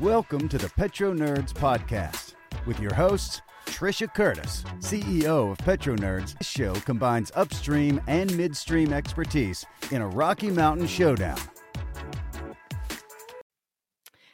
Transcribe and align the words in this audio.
Welcome 0.00 0.48
to 0.48 0.58
the 0.58 0.70
Petro 0.76 1.14
Nerds 1.14 1.52
Podcast 1.52 2.34
with 2.66 2.80
your 2.80 2.94
hosts, 2.94 3.40
Trisha 3.66 4.12
Curtis, 4.14 4.62
CEO 4.78 5.52
of 5.52 5.58
Petro 5.58 5.96
Nerds. 5.96 6.38
This 6.38 6.48
show 6.48 6.74
combines 6.74 7.32
upstream 7.34 8.00
and 8.06 8.34
midstream 8.36 8.92
expertise 8.92 9.64
in 9.90 10.02
a 10.02 10.08
Rocky 10.08 10.50
Mountain 10.50 10.86
showdown. 10.86 11.38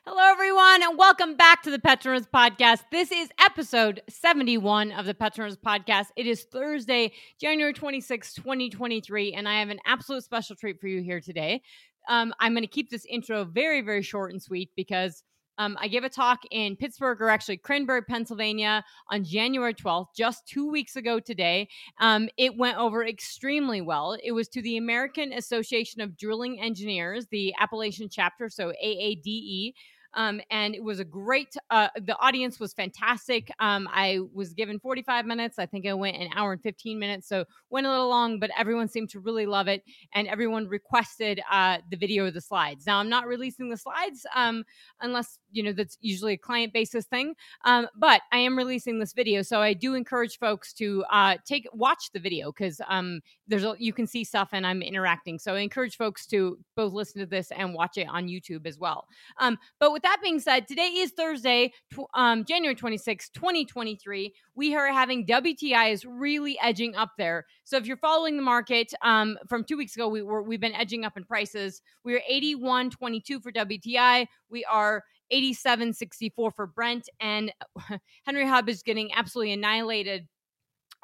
Hello, 0.04 0.30
everyone, 0.30 0.82
and 0.82 0.98
welcome 0.98 1.36
back 1.36 1.62
to 1.62 1.70
the 1.70 1.78
Petro 1.78 2.18
Nerds 2.18 2.28
Podcast. 2.28 2.80
This 2.90 3.10
is 3.12 3.30
episode 3.40 4.02
71 4.08 4.92
of 4.92 5.06
the 5.06 5.14
Petro 5.14 5.48
Nerds 5.48 5.56
Podcast. 5.56 6.06
It 6.16 6.26
is 6.26 6.42
Thursday, 6.44 7.12
January 7.40 7.72
26, 7.72 8.34
2023, 8.34 9.32
and 9.32 9.48
I 9.48 9.60
have 9.60 9.70
an 9.70 9.78
absolute 9.86 10.24
special 10.24 10.54
treat 10.56 10.80
for 10.80 10.88
you 10.88 11.02
here 11.02 11.20
today. 11.20 11.62
Um, 12.08 12.34
I'm 12.40 12.52
going 12.52 12.62
to 12.62 12.68
keep 12.68 12.90
this 12.90 13.06
intro 13.06 13.44
very, 13.44 13.80
very 13.80 14.02
short 14.02 14.32
and 14.32 14.42
sweet 14.42 14.70
because 14.76 15.22
um, 15.58 15.76
I 15.80 15.88
gave 15.88 16.04
a 16.04 16.08
talk 16.08 16.40
in 16.50 16.76
Pittsburgh, 16.76 17.20
or 17.20 17.28
actually 17.28 17.58
Cranberry, 17.58 18.02
Pennsylvania, 18.02 18.84
on 19.10 19.22
January 19.22 19.74
12th, 19.74 20.08
just 20.16 20.46
two 20.46 20.68
weeks 20.70 20.96
ago 20.96 21.20
today. 21.20 21.68
Um, 22.00 22.28
it 22.36 22.56
went 22.56 22.78
over 22.78 23.04
extremely 23.06 23.80
well. 23.80 24.16
It 24.22 24.32
was 24.32 24.48
to 24.48 24.62
the 24.62 24.76
American 24.76 25.32
Association 25.32 26.00
of 26.00 26.16
Drilling 26.16 26.60
Engineers, 26.60 27.26
the 27.30 27.54
Appalachian 27.60 28.08
chapter, 28.08 28.48
so 28.48 28.72
AADE. 28.82 29.74
Um, 30.14 30.40
and 30.50 30.74
it 30.74 30.82
was 30.82 31.00
a 31.00 31.04
great. 31.04 31.54
Uh, 31.70 31.88
the 32.04 32.16
audience 32.18 32.60
was 32.60 32.72
fantastic. 32.72 33.50
Um, 33.58 33.88
I 33.92 34.20
was 34.32 34.52
given 34.52 34.78
45 34.78 35.26
minutes. 35.26 35.58
I 35.58 35.66
think 35.66 35.86
I 35.86 35.94
went 35.94 36.16
an 36.16 36.28
hour 36.34 36.52
and 36.52 36.62
15 36.62 36.98
minutes, 36.98 37.28
so 37.28 37.44
went 37.70 37.86
a 37.86 37.90
little 37.90 38.08
long, 38.08 38.38
but 38.38 38.50
everyone 38.56 38.88
seemed 38.88 39.10
to 39.10 39.20
really 39.20 39.46
love 39.46 39.68
it, 39.68 39.82
and 40.14 40.28
everyone 40.28 40.68
requested 40.68 41.40
uh, 41.50 41.78
the 41.90 41.96
video 41.96 42.26
of 42.26 42.34
the 42.34 42.40
slides. 42.40 42.86
Now 42.86 42.98
I'm 42.98 43.08
not 43.08 43.26
releasing 43.26 43.68
the 43.68 43.76
slides 43.76 44.26
um, 44.34 44.64
unless 45.00 45.38
you 45.50 45.62
know 45.62 45.72
that's 45.72 45.98
usually 46.00 46.34
a 46.34 46.38
client 46.38 46.72
basis 46.72 47.06
thing, 47.06 47.34
um, 47.64 47.88
but 47.96 48.22
I 48.32 48.38
am 48.38 48.56
releasing 48.56 48.98
this 48.98 49.12
video, 49.12 49.42
so 49.42 49.60
I 49.60 49.72
do 49.72 49.94
encourage 49.94 50.38
folks 50.38 50.72
to 50.74 51.04
uh, 51.10 51.36
take 51.46 51.66
watch 51.72 52.10
the 52.12 52.20
video 52.20 52.52
because 52.52 52.80
um, 52.88 53.20
there's 53.48 53.64
a, 53.64 53.74
you 53.78 53.92
can 53.92 54.06
see 54.06 54.24
stuff 54.24 54.50
and 54.52 54.66
I'm 54.66 54.82
interacting. 54.82 55.38
So 55.38 55.54
I 55.54 55.60
encourage 55.60 55.96
folks 55.96 56.26
to 56.28 56.58
both 56.76 56.92
listen 56.92 57.20
to 57.20 57.26
this 57.26 57.50
and 57.50 57.74
watch 57.74 57.96
it 57.96 58.08
on 58.08 58.26
YouTube 58.26 58.66
as 58.66 58.78
well. 58.78 59.06
Um, 59.38 59.58
but 59.78 59.92
with 59.92 60.01
with 60.02 60.10
that 60.10 60.22
being 60.22 60.40
said, 60.40 60.66
today 60.66 60.88
is 60.96 61.12
Thursday, 61.12 61.72
um, 62.14 62.44
January 62.44 62.74
26, 62.74 63.30
2023. 63.30 64.34
We 64.54 64.74
are 64.74 64.88
having 64.88 65.26
WTI 65.26 65.92
is 65.92 66.04
really 66.04 66.58
edging 66.60 66.96
up 66.96 67.12
there. 67.18 67.46
So 67.64 67.76
if 67.76 67.86
you're 67.86 67.96
following 67.96 68.36
the 68.36 68.42
market 68.42 68.92
um, 69.02 69.38
from 69.48 69.64
two 69.64 69.76
weeks 69.76 69.94
ago, 69.94 70.08
we 70.08 70.22
were 70.22 70.42
we've 70.42 70.60
been 70.60 70.74
edging 70.74 71.04
up 71.04 71.16
in 71.16 71.24
prices. 71.24 71.82
We 72.04 72.14
are 72.16 72.22
81.22 72.30 73.42
for 73.42 73.52
WTI. 73.52 74.26
We 74.50 74.64
are 74.64 75.04
87.64 75.32 76.32
for 76.34 76.66
Brent, 76.66 77.08
and 77.20 77.52
Henry 78.26 78.46
Hub 78.46 78.68
is 78.68 78.82
getting 78.82 79.12
absolutely 79.14 79.52
annihilated 79.52 80.26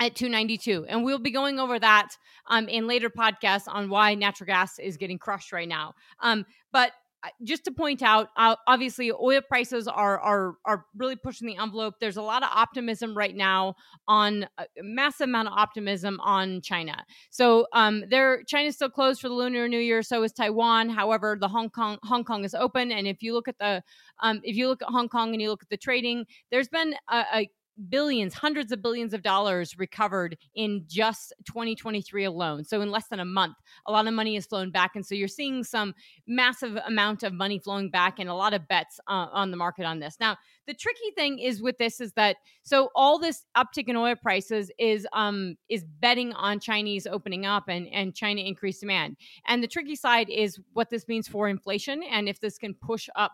at 0.00 0.14
292 0.14 0.86
and 0.88 1.02
we'll 1.02 1.18
be 1.18 1.32
going 1.32 1.58
over 1.58 1.76
that 1.76 2.10
um, 2.46 2.68
in 2.68 2.86
later 2.86 3.10
podcasts 3.10 3.64
on 3.66 3.88
why 3.88 4.14
natural 4.14 4.46
gas 4.46 4.78
is 4.78 4.96
getting 4.96 5.18
crushed 5.18 5.50
right 5.50 5.66
now 5.66 5.92
um, 6.20 6.46
but 6.70 6.92
just 7.42 7.64
to 7.64 7.72
point 7.72 8.02
out, 8.02 8.28
uh, 8.36 8.56
obviously, 8.66 9.10
oil 9.12 9.40
prices 9.40 9.88
are 9.88 10.18
are 10.20 10.54
are 10.64 10.86
really 10.96 11.16
pushing 11.16 11.46
the 11.46 11.56
envelope. 11.56 11.94
There's 12.00 12.16
a 12.16 12.22
lot 12.22 12.42
of 12.42 12.48
optimism 12.52 13.16
right 13.16 13.34
now 13.34 13.74
on 14.06 14.46
a 14.58 14.66
massive 14.82 15.24
amount 15.28 15.48
of 15.48 15.54
optimism 15.54 16.20
on 16.20 16.60
China. 16.60 17.04
So, 17.30 17.66
um, 17.72 18.04
there 18.10 18.42
China's 18.44 18.76
still 18.76 18.90
closed 18.90 19.20
for 19.20 19.28
the 19.28 19.34
Lunar 19.34 19.68
New 19.68 19.78
Year. 19.78 20.02
So 20.02 20.22
is 20.22 20.32
Taiwan. 20.32 20.88
However, 20.88 21.36
the 21.40 21.48
Hong 21.48 21.70
Kong 21.70 21.98
Hong 22.04 22.24
Kong 22.24 22.44
is 22.44 22.54
open, 22.54 22.92
and 22.92 23.06
if 23.06 23.22
you 23.22 23.34
look 23.34 23.48
at 23.48 23.58
the 23.58 23.82
um, 24.20 24.40
if 24.44 24.56
you 24.56 24.68
look 24.68 24.82
at 24.82 24.88
Hong 24.88 25.08
Kong 25.08 25.32
and 25.32 25.42
you 25.42 25.50
look 25.50 25.62
at 25.62 25.70
the 25.70 25.76
trading, 25.76 26.24
there's 26.50 26.68
been 26.68 26.94
a, 27.10 27.24
a 27.34 27.50
billions, 27.88 28.34
hundreds 28.34 28.72
of 28.72 28.82
billions 28.82 29.14
of 29.14 29.22
dollars 29.22 29.78
recovered 29.78 30.36
in 30.54 30.84
just 30.86 31.32
2023 31.46 32.24
alone. 32.24 32.64
So 32.64 32.80
in 32.80 32.90
less 32.90 33.08
than 33.08 33.20
a 33.20 33.24
month, 33.24 33.56
a 33.86 33.92
lot 33.92 34.06
of 34.06 34.14
money 34.14 34.34
has 34.34 34.46
flown 34.46 34.70
back, 34.70 34.92
and 34.96 35.04
so 35.04 35.14
you're 35.14 35.28
seeing 35.28 35.64
some 35.64 35.94
massive 36.26 36.76
amount 36.86 37.22
of 37.22 37.32
money 37.32 37.58
flowing 37.58 37.90
back, 37.90 38.18
and 38.18 38.28
a 38.28 38.34
lot 38.34 38.54
of 38.54 38.66
bets 38.68 39.00
uh, 39.08 39.28
on 39.32 39.50
the 39.50 39.56
market 39.56 39.84
on 39.84 39.98
this. 40.00 40.16
Now, 40.20 40.36
the 40.68 40.74
tricky 40.74 41.10
thing 41.16 41.38
is 41.38 41.62
with 41.62 41.78
this 41.78 41.98
is 41.98 42.12
that 42.12 42.36
so 42.62 42.90
all 42.94 43.18
this 43.18 43.46
uptick 43.56 43.88
in 43.88 43.96
oil 43.96 44.14
prices 44.14 44.70
is 44.78 45.06
um 45.14 45.56
is 45.70 45.82
betting 46.00 46.34
on 46.34 46.60
Chinese 46.60 47.06
opening 47.06 47.46
up 47.46 47.64
and 47.68 47.88
and 47.88 48.14
China 48.14 48.42
increased 48.42 48.80
demand, 48.80 49.16
and 49.48 49.62
the 49.62 49.66
tricky 49.66 49.96
side 49.96 50.28
is 50.28 50.60
what 50.74 50.90
this 50.90 51.08
means 51.08 51.26
for 51.26 51.48
inflation 51.48 52.02
and 52.04 52.28
if 52.28 52.38
this 52.38 52.58
can 52.58 52.74
push 52.74 53.08
up 53.16 53.32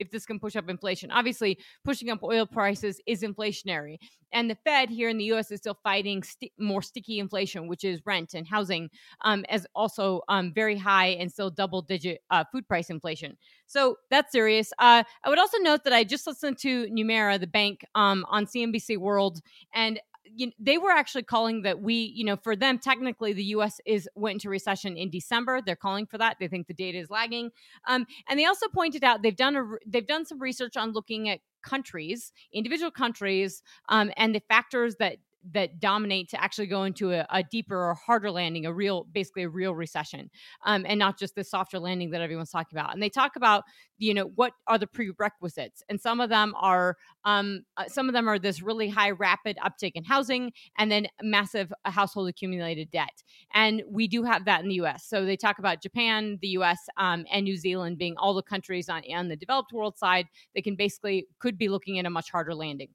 if 0.00 0.10
this 0.10 0.26
can 0.26 0.40
push 0.40 0.56
up 0.56 0.68
inflation. 0.68 1.10
Obviously, 1.12 1.58
pushing 1.84 2.10
up 2.10 2.22
oil 2.24 2.46
prices 2.46 3.00
is 3.06 3.22
inflationary. 3.22 3.98
And 4.32 4.48
the 4.48 4.56
Fed 4.64 4.88
here 4.88 5.08
in 5.08 5.18
the 5.18 5.24
US 5.32 5.50
is 5.50 5.58
still 5.58 5.78
fighting 5.82 6.22
st- 6.22 6.52
more 6.58 6.82
sticky 6.82 7.18
inflation, 7.18 7.68
which 7.68 7.84
is 7.84 8.00
rent 8.06 8.34
and 8.34 8.46
housing, 8.46 8.88
um, 9.22 9.44
as 9.48 9.66
also 9.74 10.22
um, 10.28 10.52
very 10.54 10.76
high 10.76 11.08
and 11.08 11.30
still 11.30 11.50
double 11.50 11.82
digit 11.82 12.20
uh, 12.30 12.44
food 12.50 12.66
price 12.66 12.90
inflation. 12.90 13.36
So 13.70 13.98
that's 14.10 14.32
serious. 14.32 14.72
Uh, 14.80 15.04
I 15.22 15.28
would 15.28 15.38
also 15.38 15.58
note 15.58 15.84
that 15.84 15.92
I 15.92 16.02
just 16.02 16.26
listened 16.26 16.58
to 16.58 16.86
Nomura, 16.88 17.38
the 17.38 17.46
bank, 17.46 17.84
um, 17.94 18.26
on 18.28 18.46
CNBC 18.46 18.98
World, 18.98 19.40
and 19.72 20.00
you 20.24 20.46
know, 20.46 20.52
they 20.58 20.76
were 20.76 20.90
actually 20.90 21.22
calling 21.22 21.62
that 21.62 21.80
we, 21.80 21.94
you 21.94 22.24
know, 22.24 22.36
for 22.36 22.56
them 22.56 22.80
technically 22.80 23.32
the 23.32 23.44
U.S. 23.44 23.80
is 23.86 24.08
went 24.16 24.34
into 24.34 24.48
recession 24.48 24.96
in 24.96 25.08
December. 25.08 25.60
They're 25.64 25.76
calling 25.76 26.06
for 26.06 26.18
that. 26.18 26.36
They 26.40 26.48
think 26.48 26.66
the 26.66 26.74
data 26.74 26.98
is 26.98 27.10
lagging, 27.10 27.50
um, 27.86 28.06
and 28.28 28.40
they 28.40 28.44
also 28.44 28.66
pointed 28.74 29.04
out 29.04 29.22
they've 29.22 29.36
done 29.36 29.54
a 29.54 29.64
they've 29.86 30.06
done 30.06 30.26
some 30.26 30.40
research 30.40 30.76
on 30.76 30.90
looking 30.90 31.28
at 31.28 31.38
countries, 31.62 32.32
individual 32.52 32.90
countries, 32.90 33.62
um, 33.88 34.10
and 34.16 34.34
the 34.34 34.42
factors 34.48 34.96
that 34.96 35.18
that 35.52 35.80
dominate 35.80 36.28
to 36.30 36.42
actually 36.42 36.66
go 36.66 36.84
into 36.84 37.12
a, 37.12 37.26
a, 37.30 37.42
deeper 37.42 37.76
or 37.76 37.94
harder 37.94 38.30
landing, 38.30 38.66
a 38.66 38.72
real, 38.72 39.06
basically 39.12 39.42
a 39.44 39.48
real 39.48 39.74
recession, 39.74 40.30
um, 40.64 40.84
and 40.86 40.98
not 40.98 41.18
just 41.18 41.34
the 41.34 41.44
softer 41.44 41.78
landing 41.78 42.10
that 42.10 42.20
everyone's 42.20 42.50
talking 42.50 42.78
about. 42.78 42.92
And 42.92 43.02
they 43.02 43.08
talk 43.08 43.36
about, 43.36 43.64
you 43.98 44.14
know, 44.14 44.26
what 44.34 44.52
are 44.66 44.78
the 44.78 44.86
prerequisites, 44.86 45.82
and 45.88 46.00
some 46.00 46.20
of 46.20 46.28
them 46.28 46.54
are, 46.60 46.96
um, 47.24 47.62
uh, 47.76 47.86
some 47.88 48.08
of 48.08 48.12
them 48.12 48.28
are 48.28 48.38
this 48.38 48.62
really 48.62 48.88
high, 48.88 49.10
rapid 49.10 49.56
uptick 49.64 49.92
in 49.94 50.04
housing, 50.04 50.52
and 50.78 50.90
then 50.90 51.06
massive 51.22 51.72
household 51.84 52.28
accumulated 52.28 52.90
debt. 52.90 53.22
And 53.54 53.82
we 53.88 54.08
do 54.08 54.22
have 54.24 54.44
that 54.44 54.62
in 54.62 54.68
the 54.68 54.74
U.S. 54.76 55.04
So 55.06 55.24
they 55.24 55.36
talk 55.36 55.58
about 55.58 55.82
Japan, 55.82 56.38
the 56.40 56.48
U.S., 56.48 56.78
um, 56.96 57.24
and 57.32 57.44
New 57.44 57.56
Zealand 57.56 57.98
being 57.98 58.14
all 58.16 58.34
the 58.34 58.42
countries 58.42 58.88
on, 58.88 59.02
on 59.14 59.28
the 59.28 59.36
developed 59.36 59.72
world 59.72 59.98
side 59.98 60.26
that 60.54 60.64
can 60.64 60.76
basically 60.76 61.26
could 61.38 61.58
be 61.58 61.68
looking 61.68 61.98
at 61.98 62.06
a 62.06 62.10
much 62.10 62.30
harder 62.30 62.54
landing. 62.54 62.88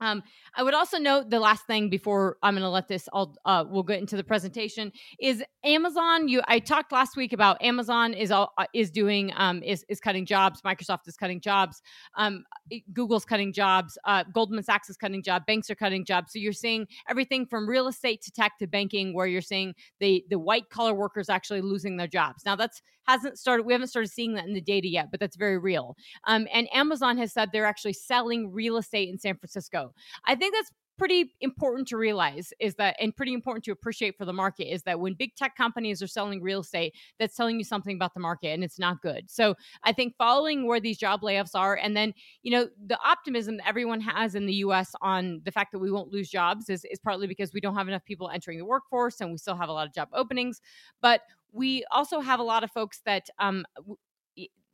Um, 0.00 0.22
I 0.54 0.62
would 0.62 0.74
also 0.74 0.98
note 0.98 1.30
the 1.30 1.40
last 1.40 1.66
thing 1.66 1.90
before 1.90 2.38
I'm 2.42 2.54
going 2.54 2.62
to 2.62 2.70
let 2.70 2.88
this 2.88 3.08
all 3.12 3.36
uh, 3.44 3.64
we'll 3.68 3.82
get 3.82 3.98
into 3.98 4.16
the 4.16 4.24
presentation 4.24 4.92
is 5.20 5.42
Amazon. 5.64 6.28
You 6.28 6.42
I 6.46 6.58
talked 6.58 6.92
last 6.92 7.16
week 7.16 7.32
about 7.32 7.62
Amazon 7.62 8.14
is 8.14 8.30
all 8.30 8.52
uh, 8.58 8.66
is 8.74 8.90
doing 8.90 9.32
um, 9.36 9.62
is 9.62 9.84
is 9.88 10.00
cutting 10.00 10.24
jobs. 10.24 10.62
Microsoft 10.62 11.06
is 11.06 11.16
cutting 11.16 11.40
jobs. 11.40 11.82
Um, 12.16 12.44
Google's 12.92 13.24
cutting 13.24 13.52
jobs. 13.52 13.98
Uh, 14.04 14.24
Goldman 14.32 14.62
Sachs 14.62 14.88
is 14.88 14.96
cutting 14.96 15.22
jobs. 15.22 15.44
Banks 15.46 15.70
are 15.70 15.74
cutting 15.74 16.04
jobs. 16.04 16.32
So 16.32 16.38
you're 16.38 16.52
seeing 16.52 16.86
everything 17.08 17.46
from 17.46 17.68
real 17.68 17.88
estate 17.88 18.22
to 18.22 18.30
tech 18.30 18.52
to 18.58 18.66
banking, 18.66 19.14
where 19.14 19.26
you're 19.26 19.42
seeing 19.42 19.74
the 19.98 20.24
the 20.30 20.38
white 20.38 20.70
collar 20.70 20.94
workers 20.94 21.28
actually 21.28 21.60
losing 21.60 21.96
their 21.96 22.08
jobs. 22.08 22.44
Now 22.44 22.56
that's 22.56 22.80
hasn't 23.10 23.38
started. 23.38 23.64
We 23.64 23.72
haven't 23.72 23.88
started 23.88 24.10
seeing 24.10 24.34
that 24.34 24.46
in 24.46 24.54
the 24.54 24.60
data 24.60 24.88
yet, 24.88 25.10
but 25.10 25.20
that's 25.20 25.36
very 25.36 25.58
real. 25.58 25.96
Um, 26.26 26.46
and 26.52 26.68
Amazon 26.72 27.18
has 27.18 27.32
said 27.32 27.50
they're 27.52 27.66
actually 27.66 27.94
selling 27.94 28.52
real 28.52 28.76
estate 28.76 29.08
in 29.08 29.18
San 29.18 29.36
Francisco. 29.36 29.89
I 30.26 30.34
think 30.34 30.54
that's 30.54 30.70
pretty 31.00 31.32
important 31.40 31.88
to 31.88 31.96
realize 31.96 32.52
is 32.60 32.74
that 32.74 32.94
and 33.00 33.16
pretty 33.16 33.32
important 33.32 33.64
to 33.64 33.72
appreciate 33.72 34.18
for 34.18 34.26
the 34.26 34.34
market 34.34 34.70
is 34.70 34.82
that 34.82 35.00
when 35.00 35.14
big 35.14 35.34
tech 35.34 35.56
companies 35.56 36.02
are 36.02 36.06
selling 36.06 36.42
real 36.42 36.60
estate 36.60 36.94
that's 37.18 37.34
telling 37.34 37.58
you 37.58 37.64
something 37.64 37.96
about 37.96 38.12
the 38.12 38.20
market 38.20 38.48
and 38.48 38.62
it's 38.62 38.78
not 38.78 39.00
good. 39.00 39.30
So 39.30 39.54
i 39.82 39.92
think 39.92 40.14
following 40.18 40.66
where 40.66 40.78
these 40.78 40.98
job 40.98 41.22
layoffs 41.22 41.54
are 41.54 41.74
and 41.74 41.96
then 41.96 42.12
you 42.42 42.50
know 42.50 42.68
the 42.86 42.98
optimism 43.02 43.56
that 43.56 43.66
everyone 43.66 44.02
has 44.02 44.34
in 44.34 44.44
the 44.44 44.52
us 44.56 44.94
on 45.00 45.40
the 45.46 45.50
fact 45.50 45.72
that 45.72 45.78
we 45.78 45.90
won't 45.90 46.12
lose 46.12 46.28
jobs 46.28 46.68
is, 46.68 46.84
is 46.84 46.98
partly 46.98 47.26
because 47.26 47.54
we 47.54 47.62
don't 47.62 47.76
have 47.76 47.88
enough 47.88 48.04
people 48.04 48.28
entering 48.28 48.58
the 48.58 48.64
workforce 48.66 49.22
and 49.22 49.30
we 49.30 49.38
still 49.38 49.56
have 49.56 49.70
a 49.70 49.72
lot 49.72 49.86
of 49.86 49.94
job 49.94 50.08
openings. 50.12 50.60
But 51.00 51.22
we 51.52 51.84
also 51.90 52.20
have 52.20 52.40
a 52.40 52.44
lot 52.44 52.62
of 52.62 52.70
folks 52.70 53.00
that 53.06 53.28
um, 53.38 53.64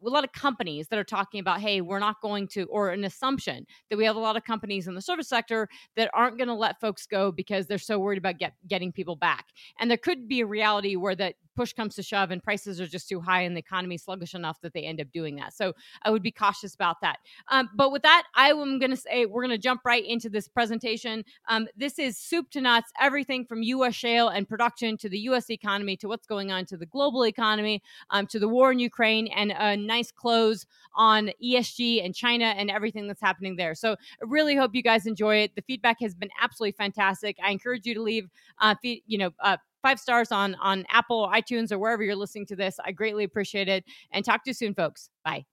a 0.04 0.08
lot 0.08 0.24
of 0.24 0.32
companies 0.32 0.88
that 0.88 0.98
are 0.98 1.04
talking 1.04 1.40
about, 1.40 1.60
hey, 1.60 1.80
we're 1.80 1.98
not 1.98 2.20
going 2.20 2.46
to, 2.48 2.64
or 2.64 2.90
an 2.90 3.04
assumption 3.04 3.66
that 3.90 3.96
we 3.96 4.04
have 4.04 4.16
a 4.16 4.20
lot 4.20 4.36
of 4.36 4.44
companies 4.44 4.88
in 4.88 4.94
the 4.94 5.02
service 5.02 5.28
sector 5.28 5.68
that 5.96 6.10
aren't 6.12 6.38
going 6.38 6.48
to 6.48 6.54
let 6.54 6.80
folks 6.80 7.06
go 7.06 7.32
because 7.32 7.66
they're 7.66 7.78
so 7.78 7.98
worried 7.98 8.18
about 8.18 8.38
get, 8.38 8.52
getting 8.68 8.92
people 8.92 9.16
back. 9.16 9.46
And 9.80 9.90
there 9.90 9.98
could 9.98 10.28
be 10.28 10.40
a 10.40 10.46
reality 10.46 10.96
where 10.96 11.16
that 11.16 11.34
push 11.56 11.72
comes 11.72 11.94
to 11.96 12.02
shove 12.02 12.30
and 12.30 12.42
prices 12.42 12.80
are 12.80 12.86
just 12.86 13.08
too 13.08 13.20
high 13.20 13.42
and 13.42 13.56
the 13.56 13.60
economy 13.60 13.98
sluggish 13.98 14.34
enough 14.34 14.60
that 14.60 14.72
they 14.74 14.82
end 14.82 15.00
up 15.00 15.10
doing 15.12 15.36
that. 15.36 15.54
So 15.54 15.72
I 16.02 16.10
would 16.10 16.22
be 16.22 16.30
cautious 16.30 16.74
about 16.74 17.00
that. 17.00 17.18
Um, 17.48 17.70
but 17.74 17.90
with 17.90 18.02
that, 18.02 18.24
I 18.34 18.50
am 18.50 18.78
going 18.78 18.90
to 18.90 18.96
say 18.96 19.26
we're 19.26 19.42
going 19.42 19.50
to 19.50 19.58
jump 19.58 19.80
right 19.84 20.04
into 20.04 20.28
this 20.28 20.48
presentation. 20.48 21.24
Um, 21.48 21.66
this 21.76 21.98
is 21.98 22.18
soup 22.18 22.50
to 22.50 22.60
nuts, 22.60 22.92
everything 23.00 23.44
from 23.44 23.62
U.S. 23.62 23.94
shale 23.94 24.28
and 24.28 24.48
production 24.48 24.96
to 24.98 25.08
the 25.08 25.18
U.S. 25.20 25.50
economy 25.50 25.96
to 25.98 26.08
what's 26.08 26.26
going 26.26 26.52
on 26.52 26.66
to 26.66 26.76
the 26.76 26.86
global 26.86 27.26
economy 27.26 27.82
um, 28.10 28.26
to 28.28 28.38
the 28.38 28.48
war 28.48 28.70
in 28.70 28.78
Ukraine 28.78 29.28
and 29.28 29.52
a 29.52 29.76
nice 29.76 30.12
close 30.12 30.66
on 30.94 31.30
ESG 31.42 32.04
and 32.04 32.14
China 32.14 32.46
and 32.46 32.70
everything 32.70 33.06
that's 33.06 33.20
happening 33.20 33.56
there. 33.56 33.74
So 33.74 33.92
I 33.92 33.96
really 34.26 34.56
hope 34.56 34.74
you 34.74 34.82
guys 34.82 35.06
enjoy 35.06 35.36
it. 35.36 35.54
The 35.54 35.62
feedback 35.62 36.00
has 36.00 36.14
been 36.14 36.30
absolutely 36.40 36.72
fantastic. 36.72 37.36
I 37.42 37.50
encourage 37.50 37.86
you 37.86 37.94
to 37.94 38.02
leave, 38.02 38.28
uh, 38.60 38.74
you 38.82 39.18
know, 39.18 39.30
uh, 39.40 39.56
five 39.86 40.00
stars 40.00 40.32
on 40.32 40.56
on 40.56 40.84
Apple, 40.90 41.30
iTunes, 41.32 41.70
or 41.70 41.78
wherever 41.78 42.02
you're 42.02 42.16
listening 42.16 42.44
to 42.44 42.56
this. 42.56 42.80
I 42.84 42.90
greatly 42.90 43.22
appreciate 43.22 43.68
it. 43.68 43.84
And 44.10 44.24
talk 44.24 44.42
to 44.42 44.50
you 44.50 44.54
soon, 44.54 44.74
folks. 44.74 45.10
Bye. 45.24 45.44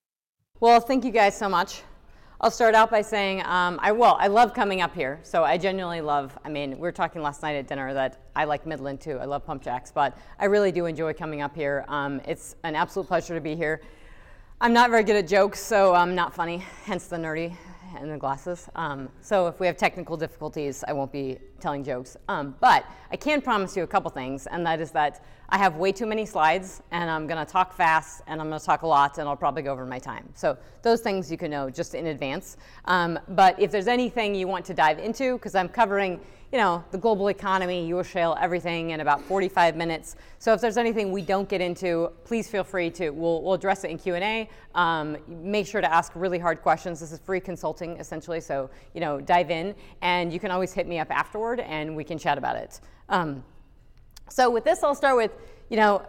Well, 0.60 0.80
thank 0.80 1.06
you 1.06 1.12
guys 1.12 1.38
so 1.38 1.48
much. 1.48 1.84
I'll 2.42 2.50
start 2.50 2.74
out 2.74 2.90
by 2.90 3.04
saying 3.04 3.46
um, 3.46 3.80
I 3.80 3.92
well, 3.92 4.18
I 4.20 4.26
love 4.26 4.56
coming 4.56 4.82
up 4.82 4.96
here. 4.96 5.20
So 5.22 5.44
I 5.44 5.60
genuinely 5.60 6.02
love. 6.02 6.36
I 6.44 6.50
mean, 6.50 6.72
we 6.72 6.80
were 6.80 6.92
talking 6.92 7.22
last 7.22 7.44
night 7.44 7.58
at 7.58 7.68
dinner 7.68 7.94
that 7.94 8.24
I 8.36 8.46
like 8.46 8.66
Midland 8.66 9.02
too. 9.02 9.20
I 9.20 9.26
love 9.26 9.46
pump 9.46 9.62
jacks, 9.62 9.92
but 9.92 10.18
I 10.40 10.46
really 10.46 10.72
do 10.72 10.88
enjoy 10.88 11.14
coming 11.14 11.42
up 11.42 11.56
here. 11.56 11.86
Um, 11.88 12.20
it's 12.26 12.56
an 12.64 12.76
absolute 12.76 13.08
pleasure 13.08 13.36
to 13.36 13.42
be 13.42 13.56
here. 13.56 13.82
I'm 14.60 14.74
not 14.74 14.90
very 14.90 15.04
good 15.04 15.16
at 15.16 15.28
jokes, 15.28 15.60
so 15.60 15.94
I'm 15.94 16.16
not 16.16 16.34
funny. 16.34 16.64
Hence 16.86 17.06
the 17.06 17.18
nerdy 17.18 17.56
and 18.00 18.12
the 18.12 18.18
glasses. 18.18 18.70
Um, 18.76 19.10
so 19.22 19.48
if 19.48 19.60
we 19.60 19.68
have 19.68 19.78
technical 19.78 20.18
difficulties, 20.18 20.84
I 20.88 20.94
won't 20.94 21.12
be 21.12 21.40
telling 21.60 21.84
jokes. 21.84 22.18
Um, 22.28 22.56
but 22.60 22.86
I 23.12 23.16
can 23.16 23.42
promise 23.42 23.76
you 23.78 23.84
a 23.84 23.88
couple 23.88 24.10
things, 24.12 24.48
and 24.48 24.66
that 24.66 24.80
is 24.80 24.92
that 24.92 25.24
I 25.50 25.58
have 25.58 25.76
way 25.76 25.92
too 25.92 26.06
many 26.06 26.26
slides, 26.26 26.82
and 26.92 27.10
I'm 27.10 27.28
going 27.28 27.44
to 27.44 27.52
talk 27.52 27.74
fast, 27.74 28.22
and 28.28 28.42
I'm 28.42 28.50
going 28.50 28.60
to 28.60 28.66
talk 28.66 28.82
a 28.82 28.88
lot, 28.88 29.18
and 29.18 29.28
I'll 29.28 29.36
probably 29.36 29.62
go 29.62 29.72
over 29.72 29.86
my 29.86 30.00
time. 30.00 30.28
So 30.34 30.58
those 30.82 31.02
things 31.02 31.32
you 31.32 31.38
can 31.38 31.52
know 31.52 31.70
just 31.70 31.94
in 31.96 32.08
advance. 32.08 32.58
Um, 32.86 33.20
but 33.30 33.60
if 33.60 33.70
there's 33.72 33.88
anything 33.88 34.34
you 34.34 34.48
want 34.48 34.66
to 34.66 34.74
dive 34.74 35.00
into, 35.00 35.34
because 35.34 35.56
I'm 35.56 35.70
covering 35.70 36.20
you 36.54 36.60
know, 36.60 36.84
the 36.92 37.00
global 37.00 37.30
economy, 37.30 37.88
U.S. 37.88 38.06
shale, 38.06 38.38
everything 38.40 38.92
in 38.92 39.00
about 39.00 39.24
45 39.24 39.76
minutes. 39.76 40.16
So 40.38 40.54
if 40.54 40.62
there's 40.62 40.78
anything 40.78 41.12
we 41.12 41.24
don't 41.24 41.50
get 41.50 41.62
into, 41.62 42.12
please 42.26 42.48
feel 42.48 42.64
free 42.64 42.92
to, 42.92 43.10
we'll, 43.10 43.42
we'll 43.42 43.56
address 43.56 43.84
it 43.84 43.90
in 43.90 43.98
Q&A. 43.98 44.48
Um, 44.76 45.18
make 45.28 45.66
sure 45.66 45.82
to 45.82 45.92
ask 45.92 46.12
really 46.14 46.38
hard 46.38 46.62
questions. 46.62 47.00
This 47.00 47.12
is 47.12 47.18
free 47.18 47.40
consulting, 47.40 47.98
essentially, 47.98 48.40
so, 48.40 48.70
you 48.94 49.02
know, 49.02 49.20
dive 49.20 49.50
in. 49.50 49.74
And 50.04 50.32
you 50.32 50.40
can 50.40 50.52
always 50.52 50.72
hit 50.72 50.88
me 50.88 51.00
up 51.00 51.10
afterward, 51.10 51.60
and 51.60 51.96
we 51.96 52.04
can 52.04 52.20
chat 52.20 52.38
about 52.38 52.56
it. 52.56 52.82
Um, 53.10 53.44
so 54.30 54.52
with 54.52 54.64
this, 54.64 54.84
I'll 54.84 54.94
start 54.94 55.18
with, 55.18 55.32
you 55.72 55.78
know, 55.78 56.04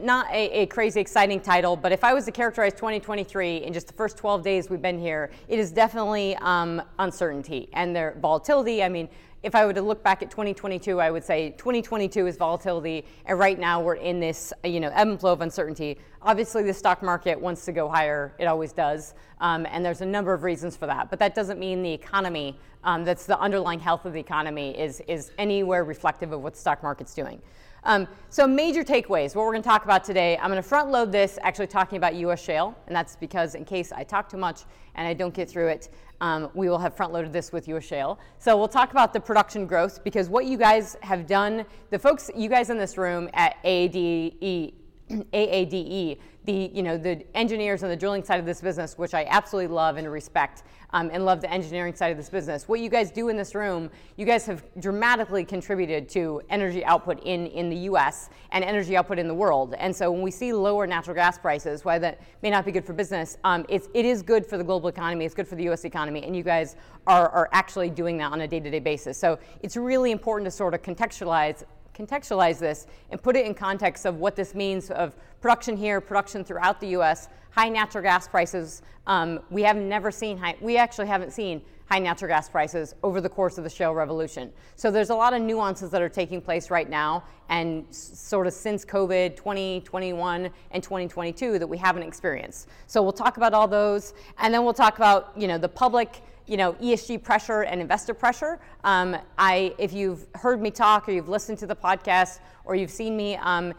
not 0.00 0.30
a, 0.30 0.62
a, 0.62 0.66
crazy 0.66 1.00
exciting 1.00 1.40
title, 1.40 1.74
but 1.74 1.92
if 1.92 2.04
I 2.04 2.12
was 2.12 2.26
to 2.26 2.30
characterize 2.30 2.74
2023 2.74 3.58
in 3.58 3.72
just 3.72 3.86
the 3.86 3.94
first 3.94 4.18
12 4.18 4.42
days 4.42 4.68
we've 4.68 4.82
been 4.82 4.98
here, 4.98 5.30
it 5.48 5.58
is 5.58 5.72
definitely 5.72 6.36
um, 6.42 6.82
uncertainty 6.98 7.70
and 7.72 7.96
their 7.96 8.14
volatility. 8.20 8.82
I 8.82 8.90
mean, 8.90 9.08
if 9.42 9.54
I 9.54 9.64
were 9.64 9.72
to 9.72 9.82
look 9.82 10.02
back 10.02 10.22
at 10.22 10.30
2022, 10.30 11.00
I 11.00 11.10
would 11.10 11.22
say 11.22 11.50
2022 11.50 12.26
is 12.26 12.36
volatility, 12.36 13.04
and 13.26 13.38
right 13.38 13.58
now 13.58 13.80
we're 13.80 13.94
in 13.94 14.18
this, 14.18 14.52
you 14.64 14.80
know, 14.80 14.90
ebb 14.92 15.08
and 15.08 15.20
flow 15.20 15.32
of 15.32 15.40
uncertainty. 15.40 15.98
Obviously, 16.22 16.64
the 16.64 16.74
stock 16.74 17.02
market 17.02 17.40
wants 17.40 17.64
to 17.66 17.72
go 17.72 17.88
higher; 17.88 18.34
it 18.38 18.46
always 18.46 18.72
does, 18.72 19.14
um, 19.40 19.66
and 19.70 19.84
there's 19.84 20.00
a 20.00 20.06
number 20.06 20.32
of 20.32 20.42
reasons 20.42 20.76
for 20.76 20.86
that. 20.86 21.08
But 21.08 21.20
that 21.20 21.34
doesn't 21.34 21.60
mean 21.60 21.82
the 21.82 21.92
economy, 21.92 22.58
um, 22.82 23.04
that's 23.04 23.26
the 23.26 23.38
underlying 23.38 23.80
health 23.80 24.04
of 24.06 24.12
the 24.12 24.20
economy, 24.20 24.78
is 24.78 25.00
is 25.06 25.30
anywhere 25.38 25.84
reflective 25.84 26.32
of 26.32 26.42
what 26.42 26.54
the 26.54 26.60
stock 26.60 26.82
market's 26.82 27.14
doing. 27.14 27.40
Um, 27.84 28.08
so 28.28 28.46
major 28.46 28.82
takeaways, 28.82 29.36
what 29.36 29.46
we're 29.46 29.52
going 29.52 29.62
to 29.62 29.68
talk 29.68 29.84
about 29.84 30.02
today, 30.02 30.36
I'm 30.36 30.50
going 30.50 30.60
to 30.60 30.68
front 30.68 30.90
load 30.90 31.12
this 31.12 31.38
actually 31.42 31.68
talking 31.68 31.96
about 31.96 32.16
U.S. 32.16 32.42
shale, 32.42 32.76
and 32.86 32.94
that's 32.94 33.16
because 33.16 33.54
in 33.54 33.64
case 33.64 33.92
I 33.92 34.02
talk 34.02 34.28
too 34.28 34.36
much 34.36 34.62
and 34.96 35.06
I 35.06 35.14
don't 35.14 35.32
get 35.32 35.48
through 35.48 35.68
it, 35.68 35.88
um, 36.20 36.50
we 36.54 36.68
will 36.68 36.78
have 36.78 36.94
front 36.94 37.12
loaded 37.12 37.32
this 37.32 37.52
with 37.52 37.68
U.S. 37.68 37.84
shale. 37.84 38.18
So 38.38 38.56
we'll 38.56 38.68
talk 38.68 38.90
about 38.90 39.12
the 39.12 39.20
production 39.20 39.66
growth 39.66 40.02
because 40.04 40.28
what 40.28 40.44
you 40.46 40.56
guys 40.56 40.96
have 41.02 41.26
done, 41.26 41.64
the 41.90 41.98
folks, 41.98 42.30
you 42.34 42.48
guys 42.48 42.70
in 42.70 42.78
this 42.78 42.98
room 42.98 43.28
at 43.34 43.62
AADE, 43.64 44.74
AADE, 45.08 46.18
the 46.44 46.70
you 46.72 46.82
know 46.82 46.96
the 46.96 47.24
engineers 47.36 47.82
on 47.82 47.90
the 47.90 47.96
drilling 47.96 48.24
side 48.24 48.40
of 48.40 48.46
this 48.46 48.60
business, 48.60 48.96
which 48.96 49.14
I 49.14 49.26
absolutely 49.28 49.74
love 49.74 49.96
and 49.96 50.10
respect, 50.10 50.62
um, 50.90 51.10
and 51.12 51.24
love 51.24 51.40
the 51.40 51.50
engineering 51.50 51.94
side 51.94 52.10
of 52.10 52.16
this 52.16 52.30
business. 52.30 52.68
What 52.68 52.80
you 52.80 52.88
guys 52.88 53.10
do 53.10 53.28
in 53.28 53.36
this 53.36 53.54
room, 53.54 53.90
you 54.16 54.24
guys 54.24 54.46
have 54.46 54.64
dramatically 54.80 55.44
contributed 55.44 56.08
to 56.10 56.40
energy 56.48 56.84
output 56.84 57.22
in 57.24 57.46
in 57.48 57.68
the 57.68 57.76
U.S. 57.90 58.30
and 58.52 58.64
energy 58.64 58.96
output 58.96 59.18
in 59.18 59.28
the 59.28 59.34
world. 59.34 59.74
And 59.78 59.94
so 59.94 60.10
when 60.10 60.22
we 60.22 60.30
see 60.30 60.52
lower 60.52 60.86
natural 60.86 61.14
gas 61.14 61.38
prices, 61.38 61.84
why 61.84 61.98
that 61.98 62.20
may 62.42 62.50
not 62.50 62.64
be 62.64 62.72
good 62.72 62.84
for 62.84 62.94
business, 62.94 63.36
um, 63.44 63.66
it's 63.68 63.88
it 63.94 64.04
is 64.04 64.22
good 64.22 64.46
for 64.46 64.56
the 64.56 64.64
global 64.64 64.88
economy. 64.88 65.24
It's 65.24 65.34
good 65.34 65.48
for 65.48 65.56
the 65.56 65.64
U.S. 65.64 65.84
economy, 65.84 66.22
and 66.24 66.34
you 66.34 66.42
guys 66.42 66.76
are 67.06 67.28
are 67.28 67.50
actually 67.52 67.90
doing 67.90 68.16
that 68.18 68.32
on 68.32 68.40
a 68.40 68.48
day-to-day 68.48 68.80
basis. 68.80 69.18
So 69.18 69.38
it's 69.62 69.76
really 69.76 70.12
important 70.12 70.46
to 70.46 70.50
sort 70.50 70.74
of 70.74 70.82
contextualize 70.82 71.64
contextualize 71.98 72.58
this 72.58 72.86
and 73.10 73.20
put 73.22 73.36
it 73.36 73.44
in 73.44 73.54
context 73.54 74.06
of 74.06 74.16
what 74.16 74.36
this 74.36 74.54
means 74.54 74.90
of 74.90 75.16
production 75.40 75.76
here, 75.76 76.00
production 76.00 76.44
throughout 76.44 76.80
the 76.80 76.88
U.S., 76.88 77.28
high 77.50 77.68
natural 77.68 78.02
gas 78.02 78.28
prices. 78.28 78.82
Um, 79.06 79.40
we 79.50 79.62
have 79.62 79.76
never 79.76 80.10
seen 80.10 80.38
high, 80.38 80.56
we 80.60 80.76
actually 80.76 81.08
haven't 81.08 81.32
seen 81.32 81.62
high 81.88 81.98
natural 81.98 82.28
gas 82.28 82.48
prices 82.48 82.94
over 83.02 83.20
the 83.20 83.28
course 83.28 83.56
of 83.56 83.64
the 83.64 83.70
shale 83.70 83.94
revolution. 83.94 84.52
So 84.76 84.90
there's 84.90 85.08
a 85.10 85.14
lot 85.14 85.32
of 85.32 85.40
nuances 85.40 85.90
that 85.90 86.02
are 86.02 86.08
taking 86.08 86.40
place 86.42 86.70
right 86.70 86.88
now 86.88 87.24
and 87.48 87.86
sort 87.90 88.46
of 88.46 88.52
since 88.52 88.84
COVID 88.84 89.36
2021 89.36 90.50
and 90.70 90.82
2022 90.82 91.58
that 91.58 91.66
we 91.66 91.78
haven't 91.78 92.02
experienced. 92.02 92.68
So 92.86 93.02
we'll 93.02 93.12
talk 93.12 93.38
about 93.38 93.54
all 93.54 93.66
those 93.66 94.12
and 94.38 94.52
then 94.52 94.64
we'll 94.64 94.74
talk 94.74 94.98
about, 94.98 95.32
you 95.34 95.48
know, 95.48 95.56
the 95.56 95.68
public 95.68 96.22
you 96.48 96.56
know, 96.56 96.72
ESG 96.74 97.22
pressure 97.22 97.62
and 97.62 97.80
investor 97.80 98.14
pressure. 98.14 98.58
Um, 98.84 99.16
I, 99.36 99.74
if 99.78 99.92
you've 99.92 100.26
heard 100.34 100.60
me 100.60 100.70
talk 100.70 101.08
or 101.08 101.12
you've 101.12 101.28
listened 101.28 101.58
to 101.58 101.66
the 101.66 101.76
podcast 101.76 102.40
or 102.68 102.76
you've 102.76 102.90
seen 102.90 103.16
me 103.16 103.34
um, 103.36 103.72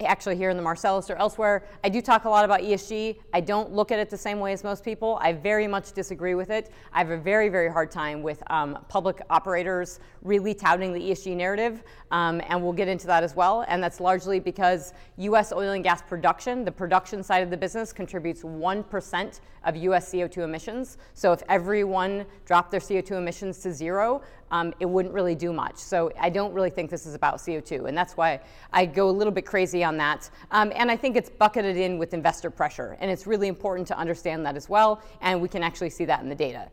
actually 0.00 0.36
here 0.36 0.50
in 0.50 0.56
the 0.56 0.62
Marcellus 0.62 1.10
or 1.10 1.16
elsewhere, 1.16 1.64
I 1.84 1.88
do 1.88 2.00
talk 2.00 2.24
a 2.24 2.28
lot 2.28 2.44
about 2.44 2.60
ESG. 2.60 3.18
I 3.34 3.40
don't 3.40 3.72
look 3.72 3.90
at 3.90 3.98
it 3.98 4.08
the 4.08 4.16
same 4.16 4.38
way 4.38 4.52
as 4.52 4.62
most 4.62 4.84
people. 4.84 5.18
I 5.20 5.32
very 5.32 5.66
much 5.66 5.92
disagree 5.92 6.34
with 6.34 6.48
it. 6.50 6.70
I 6.92 6.98
have 6.98 7.10
a 7.10 7.18
very, 7.18 7.48
very 7.48 7.70
hard 7.70 7.90
time 7.90 8.22
with 8.22 8.40
um, 8.50 8.78
public 8.88 9.20
operators 9.28 9.98
really 10.22 10.54
touting 10.54 10.92
the 10.92 11.00
ESG 11.00 11.36
narrative, 11.36 11.82
um, 12.12 12.40
and 12.48 12.62
we'll 12.62 12.72
get 12.72 12.86
into 12.88 13.08
that 13.08 13.24
as 13.24 13.34
well. 13.34 13.64
And 13.68 13.82
that's 13.82 14.00
largely 14.00 14.38
because 14.38 14.92
U.S. 15.18 15.52
oil 15.52 15.72
and 15.72 15.82
gas 15.82 16.02
production, 16.02 16.64
the 16.64 16.72
production 16.72 17.22
side 17.22 17.42
of 17.42 17.50
the 17.50 17.56
business, 17.56 17.92
contributes 17.92 18.42
1% 18.42 19.40
of 19.64 19.76
U.S. 19.76 20.12
CO2 20.12 20.38
emissions. 20.38 20.98
So 21.14 21.32
if 21.32 21.42
everyone 21.48 22.24
dropped 22.46 22.70
their 22.70 22.80
CO2 22.80 23.12
emissions 23.12 23.58
to 23.58 23.72
zero, 23.72 24.22
um, 24.50 24.74
it 24.80 24.86
wouldn't 24.86 25.14
really 25.14 25.34
do 25.34 25.52
much. 25.52 25.76
So 25.76 26.12
I 26.18 26.30
don't 26.30 26.52
really 26.52 26.70
think 26.70 26.90
this 26.90 27.06
is 27.06 27.14
about 27.14 27.36
CO2, 27.36 27.88
and 27.88 27.96
that's 27.96 28.16
why 28.16 28.40
I 28.72 28.86
go 28.86 29.08
a 29.08 29.12
little 29.12 29.32
bit 29.32 29.46
crazy 29.46 29.84
on 29.84 29.96
that. 29.98 30.30
Um, 30.50 30.72
and 30.74 30.90
I 30.90 30.96
think 30.96 31.16
it's 31.16 31.30
bucketed 31.30 31.76
in 31.76 31.98
with 31.98 32.14
investor 32.14 32.50
pressure, 32.50 32.96
and 33.00 33.10
it's 33.10 33.26
really 33.26 33.48
important 33.48 33.86
to 33.88 33.98
understand 33.98 34.44
that 34.46 34.56
as 34.56 34.68
well, 34.68 35.02
and 35.20 35.40
we 35.40 35.48
can 35.48 35.62
actually 35.62 35.90
see 35.90 36.04
that 36.06 36.22
in 36.22 36.28
the 36.28 36.34
data. 36.34 36.68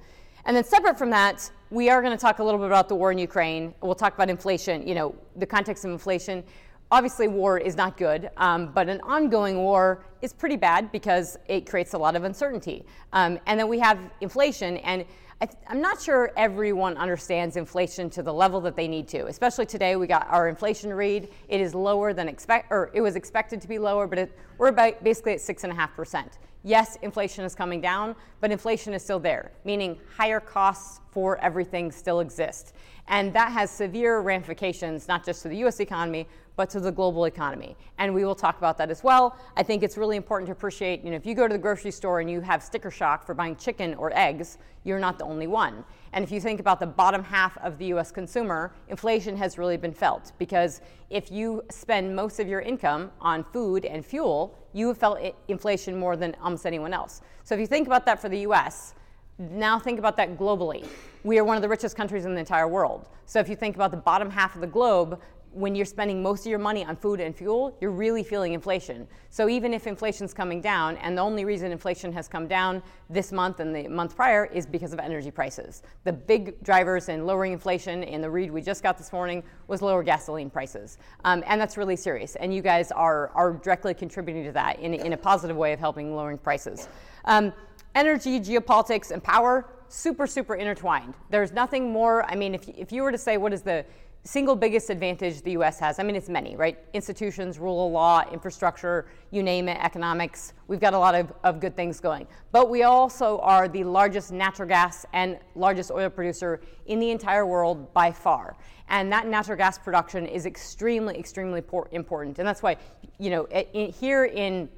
And 0.46 0.56
then 0.56 0.64
separate 0.64 0.98
from 0.98 1.10
that, 1.10 1.52
we 1.70 1.90
are 1.90 2.02
going 2.02 2.16
to 2.16 2.22
talk 2.22 2.40
a 2.40 2.44
little 2.44 2.60
bit 2.60 2.68
about 2.68 2.88
the 2.88 2.96
war 2.96 3.12
in 3.12 3.18
Ukraine. 3.18 3.74
We'll 3.82 3.96
talk 3.96 4.14
about 4.16 4.30
inflation, 4.30 4.88
you 4.88 4.96
know, 4.96 5.14
the 5.36 5.46
context 5.46 5.84
of 5.84 5.92
inflation. 5.92 6.44
Obviously, 6.90 7.28
war 7.28 7.58
is 7.58 7.76
not 7.76 7.98
good, 7.98 8.30
um, 8.38 8.72
but 8.74 8.88
an 8.88 9.02
ongoing 9.02 9.58
war 9.58 10.06
is 10.22 10.32
pretty 10.32 10.56
bad 10.56 10.90
because 10.94 11.38
it 11.50 11.70
creates 11.70 11.94
a 11.94 11.98
lot 11.98 12.16
of 12.16 12.24
uncertainty. 12.24 12.86
Um, 13.12 13.38
and 13.46 13.60
then 13.60 13.68
we 13.68 13.78
have 13.80 14.00
inflation, 14.22 14.78
and 14.78 15.04
I 15.40 15.48
am 15.68 15.82
not 15.82 16.02
sure 16.02 16.32
everyone 16.36 16.98
understands 16.98 17.58
inflation 17.58 18.10
to 18.12 18.24
the 18.24 18.34
level 18.34 18.60
that 18.62 18.76
they 18.76 18.88
need 18.88 19.08
to. 19.10 19.28
Especially 19.28 19.68
today, 19.68 19.96
we 19.96 20.08
got 20.08 20.28
our 20.32 20.50
inflation 20.50 20.92
read. 20.92 21.30
It 21.48 21.62
is 21.62 21.76
lower 21.76 22.12
than 22.12 22.28
expect, 22.28 22.72
or 22.72 22.90
it 22.96 23.02
was 23.02 23.16
expected 23.16 23.62
to 23.62 23.68
be 23.68 23.78
lower, 23.78 24.08
but 24.08 24.18
it, 24.18 24.38
we're 24.58 24.70
about 24.70 25.04
basically 25.04 25.34
at 25.34 25.42
six 25.42 25.64
and 25.64 25.72
a 25.72 25.76
half 25.76 25.96
percent. 25.96 26.40
Yes, 26.64 26.98
inflation 27.04 27.46
is 27.46 27.54
coming 27.54 27.82
down, 27.82 28.16
but 28.42 28.52
inflation 28.52 28.96
is 28.96 29.04
still 29.04 29.20
there, 29.20 29.52
meaning 29.64 30.00
higher 30.18 30.40
costs 30.40 31.02
for 31.12 31.38
everything 31.38 31.92
still 31.92 32.20
exist. 32.20 32.74
And 33.08 33.32
that 33.34 33.52
has 33.52 33.70
severe 33.70 34.22
ramifications, 34.22 35.08
not 35.08 35.24
just 35.24 35.44
to 35.44 35.50
the 35.50 35.58
US 35.66 35.80
economy, 35.80 36.28
but 36.58 36.70
to 36.72 36.82
the 36.82 36.92
global 36.92 37.26
economy. 37.26 37.78
And 38.00 38.14
we 38.14 38.26
will 38.26 38.36
talk 38.36 38.58
about 38.58 38.78
that 38.80 38.90
as 38.90 39.04
well. 39.04 39.38
I 39.56 39.64
think 39.64 39.84
it's 39.84 39.96
really 39.96 40.18
important 40.18 40.48
to 40.48 40.52
appreciate, 40.52 41.04
you 41.06 41.12
know, 41.12 41.16
if 41.16 41.26
you 41.26 41.36
go 41.36 41.48
to 41.48 41.54
the 41.54 41.60
grocery 41.60 41.92
store 41.92 42.20
and 42.20 42.30
you 42.30 42.42
have 42.42 42.62
sticker 42.62 42.92
shock 42.92 43.26
for 43.26 43.34
buying 43.34 43.56
chicken 43.56 43.94
or 43.94 44.12
eggs, 44.18 44.58
you're 44.84 45.00
not 45.00 45.20
the 45.20 45.24
only 45.24 45.48
one. 45.48 45.86
And 46.14 46.24
if 46.24 46.32
you 46.32 46.42
think 46.42 46.60
about 46.60 46.80
the 46.80 46.88
bottom 46.88 47.24
half 47.24 47.58
of 47.60 47.78
the 47.78 47.86
US 47.94 48.12
consumer, 48.12 48.74
inflation 48.90 49.38
has 49.38 49.58
really 49.58 49.78
been 49.78 49.94
felt 49.94 50.34
because 50.40 50.82
if 51.10 51.32
you 51.32 51.64
spend 51.70 52.16
most 52.16 52.40
of 52.40 52.48
your 52.48 52.62
income 52.62 53.12
on 53.22 53.44
food 53.44 53.86
and 53.86 54.04
fuel, 54.06 54.58
you 54.74 54.88
have 54.88 54.98
felt 54.98 55.20
inflation 55.48 55.98
more 55.98 56.18
than 56.18 56.36
almost 56.42 56.66
anyone 56.66 56.94
else. 56.94 57.22
So 57.44 57.54
if 57.54 57.62
you 57.62 57.68
think 57.68 57.88
about 57.88 58.06
that 58.08 58.20
for 58.20 58.30
the 58.30 58.40
US, 58.40 58.96
now 59.38 59.78
think 59.78 60.00
about 60.00 60.18
that 60.18 60.38
globally. 60.38 60.88
We 61.24 61.38
are 61.38 61.44
one 61.44 61.56
of 61.56 61.62
the 61.62 61.70
richest 61.70 61.96
countries 61.96 62.26
in 62.26 62.34
the 62.34 62.40
entire 62.40 62.68
world. 62.68 63.08
So 63.28 63.40
if 63.40 63.48
you 63.48 63.56
think 63.56 63.76
about 63.76 63.92
the 63.92 63.98
bottom 63.98 64.32
half 64.32 64.56
of 64.56 64.62
the 64.62 64.68
globe, 64.68 65.22
when 65.58 65.76
you're 65.76 65.86
spending 65.86 66.22
most 66.22 66.42
of 66.46 66.50
your 66.50 66.60
money 66.60 66.86
on 66.86 66.96
food 66.96 67.20
and 67.20 67.36
fuel, 67.36 67.76
you're 67.82 67.92
really 67.92 68.24
feeling 68.24 68.54
inflation. 68.54 69.08
So 69.30 69.50
even 69.50 69.74
if 69.74 69.88
inflation's 69.88 70.34
coming 70.34 70.62
down, 70.62 70.98
and 70.98 71.18
the 71.18 71.22
only 71.22 71.46
reason 71.46 71.72
inflation 71.72 72.14
has 72.14 72.28
come 72.28 72.48
down 72.48 72.84
this 73.10 73.32
month 73.32 73.60
and 73.60 73.76
the 73.76 73.88
month 73.88 74.16
prior 74.16 74.46
is 74.46 74.66
because 74.68 74.94
of 74.94 75.00
energy 75.00 75.32
prices. 75.32 75.82
The 76.04 76.14
big 76.14 76.62
drivers 76.64 77.10
in 77.10 77.26
lowering 77.26 77.54
inflation 77.54 78.04
in 78.04 78.22
the 78.22 78.30
read 78.30 78.52
we 78.52 78.62
just 78.62 78.84
got 78.84 78.98
this 78.98 79.12
morning 79.12 79.44
was 79.68 79.82
lower 79.82 80.04
gasoline 80.04 80.50
prices. 80.50 81.00
Um, 81.26 81.44
and 81.48 81.60
that's 81.60 81.76
really 81.76 81.96
serious. 81.96 82.36
And 82.36 82.54
you 82.54 82.62
guys 82.62 82.92
are, 82.92 83.30
are 83.30 83.54
directly 83.54 83.96
contributing 83.96 84.44
to 84.46 84.52
that 84.52 84.80
in, 84.80 84.94
in 84.94 85.14
a 85.14 85.18
positive 85.18 85.58
way 85.58 85.74
of 85.74 85.80
helping 85.80 86.16
lowering 86.16 86.38
prices. 86.38 86.88
Um, 87.26 87.52
energy, 87.96 88.40
geopolitics, 88.40 89.10
and 89.10 89.24
power, 89.24 89.66
super, 89.90 90.28
super 90.28 90.56
intertwined. 90.56 91.16
There's 91.30 91.52
nothing 91.52 91.92
more, 91.92 92.24
I 92.26 92.36
mean, 92.36 92.54
if, 92.54 92.68
if 92.70 92.92
you 92.92 93.02
were 93.02 93.12
to 93.12 93.18
say 93.18 93.38
what 93.38 93.54
is 93.54 93.64
the 93.64 93.86
single 94.28 94.56
biggest 94.56 94.90
advantage 94.90 95.42
the 95.42 95.52
US 95.52 95.80
has, 95.80 96.00
I 96.00 96.04
mean, 96.04 96.16
it's 96.16 96.30
many, 96.30 96.56
right? 96.56 96.78
Institutions, 96.94 97.60
rule 97.60 97.88
of 97.88 97.94
law, 97.94 98.24
infrastructure, 98.32 99.08
you 99.32 99.42
name 99.42 99.70
it, 99.70 99.78
economics. 99.82 100.54
We've 100.68 100.80
got 100.80 100.94
a 100.94 101.00
lot 101.00 101.16
of, 101.16 101.32
of 101.44 101.60
good 101.60 101.76
things 101.76 102.00
going. 102.00 102.28
But 102.52 102.70
we 102.70 102.84
also 102.84 103.40
are 103.40 103.68
the 103.68 103.84
largest 103.86 104.32
natural 104.32 104.68
gas 104.68 105.06
and 105.14 105.40
largest 105.56 105.92
oil 105.92 106.10
producer 106.10 106.60
in 106.88 107.00
the 107.00 107.10
entire 107.10 107.46
world 107.46 107.94
by 107.94 108.12
far. 108.12 108.58
And 108.90 109.12
that 109.12 109.28
natural 109.28 109.58
gas 109.58 109.78
production 109.78 110.26
is 110.26 110.46
extremely, 110.46 111.18
extremely 111.18 111.64
important. 111.92 112.40
And 112.40 112.48
that's 112.48 112.62
why, 112.62 112.78
you 113.20 113.30
know, 113.30 113.48
here 113.74 114.26
in 114.26 114.70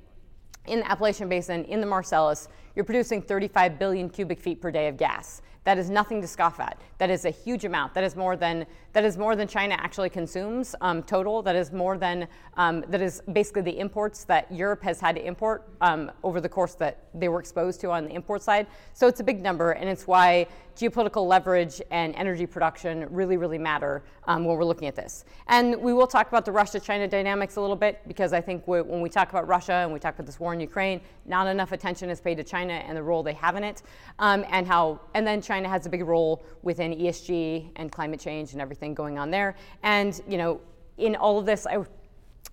in 0.68 0.80
the 0.80 0.92
Appalachian 0.92 1.28
Basin, 1.28 1.66
in 1.66 1.82
the 1.82 1.88
Marcellus, 1.88 2.48
you're 2.76 2.86
producing 2.86 3.22
35 3.22 3.80
billion 3.80 4.10
cubic 4.10 4.40
feet 4.40 4.62
per 4.62 4.70
day 4.70 4.88
of 4.88 4.98
gas. 4.98 5.42
That 5.70 5.78
is 5.78 5.92
nothing 5.92 6.20
to 6.22 6.28
scoff 6.28 6.60
at. 6.60 6.80
That 6.98 7.12
is 7.12 7.26
a 7.26 7.30
huge 7.30 7.64
amount. 7.64 7.94
That 7.94 8.04
is 8.04 8.16
more 8.16 8.36
than 8.36 8.66
that 8.94 9.06
is 9.06 9.20
more 9.20 9.36
than 9.36 9.48
China 9.48 9.76
actually 9.78 10.10
consumes 10.10 10.74
um, 10.82 11.04
total. 11.04 11.44
That 11.44 11.56
is 11.56 11.72
more 11.72 11.96
than 11.96 12.28
um, 12.58 12.84
that 12.88 13.04
is 13.04 13.22
basically 13.34 13.62
the 13.62 13.78
imports 13.78 14.24
that 14.24 14.52
Europe 14.52 14.82
has 14.82 15.00
had 15.00 15.16
to 15.16 15.24
import 15.24 15.70
um, 15.82 16.12
over 16.24 16.42
the 16.42 16.50
course 16.50 16.74
that 16.74 17.04
they 17.14 17.30
were 17.30 17.40
exposed 17.40 17.80
to 17.82 17.92
on 17.92 18.06
the 18.06 18.16
import 18.16 18.42
side. 18.42 18.66
So 18.96 19.08
it's 19.08 19.20
a 19.20 19.24
big 19.24 19.44
number, 19.44 19.74
and 19.74 19.88
it's 19.88 20.08
why 20.08 20.48
geopolitical 20.80 21.28
leverage 21.28 21.82
and 21.92 22.16
energy 22.16 22.46
production 22.46 23.06
really, 23.10 23.36
really 23.36 23.58
matter 23.58 24.02
um, 24.28 24.46
when 24.46 24.56
we're 24.56 24.64
looking 24.64 24.88
at 24.88 24.96
this. 24.96 25.26
And 25.48 25.76
we 25.82 25.94
will 25.94 26.08
talk 26.08 26.30
about 26.30 26.46
the 26.46 26.54
Russia-China 26.54 27.06
dynamics 27.08 27.58
a 27.58 27.62
little 27.62 27.76
bit 27.76 28.00
because 28.08 28.32
I 28.32 28.40
think 28.40 28.66
we, 28.66 28.82
when 28.82 29.02
we 29.02 29.10
talk 29.10 29.30
about 29.30 29.46
Russia 29.46 29.74
and 29.74 29.92
we 29.92 30.00
talk 30.00 30.16
about 30.16 30.26
this 30.26 30.40
war 30.40 30.54
in 30.54 30.62
Ukraine, 30.62 31.02
not 31.26 31.48
enough 31.48 31.74
attention 31.74 32.10
is 32.10 32.22
paid 32.22 32.38
to 32.38 32.46
China 32.46 32.74
and 32.74 32.96
the 32.96 33.04
role 33.04 33.24
they 33.24 33.34
have 33.34 33.58
in 33.58 33.64
it, 33.66 33.84
um, 34.20 34.46
and 34.50 34.66
how 34.66 35.02
and 35.14 35.28
then 35.28 35.42
China 35.42 35.59
has 35.66 35.86
a 35.86 35.90
big 35.90 36.04
role 36.06 36.44
within 36.64 36.94
ESG 36.94 37.70
and 37.76 37.92
climate 37.92 38.20
change 38.20 38.54
and 38.54 38.62
everything 38.62 38.94
going 38.94 39.18
on 39.18 39.32
there. 39.32 39.56
And 39.84 40.20
you 40.28 40.38
know, 40.38 40.62
in 40.98 41.16
all 41.16 41.40
of 41.40 41.46
this, 41.46 41.66
I, 41.66 41.84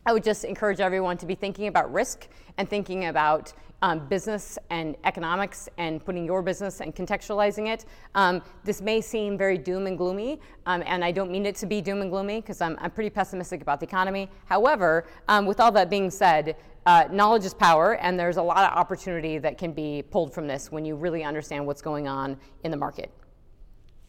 I 0.05 0.13
would 0.13 0.25
just 0.25 0.45
encourage 0.45 0.81
everyone 0.81 1.17
to 1.19 1.27
be 1.27 1.35
thinking 1.35 1.67
about 1.67 1.93
risk 1.93 2.29
and 2.59 2.69
thinking 2.69 3.07
about 3.07 3.53
um, 3.83 4.07
business 4.09 4.59
and 4.71 4.97
economics 5.05 5.69
and 5.79 6.05
putting 6.05 6.25
your 6.25 6.43
business 6.43 6.81
and 6.81 6.95
contextualizing 6.95 7.69
it. 7.73 7.85
Um, 8.15 8.43
this 8.65 8.81
may 8.81 9.01
seem 9.01 9.37
very 9.37 9.59
doom 9.59 9.87
and 9.87 9.99
gloomy, 9.99 10.41
um, 10.67 10.83
and 10.87 11.05
I 11.05 11.13
don't 11.13 11.31
mean 11.31 11.47
it 11.47 11.57
to 11.57 11.67
be 11.67 11.81
doom 11.81 12.01
and 12.01 12.11
gloomy 12.11 12.41
because 12.41 12.61
I'm, 12.61 12.77
I'm, 12.81 12.91
pretty 12.91 13.11
pessimistic 13.11 13.61
about 13.61 13.81
the 13.81 13.87
economy. 13.87 14.31
However, 14.47 15.07
um, 15.29 15.45
with 15.47 15.61
all 15.61 15.71
that 15.73 15.91
being 15.91 16.11
said, 16.11 16.57
uh, 16.87 17.09
knowledge 17.11 17.45
is 17.45 17.53
power, 17.53 17.97
and 17.97 18.19
there's 18.19 18.37
a 18.37 18.43
lot 18.43 18.59
of 18.59 18.77
opportunity 18.77 19.39
that 19.39 19.59
can 19.59 19.73
be 19.73 20.03
pulled 20.11 20.33
from 20.33 20.47
this 20.47 20.71
when 20.71 20.85
you 20.85 20.95
really 20.95 21.25
understand 21.25 21.67
what's 21.67 21.83
going 21.83 22.07
on 22.09 22.39
in 22.65 22.71
the 22.71 22.77
market. 22.77 23.11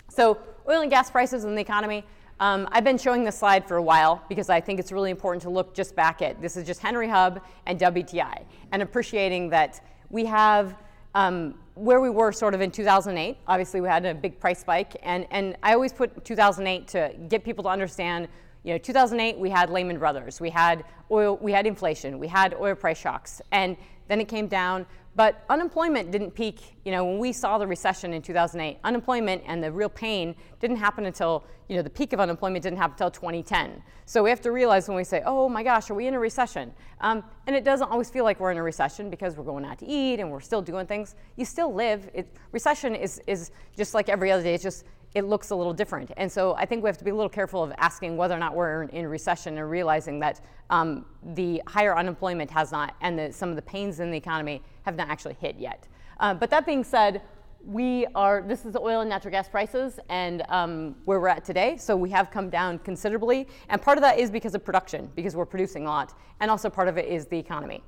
So, 0.09 0.37
oil 0.69 0.81
and 0.81 0.89
gas 0.89 1.09
prices 1.09 1.43
in 1.43 1.55
the 1.55 1.61
economy. 1.61 2.05
Um, 2.39 2.67
I've 2.71 2.83
been 2.83 2.99
showing 2.99 3.23
this 3.23 3.37
slide 3.37 3.67
for 3.67 3.77
a 3.77 3.81
while 3.81 4.23
because 4.29 4.47
I 4.49 4.61
think 4.61 4.79
it's 4.79 4.91
really 4.91 5.09
important 5.09 5.41
to 5.43 5.49
look 5.49 5.73
just 5.73 5.95
back 5.95 6.21
at 6.21 6.39
this 6.39 6.55
is 6.55 6.67
just 6.67 6.79
Henry 6.79 7.07
Hub 7.07 7.41
and 7.65 7.79
WTI, 7.79 8.43
and 8.71 8.81
appreciating 8.83 9.49
that 9.49 9.83
we 10.11 10.23
have 10.25 10.75
um, 11.15 11.55
where 11.73 11.99
we 11.99 12.11
were 12.11 12.31
sort 12.31 12.53
of 12.53 12.61
in 12.61 12.69
2008. 12.69 13.37
Obviously, 13.47 13.81
we 13.81 13.87
had 13.87 14.05
a 14.05 14.13
big 14.13 14.39
price 14.39 14.59
spike, 14.59 14.95
and, 15.01 15.25
and 15.31 15.57
I 15.63 15.73
always 15.73 15.91
put 15.91 16.23
2008 16.23 16.87
to 16.89 17.11
get 17.27 17.43
people 17.43 17.63
to 17.63 17.69
understand 17.69 18.27
you 18.63 18.73
know, 18.73 18.77
2008 18.77 19.39
we 19.39 19.49
had 19.49 19.69
Lehman 19.69 19.97
Brothers, 19.97 20.39
we 20.39 20.49
had 20.49 20.83
oil, 21.09 21.37
we 21.41 21.51
had 21.51 21.65
inflation, 21.65 22.19
we 22.19 22.27
had 22.27 22.53
oil 22.53 22.75
price 22.75 22.99
shocks, 22.99 23.41
and 23.51 23.77
then 24.09 24.21
it 24.21 24.27
came 24.27 24.47
down. 24.47 24.85
But 25.17 25.43
unemployment 25.49 26.11
didn't 26.11 26.35
peak. 26.35 26.77
You 26.85 26.91
know, 26.91 27.03
when 27.03 27.17
we 27.17 27.33
saw 27.33 27.57
the 27.57 27.65
recession 27.65 28.13
in 28.13 28.21
2008, 28.21 28.77
unemployment 28.83 29.41
and 29.47 29.63
the 29.63 29.71
real 29.71 29.89
pain 29.89 30.35
didn't 30.59 30.77
happen 30.77 31.07
until 31.07 31.43
you 31.67 31.75
know 31.75 31.81
the 31.81 31.89
peak 31.89 32.13
of 32.13 32.19
unemployment 32.19 32.61
didn't 32.61 32.77
happen 32.77 32.93
until 32.93 33.09
2010. 33.09 33.81
So 34.05 34.23
we 34.23 34.29
have 34.29 34.41
to 34.41 34.51
realize 34.51 34.87
when 34.87 34.95
we 34.95 35.03
say, 35.03 35.23
"Oh 35.25 35.49
my 35.49 35.63
gosh, 35.63 35.89
are 35.89 35.95
we 35.95 36.05
in 36.05 36.13
a 36.13 36.19
recession?" 36.19 36.71
Um, 37.01 37.23
and 37.47 37.55
it 37.55 37.63
doesn't 37.63 37.89
always 37.89 38.11
feel 38.11 38.25
like 38.25 38.39
we're 38.39 38.51
in 38.51 38.57
a 38.57 38.63
recession 38.63 39.09
because 39.09 39.35
we're 39.35 39.43
going 39.43 39.65
out 39.65 39.79
to 39.79 39.87
eat 39.87 40.19
and 40.19 40.31
we're 40.31 40.39
still 40.39 40.61
doing 40.61 40.85
things. 40.85 41.15
You 41.35 41.45
still 41.45 41.73
live. 41.73 42.07
It, 42.13 42.31
recession 42.51 42.93
is 42.93 43.19
is 43.25 43.49
just 43.75 43.95
like 43.95 44.09
every 44.09 44.31
other 44.31 44.43
day. 44.43 44.53
It's 44.53 44.63
just 44.63 44.85
it 45.15 45.25
looks 45.25 45.49
a 45.49 45.55
little 45.55 45.73
different. 45.73 46.11
And 46.17 46.31
so 46.31 46.53
I 46.55 46.65
think 46.65 46.83
we 46.83 46.89
have 46.89 46.97
to 46.97 47.03
be 47.03 47.11
a 47.11 47.15
little 47.15 47.29
careful 47.29 47.63
of 47.63 47.71
asking 47.77 48.17
whether 48.17 48.35
or 48.35 48.39
not 48.39 48.55
we're 48.55 48.83
in 48.83 49.07
recession 49.07 49.57
and 49.57 49.69
realizing 49.69 50.19
that 50.19 50.41
um, 50.69 51.05
the 51.33 51.61
higher 51.67 51.97
unemployment 51.97 52.51
has 52.51 52.71
not, 52.71 52.95
and 53.01 53.17
the, 53.17 53.31
some 53.31 53.49
of 53.49 53.55
the 53.55 53.61
pains 53.61 53.99
in 53.99 54.11
the 54.11 54.17
economy 54.17 54.61
have 54.83 54.95
not 54.95 55.09
actually 55.09 55.35
hit 55.39 55.55
yet. 55.57 55.87
Uh, 56.19 56.33
but 56.33 56.49
that 56.49 56.65
being 56.65 56.83
said, 56.83 57.21
we 57.65 58.05
are, 58.15 58.41
this 58.41 58.65
is 58.65 58.75
oil 58.75 59.01
and 59.01 59.09
natural 59.09 59.31
gas 59.31 59.49
prices 59.49 59.99
and 60.09 60.43
um, 60.49 60.95
where 61.05 61.19
we're 61.19 61.27
at 61.27 61.43
today. 61.43 61.75
So 61.77 61.95
we 61.95 62.09
have 62.11 62.31
come 62.31 62.49
down 62.49 62.79
considerably. 62.79 63.47
And 63.69 63.81
part 63.81 63.97
of 63.97 64.03
that 64.03 64.19
is 64.19 64.31
because 64.31 64.55
of 64.55 64.63
production, 64.63 65.11
because 65.15 65.35
we're 65.35 65.45
producing 65.45 65.85
a 65.85 65.89
lot. 65.89 66.13
And 66.39 66.49
also 66.49 66.69
part 66.69 66.87
of 66.87 66.97
it 66.97 67.05
is 67.05 67.25
the 67.25 67.37
economy. 67.37 67.83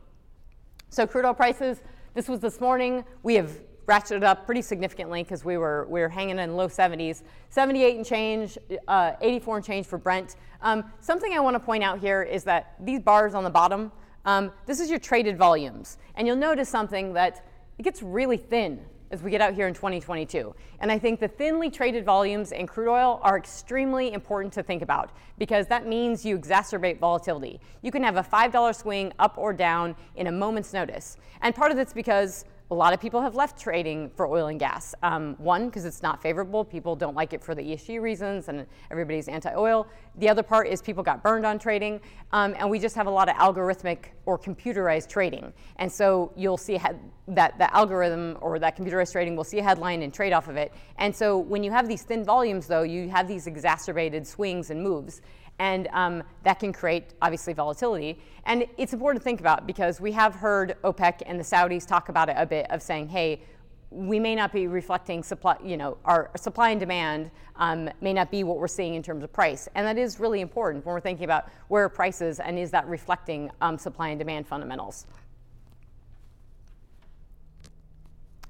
So 0.90 1.08
crude 1.08 1.26
oil 1.26 1.34
prices, 1.34 1.82
this 2.14 2.28
was 2.28 2.40
this 2.40 2.60
morning. 2.60 3.06
We 3.24 3.36
have 3.36 3.52
ratcheted 3.90 4.24
up 4.24 4.46
pretty 4.46 4.62
significantly 4.62 5.24
because 5.24 5.44
we 5.44 5.58
were, 5.58 5.88
we 5.90 6.00
were 6.00 6.10
hanging 6.10 6.38
in 6.40 6.56
low 6.56 6.68
70s. 6.68 7.24
78 7.50 7.96
and 7.98 8.06
change, 8.06 8.58
uh, 8.88 9.14
84 9.20 9.58
and 9.58 9.66
change 9.66 9.86
for 9.88 9.98
Brent. 9.98 10.36
Um, 10.62 10.86
something 11.02 11.34
I 11.34 11.40
want 11.40 11.56
to 11.56 11.60
point 11.60 11.84
out 11.84 12.00
here 12.00 12.22
is 12.22 12.44
that 12.44 12.76
these 12.80 13.00
bars 13.00 13.34
on 13.34 13.44
the 13.44 13.50
bottom, 13.50 13.92
um, 14.26 14.52
this 14.68 14.80
is 14.80 14.90
your 14.90 15.00
traded 15.00 15.38
volumes. 15.38 15.98
And 16.16 16.28
you'll 16.28 16.38
notice 16.38 16.70
something 16.70 17.14
that 17.14 17.46
it 17.80 17.84
gets 17.84 18.04
really 18.04 18.38
thin 18.38 18.80
as 19.12 19.24
we 19.24 19.32
get 19.32 19.42
out 19.42 19.56
here 19.56 19.68
in 19.68 19.74
2022. 19.74 20.54
And 20.82 20.92
I 20.92 21.00
think 21.00 21.20
the 21.20 21.28
thinly 21.28 21.72
traded 21.72 22.06
volumes 22.06 22.52
in 22.52 22.68
crude 22.68 22.92
oil 22.92 23.20
are 23.24 23.38
extremely 23.38 24.14
important 24.14 24.54
to 24.54 24.62
think 24.62 24.84
about 24.84 25.12
because 25.40 25.66
that 25.68 25.88
means 25.88 26.24
you 26.24 26.38
exacerbate 26.38 27.00
volatility. 27.00 27.60
You 27.82 27.92
can 27.92 28.04
have 28.04 28.18
a 28.18 28.24
$5 28.24 28.76
swing 28.76 29.14
up 29.18 29.36
or 29.38 29.52
down 29.52 29.96
in 30.16 30.28
a 30.28 30.32
moment's 30.32 30.74
notice. 30.74 31.18
And 31.42 31.56
part 31.56 31.72
of 31.72 31.80
it's 31.80 31.94
because 31.94 32.46
a 32.72 32.76
lot 32.76 32.94
of 32.94 33.02
people 33.02 33.20
have 33.22 33.34
left 33.34 33.60
trading 33.60 34.12
for 34.16 34.28
oil 34.28 34.48
and 34.48 34.60
gas. 34.60 34.94
Um, 35.02 35.36
one, 35.40 35.66
because 35.66 35.86
it's 35.86 36.04
not 36.04 36.22
favorable. 36.22 36.64
People 36.64 36.96
don't 36.96 37.16
like 37.16 37.34
it 37.34 37.44
for 37.44 37.56
the 37.56 37.64
ESG 37.64 38.00
reasons, 38.00 38.48
and 38.48 38.68
everybody's 38.92 39.28
anti 39.28 39.52
oil. 39.56 39.88
The 40.18 40.30
other 40.30 40.44
part 40.44 40.68
is 40.68 40.80
people 40.82 41.02
got 41.02 41.24
burned 41.24 41.48
on 41.48 41.58
trading, 41.58 42.00
um, 42.32 42.56
and 42.60 42.70
we 42.70 42.78
just 42.78 42.96
have 42.96 43.08
a 43.08 43.10
lot 43.10 43.28
of 43.28 43.36
algorithmic 43.38 44.10
or 44.28 44.38
computerized 44.38 45.10
trading. 45.10 45.52
And 45.78 45.92
so 45.92 46.32
you'll 46.36 46.58
see 46.58 46.80
that 47.28 47.58
the 47.58 47.76
algorithm 47.76 48.38
or 48.40 48.60
that 48.60 48.78
computerized 48.78 49.14
trading 49.14 49.36
will 49.36 49.44
see 49.44 49.60
a 49.60 49.64
headline 49.64 50.04
and 50.04 50.14
trade 50.14 50.34
off 50.34 50.48
of 50.48 50.56
it. 50.56 50.72
And 50.98 51.16
so 51.16 51.40
when 51.40 51.64
you 51.64 51.72
have 51.72 51.88
these 51.88 52.04
thin 52.04 52.24
volumes, 52.24 52.68
though, 52.68 52.84
you 52.84 53.10
have 53.10 53.28
these 53.28 53.48
exacerbated 53.48 54.28
swings 54.28 54.70
and 54.70 54.84
moves 54.84 55.22
and 55.60 55.88
um, 55.92 56.24
that 56.44 56.60
can 56.60 56.74
create 56.74 57.14
obviously 57.22 57.54
volatility. 57.54 58.20
And 58.46 58.66
it's 58.78 58.94
important 58.94 59.22
to 59.22 59.24
think 59.24 59.42
about 59.42 59.68
because 59.68 60.02
we 60.02 60.12
have 60.14 60.34
heard 60.34 60.78
OPEC 60.84 61.22
and 61.26 61.40
the 61.40 61.44
Saudis 61.44 61.86
talk 61.86 62.10
about 62.10 62.30
it 62.30 62.36
a 62.38 62.46
bit 62.46 62.66
of 62.72 62.82
saying, 62.82 63.10
hey, 63.10 63.44
we 63.92 64.20
may 64.20 64.36
not 64.36 64.54
be 64.54 64.68
reflecting 64.68 65.24
supply, 65.24 65.58
you 65.64 65.76
know, 65.76 65.98
our 66.06 66.30
supply 66.38 66.70
and 66.70 66.80
demand 66.80 67.32
um, 67.56 67.90
may 68.02 68.14
not 68.14 68.30
be 68.32 68.44
what 68.44 68.58
we're 68.58 68.68
seeing 68.68 68.94
in 68.94 69.04
terms 69.04 69.24
of 69.24 69.34
price. 69.34 69.68
And 69.76 69.86
that 69.86 69.98
is 69.98 70.20
really 70.20 70.42
important 70.42 70.86
when 70.86 70.94
we're 70.94 71.02
thinking 71.02 71.26
about 71.26 71.50
where 71.68 71.90
prices 71.90 72.40
and 72.40 72.58
is 72.58 72.72
that 72.72 72.88
reflecting 72.88 73.52
um, 73.62 73.78
supply 73.78 74.10
and 74.10 74.20
demand 74.20 74.48
fundamentals. 74.48 75.08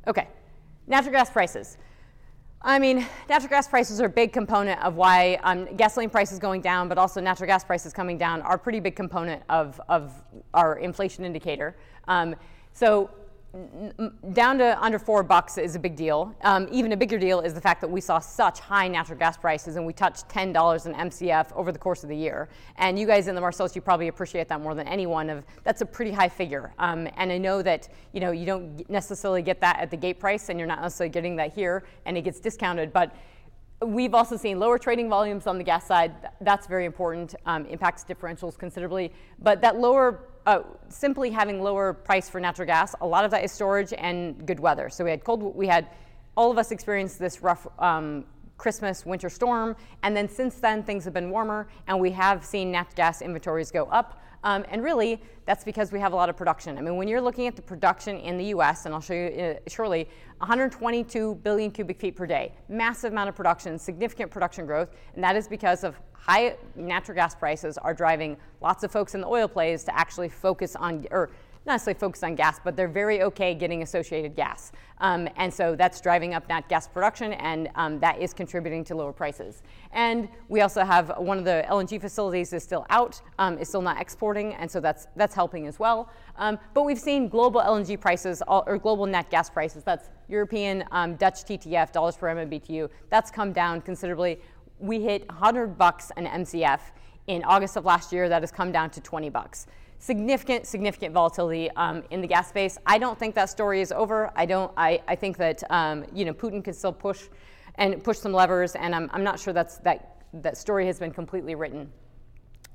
Okay, 0.07 0.27
natural 0.87 1.13
gas 1.13 1.29
prices. 1.29 1.77
I 2.61 2.77
mean, 2.77 3.07
natural 3.29 3.49
gas 3.49 3.69
prices 3.69 4.01
are 4.01 4.07
a 4.07 4.09
big 4.09 4.33
component 4.33 4.83
of 4.83 4.95
why 4.95 5.39
um, 5.43 5.65
gasoline 5.77 6.09
prices 6.09 6.39
going 6.39 6.59
down, 6.59 6.89
but 6.89 6.97
also 6.97 7.21
natural 7.21 7.47
gas 7.47 7.63
prices 7.63 7.93
coming 7.93 8.17
down 8.17 8.41
are 8.41 8.55
a 8.55 8.59
pretty 8.59 8.81
big 8.81 8.97
component 8.97 9.41
of, 9.47 9.79
of 9.87 10.11
our 10.53 10.77
inflation 10.77 11.23
indicator. 11.23 11.77
Um, 12.09 12.35
so 12.73 13.09
down 14.34 14.60
to 14.60 14.79
under 14.82 15.00
four 15.00 15.24
bucks 15.24 15.58
is 15.58 15.75
a 15.75 15.79
big 15.79 15.96
deal. 15.96 16.36
Um, 16.44 16.68
even 16.72 16.91
a 16.91 16.98
bigger 16.98 17.18
deal 17.18 17.39
is 17.41 17.53
the 17.56 17.62
fact 17.62 17.82
that 17.82 17.88
we 17.88 18.00
saw 18.00 18.20
such 18.20 18.60
high 18.60 18.88
natural 18.88 19.18
gas 19.18 19.38
prices 19.38 19.75
and 19.75 19.86
we 19.86 19.94
touched 19.94 20.29
$10 20.29 20.86
an 20.86 20.94
MCF 20.94 21.51
over 21.56 21.72
the 21.72 21.79
course 21.79 22.03
of 22.03 22.10
the 22.10 22.15
year. 22.15 22.48
And 22.77 23.00
you 23.00 23.08
guys 23.08 23.27
in 23.27 23.34
the 23.34 23.41
Marcellus, 23.41 23.75
you 23.75 23.82
probably 23.82 24.08
appreciate 24.08 24.48
that 24.50 24.62
more 24.62 24.75
than 24.75 24.88
anyone. 24.88 25.32
Of 25.32 25.46
that's 25.63 25.82
a 25.82 25.86
pretty 25.86 26.12
high 26.12 26.29
figure. 26.29 26.74
Um, 26.77 27.08
and 27.18 27.32
I 27.32 27.39
know 27.39 27.63
that 27.63 27.89
you 28.12 28.20
know 28.20 28.32
you 28.32 28.46
don't 28.46 28.88
necessarily 28.89 29.41
get 29.41 29.60
that 29.62 29.79
at 29.79 29.89
the 29.89 29.98
gate 29.98 30.20
price, 30.20 30.50
and 30.50 30.60
you're 30.60 30.68
not 30.68 30.82
necessarily 30.82 31.12
getting 31.12 31.36
that 31.38 31.53
here, 31.53 31.84
and 32.06 32.18
it 32.18 32.22
gets 32.22 32.39
discounted. 32.39 32.94
But 32.94 33.15
We've 33.82 34.13
also 34.13 34.36
seen 34.36 34.60
lower 34.60 34.77
trading 34.77 35.08
volumes 35.08 35.48
on 35.48 35.58
the 35.58 35.63
gas 35.63 35.88
side. 35.88 36.13
That's 36.41 36.68
very 36.68 36.84
important, 36.84 37.36
um, 37.46 37.65
impacts 37.68 38.03
differentials 38.03 38.58
considerably. 38.58 39.13
But 39.41 39.62
that 39.62 39.77
lower, 39.77 40.20
uh, 40.46 40.62
simply 40.89 41.29
having 41.29 41.62
lower 41.62 41.93
price 41.93 42.29
for 42.29 42.39
natural 42.39 42.65
gas, 42.65 42.96
a 43.01 43.08
lot 43.08 43.25
of 43.25 43.31
that 43.31 43.43
is 43.43 43.51
storage 43.51 43.93
and 43.93 44.46
good 44.46 44.60
weather. 44.60 44.89
So 44.89 45.03
we 45.03 45.10
had 45.10 45.24
cold, 45.24 45.55
we 45.55 45.67
had 45.67 45.89
all 46.36 46.51
of 46.51 46.58
us 46.58 46.72
experienced 46.72 47.19
this 47.19 47.41
rough 47.41 47.67
um, 47.79 48.25
Christmas 48.58 49.05
winter 49.05 49.29
storm, 49.29 49.75
and 50.03 50.15
then 50.15 50.27
since 50.27 50.55
then 50.55 50.84
things 50.84 51.03
have 51.05 51.13
been 51.13 51.29
warmer, 51.29 51.67
and 51.88 52.00
we 52.00 52.12
have 52.12 52.46
seen 52.46 52.72
natural 52.72 52.96
gas 52.96 53.22
inventories 53.22 53.72
go 53.72 53.86
up. 53.86 54.22
Um, 54.43 54.65
and 54.69 54.84
really, 54.84 55.22
that's 55.46 55.63
because 55.63 55.91
we 55.91 56.00
have 56.00 56.13
a 56.13 56.15
lot 56.15 56.29
of 56.29 56.38
production. 56.38 56.77
I 56.77 56.81
mean, 56.81 56.96
when 56.96 57.08
you're 57.08 57.22
looking 57.22 57.48
at 57.48 57.55
the 57.55 57.62
production 57.62 58.17
in 58.17 58.38
the 58.38 58.46
US, 58.46 58.86
and 58.86 58.93
I'll 58.93 59.01
show 59.01 59.13
you 59.13 59.27
uh, 59.27 59.55
shortly, 59.67 60.08
122 60.38 61.36
billion 61.43 61.72
cubic 61.72 62.00
feet 62.00 62.15
per 62.15 62.25
day, 62.25 62.53
massive 62.69 63.12
amount 63.12 63.29
of 63.29 63.36
production, 63.36 63.77
significant 63.77 64.31
production 64.31 64.65
growth, 64.65 64.89
and 65.15 65.24
that 65.24 65.36
is 65.36 65.48
because 65.48 65.84
of 65.84 66.00
high 66.13 66.55
natural 66.75 67.15
gas 67.15 67.36
prices 67.36 67.77
are 67.77 67.93
driving 67.93 68.38
lots 68.62 68.84
of 68.84 68.91
folks 68.91 69.15
in 69.15 69.22
the 69.22 69.27
oil 69.27 69.48
plays 69.48 69.84
to 69.84 69.98
actually 69.98 70.29
focus 70.29 70.75
on, 70.75 71.05
or 71.12 71.31
not 71.65 71.73
necessarily 71.73 71.99
focused 71.99 72.23
on 72.23 72.35
gas, 72.35 72.59
but 72.63 72.75
they're 72.75 72.87
very 72.87 73.21
okay 73.21 73.53
getting 73.53 73.83
associated 73.83 74.35
gas. 74.35 74.71
Um, 75.01 75.27
and 75.35 75.53
so 75.53 75.75
that's 75.75 76.01
driving 76.01 76.33
up 76.33 76.47
nat 76.49 76.67
gas 76.67 76.87
production, 76.87 77.33
and 77.33 77.69
um, 77.75 77.99
that 77.99 78.19
is 78.19 78.33
contributing 78.33 78.83
to 78.85 78.95
lower 78.95 79.13
prices. 79.13 79.61
And 79.91 80.29
we 80.47 80.61
also 80.61 80.83
have 80.83 81.13
one 81.17 81.37
of 81.37 81.45
the 81.45 81.65
LNG 81.69 82.01
facilities 82.01 82.53
is 82.53 82.63
still 82.63 82.85
out, 82.89 83.21
um, 83.37 83.57
is 83.57 83.67
still 83.67 83.81
not 83.81 84.01
exporting, 84.01 84.53
and 84.55 84.69
so 84.69 84.79
that's 84.79 85.07
that's 85.15 85.35
helping 85.35 85.67
as 85.67 85.79
well. 85.79 86.11
Um, 86.37 86.57
but 86.73 86.83
we've 86.83 86.99
seen 86.99 87.29
global 87.29 87.61
LNG 87.61 87.99
prices 87.99 88.41
or 88.47 88.77
global 88.77 89.05
nat 89.05 89.29
gas 89.29 89.49
prices. 89.49 89.83
That's 89.83 90.09
European, 90.27 90.85
um, 90.91 91.15
Dutch 91.15 91.43
TTF, 91.45 91.91
dollars 91.91 92.15
per 92.17 92.27
MMBTU. 92.27 92.89
That's 93.09 93.31
come 93.31 93.53
down 93.53 93.81
considerably. 93.81 94.39
We 94.79 95.01
hit 95.01 95.27
100 95.27 95.77
bucks 95.77 96.11
an 96.15 96.25
MCF 96.25 96.79
in 97.27 97.43
August 97.43 97.75
of 97.75 97.85
last 97.85 98.13
year. 98.13 98.29
That 98.29 98.41
has 98.41 98.51
come 98.51 98.71
down 98.71 98.89
to 98.91 99.01
20 99.01 99.29
bucks 99.29 99.67
significant, 100.00 100.65
significant 100.65 101.13
volatility 101.13 101.70
um, 101.72 102.03
in 102.10 102.22
the 102.22 102.27
gas 102.27 102.50
space. 102.50 102.77
I 102.86 102.98
don't 102.98 103.20
think 103.20 103.36
that 103.36 103.50
story 103.50 103.82
is 103.82 103.91
over. 103.91 104.32
I 104.36 104.46
don't. 104.46 104.72
I, 104.75 105.01
I 105.08 105.15
think 105.15 105.38
that 105.38 105.62
um, 105.70 106.06
you 106.13 106.25
know 106.25 106.34
Putin 106.34 106.63
can 106.63 106.74
still 106.74 106.94
push 106.94 107.27
and 107.75 108.03
push 108.03 108.18
some 108.18 108.34
levers, 108.34 108.75
and 108.75 108.96
I'm, 108.96 109.10
I'm 109.13 109.24
not 109.24 109.39
sure 109.39 109.53
that's 109.53 109.77
that 109.79 110.24
that 110.34 110.58
story 110.58 110.86
has 110.88 111.00
been 111.00 111.12
completely 111.12 111.56
written. 111.56 111.91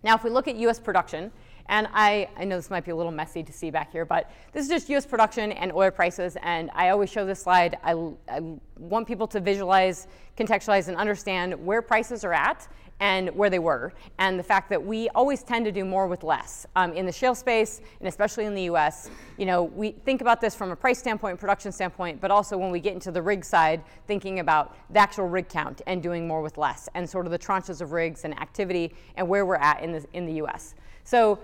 Now, 0.03 0.15
if 0.15 0.23
we 0.23 0.31
look 0.31 0.49
at 0.49 0.57
U.S. 0.57 0.79
production, 0.79 1.33
and 1.67 1.89
I, 1.95 2.29
I 2.37 2.45
know 2.45 2.57
this 2.57 2.69
might 2.69 2.85
be 2.85 2.91
a 2.91 2.97
little 2.97 3.13
messy 3.13 3.43
to 3.43 3.53
see 3.53 3.71
back 3.71 3.91
here, 3.91 4.05
but 4.05 4.31
this 4.53 4.65
is 4.65 4.69
just 4.69 4.89
U.S. 4.91 5.07
production 5.07 5.53
and 5.53 5.73
oil 5.73 5.91
prices. 5.91 6.37
And 6.43 6.71
I 6.75 6.91
always 6.91 7.11
show 7.11 7.25
this 7.25 7.43
slide. 7.43 7.79
I, 7.83 7.93
I 8.29 8.41
want 8.79 9.07
people 9.07 9.27
to 9.29 9.41
visualize, 9.41 10.07
contextualize, 10.37 10.89
and 10.89 10.97
understand 10.97 11.55
where 11.65 11.81
prices 11.81 12.23
are 12.23 12.35
at 12.35 12.69
and 13.05 13.29
where 13.37 13.51
they 13.51 13.59
were, 13.59 13.93
and 14.19 14.39
the 14.39 14.43
fact 14.43 14.71
that 14.71 14.83
we 14.83 15.11
always 15.11 15.43
tend 15.43 15.67
to 15.67 15.71
do 15.71 15.85
more 15.85 16.07
with 16.09 16.25
less 16.25 16.65
um, 16.75 16.95
in 16.95 17.05
the 17.05 17.13
shale 17.13 17.35
space, 17.35 17.83
and 18.01 18.09
especially 18.09 18.47
in 18.47 18.55
the 18.55 18.63
U.S. 18.63 19.11
You 19.37 19.45
know, 19.45 19.65
we 19.65 19.91
think 19.91 20.23
about 20.23 20.41
this 20.41 20.55
from 20.55 20.71
a 20.71 20.77
price 20.77 21.01
standpoint, 21.01 21.39
production 21.39 21.71
standpoint, 21.71 22.19
but 22.19 22.31
also 22.31 22.57
when 22.57 22.71
we 22.71 22.81
get 22.81 22.95
into 22.95 23.13
the 23.13 23.21
rig 23.21 23.45
side, 23.45 23.83
thinking 24.07 24.41
about 24.41 24.75
the 24.89 25.01
actual 25.01 25.29
rig 25.29 25.51
count 25.51 25.83
and 25.87 26.03
doing 26.03 26.27
more 26.27 26.41
with 26.41 26.57
less, 26.57 26.89
and 26.95 27.09
sort 27.09 27.27
of 27.27 27.33
the 27.33 27.39
tranches 27.39 27.83
of 27.83 27.93
rigs 27.93 28.25
and 28.25 28.41
activity 28.41 28.95
and 29.17 29.29
where 29.29 29.45
we're 29.45 29.57
at 29.57 29.83
in 29.83 29.93
the 29.93 30.03
in 30.15 30.25
the 30.25 30.37
U.S. 30.37 30.75
So 31.05 31.39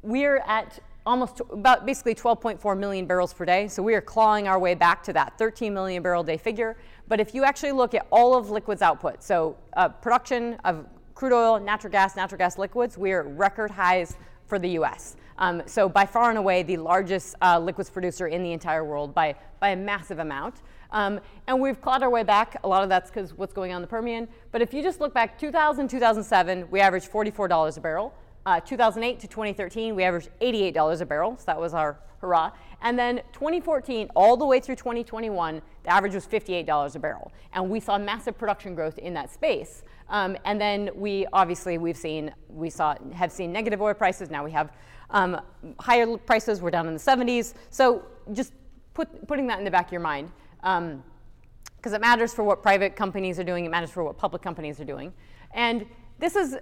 we're 0.00 0.38
at 0.46 0.78
almost 1.06 1.40
about 1.50 1.86
basically 1.86 2.14
12.4 2.14 2.76
million 2.76 3.06
barrels 3.06 3.32
per 3.32 3.44
day. 3.44 3.68
So 3.68 3.82
we 3.82 3.94
are 3.94 4.00
clawing 4.00 4.48
our 4.48 4.58
way 4.58 4.74
back 4.74 5.02
to 5.04 5.12
that 5.12 5.38
13 5.38 5.72
million 5.72 6.02
barrel 6.02 6.24
day 6.24 6.36
figure. 6.36 6.76
But 7.08 7.20
if 7.20 7.34
you 7.34 7.44
actually 7.44 7.72
look 7.72 7.94
at 7.94 8.06
all 8.10 8.34
of 8.34 8.50
liquids 8.50 8.82
output, 8.82 9.22
so 9.22 9.56
uh, 9.74 9.88
production 9.88 10.54
of 10.64 10.84
crude 11.14 11.32
oil, 11.32 11.60
natural 11.60 11.92
gas, 11.92 12.16
natural 12.16 12.38
gas 12.38 12.58
liquids, 12.58 12.98
we 12.98 13.12
are 13.12 13.22
record 13.22 13.70
highs 13.70 14.16
for 14.46 14.58
the 14.58 14.70
US. 14.70 15.16
Um, 15.38 15.62
so 15.66 15.88
by 15.88 16.06
far 16.06 16.30
and 16.30 16.38
away 16.38 16.62
the 16.62 16.76
largest 16.76 17.36
uh, 17.40 17.58
liquids 17.58 17.90
producer 17.90 18.26
in 18.26 18.42
the 18.42 18.52
entire 18.52 18.84
world 18.84 19.14
by, 19.14 19.36
by 19.60 19.70
a 19.70 19.76
massive 19.76 20.18
amount. 20.18 20.62
Um, 20.90 21.20
and 21.46 21.60
we've 21.60 21.80
clawed 21.80 22.02
our 22.02 22.10
way 22.10 22.22
back. 22.22 22.58
A 22.64 22.68
lot 22.68 22.82
of 22.82 22.88
that's 22.88 23.10
because 23.10 23.34
what's 23.34 23.52
going 23.52 23.72
on 23.72 23.76
in 23.76 23.82
the 23.82 23.88
Permian. 23.88 24.28
But 24.50 24.62
if 24.62 24.72
you 24.72 24.82
just 24.82 25.00
look 25.00 25.12
back 25.12 25.38
2000, 25.38 25.88
2007, 25.88 26.68
we 26.70 26.80
averaged 26.80 27.10
$44 27.10 27.76
a 27.76 27.80
barrel. 27.80 28.14
Uh, 28.46 28.60
2008 28.60 29.18
to 29.18 29.26
2013, 29.26 29.96
we 29.96 30.04
averaged 30.04 30.30
$88 30.40 31.00
a 31.00 31.04
barrel, 31.04 31.36
so 31.36 31.42
that 31.46 31.60
was 31.60 31.74
our 31.74 31.98
hurrah. 32.20 32.52
And 32.80 32.96
then 32.96 33.22
2014, 33.32 34.08
all 34.14 34.36
the 34.36 34.46
way 34.46 34.60
through 34.60 34.76
2021, 34.76 35.60
the 35.82 35.90
average 35.90 36.14
was 36.14 36.26
$58 36.26 36.94
a 36.94 36.98
barrel. 37.00 37.32
And 37.52 37.68
we 37.68 37.80
saw 37.80 37.98
massive 37.98 38.38
production 38.38 38.76
growth 38.76 38.98
in 38.98 39.14
that 39.14 39.32
space. 39.32 39.82
Um, 40.08 40.36
and 40.44 40.60
then 40.60 40.90
we 40.94 41.26
obviously 41.32 41.78
we've 41.78 41.96
seen 41.96 42.32
we 42.48 42.70
saw 42.70 42.94
have 43.12 43.32
seen 43.32 43.52
negative 43.52 43.82
oil 43.82 43.94
prices. 43.94 44.30
Now 44.30 44.44
we 44.44 44.52
have 44.52 44.72
um, 45.10 45.40
higher 45.80 46.16
prices. 46.16 46.62
We're 46.62 46.70
down 46.70 46.86
in 46.86 46.94
the 46.94 47.00
70s. 47.00 47.54
So 47.70 48.04
just 48.32 48.52
put, 48.94 49.26
putting 49.26 49.48
that 49.48 49.58
in 49.58 49.64
the 49.64 49.70
back 49.72 49.86
of 49.86 49.92
your 49.92 50.00
mind, 50.00 50.30
because 50.60 50.78
um, 50.78 51.94
it 51.94 52.00
matters 52.00 52.32
for 52.32 52.44
what 52.44 52.62
private 52.62 52.94
companies 52.94 53.40
are 53.40 53.44
doing. 53.44 53.64
It 53.64 53.70
matters 53.70 53.90
for 53.90 54.04
what 54.04 54.16
public 54.16 54.42
companies 54.42 54.78
are 54.78 54.84
doing. 54.84 55.12
And 55.52 55.84
this 56.20 56.36
is 56.36 56.56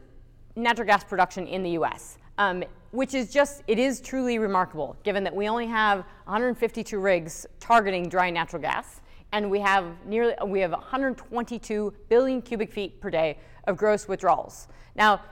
natural 0.57 0.87
gas 0.87 1.05
production 1.05 1.47
in 1.47 1.63
the 1.63 1.71
US, 1.71 2.19
um, 2.39 2.65
which 2.91 3.15
is 3.15 3.33
just, 3.33 3.63
it 3.67 3.79
is 3.79 4.01
truly 4.01 4.39
remarkable 4.39 4.97
given 5.03 5.25
that 5.25 5.35
we 5.35 5.49
only 5.49 5.67
have 5.67 5.99
152 6.25 6.99
rigs 6.99 7.47
targeting 7.61 8.09
dry 8.09 8.31
natural 8.31 8.63
gas. 8.63 9.01
And 9.33 9.51
we 9.51 9.59
have 9.61 9.85
nearly, 10.07 10.35
we 10.47 10.61
have 10.61 10.71
122 10.71 11.93
billion 12.09 12.41
cubic 12.41 12.71
feet 12.71 13.01
per 13.01 13.11
day 13.11 13.39
of 13.67 13.77
gross 13.77 14.07
withdrawals. 14.07 14.69
Now, 14.95 15.23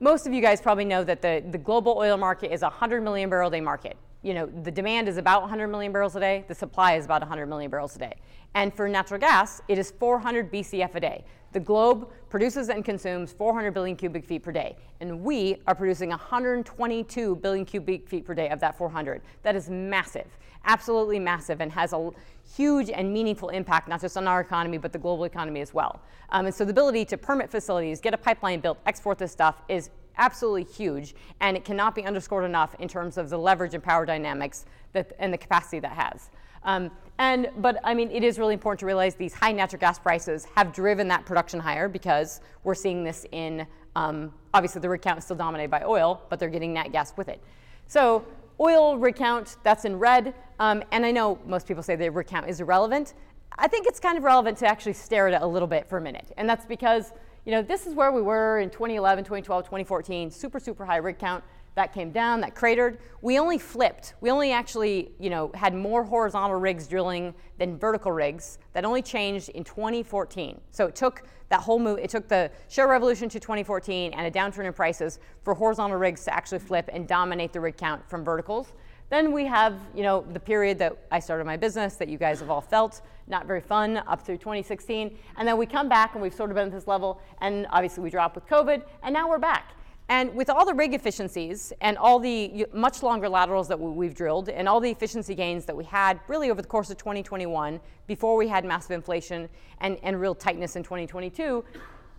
most 0.00 0.26
of 0.26 0.32
you 0.32 0.42
guys 0.42 0.60
probably 0.60 0.84
know 0.84 1.04
that 1.04 1.22
the, 1.22 1.44
the 1.50 1.58
global 1.58 1.96
oil 1.96 2.16
market 2.16 2.52
is 2.52 2.62
a 2.62 2.66
100 2.66 3.02
million 3.02 3.30
barrel 3.30 3.50
day 3.50 3.60
market. 3.60 3.96
You 4.24 4.32
know, 4.32 4.46
the 4.46 4.70
demand 4.70 5.06
is 5.06 5.18
about 5.18 5.42
100 5.42 5.68
million 5.68 5.92
barrels 5.92 6.16
a 6.16 6.20
day, 6.20 6.46
the 6.48 6.54
supply 6.54 6.94
is 6.94 7.04
about 7.04 7.20
100 7.20 7.46
million 7.46 7.70
barrels 7.70 7.94
a 7.94 7.98
day. 7.98 8.14
And 8.54 8.72
for 8.72 8.88
natural 8.88 9.20
gas, 9.20 9.60
it 9.68 9.78
is 9.78 9.90
400 9.90 10.50
BCF 10.50 10.94
a 10.94 11.00
day. 11.00 11.24
The 11.52 11.60
globe 11.60 12.10
produces 12.30 12.70
and 12.70 12.82
consumes 12.82 13.32
400 13.34 13.72
billion 13.72 13.96
cubic 13.96 14.24
feet 14.24 14.42
per 14.42 14.50
day, 14.50 14.76
and 15.00 15.20
we 15.20 15.58
are 15.66 15.74
producing 15.74 16.08
122 16.08 17.36
billion 17.36 17.66
cubic 17.66 18.08
feet 18.08 18.24
per 18.24 18.32
day 18.32 18.48
of 18.48 18.60
that 18.60 18.78
400. 18.78 19.20
That 19.42 19.56
is 19.56 19.68
massive, 19.68 20.38
absolutely 20.64 21.18
massive, 21.18 21.60
and 21.60 21.70
has 21.70 21.92
a 21.92 22.10
huge 22.56 22.88
and 22.88 23.12
meaningful 23.12 23.50
impact 23.50 23.88
not 23.88 24.00
just 24.00 24.16
on 24.16 24.26
our 24.26 24.40
economy 24.40 24.78
but 24.78 24.92
the 24.92 24.98
global 24.98 25.24
economy 25.24 25.60
as 25.60 25.74
well. 25.74 26.00
Um, 26.30 26.46
and 26.46 26.54
so 26.54 26.64
the 26.64 26.70
ability 26.70 27.04
to 27.06 27.18
permit 27.18 27.50
facilities, 27.50 28.00
get 28.00 28.14
a 28.14 28.18
pipeline 28.18 28.60
built, 28.60 28.78
export 28.86 29.18
this 29.18 29.32
stuff 29.32 29.62
is 29.68 29.90
absolutely 30.18 30.64
huge, 30.64 31.14
and 31.40 31.56
it 31.56 31.64
cannot 31.64 31.94
be 31.94 32.04
underscored 32.04 32.44
enough 32.44 32.74
in 32.78 32.88
terms 32.88 33.16
of 33.18 33.30
the 33.30 33.38
leverage 33.38 33.74
and 33.74 33.82
power 33.82 34.06
dynamics 34.06 34.66
that, 34.92 35.12
and 35.18 35.32
the 35.32 35.38
capacity 35.38 35.80
that 35.80 35.92
has. 35.92 36.30
Um, 36.64 36.90
and, 37.18 37.50
but 37.58 37.78
I 37.84 37.94
mean, 37.94 38.10
it 38.10 38.24
is 38.24 38.38
really 38.38 38.54
important 38.54 38.80
to 38.80 38.86
realize 38.86 39.14
these 39.14 39.34
high 39.34 39.52
natural 39.52 39.80
gas 39.80 39.98
prices 39.98 40.46
have 40.56 40.72
driven 40.72 41.06
that 41.08 41.26
production 41.26 41.60
higher 41.60 41.88
because 41.88 42.40
we're 42.64 42.74
seeing 42.74 43.04
this 43.04 43.26
in, 43.32 43.66
um, 43.94 44.32
obviously 44.52 44.80
the 44.80 44.88
rig 44.88 45.02
count 45.02 45.18
is 45.18 45.24
still 45.24 45.36
dominated 45.36 45.70
by 45.70 45.82
oil, 45.84 46.22
but 46.28 46.38
they're 46.38 46.48
getting 46.48 46.72
nat 46.72 46.88
gas 46.88 47.12
with 47.16 47.28
it. 47.28 47.40
So 47.86 48.24
oil 48.58 48.96
rig 48.96 49.14
count, 49.14 49.56
that's 49.62 49.84
in 49.84 49.98
red. 49.98 50.34
Um, 50.58 50.82
and 50.90 51.04
I 51.04 51.10
know 51.10 51.38
most 51.46 51.68
people 51.68 51.82
say 51.82 51.96
the 51.96 52.10
rig 52.10 52.26
count 52.26 52.48
is 52.48 52.60
irrelevant. 52.60 53.14
I 53.56 53.68
think 53.68 53.86
it's 53.86 54.00
kind 54.00 54.18
of 54.18 54.24
relevant 54.24 54.58
to 54.58 54.66
actually 54.66 54.94
stare 54.94 55.28
at 55.28 55.34
it 55.34 55.42
a 55.42 55.46
little 55.46 55.68
bit 55.68 55.88
for 55.88 55.98
a 55.98 56.00
minute. 56.00 56.32
And 56.36 56.48
that's 56.48 56.66
because, 56.66 57.12
you 57.44 57.52
know, 57.52 57.62
this 57.62 57.86
is 57.86 57.94
where 57.94 58.10
we 58.10 58.22
were 58.22 58.58
in 58.60 58.70
2011, 58.70 59.24
2012, 59.24 59.64
2014, 59.64 60.30
super, 60.30 60.58
super 60.58 60.84
high 60.84 60.96
rig 60.96 61.18
count 61.18 61.44
that 61.74 61.92
came 61.92 62.10
down, 62.10 62.40
that 62.40 62.54
cratered. 62.54 62.98
We 63.20 63.38
only 63.38 63.58
flipped. 63.58 64.14
We 64.20 64.30
only 64.30 64.52
actually, 64.52 65.10
you 65.18 65.28
know, 65.28 65.50
had 65.54 65.74
more 65.74 66.04
horizontal 66.04 66.58
rigs 66.58 66.86
drilling 66.86 67.34
than 67.58 67.76
vertical 67.76 68.12
rigs. 68.12 68.58
That 68.72 68.84
only 68.84 69.02
changed 69.02 69.48
in 69.50 69.64
2014. 69.64 70.60
So 70.70 70.86
it 70.86 70.94
took 70.94 71.24
that 71.48 71.60
whole 71.60 71.78
move. 71.78 71.98
It 71.98 72.10
took 72.10 72.28
the 72.28 72.50
shale 72.68 72.86
revolution 72.86 73.28
to 73.28 73.40
2014 73.40 74.12
and 74.12 74.26
a 74.26 74.30
downturn 74.30 74.66
in 74.66 74.72
prices 74.72 75.18
for 75.42 75.52
horizontal 75.52 75.98
rigs 75.98 76.24
to 76.24 76.34
actually 76.34 76.60
flip 76.60 76.88
and 76.92 77.08
dominate 77.08 77.52
the 77.52 77.60
rig 77.60 77.76
count 77.76 78.08
from 78.08 78.24
verticals. 78.24 78.72
Then 79.10 79.32
we 79.32 79.44
have, 79.46 79.78
you 79.94 80.02
know, 80.02 80.24
the 80.32 80.40
period 80.40 80.78
that 80.78 80.96
I 81.10 81.20
started 81.20 81.44
my 81.44 81.56
business 81.56 81.94
that 81.96 82.08
you 82.08 82.18
guys 82.18 82.40
have 82.40 82.50
all 82.50 82.60
felt 82.60 83.02
not 83.26 83.46
very 83.46 83.60
fun 83.60 83.98
up 84.06 84.20
through 84.24 84.38
2016, 84.38 85.16
and 85.36 85.48
then 85.48 85.56
we 85.56 85.66
come 85.66 85.88
back 85.88 86.14
and 86.14 86.22
we've 86.22 86.34
sort 86.34 86.50
of 86.50 86.56
been 86.56 86.66
at 86.66 86.72
this 86.72 86.86
level, 86.86 87.20
and 87.40 87.66
obviously 87.70 88.02
we 88.02 88.10
drop 88.10 88.34
with 88.34 88.46
COVID, 88.46 88.82
and 89.02 89.12
now 89.12 89.28
we're 89.28 89.38
back. 89.38 89.72
And 90.10 90.34
with 90.34 90.50
all 90.50 90.66
the 90.66 90.74
rig 90.74 90.92
efficiencies 90.92 91.72
and 91.80 91.96
all 91.96 92.18
the 92.18 92.66
much 92.74 93.02
longer 93.02 93.26
laterals 93.26 93.68
that 93.68 93.80
we've 93.80 94.14
drilled 94.14 94.50
and 94.50 94.68
all 94.68 94.78
the 94.78 94.90
efficiency 94.90 95.34
gains 95.34 95.64
that 95.64 95.74
we 95.74 95.84
had 95.84 96.20
really 96.28 96.50
over 96.50 96.60
the 96.60 96.68
course 96.68 96.90
of 96.90 96.98
2021 96.98 97.80
before 98.06 98.36
we 98.36 98.46
had 98.46 98.66
massive 98.66 98.90
inflation 98.90 99.48
and, 99.80 99.96
and 100.02 100.20
real 100.20 100.34
tightness 100.34 100.76
in 100.76 100.82
2022, 100.82 101.64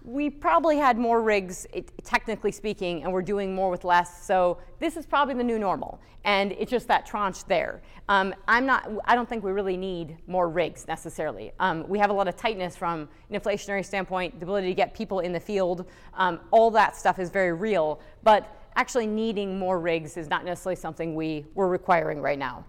we 0.05 0.29
probably 0.29 0.77
had 0.77 0.99
more 0.99 1.21
rigs, 1.21 1.65
it, 1.73 1.91
technically 2.03 2.51
speaking, 2.51 3.03
and 3.03 3.11
we're 3.11 3.23
doing 3.23 3.55
more 3.55 3.71
with 3.71 3.83
less. 3.83 4.23
So 4.25 4.59
this 4.79 4.97
is 4.97 5.05
probably 5.05 5.33
the 5.33 5.43
new 5.43 5.57
normal, 5.57 5.99
and 6.23 6.51
it's 6.53 6.69
just 6.69 6.87
that 6.89 7.07
tranche 7.07 7.43
there. 7.45 7.81
Um, 8.07 8.35
I'm 8.47 8.67
not. 8.67 8.87
I 9.05 9.15
don't 9.15 9.27
think 9.27 9.43
we 9.43 9.51
really 9.51 9.77
need 9.77 10.17
more 10.27 10.47
rigs 10.47 10.87
necessarily. 10.87 11.51
Um, 11.59 11.87
we 11.89 11.97
have 11.97 12.11
a 12.11 12.13
lot 12.13 12.27
of 12.27 12.37
tightness 12.37 12.75
from 12.75 13.09
an 13.29 13.39
inflationary 13.39 13.83
standpoint, 13.83 14.39
the 14.39 14.45
ability 14.45 14.67
to 14.67 14.75
get 14.75 14.93
people 14.93 15.21
in 15.21 15.33
the 15.33 15.39
field. 15.39 15.85
Um, 16.13 16.39
all 16.51 16.69
that 16.71 16.95
stuff 16.95 17.17
is 17.17 17.31
very 17.31 17.53
real, 17.53 17.99
but 18.21 18.61
actually 18.75 19.07
needing 19.07 19.57
more 19.57 19.79
rigs 19.79 20.17
is 20.17 20.29
not 20.29 20.45
necessarily 20.45 20.75
something 20.75 21.15
we 21.15 21.45
we're 21.55 21.67
requiring 21.67 22.21
right 22.21 22.37
now. 22.37 22.63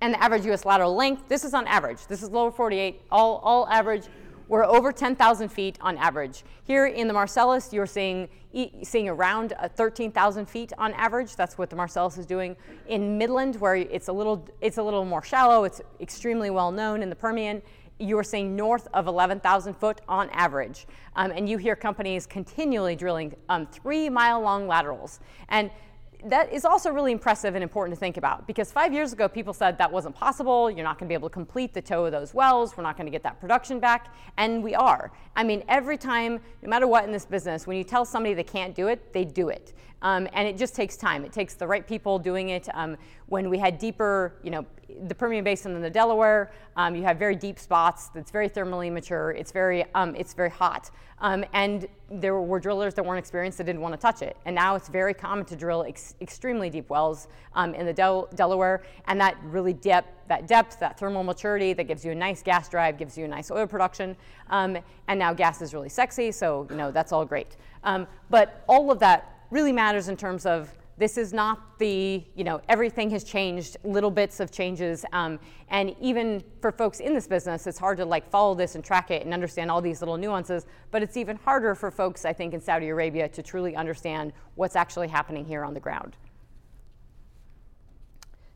And 0.00 0.14
the 0.14 0.22
average 0.22 0.46
U.S. 0.46 0.64
lateral 0.64 0.94
length. 0.94 1.28
This 1.28 1.44
is 1.44 1.52
on 1.52 1.66
average. 1.66 2.06
This 2.06 2.22
is 2.22 2.30
lower 2.30 2.50
48. 2.50 3.02
All 3.10 3.36
all 3.44 3.68
average 3.68 4.04
we're 4.48 4.64
over 4.64 4.92
10,000 4.92 5.48
feet 5.48 5.78
on 5.80 5.96
average. 5.98 6.44
Here 6.64 6.86
in 6.86 7.08
the 7.08 7.14
Marcellus, 7.14 7.72
you're 7.72 7.86
seeing, 7.86 8.28
seeing 8.82 9.08
around 9.08 9.54
uh, 9.58 9.68
13,000 9.68 10.46
feet 10.46 10.72
on 10.78 10.92
average. 10.94 11.36
That's 11.36 11.58
what 11.58 11.70
the 11.70 11.76
Marcellus 11.76 12.18
is 12.18 12.26
doing. 12.26 12.56
In 12.86 13.18
Midland, 13.18 13.56
where 13.56 13.76
it's 13.76 14.08
a 14.08 14.12
little, 14.12 14.48
it's 14.60 14.78
a 14.78 14.82
little 14.82 15.04
more 15.04 15.22
shallow, 15.22 15.64
it's 15.64 15.80
extremely 16.00 16.50
well 16.50 16.70
known 16.70 17.02
in 17.02 17.10
the 17.10 17.16
Permian, 17.16 17.62
you 17.98 18.18
are 18.18 18.24
seeing 18.24 18.54
north 18.54 18.88
of 18.92 19.06
11,000 19.06 19.74
foot 19.74 20.00
on 20.08 20.28
average. 20.30 20.86
Um, 21.16 21.30
and 21.30 21.48
you 21.48 21.56
hear 21.56 21.74
companies 21.74 22.26
continually 22.26 22.94
drilling 22.94 23.34
um, 23.48 23.66
three 23.66 24.08
mile 24.10 24.40
long 24.40 24.68
laterals. 24.68 25.20
And 25.48 25.70
that 26.30 26.52
is 26.52 26.64
also 26.64 26.90
really 26.90 27.12
impressive 27.12 27.54
and 27.54 27.62
important 27.62 27.96
to 27.96 28.00
think 28.00 28.16
about 28.16 28.46
because 28.46 28.72
five 28.72 28.92
years 28.92 29.12
ago 29.12 29.28
people 29.28 29.52
said 29.52 29.78
that 29.78 29.90
wasn't 29.90 30.14
possible. 30.14 30.70
You're 30.70 30.84
not 30.84 30.98
going 30.98 31.06
to 31.06 31.08
be 31.08 31.14
able 31.14 31.28
to 31.28 31.32
complete 31.32 31.72
the 31.72 31.82
toe 31.82 32.06
of 32.06 32.12
those 32.12 32.34
wells. 32.34 32.76
We're 32.76 32.82
not 32.82 32.96
going 32.96 33.06
to 33.06 33.10
get 33.10 33.22
that 33.22 33.40
production 33.40 33.80
back. 33.80 34.14
And 34.36 34.62
we 34.62 34.74
are. 34.74 35.12
I 35.34 35.44
mean 35.44 35.62
every 35.68 35.96
time 35.96 36.40
no 36.62 36.68
matter 36.68 36.86
what 36.86 37.04
in 37.04 37.12
this 37.12 37.24
business 37.24 37.66
when 37.66 37.76
you 37.76 37.84
tell 37.84 38.04
somebody 38.04 38.34
they 38.34 38.44
can't 38.44 38.74
do 38.74 38.88
it 38.88 39.12
they 39.12 39.24
do 39.24 39.48
it. 39.48 39.72
Um, 40.02 40.28
and 40.34 40.46
it 40.46 40.58
just 40.58 40.74
takes 40.74 40.96
time. 40.96 41.24
It 41.24 41.32
takes 41.32 41.54
the 41.54 41.66
right 41.66 41.86
people 41.86 42.18
doing 42.18 42.50
it. 42.50 42.68
Um, 42.74 42.96
when 43.26 43.48
we 43.50 43.58
had 43.58 43.78
deeper 43.78 44.34
you 44.42 44.50
know 44.50 44.66
the 45.06 45.14
Permian 45.14 45.44
Basin 45.44 45.74
and 45.74 45.84
the 45.84 45.90
Delaware, 45.90 46.52
um, 46.76 46.94
you 46.94 47.02
have 47.02 47.18
very 47.18 47.34
deep 47.34 47.58
spots. 47.58 48.10
It's 48.14 48.30
very 48.30 48.48
thermally 48.48 48.92
mature. 48.92 49.32
It's 49.32 49.52
very, 49.52 49.84
um, 49.94 50.14
it's 50.14 50.34
very 50.34 50.50
hot. 50.50 50.90
Um, 51.18 51.44
and 51.54 51.88
there 52.10 52.40
were 52.40 52.60
drillers 52.60 52.94
that 52.94 53.04
weren't 53.04 53.18
experienced 53.18 53.58
that 53.58 53.64
didn't 53.64 53.80
want 53.80 53.94
to 53.94 54.00
touch 54.00 54.22
it. 54.22 54.36
And 54.44 54.54
now 54.54 54.74
it's 54.74 54.88
very 54.88 55.14
common 55.14 55.44
to 55.46 55.56
drill 55.56 55.84
ex- 55.88 56.14
extremely 56.20 56.68
deep 56.68 56.90
wells 56.90 57.28
um, 57.54 57.74
in 57.74 57.86
the 57.86 57.92
Del- 57.92 58.28
Delaware, 58.34 58.82
and 59.06 59.20
that 59.20 59.36
really 59.44 59.72
depth, 59.72 60.10
that 60.28 60.46
depth, 60.46 60.78
that 60.80 60.98
thermal 60.98 61.24
maturity, 61.24 61.72
that 61.72 61.84
gives 61.84 62.04
you 62.04 62.12
a 62.12 62.14
nice 62.14 62.42
gas 62.42 62.68
drive, 62.68 62.98
gives 62.98 63.16
you 63.16 63.24
a 63.24 63.28
nice 63.28 63.50
oil 63.50 63.66
production. 63.66 64.16
Um, 64.50 64.78
and 65.08 65.18
now 65.18 65.32
gas 65.32 65.62
is 65.62 65.72
really 65.72 65.88
sexy, 65.88 66.30
so 66.32 66.66
you 66.70 66.76
know 66.76 66.90
that's 66.90 67.12
all 67.12 67.24
great. 67.24 67.56
Um, 67.82 68.06
but 68.28 68.62
all 68.68 68.90
of 68.90 68.98
that 68.98 69.46
really 69.50 69.72
matters 69.72 70.08
in 70.08 70.16
terms 70.16 70.44
of 70.44 70.70
this 70.98 71.18
is 71.18 71.32
not 71.32 71.78
the, 71.78 72.24
you 72.34 72.44
know, 72.44 72.60
everything 72.68 73.10
has 73.10 73.22
changed, 73.22 73.76
little 73.84 74.10
bits 74.10 74.40
of 74.40 74.50
changes. 74.50 75.04
Um, 75.12 75.38
and 75.68 75.94
even 76.00 76.42
for 76.62 76.72
folks 76.72 77.00
in 77.00 77.12
this 77.12 77.26
business, 77.26 77.66
it's 77.66 77.78
hard 77.78 77.98
to 77.98 78.04
like 78.04 78.30
follow 78.30 78.54
this 78.54 78.74
and 78.76 78.84
track 78.84 79.10
it 79.10 79.24
and 79.24 79.34
understand 79.34 79.70
all 79.70 79.82
these 79.82 80.00
little 80.00 80.16
nuances. 80.16 80.66
But 80.90 81.02
it's 81.02 81.16
even 81.16 81.36
harder 81.36 81.74
for 81.74 81.90
folks, 81.90 82.24
I 82.24 82.32
think, 82.32 82.54
in 82.54 82.60
Saudi 82.60 82.88
Arabia 82.88 83.28
to 83.28 83.42
truly 83.42 83.76
understand 83.76 84.32
what's 84.54 84.76
actually 84.76 85.08
happening 85.08 85.44
here 85.44 85.64
on 85.64 85.74
the 85.74 85.80
ground. 85.80 86.16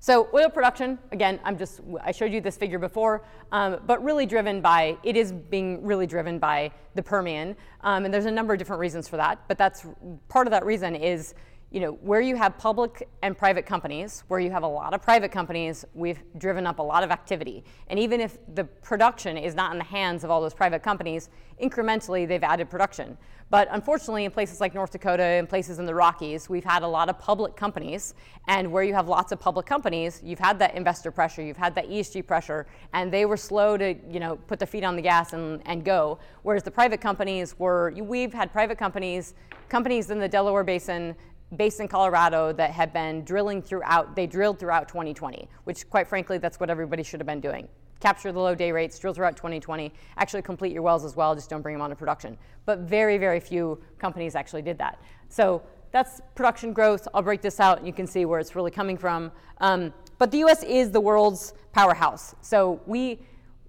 So 0.03 0.31
oil 0.33 0.49
production, 0.49 0.99
again, 1.13 1.39
I'm 1.45 1.59
just, 1.59 1.83
I 2.03 2.11
showed 2.11 2.33
you 2.33 2.41
this 2.41 2.57
figure 2.57 2.79
before, 2.79 3.23
um, 3.53 3.81
but 3.87 4.03
really 4.03 4.25
driven 4.25 4.63
by, 4.63 4.97
it 5.03 5.15
is 5.15 5.31
being 5.31 5.85
really 5.85 6.07
driven 6.07 6.39
by 6.39 6.71
the 6.95 7.03
Permian. 7.03 7.55
Um, 7.83 8.07
and 8.07 8.15
there's 8.15 8.25
a 8.25 8.31
number 8.31 8.55
of 8.55 8.59
different 8.59 8.81
reasons 8.81 9.09
for 9.09 9.19
that, 9.19 9.41
but 9.47 9.59
that's 9.59 9.85
part 10.31 10.47
of 10.47 10.53
that 10.53 10.65
reason 10.65 10.97
is 10.97 11.35
you 11.71 11.79
know, 11.79 11.93
where 12.03 12.21
you 12.21 12.35
have 12.35 12.59
public 12.59 13.09
and 13.23 13.39
private 13.39 13.65
companies, 13.65 14.25
where 14.27 14.41
you 14.41 14.51
have 14.51 14.65
a 14.65 14.69
lot 14.69 14.93
of 14.93 15.01
private 15.01 15.31
companies, 15.31 15.85
we've 15.95 16.21
driven 16.39 16.67
up 16.67 16.81
a 16.81 16.83
lot 16.83 17.05
of 17.05 17.13
activity. 17.13 17.63
And 17.87 17.99
even 17.99 18.21
if 18.21 18.39
the 18.55 18.65
production 18.65 19.37
is 19.37 19.55
not 19.55 19.71
in 19.71 19.79
the 19.79 19.85
hands 19.85 20.25
of 20.25 20.31
all 20.31 20.41
those 20.41 20.55
private 20.55 20.83
companies, 20.83 21.29
incrementally 21.63 22.27
they've 22.27 22.43
added 22.43 22.71
production. 22.71 23.17
But 23.51 23.67
unfortunately, 23.73 24.25
in 24.25 24.31
places 24.31 24.61
like 24.61 24.75
North 24.75 24.93
Dakota 24.93 25.23
and 25.23 25.49
places 25.49 25.81
in 25.81 25.87
the 25.87 25.95
Rockies, 25.95 26.49
we've 26.49 26.65
had 26.65 26.85
a 26.85 26.89
lot 26.89 27.09
of 27.09 27.19
public 27.19 27.57
companies. 27.57 28.15
And 28.47 28.71
where 28.71 28.85
you 28.85 28.95
have 28.95 29.09
lots 29.09 29.33
of 29.33 29.41
public 29.41 29.67
companies, 29.67 30.21
you've 30.25 30.39
had 30.39 30.59
that 30.61 30.77
investor 30.77 31.11
pressure, 31.11 31.43
you've 31.43 31.57
had 31.57 31.75
that 31.75 31.89
ESG 31.89 32.27
pressure, 32.27 32.67
and 32.93 33.13
they 33.13 33.27
were 33.27 33.37
slow 33.37 33.77
to, 33.77 33.95
you 34.09 34.21
know, 34.21 34.37
put 34.37 34.61
their 34.61 34.69
feet 34.69 34.85
on 34.85 34.95
the 34.95 35.03
gas 35.03 35.33
and, 35.33 35.63
and 35.67 35.85
go. 35.85 36.19
Whereas 36.43 36.63
the 36.63 36.71
private 36.71 37.01
companies 37.01 37.59
were, 37.59 37.93
we've 37.97 38.33
had 38.33 38.53
private 38.53 38.79
companies, 38.79 39.35
companies 39.69 40.11
in 40.11 40.21
the 40.21 40.29
Delaware 40.29 40.65
Basin 40.65 41.17
based 41.57 41.81
in 41.81 41.89
Colorado 41.89 42.53
that 42.53 42.71
have 42.71 42.93
been 42.93 43.25
drilling 43.25 43.61
throughout, 43.61 44.15
they 44.15 44.27
drilled 44.27 44.59
throughout 44.59 44.89
2020, 44.89 45.49
which 45.65 45.89
quite 45.91 46.07
frankly, 46.07 46.39
that's 46.39 46.61
what 46.61 46.71
everybody 46.71 47.03
should 47.03 47.21
have 47.21 47.27
been 47.27 47.41
doing. 47.41 47.69
Capture 47.99 48.33
the 48.33 48.39
low 48.39 48.55
day 48.55 48.73
rates, 48.73 48.99
drill 48.99 49.13
throughout 49.13 49.37
2020, 49.37 49.93
actually 50.17 50.43
complete 50.43 50.73
your 50.73 50.83
wells 50.83 51.05
as 51.05 51.17
well, 51.17 51.35
just 51.35 51.51
don't 51.51 51.63
bring 51.63 51.75
them 51.75 51.83
onto 51.83 51.97
production. 51.97 52.39
But 52.65 52.81
very, 52.81 53.19
very 53.19 53.41
few 53.41 53.81
companies 53.99 54.35
actually 54.35 54.63
did 54.63 54.79
that. 54.79 55.01
So 55.29 55.63
that's 55.91 56.21
production 56.35 56.73
growth. 56.73 57.07
I'll 57.13 57.23
break 57.23 57.43
this 57.43 57.59
out 57.59 57.79
and 57.79 57.87
you 57.87 57.93
can 57.93 58.07
see 58.07 58.25
where 58.25 58.39
it's 58.39 58.55
really 58.55 58.71
coming 58.71 58.97
from. 58.97 59.33
Um, 59.59 59.93
but 60.19 60.31
the 60.31 60.39
US 60.45 60.63
is 60.63 60.91
the 60.91 61.01
world's 61.01 61.53
powerhouse. 61.73 62.35
So 62.41 62.81
we, 62.87 63.19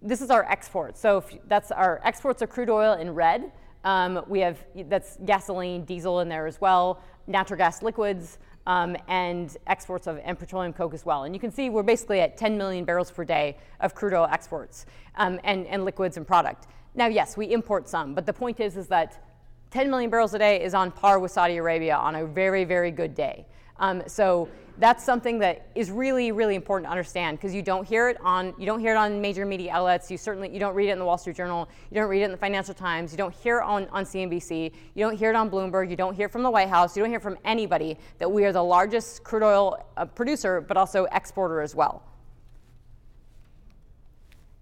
this 0.01 0.21
is 0.21 0.29
our 0.29 0.49
exports. 0.49 1.01
So 1.01 1.23
that's 1.47 1.71
our 1.71 1.99
exports 2.03 2.41
of 2.41 2.49
crude 2.49 2.69
oil 2.69 2.93
in 2.93 3.13
red. 3.13 3.51
Um, 3.83 4.23
we 4.27 4.39
have, 4.41 4.63
that's 4.87 5.17
gasoline, 5.25 5.85
diesel 5.85 6.19
in 6.19 6.29
there 6.29 6.45
as 6.45 6.61
well 6.61 7.01
natural 7.27 7.57
gas 7.57 7.81
liquids, 7.81 8.37
um, 8.67 8.95
and 9.07 9.57
exports 9.67 10.07
of 10.07 10.19
and 10.23 10.37
petroleum 10.37 10.73
coke 10.73 10.93
as 10.93 11.05
well. 11.05 11.23
And 11.23 11.35
you 11.35 11.39
can 11.39 11.51
see 11.51 11.69
we're 11.69 11.83
basically 11.83 12.21
at 12.21 12.37
10 12.37 12.57
million 12.57 12.85
barrels 12.85 13.11
per 13.11 13.23
day 13.23 13.57
of 13.79 13.95
crude 13.95 14.13
oil 14.13 14.27
exports 14.31 14.85
um, 15.15 15.39
and, 15.43 15.65
and 15.67 15.85
liquids 15.85 16.17
and 16.17 16.27
product. 16.27 16.67
Now, 16.93 17.07
yes, 17.07 17.37
we 17.37 17.51
import 17.51 17.87
some, 17.87 18.13
but 18.13 18.25
the 18.25 18.33
point 18.33 18.59
is, 18.59 18.77
is 18.77 18.87
that 18.87 19.23
10 19.71 19.89
million 19.89 20.09
barrels 20.09 20.33
a 20.33 20.39
day 20.39 20.61
is 20.61 20.73
on 20.73 20.91
par 20.91 21.19
with 21.19 21.31
Saudi 21.31 21.57
Arabia 21.57 21.95
on 21.95 22.15
a 22.15 22.25
very, 22.25 22.65
very 22.65 22.91
good 22.91 23.15
day. 23.15 23.45
Um, 23.79 24.03
so 24.07 24.49
that's 24.77 25.03
something 25.03 25.37
that 25.39 25.67
is 25.75 25.91
really, 25.91 26.31
really 26.31 26.55
important 26.55 26.87
to 26.87 26.91
understand 26.91 27.37
because 27.37 27.53
you 27.53 27.61
don't 27.61 27.85
hear 27.85 28.09
it 28.09 28.17
on 28.21 28.53
you 28.57 28.65
don't 28.65 28.79
hear 28.79 28.93
it 28.93 28.97
on 28.97 29.21
major 29.21 29.45
media 29.45 29.71
outlets. 29.73 30.09
You 30.09 30.17
certainly 30.17 30.49
you 30.49 30.59
don't 30.59 30.73
read 30.73 30.89
it 30.89 30.93
in 30.93 30.99
the 30.99 31.05
Wall 31.05 31.17
Street 31.17 31.35
Journal. 31.35 31.69
You 31.89 31.95
don't 31.95 32.09
read 32.09 32.21
it 32.21 32.25
in 32.25 32.31
the 32.31 32.37
Financial 32.37 32.73
Times. 32.73 33.11
You 33.11 33.17
don't 33.17 33.33
hear 33.33 33.59
it 33.59 33.63
on, 33.63 33.87
on 33.89 34.05
CNBC. 34.05 34.71
You 34.95 35.05
don't 35.05 35.15
hear 35.15 35.29
it 35.29 35.35
on 35.35 35.49
Bloomberg. 35.51 35.89
You 35.89 35.95
don't 35.95 36.15
hear 36.15 36.29
from 36.29 36.43
the 36.43 36.49
White 36.49 36.69
House. 36.69 36.95
You 36.95 37.03
don't 37.03 37.11
hear 37.11 37.19
from 37.19 37.37
anybody 37.45 37.97
that 38.17 38.31
we 38.31 38.43
are 38.45 38.51
the 38.51 38.63
largest 38.63 39.23
crude 39.23 39.43
oil 39.43 39.85
uh, 39.97 40.05
producer, 40.05 40.61
but 40.61 40.77
also 40.77 41.05
exporter 41.11 41.61
as 41.61 41.75
well. 41.75 42.03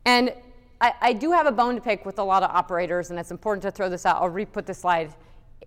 And 0.05 0.33
I, 0.81 0.93
I 1.01 1.13
do 1.13 1.31
have 1.31 1.45
a 1.45 1.51
bone 1.51 1.75
to 1.75 1.81
pick 1.81 2.05
with 2.05 2.19
a 2.19 2.23
lot 2.23 2.43
of 2.43 2.49
operators, 2.49 3.09
and 3.09 3.19
it's 3.19 3.31
important 3.31 3.61
to 3.63 3.71
throw 3.71 3.89
this 3.89 4.05
out. 4.05 4.21
I'll 4.21 4.29
re-put 4.29 4.65
this 4.65 4.79
slide 4.79 5.13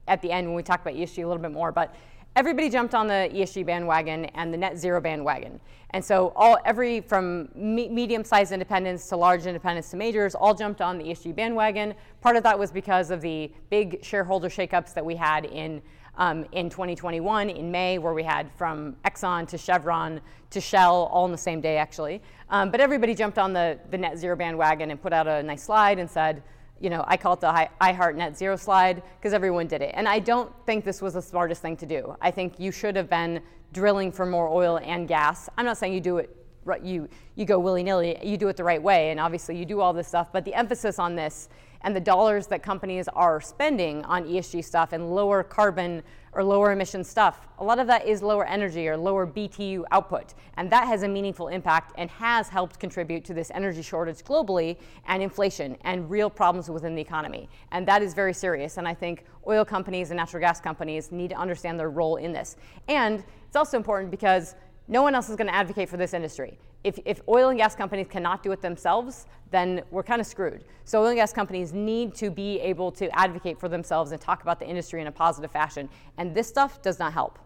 at 0.08 0.20
the 0.20 0.30
end 0.30 0.46
when 0.46 0.56
we 0.56 0.62
talk 0.62 0.80
about 0.80 0.94
ESG 0.94 1.22
a 1.22 1.26
little 1.26 1.42
bit 1.42 1.52
more, 1.52 1.70
but 1.70 1.94
everybody 2.36 2.68
jumped 2.68 2.94
on 2.94 3.06
the 3.06 3.30
ESG 3.32 3.66
bandwagon 3.66 4.26
and 4.26 4.52
the 4.52 4.58
net 4.58 4.78
zero 4.78 5.00
bandwagon. 5.00 5.60
And 5.90 6.02
so 6.04 6.32
all 6.34 6.58
every 6.64 7.00
from 7.00 7.50
me, 7.54 7.88
medium-sized 7.88 8.52
independents 8.52 9.08
to 9.08 9.16
large 9.16 9.46
independents 9.46 9.90
to 9.90 9.96
majors 9.96 10.34
all 10.34 10.54
jumped 10.54 10.80
on 10.80 10.98
the 10.98 11.04
ESG 11.04 11.34
bandwagon. 11.34 11.94
Part 12.20 12.36
of 12.36 12.42
that 12.44 12.58
was 12.58 12.72
because 12.72 13.10
of 13.10 13.20
the 13.20 13.52
big 13.68 14.02
shareholder 14.02 14.48
shakeups 14.48 14.94
that 14.94 15.04
we 15.04 15.16
had 15.16 15.44
in 15.44 15.82
um, 16.16 16.44
in 16.52 16.68
2021 16.68 17.48
in 17.48 17.70
May, 17.70 17.98
where 17.98 18.12
we 18.12 18.22
had 18.22 18.50
from 18.52 18.96
Exxon 19.04 19.48
to 19.48 19.56
Chevron 19.56 20.20
to 20.50 20.60
Shell 20.60 21.08
all 21.10 21.24
in 21.24 21.32
the 21.32 21.38
same 21.38 21.60
day, 21.60 21.78
actually. 21.78 22.20
Um, 22.50 22.70
but 22.70 22.80
everybody 22.80 23.14
jumped 23.14 23.38
on 23.38 23.52
the, 23.52 23.78
the 23.90 23.96
net 23.96 24.18
zero 24.18 24.36
bandwagon 24.36 24.90
and 24.90 25.00
put 25.00 25.12
out 25.12 25.26
a 25.26 25.42
nice 25.42 25.62
slide 25.62 25.98
and 25.98 26.10
said, 26.10 26.42
you 26.82 26.90
know, 26.90 27.04
I 27.06 27.16
call 27.16 27.34
it 27.34 27.40
the 27.40 27.70
I 27.80 27.92
Heart 27.92 28.16
Net 28.16 28.36
Zero 28.36 28.56
slide 28.56 29.02
because 29.18 29.32
everyone 29.32 29.68
did 29.68 29.82
it. 29.82 29.92
And 29.94 30.08
I 30.08 30.18
don't 30.18 30.52
think 30.66 30.84
this 30.84 31.00
was 31.00 31.14
the 31.14 31.22
smartest 31.22 31.62
thing 31.62 31.76
to 31.76 31.86
do. 31.86 32.16
I 32.20 32.32
think 32.32 32.58
you 32.58 32.72
should 32.72 32.96
have 32.96 33.08
been 33.08 33.40
drilling 33.72 34.10
for 34.10 34.26
more 34.26 34.48
oil 34.48 34.80
and 34.82 35.06
gas. 35.06 35.48
I'm 35.56 35.64
not 35.64 35.78
saying 35.78 35.94
you 35.94 36.00
do 36.00 36.18
it 36.18 36.36
you 36.82 37.08
you 37.34 37.44
go 37.44 37.58
willy 37.58 37.82
nilly. 37.82 38.18
You 38.22 38.36
do 38.36 38.48
it 38.48 38.56
the 38.56 38.64
right 38.64 38.82
way, 38.82 39.10
and 39.10 39.18
obviously 39.18 39.56
you 39.56 39.64
do 39.64 39.80
all 39.80 39.92
this 39.92 40.08
stuff. 40.08 40.28
But 40.32 40.44
the 40.44 40.54
emphasis 40.54 40.98
on 40.98 41.16
this 41.16 41.48
and 41.82 41.94
the 41.94 42.00
dollars 42.00 42.46
that 42.48 42.62
companies 42.62 43.08
are 43.08 43.40
spending 43.40 44.04
on 44.04 44.24
ESG 44.24 44.64
stuff 44.64 44.92
and 44.92 45.14
lower 45.14 45.42
carbon 45.42 46.02
or 46.32 46.42
lower 46.42 46.72
emission 46.72 47.04
stuff, 47.04 47.46
a 47.58 47.64
lot 47.64 47.78
of 47.78 47.86
that 47.86 48.06
is 48.06 48.22
lower 48.22 48.46
energy 48.46 48.88
or 48.88 48.96
lower 48.96 49.26
BTU 49.26 49.84
output. 49.90 50.34
And 50.56 50.70
that 50.70 50.86
has 50.86 51.02
a 51.02 51.08
meaningful 51.08 51.48
impact 51.48 51.92
and 51.98 52.10
has 52.10 52.48
helped 52.48 52.80
contribute 52.80 53.24
to 53.26 53.34
this 53.34 53.50
energy 53.54 53.82
shortage 53.82 54.22
globally 54.22 54.78
and 55.06 55.22
inflation 55.22 55.76
and 55.82 56.08
real 56.10 56.30
problems 56.30 56.70
within 56.70 56.94
the 56.94 57.02
economy. 57.02 57.48
And 57.70 57.86
that 57.86 58.02
is 58.02 58.14
very 58.14 58.32
serious. 58.32 58.78
And 58.78 58.88
I 58.88 58.94
think 58.94 59.24
oil 59.46 59.64
companies 59.64 60.10
and 60.10 60.16
natural 60.16 60.40
gas 60.40 60.60
companies 60.60 61.12
need 61.12 61.30
to 61.30 61.36
understand 61.36 61.78
their 61.78 61.90
role 61.90 62.16
in 62.16 62.32
this. 62.32 62.56
And 62.88 63.22
it's 63.46 63.56
also 63.56 63.76
important 63.76 64.10
because 64.10 64.54
no 64.88 65.02
one 65.02 65.14
else 65.14 65.28
is 65.28 65.36
going 65.36 65.48
to 65.48 65.54
advocate 65.54 65.88
for 65.88 65.96
this 65.96 66.14
industry. 66.14 66.58
If, 66.84 66.98
if 67.04 67.20
oil 67.28 67.50
and 67.50 67.58
gas 67.58 67.76
companies 67.76 68.06
cannot 68.10 68.42
do 68.42 68.50
it 68.52 68.60
themselves, 68.60 69.26
then 69.50 69.82
we're 69.90 70.02
kind 70.02 70.20
of 70.20 70.26
screwed. 70.26 70.64
So 70.84 71.00
oil 71.00 71.08
and 71.08 71.16
gas 71.16 71.32
companies 71.32 71.72
need 71.72 72.14
to 72.16 72.30
be 72.30 72.58
able 72.60 72.90
to 72.92 73.08
advocate 73.16 73.60
for 73.60 73.68
themselves 73.68 74.10
and 74.10 74.20
talk 74.20 74.42
about 74.42 74.58
the 74.58 74.66
industry 74.66 75.00
in 75.00 75.06
a 75.06 75.12
positive 75.12 75.52
fashion. 75.52 75.88
And 76.18 76.34
this 76.34 76.48
stuff 76.48 76.82
does 76.82 76.98
not 76.98 77.12
help. 77.12 77.38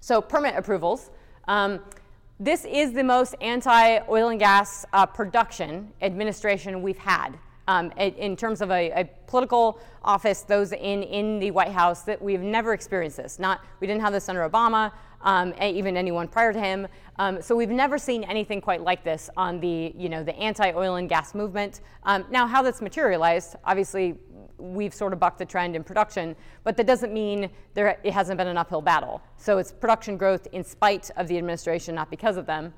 So 0.00 0.20
permit 0.20 0.54
approvals. 0.56 1.10
Um, 1.46 1.80
this 2.40 2.64
is 2.64 2.92
the 2.92 3.02
most 3.02 3.34
anti-oil 3.40 4.28
and 4.28 4.38
gas 4.38 4.84
uh, 4.92 5.06
production 5.06 5.92
administration 6.02 6.82
we've 6.82 6.98
had. 6.98 7.38
Um, 7.68 7.92
in 7.98 8.34
terms 8.34 8.62
of 8.62 8.70
a, 8.70 8.90
a, 8.92 9.04
political 9.26 9.78
office, 10.02 10.40
those 10.40 10.72
in, 10.72 11.02
in 11.02 11.38
the 11.38 11.50
White 11.50 11.70
House, 11.70 12.00
that 12.04 12.20
we've 12.20 12.40
never 12.40 12.72
experienced 12.72 13.18
this. 13.18 13.38
Not, 13.38 13.60
we 13.80 13.86
didn't 13.86 14.00
have 14.00 14.14
this 14.14 14.26
under 14.30 14.48
Obama, 14.48 14.90
um, 15.20 15.52
even 15.60 15.94
anyone 15.94 16.28
prior 16.28 16.50
to 16.54 16.58
him. 16.58 16.88
Um, 17.18 17.42
so 17.42 17.54
we've 17.54 17.68
never 17.68 17.98
seen 17.98 18.24
anything 18.24 18.62
quite 18.62 18.80
like 18.80 19.04
this 19.04 19.28
on 19.36 19.60
the, 19.60 19.92
you 19.94 20.08
know, 20.08 20.24
the 20.24 20.34
anti-oil 20.36 20.94
and 20.94 21.10
gas 21.10 21.34
movement. 21.34 21.82
Um, 22.04 22.24
now, 22.30 22.46
how 22.46 22.62
that's 22.62 22.80
materialized, 22.80 23.56
obviously, 23.66 24.16
we've 24.56 24.94
sort 24.94 25.12
of 25.12 25.20
bucked 25.20 25.38
the 25.38 25.44
trend 25.44 25.76
in 25.76 25.84
production, 25.84 26.34
but 26.64 26.74
that 26.78 26.86
doesn't 26.86 27.12
mean 27.12 27.50
there, 27.74 27.98
it 28.02 28.14
hasn't 28.14 28.38
been 28.38 28.48
an 28.48 28.56
uphill 28.56 28.80
battle. 28.80 29.20
So 29.36 29.58
it's 29.58 29.72
production 29.72 30.16
growth 30.16 30.48
in 30.52 30.64
spite 30.64 31.10
of 31.18 31.28
the 31.28 31.36
administration, 31.36 31.94
not 31.94 32.10
because 32.10 32.38
of 32.38 32.46
them. 32.46 32.72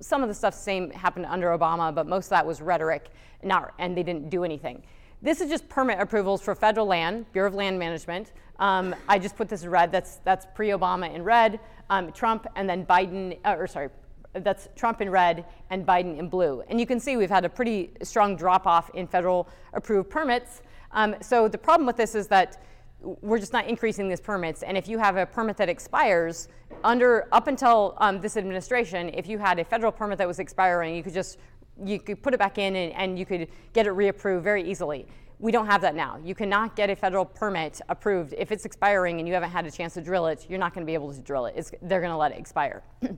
Some 0.00 0.22
of 0.22 0.28
the 0.28 0.34
stuff 0.34 0.54
same 0.54 0.90
happened 0.90 1.26
under 1.26 1.48
Obama, 1.48 1.94
but 1.94 2.06
most 2.06 2.26
of 2.26 2.30
that 2.30 2.46
was 2.46 2.60
rhetoric, 2.60 3.10
not, 3.42 3.74
and 3.78 3.96
they 3.96 4.02
didn't 4.02 4.30
do 4.30 4.44
anything. 4.44 4.82
This 5.22 5.40
is 5.40 5.50
just 5.50 5.68
permit 5.68 6.00
approvals 6.00 6.40
for 6.40 6.54
federal 6.54 6.86
land, 6.86 7.30
Bureau 7.32 7.48
of 7.48 7.54
Land 7.54 7.78
Management. 7.78 8.32
Um, 8.58 8.94
I 9.08 9.18
just 9.18 9.36
put 9.36 9.48
this 9.48 9.62
in 9.62 9.70
red. 9.70 9.92
That's 9.92 10.16
that's 10.24 10.46
pre-Obama 10.54 11.14
in 11.14 11.22
red, 11.22 11.60
um, 11.90 12.12
Trump, 12.12 12.46
and 12.56 12.68
then 12.68 12.86
Biden. 12.86 13.38
Uh, 13.44 13.56
or 13.58 13.66
sorry, 13.66 13.90
that's 14.32 14.68
Trump 14.76 15.00
in 15.00 15.10
red 15.10 15.44
and 15.70 15.86
Biden 15.86 16.18
in 16.18 16.28
blue. 16.28 16.62
And 16.68 16.80
you 16.80 16.86
can 16.86 17.00
see 17.00 17.16
we've 17.16 17.30
had 17.30 17.44
a 17.44 17.48
pretty 17.48 17.90
strong 18.02 18.36
drop 18.36 18.66
off 18.66 18.90
in 18.94 19.06
federal 19.06 19.48
approved 19.72 20.08
permits. 20.08 20.62
Um, 20.92 21.16
so 21.20 21.48
the 21.48 21.58
problem 21.58 21.86
with 21.86 21.96
this 21.96 22.14
is 22.14 22.26
that 22.28 22.62
we're 23.02 23.38
just 23.38 23.52
not 23.52 23.66
increasing 23.66 24.08
these 24.08 24.20
permits. 24.20 24.62
And 24.62 24.76
if 24.76 24.88
you 24.88 24.98
have 24.98 25.16
a 25.16 25.26
permit 25.26 25.56
that 25.56 25.68
expires 25.68 26.48
under 26.84 27.28
up 27.32 27.46
until 27.46 27.94
um, 27.98 28.20
this 28.20 28.36
administration, 28.36 29.10
if 29.14 29.26
you 29.28 29.38
had 29.38 29.58
a 29.58 29.64
federal 29.64 29.92
permit 29.92 30.18
that 30.18 30.28
was 30.28 30.38
expiring, 30.38 30.94
you 30.94 31.02
could 31.02 31.14
just 31.14 31.38
you 31.82 31.98
could 31.98 32.22
put 32.22 32.34
it 32.34 32.38
back 32.38 32.58
in 32.58 32.76
and, 32.76 32.92
and 32.92 33.18
you 33.18 33.24
could 33.24 33.48
get 33.72 33.86
it 33.86 33.92
reapproved 33.94 34.42
very 34.42 34.68
easily. 34.68 35.06
We 35.38 35.50
don't 35.50 35.66
have 35.66 35.80
that 35.80 35.94
now. 35.94 36.18
You 36.22 36.34
cannot 36.34 36.76
get 36.76 36.90
a 36.90 36.96
federal 36.96 37.24
permit 37.24 37.80
approved 37.88 38.34
if 38.36 38.52
it's 38.52 38.66
expiring 38.66 39.18
and 39.18 39.26
you 39.26 39.32
haven't 39.32 39.50
had 39.50 39.64
a 39.64 39.70
chance 39.70 39.94
to 39.94 40.02
drill 40.02 40.26
it. 40.26 40.44
You're 40.50 40.58
not 40.58 40.74
going 40.74 40.84
to 40.84 40.86
be 40.86 40.92
able 40.92 41.14
to 41.14 41.20
drill 41.20 41.46
it. 41.46 41.54
It's, 41.56 41.72
they're 41.80 42.00
going 42.00 42.12
to 42.12 42.18
let 42.18 42.32
it 42.32 42.38
expire. 42.38 42.82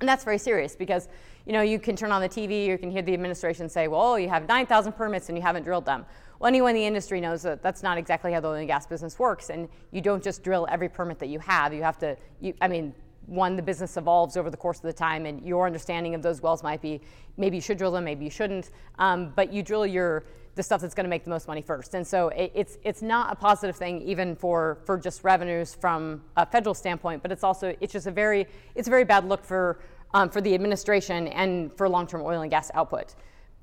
And 0.00 0.08
that's 0.08 0.24
very 0.24 0.38
serious 0.38 0.74
because 0.74 1.08
you 1.46 1.52
know 1.52 1.62
you 1.62 1.78
can 1.78 1.94
turn 1.96 2.10
on 2.10 2.20
the 2.20 2.28
TV, 2.28 2.66
you 2.66 2.76
can 2.76 2.90
hear 2.90 3.00
the 3.00 3.14
administration 3.14 3.68
say, 3.68 3.86
"Well, 3.88 4.18
you 4.18 4.28
have 4.28 4.46
9,000 4.48 4.92
permits 4.92 5.28
and 5.28 5.38
you 5.38 5.42
haven't 5.42 5.62
drilled 5.62 5.86
them." 5.86 6.04
Well, 6.38 6.48
anyone 6.48 6.70
in 6.70 6.76
the 6.76 6.86
industry 6.86 7.20
knows 7.20 7.42
that 7.42 7.62
that's 7.62 7.82
not 7.82 7.98
exactly 7.98 8.32
how 8.32 8.40
the 8.40 8.48
oil 8.48 8.54
and 8.54 8.66
gas 8.66 8.86
business 8.86 9.18
works, 9.18 9.50
and 9.50 9.68
you 9.92 10.00
don't 10.00 10.22
just 10.22 10.42
drill 10.42 10.66
every 10.70 10.88
permit 10.88 11.18
that 11.20 11.28
you 11.28 11.38
have. 11.38 11.72
You 11.72 11.82
have 11.82 11.98
to, 11.98 12.16
you, 12.40 12.54
I 12.60 12.68
mean, 12.68 12.94
one, 13.26 13.56
the 13.56 13.62
business 13.62 13.96
evolves 13.96 14.36
over 14.36 14.50
the 14.50 14.56
course 14.56 14.78
of 14.78 14.82
the 14.82 14.92
time, 14.92 15.26
and 15.26 15.44
your 15.44 15.66
understanding 15.66 16.14
of 16.14 16.22
those 16.22 16.42
wells 16.42 16.62
might 16.62 16.82
be 16.82 17.00
maybe 17.36 17.56
you 17.56 17.62
should 17.62 17.78
drill 17.78 17.92
them, 17.92 18.04
maybe 18.04 18.24
you 18.24 18.30
shouldn't, 18.30 18.70
um, 18.98 19.32
but 19.34 19.52
you 19.52 19.62
drill 19.62 19.86
your 19.86 20.24
the 20.54 20.62
stuff 20.62 20.80
that's 20.80 20.94
going 20.94 21.04
to 21.04 21.10
make 21.10 21.24
the 21.24 21.30
most 21.30 21.48
money 21.48 21.62
first. 21.62 21.94
And 21.94 22.06
so 22.06 22.28
it, 22.28 22.52
it's 22.54 22.78
it's 22.84 23.02
not 23.02 23.32
a 23.32 23.34
positive 23.34 23.76
thing 23.76 24.00
even 24.02 24.36
for 24.36 24.78
for 24.84 24.96
just 24.96 25.24
revenues 25.24 25.74
from 25.74 26.22
a 26.36 26.46
federal 26.46 26.74
standpoint, 26.74 27.22
but 27.22 27.32
it's 27.32 27.42
also 27.42 27.74
it's 27.80 27.92
just 27.92 28.06
a 28.06 28.10
very 28.10 28.46
it's 28.74 28.86
a 28.88 28.90
very 28.90 29.04
bad 29.04 29.24
look 29.28 29.44
for 29.44 29.80
um, 30.12 30.28
for 30.28 30.40
the 30.40 30.54
administration 30.54 31.28
and 31.28 31.76
for 31.76 31.88
long-term 31.88 32.22
oil 32.22 32.42
and 32.42 32.50
gas 32.50 32.70
output. 32.74 33.16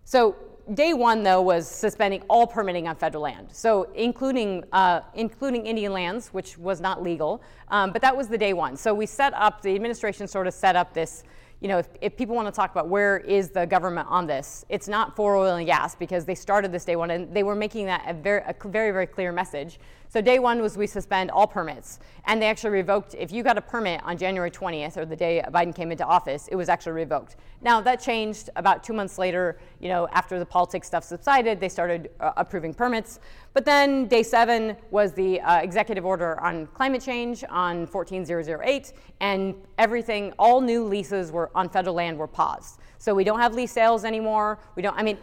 So 0.03 0.35
day 0.73 0.93
one, 0.93 1.23
though, 1.23 1.41
was 1.41 1.67
suspending 1.67 2.21
all 2.29 2.47
permitting 2.47 2.87
on 2.87 2.95
federal 2.95 3.23
land, 3.23 3.47
so 3.51 3.83
including 3.93 4.63
uh, 4.71 5.01
including 5.13 5.65
Indian 5.65 5.93
lands, 5.93 6.29
which 6.29 6.57
was 6.57 6.81
not 6.81 7.03
legal. 7.03 7.41
Um, 7.69 7.91
but 7.91 8.01
that 8.01 8.15
was 8.15 8.27
the 8.27 8.37
day 8.37 8.53
one. 8.53 8.77
So 8.77 8.93
we 8.93 9.05
set 9.05 9.33
up 9.33 9.61
the 9.61 9.73
administration 9.75 10.27
sort 10.27 10.47
of 10.47 10.53
set 10.53 10.75
up 10.75 10.93
this. 10.93 11.23
You 11.59 11.67
know, 11.67 11.77
if, 11.77 11.89
if 12.01 12.17
people 12.17 12.35
want 12.35 12.47
to 12.47 12.51
talk 12.51 12.71
about 12.71 12.87
where 12.87 13.19
is 13.19 13.51
the 13.51 13.65
government 13.67 14.07
on 14.09 14.25
this, 14.25 14.65
it's 14.67 14.87
not 14.87 15.15
for 15.15 15.35
oil 15.35 15.57
and 15.57 15.65
gas 15.67 15.93
because 15.93 16.25
they 16.25 16.33
started 16.33 16.71
this 16.71 16.85
day 16.85 16.95
one 16.95 17.11
and 17.11 17.31
they 17.33 17.43
were 17.43 17.55
making 17.55 17.85
that 17.85 18.03
a 18.07 18.13
very, 18.15 18.41
a 18.47 18.55
very, 18.67 18.91
very 18.91 19.05
clear 19.05 19.31
message. 19.31 19.79
So 20.11 20.19
day 20.19 20.39
one 20.39 20.61
was 20.61 20.75
we 20.75 20.87
suspend 20.87 21.31
all 21.31 21.47
permits. 21.47 21.99
And 22.25 22.41
they 22.41 22.47
actually 22.47 22.71
revoked, 22.71 23.15
if 23.17 23.31
you 23.31 23.43
got 23.43 23.57
a 23.57 23.61
permit 23.61 24.01
on 24.03 24.17
January 24.17 24.51
20th 24.51 24.97
or 24.97 25.05
the 25.05 25.15
day 25.15 25.41
Biden 25.53 25.73
came 25.73 25.89
into 25.89 26.05
office, 26.05 26.49
it 26.49 26.55
was 26.57 26.67
actually 26.67 26.91
revoked. 26.91 27.37
Now 27.61 27.79
that 27.79 28.01
changed 28.01 28.49
about 28.57 28.83
two 28.83 28.91
months 28.91 29.17
later, 29.17 29.57
you 29.79 29.87
know, 29.87 30.09
after 30.11 30.37
the 30.37 30.45
politics 30.45 30.85
stuff 30.85 31.05
subsided, 31.05 31.61
they 31.61 31.69
started 31.69 32.09
uh, 32.19 32.33
approving 32.35 32.73
permits. 32.73 33.21
But 33.53 33.63
then 33.63 34.07
day 34.07 34.21
seven 34.21 34.75
was 34.89 35.13
the 35.13 35.39
uh, 35.39 35.59
executive 35.59 36.05
order 36.05 36.37
on 36.41 36.67
climate 36.67 37.01
change 37.01 37.45
on 37.49 37.87
14008, 37.87 38.91
and 39.21 39.55
everything, 39.77 40.33
all 40.37 40.59
new 40.59 40.83
leases 40.83 41.31
were 41.31 41.51
on 41.55 41.69
federal 41.69 41.95
land 41.95 42.17
were 42.17 42.27
paused. 42.27 42.79
So 42.97 43.15
we 43.15 43.23
don't 43.23 43.39
have 43.39 43.53
lease 43.53 43.71
sales 43.71 44.03
anymore. 44.03 44.59
We 44.75 44.81
don't, 44.81 44.97
I 44.97 45.03
mean, 45.03 45.17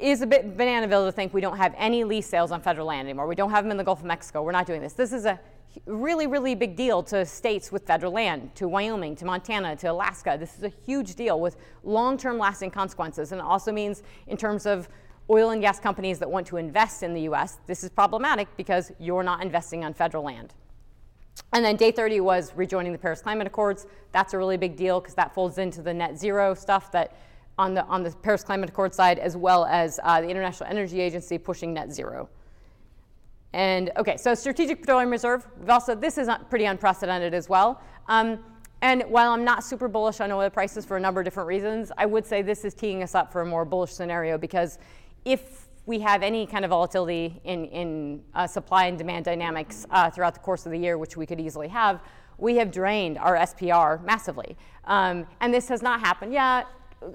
is 0.00 0.22
a 0.22 0.26
bit 0.26 0.56
bananaville 0.56 1.06
to 1.06 1.12
think 1.12 1.34
we 1.34 1.40
don't 1.40 1.56
have 1.56 1.74
any 1.76 2.04
lease 2.04 2.26
sales 2.26 2.50
on 2.50 2.60
federal 2.60 2.86
land 2.86 3.06
anymore. 3.06 3.26
We 3.26 3.34
don't 3.34 3.50
have 3.50 3.64
them 3.64 3.70
in 3.70 3.76
the 3.76 3.84
Gulf 3.84 4.00
of 4.00 4.06
Mexico. 4.06 4.42
We're 4.42 4.52
not 4.52 4.66
doing 4.66 4.80
this. 4.80 4.94
This 4.94 5.12
is 5.12 5.24
a 5.24 5.38
really, 5.86 6.26
really 6.26 6.54
big 6.54 6.76
deal 6.76 7.02
to 7.02 7.26
states 7.26 7.72
with 7.72 7.86
federal 7.86 8.12
land, 8.12 8.54
to 8.54 8.68
Wyoming, 8.68 9.16
to 9.16 9.24
Montana, 9.24 9.76
to 9.76 9.88
Alaska. 9.88 10.36
This 10.38 10.56
is 10.56 10.64
a 10.64 10.72
huge 10.86 11.14
deal 11.16 11.40
with 11.40 11.56
long 11.82 12.16
term 12.16 12.38
lasting 12.38 12.70
consequences. 12.70 13.32
And 13.32 13.40
it 13.40 13.44
also 13.44 13.72
means, 13.72 14.02
in 14.26 14.36
terms 14.36 14.66
of 14.66 14.88
oil 15.30 15.50
and 15.50 15.60
gas 15.60 15.80
companies 15.80 16.18
that 16.18 16.30
want 16.30 16.46
to 16.46 16.56
invest 16.56 17.02
in 17.02 17.14
the 17.14 17.22
US, 17.22 17.58
this 17.66 17.82
is 17.82 17.90
problematic 17.90 18.48
because 18.56 18.92
you're 18.98 19.22
not 19.22 19.42
investing 19.42 19.84
on 19.84 19.94
federal 19.94 20.24
land. 20.24 20.54
And 21.52 21.64
then 21.64 21.76
day 21.76 21.90
30 21.90 22.20
was 22.20 22.52
rejoining 22.54 22.92
the 22.92 22.98
Paris 22.98 23.20
Climate 23.20 23.46
Accords. 23.46 23.86
That's 24.12 24.34
a 24.34 24.38
really 24.38 24.56
big 24.56 24.76
deal 24.76 25.00
because 25.00 25.14
that 25.14 25.34
folds 25.34 25.58
into 25.58 25.82
the 25.82 25.92
net 25.92 26.18
zero 26.18 26.54
stuff 26.54 26.92
that 26.92 27.16
on 27.58 27.74
the, 27.74 27.84
on 27.86 28.02
the 28.02 28.10
Paris 28.10 28.42
Climate 28.42 28.68
Accord 28.68 28.94
side, 28.94 29.18
as 29.18 29.36
well 29.36 29.64
as 29.66 30.00
uh, 30.02 30.20
the 30.20 30.28
International 30.28 30.68
Energy 30.68 31.00
Agency 31.00 31.38
pushing 31.38 31.72
net 31.72 31.92
zero. 31.92 32.28
And 33.52 33.92
okay, 33.96 34.16
so 34.16 34.34
Strategic 34.34 34.80
Petroleum 34.80 35.10
Reserve, 35.10 35.46
we've 35.60 35.70
also, 35.70 35.94
this 35.94 36.18
is 36.18 36.28
pretty 36.50 36.64
unprecedented 36.64 37.34
as 37.34 37.48
well. 37.48 37.80
Um, 38.08 38.40
and 38.82 39.04
while 39.04 39.30
I'm 39.30 39.44
not 39.44 39.62
super 39.62 39.86
bullish 39.86 40.20
on 40.20 40.32
oil 40.32 40.50
prices 40.50 40.84
for 40.84 40.96
a 40.96 41.00
number 41.00 41.20
of 41.20 41.24
different 41.24 41.46
reasons, 41.46 41.92
I 41.96 42.04
would 42.04 42.26
say 42.26 42.42
this 42.42 42.64
is 42.64 42.74
teeing 42.74 43.02
us 43.02 43.14
up 43.14 43.32
for 43.32 43.42
a 43.42 43.46
more 43.46 43.64
bullish 43.64 43.92
scenario 43.92 44.36
because 44.36 44.78
if 45.24 45.68
we 45.86 46.00
have 46.00 46.22
any 46.22 46.46
kind 46.46 46.64
of 46.64 46.70
volatility 46.70 47.40
in, 47.44 47.66
in 47.66 48.22
uh, 48.34 48.46
supply 48.46 48.86
and 48.86 48.98
demand 48.98 49.24
dynamics 49.24 49.86
uh, 49.90 50.10
throughout 50.10 50.34
the 50.34 50.40
course 50.40 50.66
of 50.66 50.72
the 50.72 50.78
year, 50.78 50.98
which 50.98 51.16
we 51.16 51.24
could 51.24 51.40
easily 51.40 51.68
have, 51.68 52.00
we 52.38 52.56
have 52.56 52.72
drained 52.72 53.18
our 53.18 53.36
SPR 53.36 54.02
massively. 54.02 54.56
Um, 54.84 55.26
and 55.40 55.54
this 55.54 55.68
has 55.68 55.80
not 55.80 56.00
happened 56.00 56.32
yet 56.32 56.66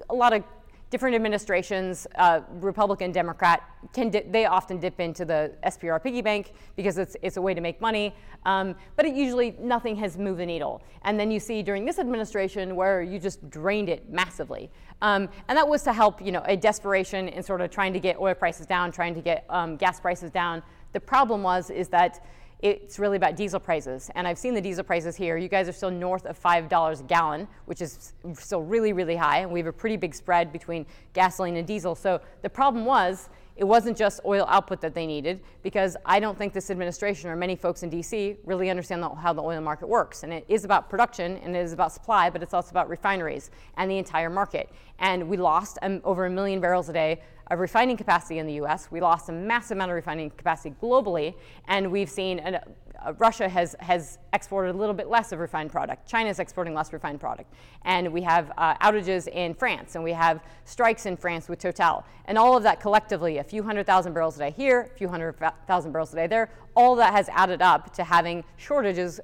a 0.08 0.14
lot 0.14 0.32
of 0.32 0.44
different 0.90 1.14
administrations, 1.14 2.06
uh, 2.16 2.40
Republican, 2.54 3.12
Democrat, 3.12 3.62
can 3.92 4.10
di- 4.10 4.24
they 4.28 4.46
often 4.46 4.78
dip 4.78 4.98
into 4.98 5.24
the 5.24 5.52
SPR 5.64 6.02
piggy 6.02 6.20
bank 6.20 6.52
because 6.74 6.98
it's, 6.98 7.16
it's 7.22 7.36
a 7.36 7.42
way 7.42 7.54
to 7.54 7.60
make 7.60 7.80
money. 7.80 8.14
Um, 8.44 8.74
but 8.96 9.06
it 9.06 9.14
usually 9.14 9.54
nothing 9.60 9.94
has 9.96 10.18
moved 10.18 10.40
the 10.40 10.46
needle. 10.46 10.82
And 11.02 11.18
then 11.18 11.30
you 11.30 11.38
see 11.38 11.62
during 11.62 11.84
this 11.84 11.98
administration 11.98 12.74
where 12.74 13.02
you 13.02 13.20
just 13.20 13.48
drained 13.50 13.88
it 13.88 14.10
massively. 14.10 14.70
Um, 15.00 15.28
and 15.48 15.56
that 15.56 15.68
was 15.68 15.82
to 15.84 15.92
help, 15.92 16.20
you 16.20 16.32
know, 16.32 16.42
a 16.46 16.56
desperation 16.56 17.28
in 17.28 17.42
sort 17.42 17.60
of 17.60 17.70
trying 17.70 17.92
to 17.92 18.00
get 18.00 18.18
oil 18.18 18.34
prices 18.34 18.66
down, 18.66 18.90
trying 18.90 19.14
to 19.14 19.20
get 19.20 19.44
um, 19.48 19.76
gas 19.76 20.00
prices 20.00 20.30
down. 20.30 20.62
The 20.92 21.00
problem 21.00 21.42
was 21.44 21.70
is 21.70 21.88
that 21.88 22.24
it's 22.62 22.98
really 22.98 23.16
about 23.16 23.36
diesel 23.36 23.58
prices. 23.58 24.10
And 24.14 24.28
I've 24.28 24.38
seen 24.38 24.54
the 24.54 24.60
diesel 24.60 24.84
prices 24.84 25.16
here. 25.16 25.36
You 25.36 25.48
guys 25.48 25.68
are 25.68 25.72
still 25.72 25.90
north 25.90 26.26
of 26.26 26.40
$5 26.40 27.00
a 27.00 27.02
gallon, 27.04 27.48
which 27.64 27.80
is 27.80 28.12
still 28.34 28.62
really, 28.62 28.92
really 28.92 29.16
high. 29.16 29.38
And 29.38 29.50
we 29.50 29.58
have 29.60 29.66
a 29.66 29.72
pretty 29.72 29.96
big 29.96 30.14
spread 30.14 30.52
between 30.52 30.84
gasoline 31.14 31.56
and 31.56 31.66
diesel. 31.66 31.94
So 31.94 32.20
the 32.42 32.50
problem 32.50 32.84
was 32.84 33.30
it 33.56 33.64
wasn't 33.64 33.96
just 33.96 34.20
oil 34.24 34.46
output 34.48 34.80
that 34.80 34.94
they 34.94 35.06
needed, 35.06 35.40
because 35.62 35.96
I 36.06 36.18
don't 36.18 36.36
think 36.36 36.52
this 36.52 36.70
administration 36.70 37.28
or 37.28 37.36
many 37.36 37.56
folks 37.56 37.82
in 37.82 37.90
DC 37.90 38.38
really 38.44 38.70
understand 38.70 39.02
the, 39.02 39.10
how 39.10 39.32
the 39.32 39.42
oil 39.42 39.60
market 39.60 39.86
works. 39.86 40.22
And 40.22 40.32
it 40.32 40.44
is 40.48 40.64
about 40.64 40.88
production 40.88 41.36
and 41.38 41.54
it 41.54 41.60
is 41.60 41.72
about 41.72 41.92
supply, 41.92 42.30
but 42.30 42.42
it's 42.42 42.54
also 42.54 42.70
about 42.70 42.88
refineries 42.88 43.50
and 43.76 43.90
the 43.90 43.98
entire 43.98 44.30
market. 44.30 44.70
And 44.98 45.28
we 45.28 45.36
lost 45.36 45.78
um, 45.82 46.00
over 46.04 46.26
a 46.26 46.30
million 46.30 46.60
barrels 46.60 46.88
a 46.88 46.92
day 46.92 47.20
of 47.50 47.58
refining 47.58 47.96
capacity 47.96 48.38
in 48.38 48.46
the 48.46 48.54
US. 48.54 48.88
We 48.90 49.00
lost 49.00 49.28
a 49.28 49.32
massive 49.32 49.76
amount 49.76 49.90
of 49.90 49.96
refining 49.96 50.30
capacity 50.30 50.74
globally, 50.80 51.34
and 51.66 51.90
we've 51.90 52.08
seen 52.08 52.38
an, 52.38 52.60
uh, 53.04 53.12
Russia 53.18 53.48
has, 53.48 53.74
has 53.80 54.18
exported 54.32 54.74
a 54.74 54.78
little 54.78 54.94
bit 54.94 55.08
less 55.08 55.32
of 55.32 55.38
refined 55.38 55.70
product. 55.70 56.06
China 56.06 56.28
is 56.28 56.38
exporting 56.38 56.74
less 56.74 56.92
refined 56.92 57.18
product. 57.18 57.52
And 57.84 58.12
we 58.12 58.22
have 58.22 58.52
uh, 58.58 58.74
outages 58.76 59.26
in 59.26 59.54
France, 59.54 59.94
and 59.94 60.04
we 60.04 60.12
have 60.12 60.42
strikes 60.64 61.06
in 61.06 61.16
France 61.16 61.48
with 61.48 61.58
Total. 61.58 62.04
And 62.26 62.38
all 62.38 62.56
of 62.56 62.62
that 62.62 62.80
collectively, 62.80 63.38
a 63.38 63.44
few 63.44 63.62
hundred 63.62 63.86
thousand 63.86 64.12
barrels 64.12 64.36
a 64.36 64.40
day 64.40 64.50
here, 64.50 64.90
a 64.94 64.98
few 64.98 65.08
hundred 65.08 65.36
thousand 65.66 65.92
barrels 65.92 66.12
a 66.12 66.16
day 66.16 66.26
there, 66.26 66.50
all 66.76 66.94
that 66.96 67.12
has 67.12 67.28
added 67.30 67.62
up 67.62 67.92
to 67.94 68.04
having 68.04 68.44
shortages. 68.56 69.20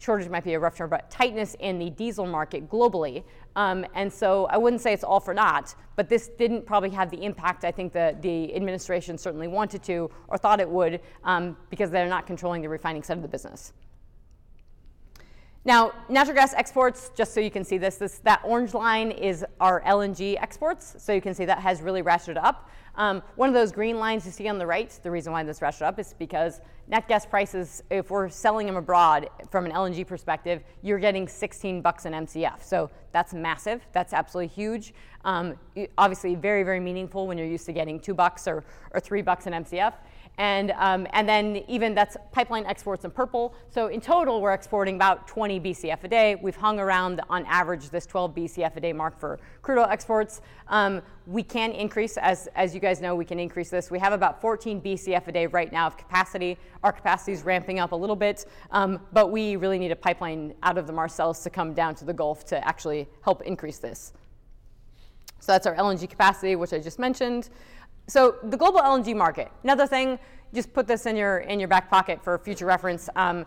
Shortage 0.00 0.28
might 0.28 0.44
be 0.44 0.54
a 0.54 0.58
rough 0.58 0.76
term, 0.76 0.90
but 0.90 1.10
tightness 1.10 1.54
in 1.60 1.78
the 1.78 1.90
diesel 1.90 2.26
market 2.26 2.68
globally. 2.68 3.22
Um, 3.54 3.84
and 3.94 4.12
so 4.12 4.46
I 4.46 4.56
wouldn't 4.56 4.80
say 4.80 4.92
it's 4.92 5.04
all 5.04 5.20
for 5.20 5.34
naught, 5.34 5.74
but 5.94 6.08
this 6.08 6.28
didn't 6.28 6.64
probably 6.64 6.90
have 6.90 7.10
the 7.10 7.22
impact 7.22 7.64
I 7.64 7.70
think 7.70 7.92
that 7.92 8.22
the 8.22 8.54
administration 8.56 9.18
certainly 9.18 9.46
wanted 9.46 9.82
to 9.84 10.10
or 10.28 10.38
thought 10.38 10.58
it 10.58 10.68
would 10.68 11.00
um, 11.24 11.56
because 11.68 11.90
they're 11.90 12.08
not 12.08 12.26
controlling 12.26 12.62
the 12.62 12.68
refining 12.68 13.02
side 13.02 13.18
of 13.18 13.22
the 13.22 13.28
business. 13.28 13.74
Now, 15.66 15.92
natural 16.08 16.34
gas 16.34 16.54
exports, 16.54 17.10
just 17.14 17.34
so 17.34 17.40
you 17.40 17.50
can 17.50 17.64
see 17.64 17.76
this, 17.76 17.96
this, 17.96 18.18
that 18.20 18.40
orange 18.44 18.72
line 18.72 19.10
is 19.10 19.44
our 19.60 19.82
LNG 19.82 20.40
exports. 20.40 20.96
So 20.98 21.12
you 21.12 21.20
can 21.20 21.34
see 21.34 21.44
that 21.44 21.58
has 21.58 21.82
really 21.82 22.02
ratcheted 22.02 22.42
up. 22.42 22.70
Um, 22.96 23.22
one 23.36 23.48
of 23.48 23.54
those 23.54 23.72
green 23.72 23.98
lines 23.98 24.26
you 24.26 24.32
see 24.32 24.48
on 24.48 24.58
the 24.58 24.66
right, 24.66 24.90
the 25.02 25.10
reason 25.10 25.32
why 25.32 25.42
this 25.42 25.60
ratcheted 25.60 25.82
up 25.82 25.98
is 25.98 26.14
because 26.18 26.60
nat 26.88 27.06
gas 27.08 27.24
prices, 27.24 27.82
if 27.90 28.10
we're 28.10 28.28
selling 28.28 28.66
them 28.66 28.76
abroad 28.76 29.28
from 29.50 29.64
an 29.64 29.72
LNG 29.72 30.06
perspective, 30.06 30.62
you're 30.82 30.98
getting 30.98 31.28
16 31.28 31.80
bucks 31.80 32.04
an 32.04 32.12
MCF. 32.12 32.62
So 32.62 32.90
that's 33.12 33.32
massive. 33.32 33.86
That's 33.92 34.12
absolutely 34.12 34.48
huge. 34.54 34.92
Um, 35.24 35.54
obviously, 35.98 36.34
very, 36.34 36.62
very 36.62 36.80
meaningful 36.80 37.26
when 37.26 37.38
you're 37.38 37.46
used 37.46 37.66
to 37.66 37.72
getting 37.72 38.00
two 38.00 38.14
bucks 38.14 38.48
or, 38.48 38.64
or 38.92 39.00
three 39.00 39.22
bucks 39.22 39.46
an 39.46 39.52
MCF. 39.52 39.94
And, 40.38 40.70
um, 40.78 41.06
and 41.12 41.28
then 41.28 41.62
even 41.68 41.94
that's 41.94 42.16
pipeline 42.32 42.64
exports 42.64 43.04
in 43.04 43.10
purple. 43.10 43.54
So 43.68 43.88
in 43.88 44.00
total, 44.00 44.40
we're 44.40 44.54
exporting 44.54 44.96
about 44.96 45.28
20 45.28 45.60
BCF 45.60 46.02
a 46.04 46.08
day. 46.08 46.34
We've 46.36 46.56
hung 46.56 46.80
around 46.80 47.20
on 47.28 47.44
average 47.44 47.90
this 47.90 48.06
12 48.06 48.34
BCF 48.34 48.76
a 48.76 48.80
day 48.80 48.92
mark 48.94 49.18
for 49.18 49.38
crude 49.60 49.78
oil 49.78 49.86
exports. 49.90 50.40
Um, 50.68 51.02
we 51.26 51.42
can 51.42 51.72
increase, 51.72 52.16
as, 52.16 52.48
as 52.56 52.74
you 52.74 52.80
guys 52.80 53.00
know, 53.00 53.14
we 53.14 53.24
can 53.24 53.38
increase 53.38 53.68
this. 53.68 53.90
We 53.90 53.98
have 53.98 54.12
about 54.12 54.40
14 54.40 54.80
BCF 54.80 55.28
a 55.28 55.32
day 55.32 55.46
right 55.46 55.70
now 55.70 55.86
of 55.86 55.98
capacity. 55.98 56.56
Our 56.82 56.92
capacity 56.92 57.32
is 57.32 57.42
ramping 57.42 57.78
up 57.78 57.92
a 57.92 57.96
little 57.96 58.16
bit, 58.16 58.46
um, 58.70 59.00
but 59.12 59.30
we 59.30 59.56
really 59.56 59.78
need 59.78 59.92
a 59.92 59.96
pipeline 59.96 60.54
out 60.62 60.78
of 60.78 60.86
the 60.86 60.92
Marcellus 60.92 61.42
to 61.42 61.50
come 61.50 61.74
down 61.74 61.94
to 61.96 62.04
the 62.04 62.14
Gulf 62.14 62.46
to 62.46 62.66
actually 62.66 63.08
help 63.22 63.42
increase 63.42 63.78
this. 63.78 64.14
So 65.40 65.52
that's 65.52 65.66
our 65.66 65.74
LNG 65.74 66.08
capacity, 66.08 66.54
which 66.54 66.72
I 66.72 66.78
just 66.78 66.98
mentioned. 66.98 67.48
So 68.10 68.34
the 68.42 68.56
global 68.56 68.80
LNG 68.80 69.14
market. 69.14 69.52
Another 69.62 69.86
thing, 69.86 70.18
just 70.52 70.72
put 70.72 70.88
this 70.88 71.06
in 71.06 71.14
your 71.14 71.38
in 71.38 71.60
your 71.60 71.68
back 71.68 71.88
pocket 71.88 72.22
for 72.24 72.36
future 72.38 72.66
reference. 72.66 73.08
Um, 73.14 73.46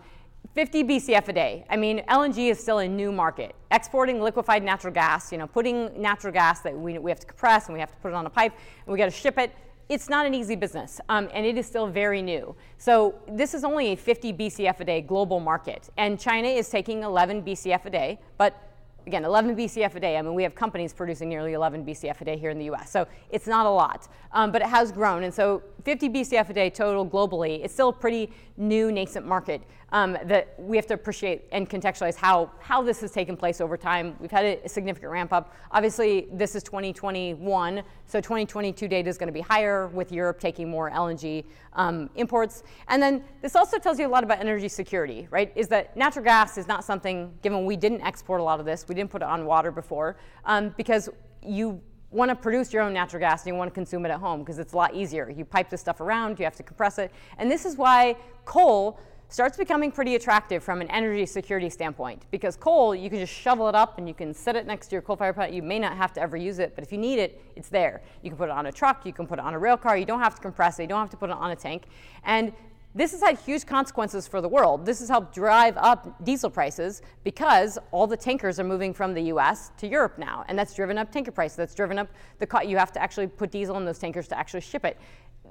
50 0.55 0.83
BCF 0.83 1.27
a 1.27 1.33
day. 1.33 1.65
I 1.69 1.75
mean, 1.75 2.03
LNG 2.09 2.49
is 2.49 2.59
still 2.59 2.79
a 2.79 2.87
new 2.87 3.11
market. 3.11 3.55
Exporting 3.71 4.21
liquefied 4.21 4.63
natural 4.63 4.93
gas, 4.93 5.31
you 5.31 5.37
know, 5.37 5.47
putting 5.47 6.01
natural 6.01 6.31
gas 6.31 6.61
that 6.61 6.77
we, 6.77 6.97
we 6.97 7.11
have 7.11 7.19
to 7.19 7.25
compress 7.25 7.67
and 7.67 7.73
we 7.73 7.79
have 7.79 7.91
to 7.91 7.97
put 7.97 8.09
it 8.09 8.13
on 8.13 8.25
a 8.25 8.29
pipe 8.29 8.53
and 8.85 8.91
we 8.91 8.97
got 8.97 9.05
to 9.05 9.11
ship 9.11 9.37
it. 9.37 9.53
It's 9.89 10.09
not 10.09 10.25
an 10.25 10.33
easy 10.33 10.55
business, 10.55 11.01
um, 11.09 11.29
and 11.33 11.45
it 11.45 11.57
is 11.57 11.65
still 11.65 11.87
very 11.87 12.21
new. 12.21 12.55
So 12.77 13.15
this 13.27 13.53
is 13.53 13.65
only 13.65 13.87
a 13.93 13.95
50 13.97 14.31
BCF 14.33 14.79
a 14.79 14.85
day 14.85 15.01
global 15.01 15.41
market, 15.41 15.89
and 15.97 16.17
China 16.17 16.47
is 16.47 16.69
taking 16.69 17.03
11 17.03 17.43
BCF 17.43 17.85
a 17.85 17.89
day, 17.89 18.19
but 18.37 18.72
again, 19.05 19.25
11 19.25 19.55
BCF 19.55 19.95
a 19.95 19.99
day. 19.99 20.17
I 20.17 20.21
mean, 20.21 20.33
we 20.33 20.43
have 20.43 20.55
companies 20.55 20.93
producing 20.93 21.29
nearly 21.29 21.53
11 21.53 21.85
BCF 21.85 22.21
a 22.21 22.25
day 22.25 22.37
here 22.37 22.49
in 22.49 22.57
the 22.57 22.65
US. 22.71 22.89
So 22.89 23.07
it's 23.29 23.47
not 23.47 23.65
a 23.65 23.69
lot, 23.69 24.07
um, 24.31 24.51
but 24.51 24.61
it 24.61 24.67
has 24.67 24.91
grown. 24.91 25.23
And 25.23 25.33
so 25.33 25.61
50 25.83 26.09
BCF 26.09 26.49
a 26.49 26.53
day 26.53 26.69
total 26.69 27.05
globally, 27.05 27.63
it's 27.63 27.73
still 27.73 27.89
a 27.89 27.93
pretty 27.93 28.31
new 28.57 28.91
nascent 28.91 29.25
market 29.25 29.61
um, 29.93 30.17
that 30.25 30.55
we 30.57 30.75
have 30.75 30.87
to 30.87 30.95
appreciate 30.95 31.43
and 31.51 31.69
contextualize 31.69 32.15
how, 32.15 32.51
how 32.59 32.81
this 32.81 32.99
has 33.01 33.11
taken 33.11 33.37
place 33.37 33.61
over 33.61 33.77
time. 33.77 34.15
We've 34.19 34.31
had 34.31 34.59
a, 34.65 34.67
significant 34.67 35.11
ramp 35.11 35.31
up. 35.31 35.53
Obviously, 35.71 36.27
this 36.33 36.55
is 36.55 36.63
2021, 36.63 37.83
so 38.07 38.19
2022 38.19 38.87
data 38.87 39.07
is 39.07 39.19
going 39.19 39.27
to 39.27 39.33
be 39.33 39.41
higher 39.41 39.87
with 39.87 40.11
Europe 40.11 40.39
taking 40.39 40.67
more 40.67 40.89
LNG 40.89 41.45
um, 41.73 42.09
imports. 42.15 42.63
And 42.87 43.01
then 43.01 43.23
this 43.43 43.55
also 43.55 43.77
tells 43.77 43.99
you 43.99 44.07
a 44.07 44.09
lot 44.09 44.23
about 44.23 44.39
energy 44.39 44.67
security, 44.67 45.27
right? 45.29 45.53
Is 45.55 45.67
that 45.67 45.95
natural 45.95 46.25
gas 46.25 46.57
is 46.57 46.67
not 46.67 46.83
something, 46.83 47.31
given 47.43 47.63
we 47.63 47.77
didn't 47.77 48.01
export 48.01 48.41
a 48.41 48.43
lot 48.43 48.59
of 48.59 48.65
this, 48.65 48.85
we 48.89 48.95
didn't 48.95 49.11
put 49.11 49.21
it 49.21 49.27
on 49.27 49.45
water 49.45 49.71
before, 49.71 50.17
um, 50.45 50.73
because 50.75 51.07
you 51.43 51.79
want 52.09 52.29
to 52.29 52.35
produce 52.35 52.73
your 52.73 52.81
own 52.81 52.93
natural 52.93 53.19
gas 53.19 53.43
and 53.43 53.53
you 53.53 53.57
want 53.57 53.69
to 53.69 53.73
consume 53.73 54.05
it 54.05 54.09
at 54.09 54.19
home 54.19 54.39
because 54.39 54.57
it's 54.57 54.73
a 54.73 54.77
lot 54.77 54.95
easier. 54.95 55.29
You 55.29 55.45
pipe 55.45 55.69
this 55.69 55.81
stuff 55.81 56.01
around, 56.01 56.39
you 56.39 56.45
have 56.45 56.55
to 56.55 56.63
compress 56.63 56.97
it. 56.97 57.11
And 57.37 57.49
this 57.49 57.65
is 57.65 57.77
why 57.77 58.15
coal 58.45 58.99
starts 59.33 59.57
becoming 59.57 59.91
pretty 59.91 60.13
attractive 60.13 60.63
from 60.63 60.79
an 60.79 60.87
energy 60.91 61.25
security 61.25 61.67
standpoint 61.67 62.21
because 62.29 62.55
coal, 62.55 62.93
you 62.93 63.09
can 63.09 63.17
just 63.17 63.33
shovel 63.33 63.67
it 63.67 63.73
up 63.73 63.97
and 63.97 64.07
you 64.07 64.13
can 64.13 64.31
set 64.31 64.55
it 64.55 64.67
next 64.67 64.89
to 64.89 64.91
your 64.91 65.01
coal 65.01 65.15
fire 65.15 65.33
plant. 65.33 65.51
You 65.51 65.63
may 65.63 65.79
not 65.79 65.97
have 65.97 66.13
to 66.13 66.21
ever 66.21 66.37
use 66.37 66.59
it, 66.59 66.75
but 66.75 66.83
if 66.83 66.91
you 66.91 66.99
need 66.99 67.17
it, 67.17 67.41
it's 67.55 67.67
there. 67.67 68.03
You 68.21 68.29
can 68.29 68.37
put 68.37 68.49
it 68.49 68.51
on 68.51 68.67
a 68.67 68.71
truck, 68.71 69.07
you 69.07 69.11
can 69.11 69.25
put 69.25 69.39
it 69.39 69.41
on 69.45 69.55
a 69.55 69.57
rail 69.57 69.75
car, 69.75 69.97
you 69.97 70.05
don't 70.05 70.19
have 70.19 70.35
to 70.35 70.41
compress 70.41 70.77
it, 70.77 70.83
you 70.83 70.87
don't 70.87 70.99
have 70.99 71.09
to 71.09 71.17
put 71.17 71.31
it 71.31 71.35
on 71.35 71.49
a 71.49 71.55
tank. 71.55 71.85
And 72.23 72.53
this 72.95 73.11
has 73.11 73.21
had 73.21 73.39
huge 73.39 73.65
consequences 73.65 74.27
for 74.27 74.39
the 74.39 74.47
world. 74.47 74.85
This 74.85 74.99
has 74.99 75.09
helped 75.09 75.33
drive 75.33 75.75
up 75.77 76.23
diesel 76.23 76.49
prices 76.49 77.01
because 77.23 77.79
all 77.91 78.05
the 78.05 78.17
tankers 78.17 78.59
are 78.59 78.63
moving 78.63 78.93
from 78.93 79.13
the 79.13 79.21
US 79.23 79.71
to 79.77 79.87
Europe 79.87 80.17
now. 80.17 80.45
And 80.47 80.57
that's 80.57 80.75
driven 80.75 80.97
up 80.97 81.11
tanker 81.11 81.31
prices. 81.31 81.57
That's 81.57 81.75
driven 81.75 81.97
up 81.97 82.07
the 82.39 82.45
cost. 82.45 82.67
You 82.67 82.77
have 82.77 82.91
to 82.93 83.01
actually 83.01 83.27
put 83.27 83.51
diesel 83.51 83.77
in 83.77 83.85
those 83.85 83.99
tankers 83.99 84.27
to 84.27 84.37
actually 84.37 84.61
ship 84.61 84.85
it 84.85 84.97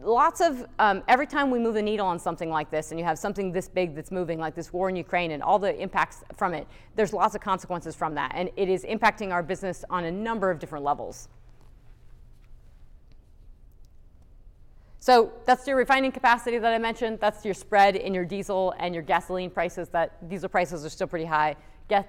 lots 0.00 0.40
of 0.40 0.66
um, 0.78 1.02
every 1.06 1.26
time 1.26 1.50
we 1.50 1.58
move 1.58 1.74
the 1.74 1.82
needle 1.82 2.06
on 2.06 2.18
something 2.18 2.50
like 2.50 2.70
this 2.70 2.90
and 2.90 2.98
you 2.98 3.04
have 3.04 3.18
something 3.18 3.52
this 3.52 3.68
big 3.68 3.94
that's 3.94 4.10
moving 4.10 4.38
like 4.38 4.54
this 4.54 4.72
war 4.72 4.88
in 4.88 4.96
ukraine 4.96 5.32
and 5.32 5.42
all 5.42 5.58
the 5.58 5.78
impacts 5.80 6.24
from 6.34 6.54
it 6.54 6.66
there's 6.96 7.12
lots 7.12 7.34
of 7.34 7.40
consequences 7.40 7.94
from 7.94 8.14
that 8.14 8.32
and 8.34 8.50
it 8.56 8.68
is 8.68 8.84
impacting 8.84 9.32
our 9.32 9.42
business 9.42 9.84
on 9.90 10.04
a 10.04 10.10
number 10.10 10.50
of 10.50 10.58
different 10.58 10.84
levels 10.84 11.28
so 15.02 15.32
that's 15.46 15.66
your 15.66 15.76
refining 15.76 16.12
capacity 16.12 16.58
that 16.58 16.72
i 16.72 16.78
mentioned. 16.78 17.18
That's 17.18 17.44
your 17.44 17.54
spread 17.54 17.96
in 17.96 18.14
your 18.14 18.24
diesel 18.24 18.72
and 18.78 18.94
your 18.94 19.02
gasoline 19.02 19.50
prices 19.50 19.88
that 19.88 20.28
diesel 20.28 20.48
prices 20.48 20.86
are 20.86 20.90
still 20.90 21.08
pretty 21.08 21.24
high 21.24 21.56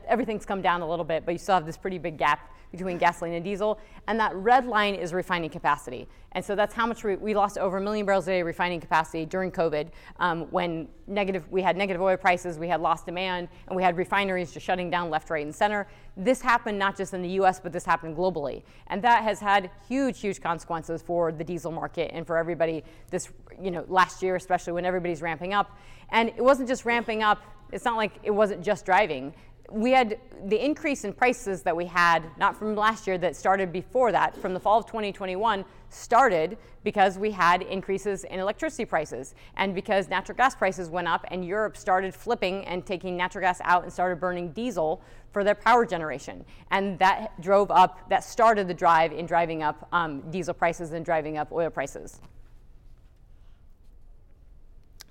everything's 0.08 0.46
come 0.46 0.62
down 0.62 0.82
a 0.82 0.88
little 0.88 1.06
bit 1.06 1.26
but 1.26 1.32
you 1.32 1.38
still 1.38 1.56
have 1.56 1.66
this 1.66 1.78
pretty 1.78 1.98
big 1.98 2.18
gap 2.18 2.54
between 2.74 2.98
gasoline 2.98 3.36
and 3.36 3.46
diesel. 3.46 3.80
And 4.08 4.20
that 4.20 4.36
red 4.36 4.66
line 4.66 4.96
is 4.96 5.14
refining 5.14 5.50
capacity. 5.50 6.08
And 6.32 6.44
so 6.44 6.56
that's 6.56 6.74
how 6.74 6.88
much 6.88 7.04
we, 7.04 7.16
we 7.16 7.36
lost 7.36 7.60
over 7.60 7.78
a 7.78 7.82
million 7.82 8.06
barrels 8.06 8.28
a 8.28 8.32
day 8.32 8.42
refining 8.42 8.82
capacity 8.82 9.26
during 9.26 9.52
COVID 9.52 9.90
um, 10.20 10.48
when 10.50 10.88
negative, 11.06 11.50
we 11.52 11.62
had 11.62 11.78
negative 11.78 12.02
oil 12.02 12.18
prices, 12.18 12.58
we 12.58 12.68
had 12.68 12.82
lost 12.82 13.06
demand, 13.06 13.48
and 13.68 13.76
we 13.76 13.84
had 13.84 13.96
refineries 13.96 14.52
just 14.52 14.66
shutting 14.66 14.90
down 14.90 15.12
left, 15.12 15.30
right, 15.30 15.46
and 15.46 15.54
center. 15.54 15.88
This 16.18 16.42
happened 16.42 16.80
not 16.80 16.98
just 16.98 17.14
in 17.14 17.22
the 17.22 17.30
US, 17.42 17.60
but 17.60 17.72
this 17.72 17.86
happened 17.86 18.18
globally. 18.18 18.64
And 18.88 19.04
that 19.04 19.24
has 19.24 19.40
had 19.40 19.70
huge, 19.88 20.20
huge 20.20 20.42
consequences 20.42 21.04
for 21.04 21.32
the 21.32 21.44
diesel 21.44 21.72
market 21.72 22.10
and 22.12 22.26
for 22.26 22.38
everybody 22.38 22.84
this, 23.12 23.30
you 23.62 23.70
know, 23.70 23.86
last 23.88 24.24
year, 24.24 24.36
especially 24.36 24.74
when 24.74 24.86
everybody's 24.86 25.22
ramping 25.22 25.54
up. 25.54 25.78
And 26.10 26.30
it 26.30 26.44
wasn't 26.44 26.68
just 26.68 26.86
ramping 26.86 27.22
up, 27.22 27.44
it's 27.72 27.86
not 27.86 27.98
like 27.98 28.14
it 28.24 28.32
wasn't 28.32 28.64
just 28.64 28.86
driving 28.86 29.34
we 29.74 29.92
had 29.92 30.20
the 30.46 30.64
increase 30.64 31.04
in 31.04 31.14
prices 31.14 31.64
that 31.64 31.76
we 31.76 31.86
had, 31.86 32.24
not 32.38 32.56
from 32.56 32.76
last 32.76 33.08
year, 33.08 33.18
that 33.18 33.36
started 33.36 33.74
before 33.74 34.12
that, 34.12 34.38
from 34.38 34.54
the 34.54 34.60
fall 34.60 34.78
of 34.78 34.86
2021, 34.86 35.66
started 35.90 36.58
because 36.84 37.18
we 37.18 37.32
had 37.32 37.64
increases 37.64 38.24
in 38.26 38.40
electricity 38.40 38.86
prices 38.86 39.34
and 39.58 39.74
because 39.74 40.10
natural 40.10 40.36
gas 40.36 40.54
prices 40.54 40.90
went 40.90 41.08
up 41.08 41.26
and 41.32 41.44
Europe 41.44 41.76
started 41.76 42.14
flipping 42.14 42.64
and 42.66 42.86
taking 42.86 43.18
natural 43.18 43.42
gas 43.42 43.62
out 43.64 43.84
and 43.84 43.92
started 43.92 44.20
burning 44.20 44.52
diesel 44.52 45.02
for 45.32 45.44
their 45.44 45.56
power 45.56 45.86
generation. 45.86 46.46
And 46.70 47.00
that 47.00 47.42
drove 47.42 47.72
up, 47.72 48.08
that 48.10 48.24
started 48.24 48.68
the 48.68 48.74
drive 48.76 49.12
in 49.12 49.26
driving 49.26 49.64
up 49.64 49.88
um, 49.92 50.22
diesel 50.30 50.54
prices 50.54 50.94
and 50.94 51.04
driving 51.04 51.38
up 51.38 51.52
oil 51.52 51.72
prices. 51.72 52.22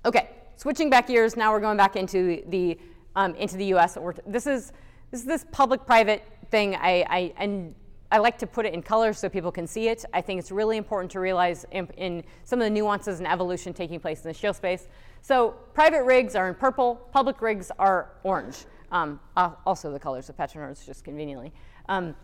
Okay, 0.05 0.29
switching 0.55 0.89
back 0.89 1.07
gears, 1.07 1.35
now 1.35 1.51
we're 1.51 1.59
going 1.59 1.77
back 1.77 1.97
into 1.97 2.43
the 2.47 2.77
um, 3.15 3.35
into 3.35 3.57
the 3.57 3.65
U.S. 3.65 3.97
This 4.25 4.47
is 4.47 4.71
this 5.11 5.21
is 5.21 5.27
this 5.27 5.45
public-private 5.51 6.23
thing. 6.49 6.75
I, 6.75 7.05
I 7.07 7.33
and 7.37 7.75
I 8.13 8.19
like 8.19 8.37
to 8.39 8.47
put 8.47 8.67
it 8.67 8.75
in 8.75 8.83
color 8.83 9.11
so 9.11 9.27
people 9.27 9.51
can 9.51 9.65
see 9.65 9.87
it. 9.87 10.05
I 10.13 10.21
think 10.21 10.39
it's 10.39 10.51
really 10.51 10.77
important 10.77 11.11
to 11.13 11.19
realize 11.19 11.65
in, 11.71 11.87
in, 11.97 12.23
some 12.43 12.59
of 12.59 12.65
the 12.65 12.69
nuances 12.69 13.17
and 13.17 13.27
evolution 13.27 13.73
taking 13.73 13.99
place 13.99 14.23
in 14.23 14.27
the 14.27 14.35
shale 14.35 14.53
space. 14.53 14.87
So 15.21 15.55
private 15.73 16.03
rigs 16.03 16.35
are 16.35 16.47
in 16.47 16.53
purple, 16.53 16.95
public 17.11 17.41
rigs 17.41 17.71
are 17.79 18.11
orange. 18.23 18.65
Um, 18.91 19.19
also 19.65 19.91
the 19.91 19.99
colors 19.99 20.29
of 20.29 20.37
PetroNerds, 20.37 20.85
just 20.85 21.03
conveniently. 21.03 21.51
Um, 21.89 22.15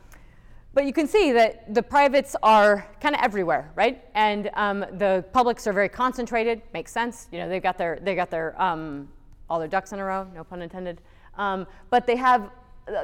but 0.75 0.86
you 0.86 0.93
can 0.93 1.08
see 1.08 1.32
that 1.32 1.73
the 1.73 1.82
privates 1.82 2.36
are 2.43 2.88
kind 3.02 3.15
of 3.15 3.21
everywhere, 3.23 3.71
right? 3.75 4.06
And 4.13 4.52
um, 4.54 4.86
the 4.93 5.25
publics 5.34 5.65
are 5.65 5.73
very 5.73 5.89
concentrated. 5.89 6.62
Makes 6.71 6.91
sense. 6.91 7.28
You 7.32 7.39
know, 7.39 7.49
they've 7.49 7.63
got 7.63 7.80
their 7.80 7.97
they 7.99 8.13
got 8.13 8.30
their 8.30 8.60
um, 8.62 9.10
all 9.49 9.59
their 9.59 9.67
ducks 9.67 9.91
in 9.91 9.99
a 9.99 10.03
row, 10.03 10.27
no 10.33 10.43
pun 10.43 10.62
intended. 10.62 11.01
Um, 11.38 11.67
but 11.89 12.05
they 12.05 12.15
have 12.15 12.51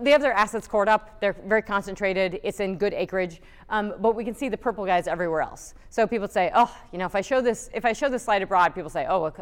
they 0.01 0.11
have 0.11 0.21
their 0.21 0.33
assets 0.33 0.67
cored 0.67 0.89
up. 0.89 1.19
They're 1.21 1.35
very 1.45 1.61
concentrated. 1.61 2.39
It's 2.43 2.59
in 2.59 2.77
good 2.77 2.93
acreage. 2.93 3.41
Um, 3.69 3.93
but 3.99 4.15
we 4.15 4.23
can 4.23 4.33
see 4.33 4.49
the 4.49 4.57
purple 4.57 4.85
guys 4.85 5.07
everywhere 5.07 5.41
else. 5.41 5.75
So 5.89 6.07
people 6.07 6.27
say, 6.27 6.51
oh, 6.55 6.75
you 6.91 6.97
know, 6.97 7.05
if 7.05 7.15
I 7.15 7.21
show 7.21 7.41
this, 7.41 7.69
if 7.73 7.85
I 7.85 7.93
show 7.93 8.09
this 8.09 8.23
slide 8.23 8.41
abroad, 8.41 8.73
people 8.73 8.89
say, 8.89 9.05
oh, 9.07 9.21
well, 9.21 9.35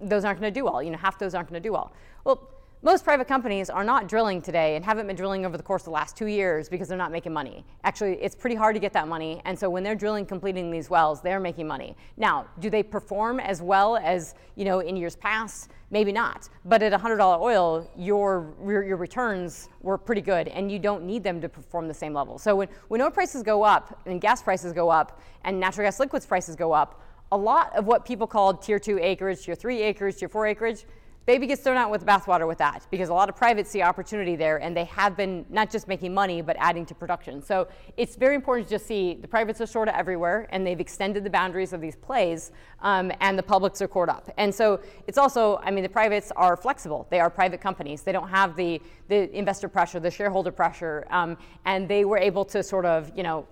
those 0.00 0.24
aren't 0.24 0.40
going 0.40 0.52
to 0.52 0.58
do 0.60 0.64
well. 0.64 0.82
You 0.82 0.90
know, 0.90 0.98
half 0.98 1.18
those 1.18 1.34
aren't 1.34 1.48
going 1.48 1.60
to 1.60 1.66
do 1.68 1.72
well. 1.72 1.92
Well, 2.24 2.48
most 2.82 3.04
private 3.04 3.28
companies 3.28 3.68
are 3.68 3.84
not 3.84 4.08
drilling 4.08 4.40
today 4.40 4.74
and 4.74 4.82
haven't 4.82 5.06
been 5.06 5.14
drilling 5.14 5.44
over 5.44 5.54
the 5.58 5.62
course 5.62 5.82
of 5.82 5.86
the 5.86 5.90
last 5.90 6.16
two 6.16 6.28
years 6.28 6.66
because 6.66 6.88
they're 6.88 6.96
not 6.96 7.12
making 7.12 7.30
money. 7.30 7.62
Actually, 7.84 8.14
it's 8.22 8.34
pretty 8.34 8.56
hard 8.56 8.74
to 8.74 8.80
get 8.80 8.94
that 8.94 9.06
money. 9.06 9.42
And 9.44 9.58
so 9.58 9.68
when 9.68 9.82
they're 9.82 9.94
drilling, 9.94 10.24
completing 10.24 10.70
these 10.70 10.88
wells, 10.88 11.20
they're 11.20 11.40
making 11.40 11.66
money. 11.66 11.94
Now, 12.16 12.46
do 12.58 12.70
they 12.70 12.82
perform 12.82 13.38
as 13.38 13.60
well 13.60 13.98
as, 13.98 14.34
you 14.56 14.64
know, 14.64 14.80
in 14.80 14.96
years 14.96 15.14
past? 15.14 15.70
Maybe 15.90 16.10
not. 16.10 16.48
But 16.64 16.82
at 16.82 16.98
$100 16.98 17.40
oil, 17.40 17.90
your, 17.98 18.54
your 18.64 18.96
returns 18.96 19.68
were 19.82 19.98
pretty 19.98 20.22
good 20.22 20.48
and 20.48 20.72
you 20.72 20.78
don't 20.78 21.04
need 21.04 21.22
them 21.22 21.38
to 21.42 21.50
perform 21.50 21.86
the 21.86 21.92
same 21.92 22.14
level. 22.14 22.38
So 22.38 22.56
when, 22.56 22.68
when 22.88 23.02
oil 23.02 23.10
prices 23.10 23.42
go 23.42 23.62
up 23.62 24.00
and 24.06 24.22
gas 24.22 24.40
prices 24.42 24.72
go 24.72 24.88
up 24.88 25.20
and 25.44 25.60
natural 25.60 25.86
gas 25.86 26.00
liquids 26.00 26.24
prices 26.24 26.56
go 26.56 26.72
up, 26.72 27.02
a 27.32 27.36
lot 27.36 27.76
of 27.76 27.86
what 27.86 28.06
people 28.06 28.26
called 28.26 28.62
tier 28.62 28.78
two 28.78 28.98
acreage, 28.98 29.42
tier 29.42 29.54
three 29.54 29.82
acreage, 29.82 30.16
tier 30.16 30.28
four 30.28 30.46
acreage, 30.46 30.86
baby 31.26 31.46
gets 31.46 31.62
thrown 31.62 31.76
out 31.76 31.90
with 31.90 32.00
the 32.00 32.06
bathwater 32.06 32.46
with 32.46 32.58
that 32.58 32.86
because 32.90 33.08
a 33.08 33.14
lot 33.14 33.28
of 33.28 33.36
privates 33.36 33.70
see 33.70 33.82
opportunity 33.82 34.36
there 34.36 34.56
and 34.56 34.76
they 34.76 34.84
have 34.84 35.16
been 35.16 35.44
not 35.50 35.70
just 35.70 35.86
making 35.86 36.12
money 36.12 36.42
but 36.42 36.56
adding 36.58 36.84
to 36.86 36.94
production. 36.94 37.42
So 37.42 37.68
it's 37.96 38.16
very 38.16 38.34
important 38.34 38.68
to 38.68 38.74
just 38.74 38.86
see 38.86 39.14
the 39.14 39.28
privates 39.28 39.60
are 39.60 39.66
sort 39.66 39.88
of 39.88 39.94
everywhere 39.94 40.48
and 40.50 40.66
they've 40.66 40.80
extended 40.80 41.22
the 41.22 41.30
boundaries 41.30 41.72
of 41.72 41.80
these 41.80 41.96
plays 41.96 42.52
um, 42.80 43.12
and 43.20 43.38
the 43.38 43.42
publics 43.42 43.80
are 43.82 43.88
caught 43.88 44.08
up. 44.08 44.30
And 44.38 44.54
so 44.54 44.80
it's 45.06 45.18
also, 45.18 45.60
I 45.62 45.70
mean, 45.70 45.82
the 45.82 45.90
privates 45.90 46.32
are 46.36 46.56
flexible. 46.56 47.06
They 47.10 47.20
are 47.20 47.30
private 47.30 47.60
companies. 47.60 48.02
They 48.02 48.12
don't 48.12 48.28
have 48.28 48.56
the, 48.56 48.80
the 49.08 49.36
investor 49.36 49.68
pressure, 49.68 50.00
the 50.00 50.10
shareholder 50.10 50.50
pressure, 50.50 51.06
um, 51.10 51.36
and 51.64 51.86
they 51.88 52.04
were 52.04 52.18
able 52.18 52.44
to 52.46 52.62
sort 52.62 52.86
of, 52.86 53.12
you 53.16 53.22
know, 53.22 53.46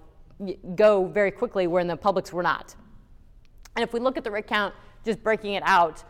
go 0.74 1.06
very 1.06 1.30
quickly 1.30 1.66
where 1.66 1.84
the 1.84 1.96
publics 1.96 2.32
were 2.32 2.42
not. 2.42 2.74
And 3.76 3.82
if 3.82 3.92
we 3.92 4.00
look 4.00 4.16
at 4.16 4.24
the 4.24 4.30
rig 4.30 4.46
count, 4.46 4.74
just 5.04 5.22
breaking 5.22 5.54
it 5.54 5.62
out, 5.64 6.04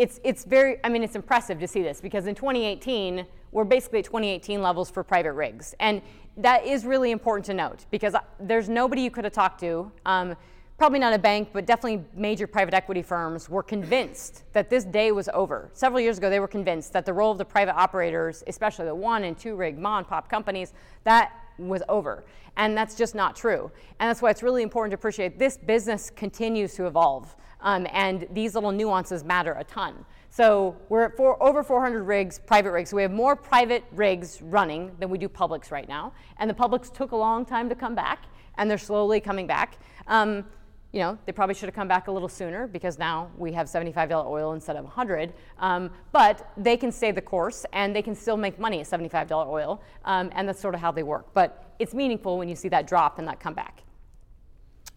it's, 0.00 0.18
it's 0.24 0.44
very, 0.44 0.78
I 0.82 0.88
mean, 0.88 1.02
it's 1.02 1.14
impressive 1.14 1.60
to 1.60 1.68
see 1.68 1.82
this 1.82 2.00
because 2.00 2.26
in 2.26 2.34
2018, 2.34 3.26
we're 3.52 3.64
basically 3.64 3.98
at 3.98 4.06
2018 4.06 4.62
levels 4.62 4.90
for 4.90 5.04
private 5.04 5.34
rigs. 5.34 5.74
And 5.78 6.00
that 6.38 6.64
is 6.64 6.86
really 6.86 7.10
important 7.10 7.44
to 7.46 7.54
note 7.54 7.84
because 7.90 8.14
there's 8.38 8.70
nobody 8.70 9.02
you 9.02 9.10
could 9.10 9.24
have 9.24 9.34
talked 9.34 9.60
to, 9.60 9.92
um, 10.06 10.36
probably 10.78 11.00
not 11.00 11.12
a 11.12 11.18
bank, 11.18 11.50
but 11.52 11.66
definitely 11.66 12.02
major 12.14 12.46
private 12.46 12.72
equity 12.72 13.02
firms 13.02 13.50
were 13.50 13.62
convinced 13.62 14.44
that 14.54 14.70
this 14.70 14.84
day 14.84 15.12
was 15.12 15.28
over. 15.34 15.68
Several 15.74 16.00
years 16.00 16.16
ago, 16.16 16.30
they 16.30 16.40
were 16.40 16.48
convinced 16.48 16.94
that 16.94 17.04
the 17.04 17.12
role 17.12 17.32
of 17.32 17.36
the 17.36 17.44
private 17.44 17.76
operators, 17.76 18.42
especially 18.46 18.86
the 18.86 18.94
one 18.94 19.24
and 19.24 19.36
two 19.36 19.54
rig 19.54 19.78
mom 19.78 19.98
and 19.98 20.08
pop 20.08 20.30
companies, 20.30 20.72
that 21.04 21.30
was 21.58 21.82
over. 21.90 22.24
And 22.56 22.74
that's 22.74 22.94
just 22.94 23.14
not 23.14 23.36
true. 23.36 23.70
And 23.98 24.08
that's 24.08 24.22
why 24.22 24.30
it's 24.30 24.42
really 24.42 24.62
important 24.62 24.92
to 24.92 24.94
appreciate 24.94 25.38
this 25.38 25.58
business 25.58 26.08
continues 26.08 26.72
to 26.76 26.86
evolve. 26.86 27.36
Um, 27.62 27.86
and 27.92 28.26
these 28.32 28.54
little 28.54 28.72
nuances 28.72 29.24
matter 29.24 29.52
a 29.52 29.64
ton. 29.64 30.04
So 30.30 30.76
we're 30.88 31.04
at 31.04 31.16
four, 31.16 31.42
over 31.42 31.62
400 31.62 32.04
rigs, 32.04 32.38
private 32.38 32.70
rigs. 32.70 32.90
So 32.90 32.96
we 32.96 33.02
have 33.02 33.12
more 33.12 33.34
private 33.34 33.84
rigs 33.92 34.40
running 34.40 34.92
than 34.98 35.10
we 35.10 35.18
do 35.18 35.28
publics 35.28 35.70
right 35.72 35.88
now. 35.88 36.12
And 36.38 36.48
the 36.48 36.54
publics 36.54 36.88
took 36.88 37.12
a 37.12 37.16
long 37.16 37.44
time 37.44 37.68
to 37.68 37.74
come 37.74 37.94
back, 37.94 38.24
and 38.56 38.70
they're 38.70 38.78
slowly 38.78 39.20
coming 39.20 39.46
back. 39.46 39.78
Um, 40.06 40.44
you 40.92 41.00
know, 41.00 41.18
they 41.24 41.32
probably 41.32 41.54
should 41.54 41.68
have 41.68 41.74
come 41.74 41.86
back 41.86 42.08
a 42.08 42.12
little 42.12 42.28
sooner 42.28 42.66
because 42.66 42.98
now 42.98 43.30
we 43.38 43.52
have 43.52 43.68
$75 43.68 44.26
oil 44.26 44.52
instead 44.54 44.76
of 44.76 44.84
100. 44.84 45.32
Um, 45.58 45.90
but 46.10 46.50
they 46.56 46.76
can 46.76 46.90
stay 46.90 47.12
the 47.12 47.20
course 47.20 47.64
and 47.72 47.94
they 47.94 48.02
can 48.02 48.14
still 48.14 48.36
make 48.36 48.58
money 48.58 48.80
at 48.80 48.86
$75 48.86 49.46
oil, 49.46 49.82
um, 50.04 50.30
and 50.34 50.48
that's 50.48 50.60
sort 50.60 50.74
of 50.74 50.80
how 50.80 50.90
they 50.90 51.04
work. 51.04 51.32
But 51.32 51.74
it's 51.78 51.94
meaningful 51.94 52.38
when 52.38 52.48
you 52.48 52.56
see 52.56 52.68
that 52.68 52.86
drop 52.86 53.18
and 53.18 53.28
that 53.28 53.38
comeback. 53.38 53.82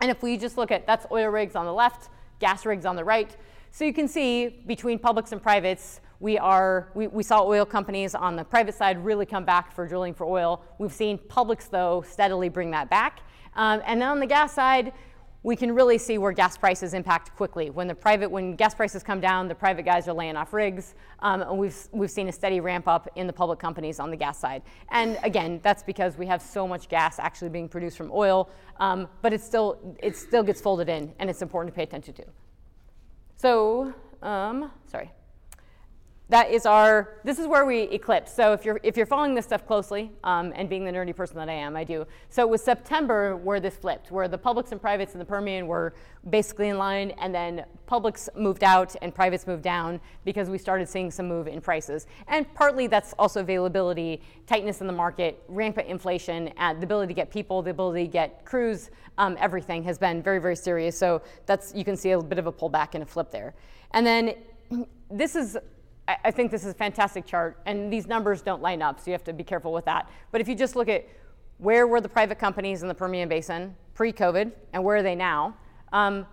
And 0.02 0.10
if 0.10 0.24
we 0.24 0.36
just 0.38 0.58
look 0.58 0.72
at 0.72 0.88
that's 0.88 1.06
oil 1.12 1.30
rigs 1.30 1.56
on 1.56 1.66
the 1.66 1.74
left, 1.74 2.10
gas 2.40 2.66
rigs 2.66 2.86
on 2.86 2.96
the 2.96 3.04
right. 3.04 3.36
So 3.72 3.86
you 3.86 3.94
can 3.94 4.08
see 4.08 4.64
between 4.68 5.00
publics 5.00 5.32
and 5.32 5.42
privates, 5.42 6.00
we 6.20 6.38
are 6.38 6.90
we, 6.94 7.08
we 7.08 7.24
saw 7.24 7.44
oil 7.44 7.66
companies 7.66 8.16
on 8.16 8.36
the 8.36 8.44
private 8.44 8.76
side 8.76 9.04
really 9.04 9.26
come 9.26 9.46
back 9.46 9.74
for 9.74 9.88
drilling 9.88 10.14
for 10.14 10.26
oil. 10.26 10.64
We've 10.80 10.94
seen 10.94 11.18
publics 11.18 11.68
though 11.68 12.04
steadily 12.08 12.50
bring 12.50 12.72
that 12.72 12.90
back. 12.90 13.22
Um, 13.56 13.82
and 13.86 14.02
then 14.02 14.10
on 14.10 14.20
the 14.20 14.26
gas 14.26 14.54
side, 14.54 14.94
we 15.44 15.58
can 15.58 15.76
really 15.76 15.98
see 15.98 16.18
where 16.18 16.32
gas 16.32 16.58
prices 16.58 16.94
impact 16.94 17.36
quickly. 17.36 17.70
When 17.70 17.88
the 17.88 17.96
private, 17.96 18.32
when 18.32 18.56
gas 18.56 18.74
prices 18.74 19.04
come 19.04 19.20
down, 19.20 19.48
the 19.48 19.56
private 19.56 19.84
guys 19.84 20.08
are 20.08 20.14
laying 20.14 20.38
off 20.38 20.54
rigs, 20.54 20.96
um, 21.20 21.42
and 21.42 21.58
we've 21.58 21.78
we've 21.92 22.12
seen 22.12 22.30
a 22.30 22.32
steady 22.32 22.62
ramp 22.62 22.88
up 22.88 23.10
in 23.16 23.28
the 23.28 23.34
public 23.34 23.60
companies 23.60 24.00
on 24.00 24.10
the 24.10 24.18
gas 24.18 24.40
side. 24.40 24.64
And 24.90 25.18
again, 25.24 25.60
that's 25.62 25.84
because 25.84 26.18
we 26.18 26.26
have 26.28 26.42
so 26.42 26.68
much 26.68 26.88
gas 26.88 27.20
actually 27.20 27.50
being 27.50 27.68
produced 27.68 27.98
from 27.98 28.10
oil, 28.12 28.50
um, 28.80 29.08
but 29.22 29.34
it 29.34 29.42
still 29.42 29.98
it 30.02 30.16
still 30.16 30.44
gets 30.44 30.62
folded 30.62 30.88
in, 30.90 31.14
and 31.20 31.30
it's 31.30 31.42
important 31.42 31.74
to 31.74 31.76
pay 31.76 31.84
attention 31.84 32.14
to. 32.16 32.26
So, 33.36 33.94
um, 34.22 34.72
sorry 34.86 35.12
that 36.34 36.50
is 36.50 36.66
our, 36.66 37.14
this 37.24 37.38
is 37.38 37.46
where 37.46 37.64
we 37.64 37.82
eclipse. 37.82 38.34
So 38.34 38.54
if 38.54 38.66
you're, 38.66 38.80
if 38.82 38.98
you're 38.98 39.06
following 39.06 39.36
this 39.36 39.46
stuff 39.46 39.68
closely, 39.68 40.12
um, 40.24 40.52
and 40.56 40.68
being 40.68 40.84
the 40.84 40.90
nerdy 40.90 41.16
person 41.16 41.36
that 41.38 41.48
I 41.48 41.54
am, 41.54 41.76
I 41.76 41.84
do. 41.84 42.08
So 42.32 42.42
it 42.42 42.50
was 42.50 42.64
September 42.64 43.36
where 43.36 43.60
this 43.60 43.76
flipped, 43.76 44.10
where 44.10 44.28
the 44.28 44.40
publics 44.40 44.72
and 44.72 44.82
privates 44.82 45.14
in 45.14 45.20
the 45.20 45.26
Permian 45.26 45.68
were 45.68 45.94
basically 46.32 46.70
in 46.70 46.80
line, 46.80 47.12
and 47.20 47.36
then 47.36 47.66
publics 47.86 48.30
moved 48.36 48.64
out 48.64 48.96
and 49.04 49.14
privates 49.14 49.46
moved 49.46 49.62
down 49.62 50.02
because 50.26 50.50
we 50.50 50.58
started 50.58 50.90
seeing 50.90 51.12
some 51.12 51.28
move 51.28 51.48
in 51.48 51.62
prices. 51.62 52.08
And 52.28 52.52
partly 52.56 52.88
that's 52.88 53.14
also 53.20 53.42
availability, 53.42 54.20
tightness 54.48 54.82
in 54.82 54.88
the 54.88 54.94
market, 54.94 55.44
rampant 55.48 55.88
inflation, 55.88 56.48
and 56.58 56.82
the 56.82 56.86
ability 56.86 57.10
to 57.10 57.16
get 57.16 57.30
people, 57.30 57.62
the 57.62 57.70
ability 57.70 58.08
to 58.08 58.12
get 58.12 58.44
crews, 58.44 58.90
um, 59.20 59.38
everything 59.40 59.84
has 59.84 60.00
been 60.00 60.24
very, 60.24 60.40
very 60.40 60.56
serious. 60.56 60.98
So 60.98 61.22
that's, 61.46 61.76
you 61.76 61.86
can 61.86 61.96
see 61.96 62.10
a 62.10 62.20
bit 62.20 62.40
of 62.40 62.48
a 62.48 62.52
pullback 62.52 62.96
and 62.96 63.04
a 63.04 63.06
flip 63.06 63.30
there. 63.30 63.54
And 63.92 64.04
then 64.04 64.34
this 65.12 65.36
is 65.36 65.58
I 66.08 66.32
think 66.32 66.52
this 66.52 66.66
is 66.66 66.72
a 66.72 66.74
fantastic 66.74 67.26
chart, 67.26 67.60
and 67.66 67.92
these 67.92 68.08
numbers 68.08 68.42
don't 68.42 68.62
line 68.62 68.82
up, 68.82 69.00
so 69.00 69.06
you 69.06 69.14
have 69.14 69.24
to 69.24 69.34
be 69.34 69.44
careful 69.44 69.72
with 69.72 69.86
that. 69.86 70.10
But 70.32 70.42
if 70.42 70.50
you 70.50 70.56
just 70.56 70.76
look 70.76 70.90
at 70.90 71.08
where 71.60 71.88
were 71.88 72.02
the 72.02 72.10
private 72.10 72.38
companies 72.38 72.82
in 72.82 72.90
the 72.90 72.94
Permian 72.94 73.30
Basin 73.30 73.74
pre-COVID, 73.94 74.52
and 74.74 74.84
where 74.84 74.98
are 74.98 75.04
they 75.04 75.16
now? 75.16 75.56
Um, 75.94 76.26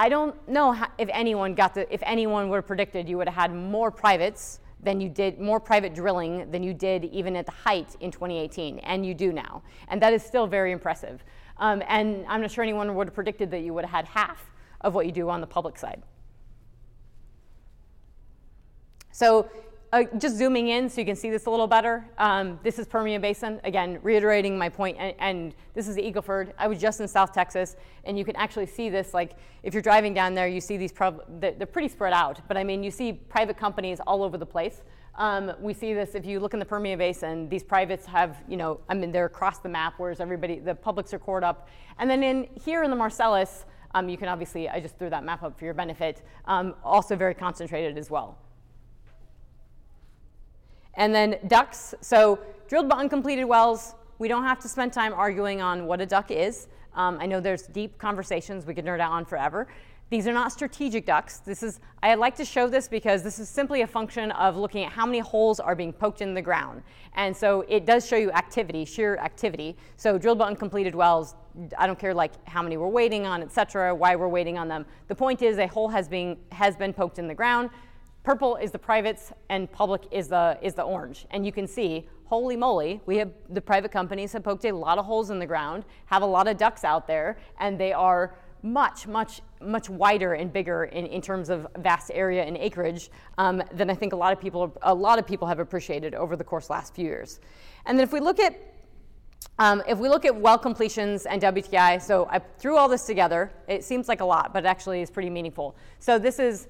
I 0.00 0.08
don't 0.08 0.36
know 0.48 0.72
how, 0.72 0.88
if 0.98 1.08
anyone 1.12 1.54
got 1.54 1.74
the, 1.74 1.92
if 1.94 2.02
anyone 2.04 2.48
would 2.48 2.56
have 2.56 2.66
predicted 2.66 3.08
you 3.08 3.16
would 3.18 3.28
have 3.28 3.36
had 3.36 3.54
more 3.54 3.92
privates 3.92 4.58
than 4.82 5.00
you 5.00 5.08
did, 5.08 5.38
more 5.38 5.60
private 5.60 5.94
drilling 5.94 6.50
than 6.50 6.64
you 6.64 6.74
did 6.74 7.04
even 7.04 7.36
at 7.36 7.46
the 7.46 7.52
height 7.52 7.94
in 8.00 8.10
2018, 8.10 8.80
and 8.80 9.06
you 9.06 9.14
do 9.14 9.32
now, 9.32 9.62
and 9.88 10.02
that 10.02 10.12
is 10.12 10.24
still 10.24 10.48
very 10.48 10.72
impressive. 10.72 11.22
Um, 11.58 11.82
and 11.86 12.26
I'm 12.28 12.40
not 12.40 12.50
sure 12.50 12.64
anyone 12.64 12.92
would 12.96 13.06
have 13.06 13.14
predicted 13.14 13.50
that 13.52 13.60
you 13.60 13.72
would 13.74 13.84
have 13.84 13.92
had 13.92 14.06
half 14.06 14.50
of 14.80 14.94
what 14.94 15.06
you 15.06 15.12
do 15.12 15.30
on 15.30 15.40
the 15.40 15.46
public 15.46 15.78
side. 15.78 16.02
So 19.14 19.48
uh, 19.92 20.02
just 20.18 20.36
zooming 20.36 20.66
in 20.70 20.90
so 20.90 21.00
you 21.00 21.06
can 21.06 21.14
see 21.14 21.30
this 21.30 21.46
a 21.46 21.50
little 21.50 21.68
better. 21.68 22.04
Um, 22.18 22.58
this 22.64 22.80
is 22.80 22.86
Permian 22.88 23.22
Basin. 23.22 23.60
Again, 23.62 24.00
reiterating 24.02 24.58
my 24.58 24.68
point, 24.68 24.96
and, 24.98 25.14
and, 25.20 25.54
this 25.72 25.86
is 25.86 25.94
the 25.94 26.04
Eagle 26.04 26.20
Ford. 26.20 26.52
I 26.58 26.66
was 26.66 26.80
just 26.80 26.98
in 26.98 27.06
South 27.06 27.32
Texas, 27.32 27.76
and 28.02 28.18
you 28.18 28.24
can 28.24 28.34
actually 28.34 28.66
see 28.66 28.90
this. 28.90 29.14
Like, 29.14 29.36
if 29.62 29.72
you're 29.72 29.82
driving 29.84 30.14
down 30.14 30.34
there, 30.34 30.48
you 30.48 30.60
see 30.60 30.76
these. 30.76 30.92
they're, 31.38 31.52
they're 31.52 31.66
pretty 31.66 31.86
spread 31.86 32.12
out, 32.12 32.40
but 32.48 32.56
I 32.56 32.64
mean, 32.64 32.82
you 32.82 32.90
see 32.90 33.12
private 33.12 33.56
companies 33.56 34.00
all 34.04 34.24
over 34.24 34.36
the 34.36 34.46
place. 34.46 34.82
Um, 35.14 35.52
we 35.60 35.74
see 35.74 35.94
this 35.94 36.16
if 36.16 36.26
you 36.26 36.40
look 36.40 36.54
in 36.54 36.58
the 36.58 36.66
Permian 36.66 36.98
Basin. 36.98 37.48
These 37.48 37.62
privates 37.62 38.04
have, 38.06 38.38
you 38.48 38.56
know, 38.56 38.80
I 38.88 38.94
mean, 38.94 39.12
they're 39.12 39.26
across 39.26 39.60
the 39.60 39.68
map, 39.68 39.94
whereas 39.98 40.18
everybody, 40.18 40.58
the 40.58 40.74
publics 40.74 41.14
are 41.14 41.20
cored 41.20 41.44
up. 41.44 41.68
And 42.00 42.10
then 42.10 42.24
in 42.24 42.48
here 42.64 42.82
in 42.82 42.90
the 42.90 42.96
Marcellus, 42.96 43.64
um, 43.94 44.08
you 44.08 44.16
can 44.16 44.26
obviously, 44.26 44.68
I 44.68 44.80
just 44.80 44.98
threw 44.98 45.08
that 45.10 45.22
map 45.22 45.44
up 45.44 45.56
for 45.56 45.66
your 45.66 45.74
benefit, 45.74 46.22
um, 46.46 46.74
also 46.82 47.14
very 47.14 47.34
concentrated 47.34 47.96
as 47.96 48.10
well. 48.10 48.38
And 50.96 51.14
then 51.14 51.38
ducks. 51.46 51.94
so 52.00 52.38
drilled 52.68 52.88
but 52.88 52.98
uncompleted 52.98 53.44
wells, 53.44 53.94
we 54.18 54.28
don't 54.28 54.44
have 54.44 54.60
to 54.60 54.68
spend 54.68 54.92
time 54.92 55.12
arguing 55.12 55.60
on 55.60 55.86
what 55.86 56.00
a 56.00 56.06
duck 56.06 56.30
is. 56.30 56.68
Um, 56.94 57.18
I 57.20 57.26
know 57.26 57.40
there's 57.40 57.66
deep 57.66 57.98
conversations 57.98 58.66
we 58.66 58.74
could 58.74 58.84
nerd 58.84 59.00
out 59.00 59.12
on 59.12 59.24
forever. 59.24 59.66
These 60.10 60.28
are 60.28 60.32
not 60.32 60.52
strategic 60.52 61.06
ducks. 61.06 61.38
This 61.38 61.62
is, 61.62 61.80
I 62.02 62.14
like 62.14 62.36
to 62.36 62.44
show 62.44 62.68
this 62.68 62.86
because 62.88 63.22
this 63.22 63.38
is 63.38 63.48
simply 63.48 63.82
a 63.82 63.86
function 63.86 64.30
of 64.32 64.56
looking 64.56 64.84
at 64.84 64.92
how 64.92 65.06
many 65.06 65.18
holes 65.18 65.58
are 65.58 65.74
being 65.74 65.92
poked 65.92 66.20
in 66.20 66.34
the 66.34 66.42
ground. 66.42 66.82
And 67.14 67.36
so 67.36 67.62
it 67.68 67.86
does 67.86 68.06
show 68.06 68.16
you 68.16 68.30
activity, 68.30 68.84
sheer 68.84 69.16
activity. 69.16 69.76
So 69.96 70.18
drilled 70.18 70.38
but 70.38 70.48
uncompleted 70.48 70.94
wells, 70.94 71.34
I 71.78 71.86
don't 71.86 71.98
care 71.98 72.14
like 72.14 72.32
how 72.46 72.62
many 72.62 72.76
we're 72.76 72.86
waiting 72.88 73.26
on, 73.26 73.42
et 73.42 73.50
cetera, 73.50 73.94
why 73.94 74.14
we're 74.14 74.28
waiting 74.28 74.58
on 74.58 74.68
them. 74.68 74.84
The 75.08 75.14
point 75.14 75.42
is 75.42 75.58
a 75.58 75.66
hole 75.66 75.88
has 75.88 76.06
been, 76.06 76.36
has 76.52 76.76
been 76.76 76.92
poked 76.92 77.18
in 77.18 77.26
the 77.26 77.34
ground. 77.34 77.70
Purple 78.24 78.56
is 78.56 78.70
the 78.70 78.78
privates 78.78 79.32
and 79.50 79.70
public 79.70 80.02
is 80.10 80.28
the, 80.28 80.58
is 80.62 80.72
the 80.72 80.82
orange. 80.82 81.26
And 81.30 81.44
you 81.44 81.52
can 81.52 81.68
see, 81.68 82.08
holy 82.24 82.56
moly, 82.56 83.02
we 83.04 83.18
have 83.18 83.30
the 83.50 83.60
private 83.60 83.92
companies 83.92 84.32
have 84.32 84.42
poked 84.42 84.64
a 84.64 84.72
lot 84.72 84.98
of 84.98 85.04
holes 85.04 85.28
in 85.28 85.38
the 85.38 85.46
ground, 85.46 85.84
have 86.06 86.22
a 86.22 86.26
lot 86.26 86.48
of 86.48 86.56
ducks 86.56 86.84
out 86.84 87.06
there, 87.06 87.36
and 87.60 87.78
they 87.78 87.92
are 87.92 88.34
much, 88.62 89.06
much, 89.06 89.42
much 89.60 89.90
wider 89.90 90.32
and 90.32 90.50
bigger 90.50 90.84
in, 90.84 91.04
in 91.04 91.20
terms 91.20 91.50
of 91.50 91.66
vast 91.80 92.10
area 92.14 92.42
and 92.42 92.56
acreage 92.56 93.10
um, 93.36 93.62
than 93.74 93.90
I 93.90 93.94
think 93.94 94.14
a 94.14 94.16
lot 94.16 94.32
of 94.32 94.40
people 94.40 94.74
a 94.80 94.94
lot 94.94 95.18
of 95.18 95.26
people 95.26 95.46
have 95.46 95.58
appreciated 95.58 96.14
over 96.14 96.34
the 96.34 96.44
course 96.44 96.68
the 96.68 96.72
last 96.72 96.94
few 96.94 97.04
years. 97.04 97.40
And 97.84 97.98
then 97.98 98.04
if 98.04 98.12
we 98.12 98.20
look 98.20 98.40
at 98.40 98.58
um, 99.58 99.82
if 99.86 99.98
we 99.98 100.08
look 100.08 100.24
at 100.24 100.34
well 100.34 100.56
completions 100.56 101.26
and 101.26 101.42
WTI, 101.42 102.00
so 102.00 102.26
I 102.30 102.38
threw 102.38 102.78
all 102.78 102.88
this 102.88 103.04
together. 103.04 103.52
It 103.68 103.84
seems 103.84 104.08
like 104.08 104.20
a 104.22 104.24
lot, 104.24 104.54
but 104.54 104.64
it 104.64 104.66
actually 104.66 105.02
is 105.02 105.10
pretty 105.10 105.28
meaningful. 105.28 105.76
So 105.98 106.18
this 106.18 106.38
is 106.38 106.66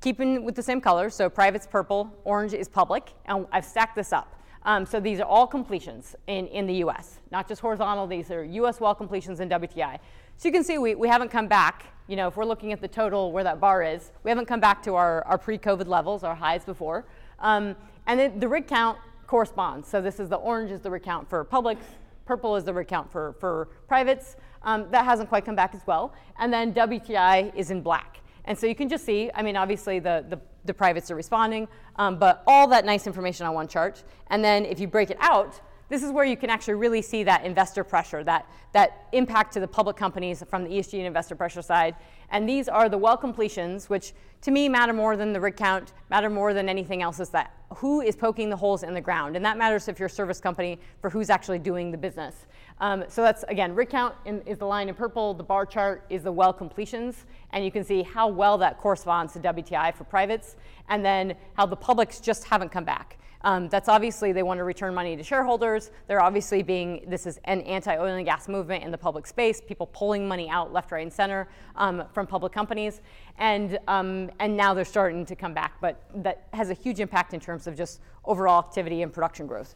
keeping 0.00 0.44
with 0.44 0.54
the 0.54 0.62
same 0.62 0.80
color, 0.80 1.10
so 1.10 1.28
private's 1.28 1.66
purple, 1.66 2.12
orange 2.24 2.52
is 2.52 2.68
public, 2.68 3.12
and 3.26 3.46
I've 3.52 3.64
stacked 3.64 3.96
this 3.96 4.12
up. 4.12 4.40
Um, 4.64 4.86
so 4.86 4.98
these 4.98 5.20
are 5.20 5.26
all 5.26 5.46
completions 5.46 6.16
in, 6.26 6.46
in 6.46 6.66
the 6.66 6.74
US, 6.76 7.20
not 7.30 7.46
just 7.46 7.60
horizontal, 7.60 8.06
these 8.06 8.30
are 8.30 8.44
US 8.44 8.80
well 8.80 8.94
completions 8.94 9.40
in 9.40 9.48
WTI. 9.48 9.98
So 10.36 10.48
you 10.48 10.52
can 10.52 10.64
see 10.64 10.78
we, 10.78 10.94
we 10.94 11.06
haven't 11.06 11.30
come 11.30 11.46
back, 11.46 11.86
you 12.06 12.16
know, 12.16 12.28
if 12.28 12.36
we're 12.36 12.46
looking 12.46 12.72
at 12.72 12.80
the 12.80 12.88
total 12.88 13.30
where 13.30 13.44
that 13.44 13.60
bar 13.60 13.82
is, 13.82 14.10
we 14.24 14.30
haven't 14.30 14.46
come 14.46 14.60
back 14.60 14.82
to 14.84 14.94
our, 14.94 15.22
our 15.26 15.38
pre-COVID 15.38 15.86
levels, 15.86 16.24
our 16.24 16.34
highs 16.34 16.64
before. 16.64 17.04
Um, 17.38 17.76
and 18.06 18.18
then 18.18 18.40
the 18.40 18.48
rig 18.48 18.66
count 18.66 18.98
corresponds. 19.26 19.88
So 19.88 20.00
this 20.00 20.18
is 20.18 20.28
the 20.28 20.36
orange 20.36 20.70
is 20.70 20.80
the 20.80 20.90
rig 20.90 21.02
count 21.02 21.28
for 21.28 21.44
publics, 21.44 21.84
purple 22.24 22.56
is 22.56 22.64
the 22.64 22.72
rig 22.72 22.88
count 22.88 23.12
for, 23.12 23.34
for 23.38 23.68
privates. 23.86 24.36
Um, 24.62 24.86
that 24.90 25.04
hasn't 25.04 25.28
quite 25.28 25.44
come 25.44 25.54
back 25.54 25.74
as 25.74 25.82
well. 25.86 26.14
And 26.38 26.52
then 26.52 26.72
WTI 26.72 27.54
is 27.54 27.70
in 27.70 27.82
black. 27.82 28.20
And 28.44 28.58
so 28.58 28.66
you 28.66 28.74
can 28.74 28.88
just 28.88 29.04
see, 29.04 29.30
I 29.34 29.42
mean, 29.42 29.56
obviously 29.56 29.98
the, 29.98 30.24
the, 30.28 30.40
the 30.64 30.74
privates 30.74 31.10
are 31.10 31.16
responding, 31.16 31.68
um, 31.96 32.18
but 32.18 32.42
all 32.46 32.68
that 32.68 32.84
nice 32.84 33.06
information 33.06 33.46
on 33.46 33.54
one 33.54 33.68
chart. 33.68 34.04
And 34.28 34.44
then 34.44 34.64
if 34.66 34.78
you 34.80 34.86
break 34.86 35.10
it 35.10 35.18
out, 35.20 35.60
this 35.88 36.02
is 36.02 36.10
where 36.10 36.24
you 36.24 36.36
can 36.36 36.50
actually 36.50 36.74
really 36.74 37.02
see 37.02 37.24
that 37.24 37.44
investor 37.44 37.84
pressure, 37.84 38.24
that, 38.24 38.50
that 38.72 39.06
impact 39.12 39.52
to 39.52 39.60
the 39.60 39.68
public 39.68 39.96
companies 39.96 40.42
from 40.48 40.64
the 40.64 40.70
ESG 40.70 40.94
and 40.94 41.06
investor 41.06 41.34
pressure 41.34 41.62
side. 41.62 41.94
And 42.30 42.48
these 42.48 42.68
are 42.68 42.88
the 42.88 42.98
well 42.98 43.16
completions, 43.16 43.90
which 43.90 44.12
to 44.42 44.50
me 44.50 44.68
matter 44.68 44.92
more 44.92 45.16
than 45.16 45.32
the 45.32 45.40
rig 45.40 45.56
count, 45.56 45.92
matter 46.10 46.30
more 46.30 46.54
than 46.54 46.68
anything 46.68 47.02
else, 47.02 47.20
is 47.20 47.28
that 47.30 47.52
who 47.76 48.00
is 48.00 48.16
poking 48.16 48.48
the 48.48 48.56
holes 48.56 48.82
in 48.82 48.94
the 48.94 49.00
ground. 49.00 49.36
And 49.36 49.44
that 49.44 49.58
matters 49.58 49.88
if 49.88 49.98
you're 49.98 50.06
a 50.06 50.10
service 50.10 50.40
company 50.40 50.78
for 51.00 51.10
who's 51.10 51.30
actually 51.30 51.58
doing 51.58 51.90
the 51.90 51.98
business. 51.98 52.46
Um, 52.80 53.04
so 53.08 53.22
that's, 53.22 53.44
again, 53.44 53.74
rig 53.74 53.88
count 53.88 54.14
in, 54.24 54.42
is 54.42 54.58
the 54.58 54.66
line 54.66 54.88
in 54.88 54.94
purple, 54.94 55.32
the 55.32 55.44
bar 55.44 55.64
chart 55.64 56.04
is 56.10 56.22
the 56.22 56.32
well 56.32 56.52
completions, 56.52 57.24
and 57.52 57.64
you 57.64 57.70
can 57.70 57.84
see 57.84 58.02
how 58.02 58.28
well 58.28 58.58
that 58.58 58.78
corresponds 58.78 59.32
to 59.34 59.38
WTI 59.38 59.94
for 59.94 60.04
privates, 60.04 60.56
and 60.88 61.04
then 61.04 61.36
how 61.54 61.66
the 61.66 61.76
publics 61.76 62.18
just 62.20 62.44
haven't 62.44 62.70
come 62.70 62.84
back. 62.84 63.18
Um, 63.44 63.68
that's 63.68 63.90
obviously 63.90 64.32
they 64.32 64.42
want 64.42 64.58
to 64.58 64.64
return 64.64 64.94
money 64.94 65.16
to 65.16 65.22
shareholders. 65.22 65.90
They're 66.08 66.22
obviously 66.22 66.62
being, 66.62 67.04
this 67.06 67.26
is 67.26 67.38
an 67.44 67.60
anti 67.60 67.94
oil 67.96 68.14
and 68.14 68.24
gas 68.24 68.48
movement 68.48 68.82
in 68.82 68.90
the 68.90 68.98
public 68.98 69.26
space, 69.26 69.60
people 69.60 69.86
pulling 69.88 70.26
money 70.26 70.48
out 70.48 70.72
left, 70.72 70.90
right, 70.90 71.02
and 71.02 71.12
center 71.12 71.48
um, 71.76 72.04
from 72.14 72.26
public 72.26 72.54
companies. 72.54 73.02
And, 73.36 73.78
um, 73.86 74.30
and 74.38 74.56
now 74.56 74.72
they're 74.72 74.86
starting 74.86 75.26
to 75.26 75.36
come 75.36 75.52
back, 75.52 75.74
but 75.82 76.02
that 76.16 76.48
has 76.54 76.70
a 76.70 76.74
huge 76.74 77.00
impact 77.00 77.34
in 77.34 77.40
terms 77.40 77.66
of 77.66 77.76
just 77.76 78.00
overall 78.24 78.60
activity 78.60 79.02
and 79.02 79.12
production 79.12 79.46
growth. 79.46 79.74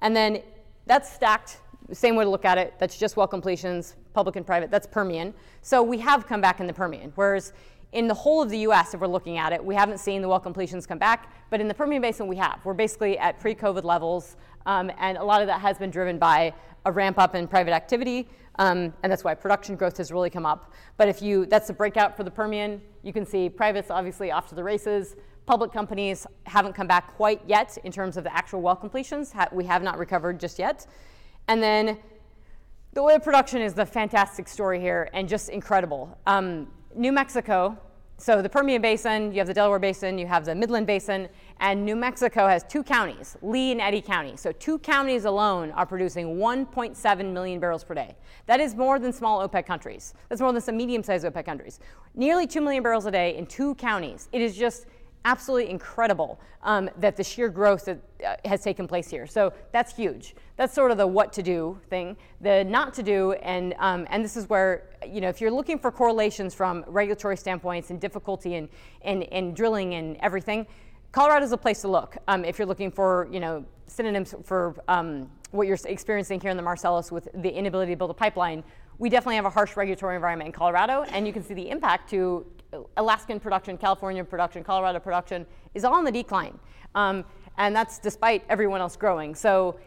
And 0.00 0.14
then 0.14 0.42
that's 0.86 1.12
stacked, 1.12 1.58
same 1.94 2.16
way 2.16 2.24
to 2.24 2.30
look 2.30 2.44
at 2.44 2.58
it, 2.58 2.74
that's 2.78 2.98
just 2.98 3.16
well 3.16 3.26
completions, 3.26 3.94
public 4.12 4.36
and 4.36 4.46
private, 4.46 4.70
that's 4.70 4.86
Permian. 4.86 5.32
So 5.62 5.82
we 5.82 5.98
have 5.98 6.26
come 6.26 6.40
back 6.40 6.60
in 6.60 6.66
the 6.66 6.72
Permian, 6.72 7.12
whereas 7.14 7.52
in 7.92 8.08
the 8.08 8.14
whole 8.14 8.42
of 8.42 8.50
the 8.50 8.58
US, 8.58 8.94
if 8.94 9.00
we're 9.00 9.06
looking 9.06 9.38
at 9.38 9.52
it, 9.52 9.64
we 9.64 9.74
haven't 9.74 9.98
seen 9.98 10.20
the 10.22 10.28
well 10.28 10.40
completions 10.40 10.86
come 10.86 10.98
back, 10.98 11.32
but 11.50 11.60
in 11.60 11.68
the 11.68 11.74
Permian 11.74 12.02
Basin, 12.02 12.26
we 12.26 12.36
have. 12.36 12.60
We're 12.64 12.74
basically 12.74 13.18
at 13.18 13.40
pre 13.40 13.54
COVID 13.54 13.84
levels, 13.84 14.36
um, 14.66 14.90
and 14.98 15.16
a 15.16 15.24
lot 15.24 15.40
of 15.40 15.46
that 15.46 15.60
has 15.60 15.78
been 15.78 15.90
driven 15.90 16.18
by 16.18 16.52
a 16.84 16.92
ramp 16.92 17.18
up 17.18 17.34
in 17.34 17.48
private 17.48 17.72
activity, 17.72 18.28
um, 18.58 18.92
and 19.02 19.10
that's 19.10 19.24
why 19.24 19.34
production 19.34 19.76
growth 19.76 19.96
has 19.98 20.10
really 20.10 20.30
come 20.30 20.46
up. 20.46 20.72
But 20.96 21.08
if 21.08 21.22
you, 21.22 21.46
that's 21.46 21.68
the 21.68 21.72
breakout 21.72 22.16
for 22.16 22.24
the 22.24 22.30
Permian. 22.30 22.80
You 23.02 23.12
can 23.12 23.24
see 23.24 23.48
privates 23.48 23.90
obviously 23.90 24.30
off 24.30 24.48
to 24.48 24.54
the 24.54 24.64
races. 24.64 25.16
Public 25.46 25.72
companies 25.72 26.26
haven't 26.44 26.72
come 26.72 26.88
back 26.88 27.14
quite 27.16 27.40
yet 27.46 27.78
in 27.84 27.92
terms 27.92 28.16
of 28.16 28.24
the 28.24 28.34
actual 28.34 28.62
well 28.62 28.76
completions. 28.76 29.32
We 29.52 29.64
have 29.64 29.82
not 29.82 29.98
recovered 29.98 30.40
just 30.40 30.58
yet. 30.58 30.86
And 31.48 31.62
then 31.62 31.98
the 32.92 33.00
oil 33.00 33.18
production 33.18 33.60
is 33.60 33.74
the 33.74 33.86
fantastic 33.86 34.48
story 34.48 34.80
here 34.80 35.08
and 35.12 35.28
just 35.28 35.48
incredible. 35.48 36.18
Um, 36.26 36.68
New 36.94 37.12
Mexico, 37.12 37.78
so 38.18 38.40
the 38.40 38.48
Permian 38.48 38.80
Basin, 38.80 39.30
you 39.32 39.38
have 39.38 39.46
the 39.46 39.52
Delaware 39.52 39.78
Basin, 39.78 40.16
you 40.16 40.26
have 40.26 40.46
the 40.46 40.54
Midland 40.54 40.86
Basin, 40.86 41.28
and 41.60 41.84
New 41.84 41.94
Mexico 41.94 42.48
has 42.48 42.64
two 42.64 42.82
counties, 42.82 43.36
Lea 43.42 43.72
and 43.72 43.80
Eddy 43.82 44.00
County. 44.00 44.36
So 44.36 44.52
two 44.52 44.78
counties 44.78 45.26
alone 45.26 45.70
are 45.72 45.84
producing 45.84 46.38
1.7 46.38 47.32
million 47.32 47.60
barrels 47.60 47.84
per 47.84 47.92
day. 47.92 48.16
That 48.46 48.58
is 48.58 48.74
more 48.74 48.98
than 48.98 49.12
small 49.12 49.46
OPEC 49.46 49.66
countries. 49.66 50.14
That's 50.30 50.40
more 50.40 50.52
than 50.52 50.62
some 50.62 50.78
medium-sized 50.78 51.26
OPEC 51.26 51.44
countries. 51.44 51.78
Nearly 52.14 52.46
2 52.46 52.62
million 52.62 52.82
barrels 52.82 53.04
a 53.04 53.10
day 53.10 53.36
in 53.36 53.44
two 53.44 53.74
counties. 53.74 54.30
It 54.32 54.40
is 54.40 54.56
just 54.56 54.86
absolutely 55.26 55.70
incredible 55.70 56.40
um, 56.62 56.88
that 56.98 57.16
the 57.16 57.24
sheer 57.24 57.50
growth 57.50 57.84
that 57.84 57.98
uh, 58.24 58.36
has 58.48 58.62
taken 58.62 58.88
place 58.88 59.10
here. 59.10 59.26
So 59.26 59.52
that's 59.72 59.94
huge. 59.94 60.34
That's 60.56 60.72
sort 60.72 60.90
of 60.90 60.96
the 60.96 61.06
what 61.06 61.32
to 61.34 61.42
do 61.42 61.78
thing. 61.90 62.16
The 62.40 62.64
not 62.64 62.94
to 62.94 63.02
do, 63.02 63.32
and 63.32 63.74
um, 63.78 64.06
and 64.10 64.24
this 64.24 64.36
is 64.36 64.48
where 64.48 64.88
you 65.06 65.20
know 65.20 65.28
if 65.28 65.40
you're 65.40 65.50
looking 65.50 65.78
for 65.78 65.90
correlations 65.90 66.54
from 66.54 66.84
regulatory 66.86 67.36
standpoints 67.36 67.90
and 67.90 68.00
difficulty 68.00 68.54
in 68.54 68.68
in, 69.02 69.22
in 69.22 69.52
drilling 69.52 69.94
and 69.94 70.16
everything, 70.20 70.66
Colorado 71.12 71.44
is 71.44 71.52
a 71.52 71.58
place 71.58 71.82
to 71.82 71.88
look. 71.88 72.16
Um, 72.26 72.44
if 72.44 72.58
you're 72.58 72.66
looking 72.66 72.90
for 72.90 73.28
you 73.30 73.40
know 73.40 73.64
synonyms 73.86 74.34
for 74.44 74.74
um, 74.88 75.30
what 75.50 75.66
you're 75.66 75.78
experiencing 75.84 76.40
here 76.40 76.50
in 76.50 76.56
the 76.56 76.62
Marcellus 76.62 77.12
with 77.12 77.28
the 77.34 77.50
inability 77.50 77.92
to 77.92 77.96
build 77.96 78.10
a 78.10 78.14
pipeline, 78.14 78.64
we 78.98 79.10
definitely 79.10 79.36
have 79.36 79.44
a 79.44 79.50
harsh 79.50 79.76
regulatory 79.76 80.16
environment 80.16 80.46
in 80.46 80.52
Colorado, 80.52 81.02
and 81.10 81.26
you 81.26 81.34
can 81.34 81.42
see 81.42 81.54
the 81.54 81.68
impact 81.68 82.08
to 82.10 82.46
Alaskan 82.96 83.40
production, 83.40 83.76
California 83.76 84.24
production, 84.24 84.64
Colorado 84.64 84.98
production 84.98 85.46
is 85.74 85.84
all 85.84 85.94
on 85.94 86.04
the 86.04 86.12
decline. 86.12 86.58
Um, 86.94 87.24
and 87.58 87.74
that's 87.74 87.98
despite 87.98 88.44
everyone 88.48 88.80
else 88.80 88.96
growing. 88.96 89.34
So 89.34 89.78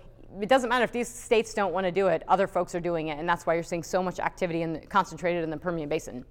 it 0.41 0.49
doesn't 0.49 0.69
matter 0.69 0.83
if 0.83 0.91
these 0.91 1.07
states 1.07 1.53
don't 1.53 1.73
want 1.73 1.85
to 1.85 1.91
do 1.91 2.07
it, 2.07 2.23
other 2.27 2.47
folks 2.47 2.75
are 2.75 2.79
doing 2.79 3.07
it, 3.07 3.19
and 3.19 3.27
that's 3.27 3.45
why 3.45 3.53
you're 3.53 3.63
seeing 3.63 3.83
so 3.83 4.03
much 4.03 4.19
activity 4.19 4.61
in 4.61 4.81
concentrated 4.89 5.43
in 5.43 5.49
the 5.49 5.57
Permian 5.57 5.89
Basin. 5.89 6.25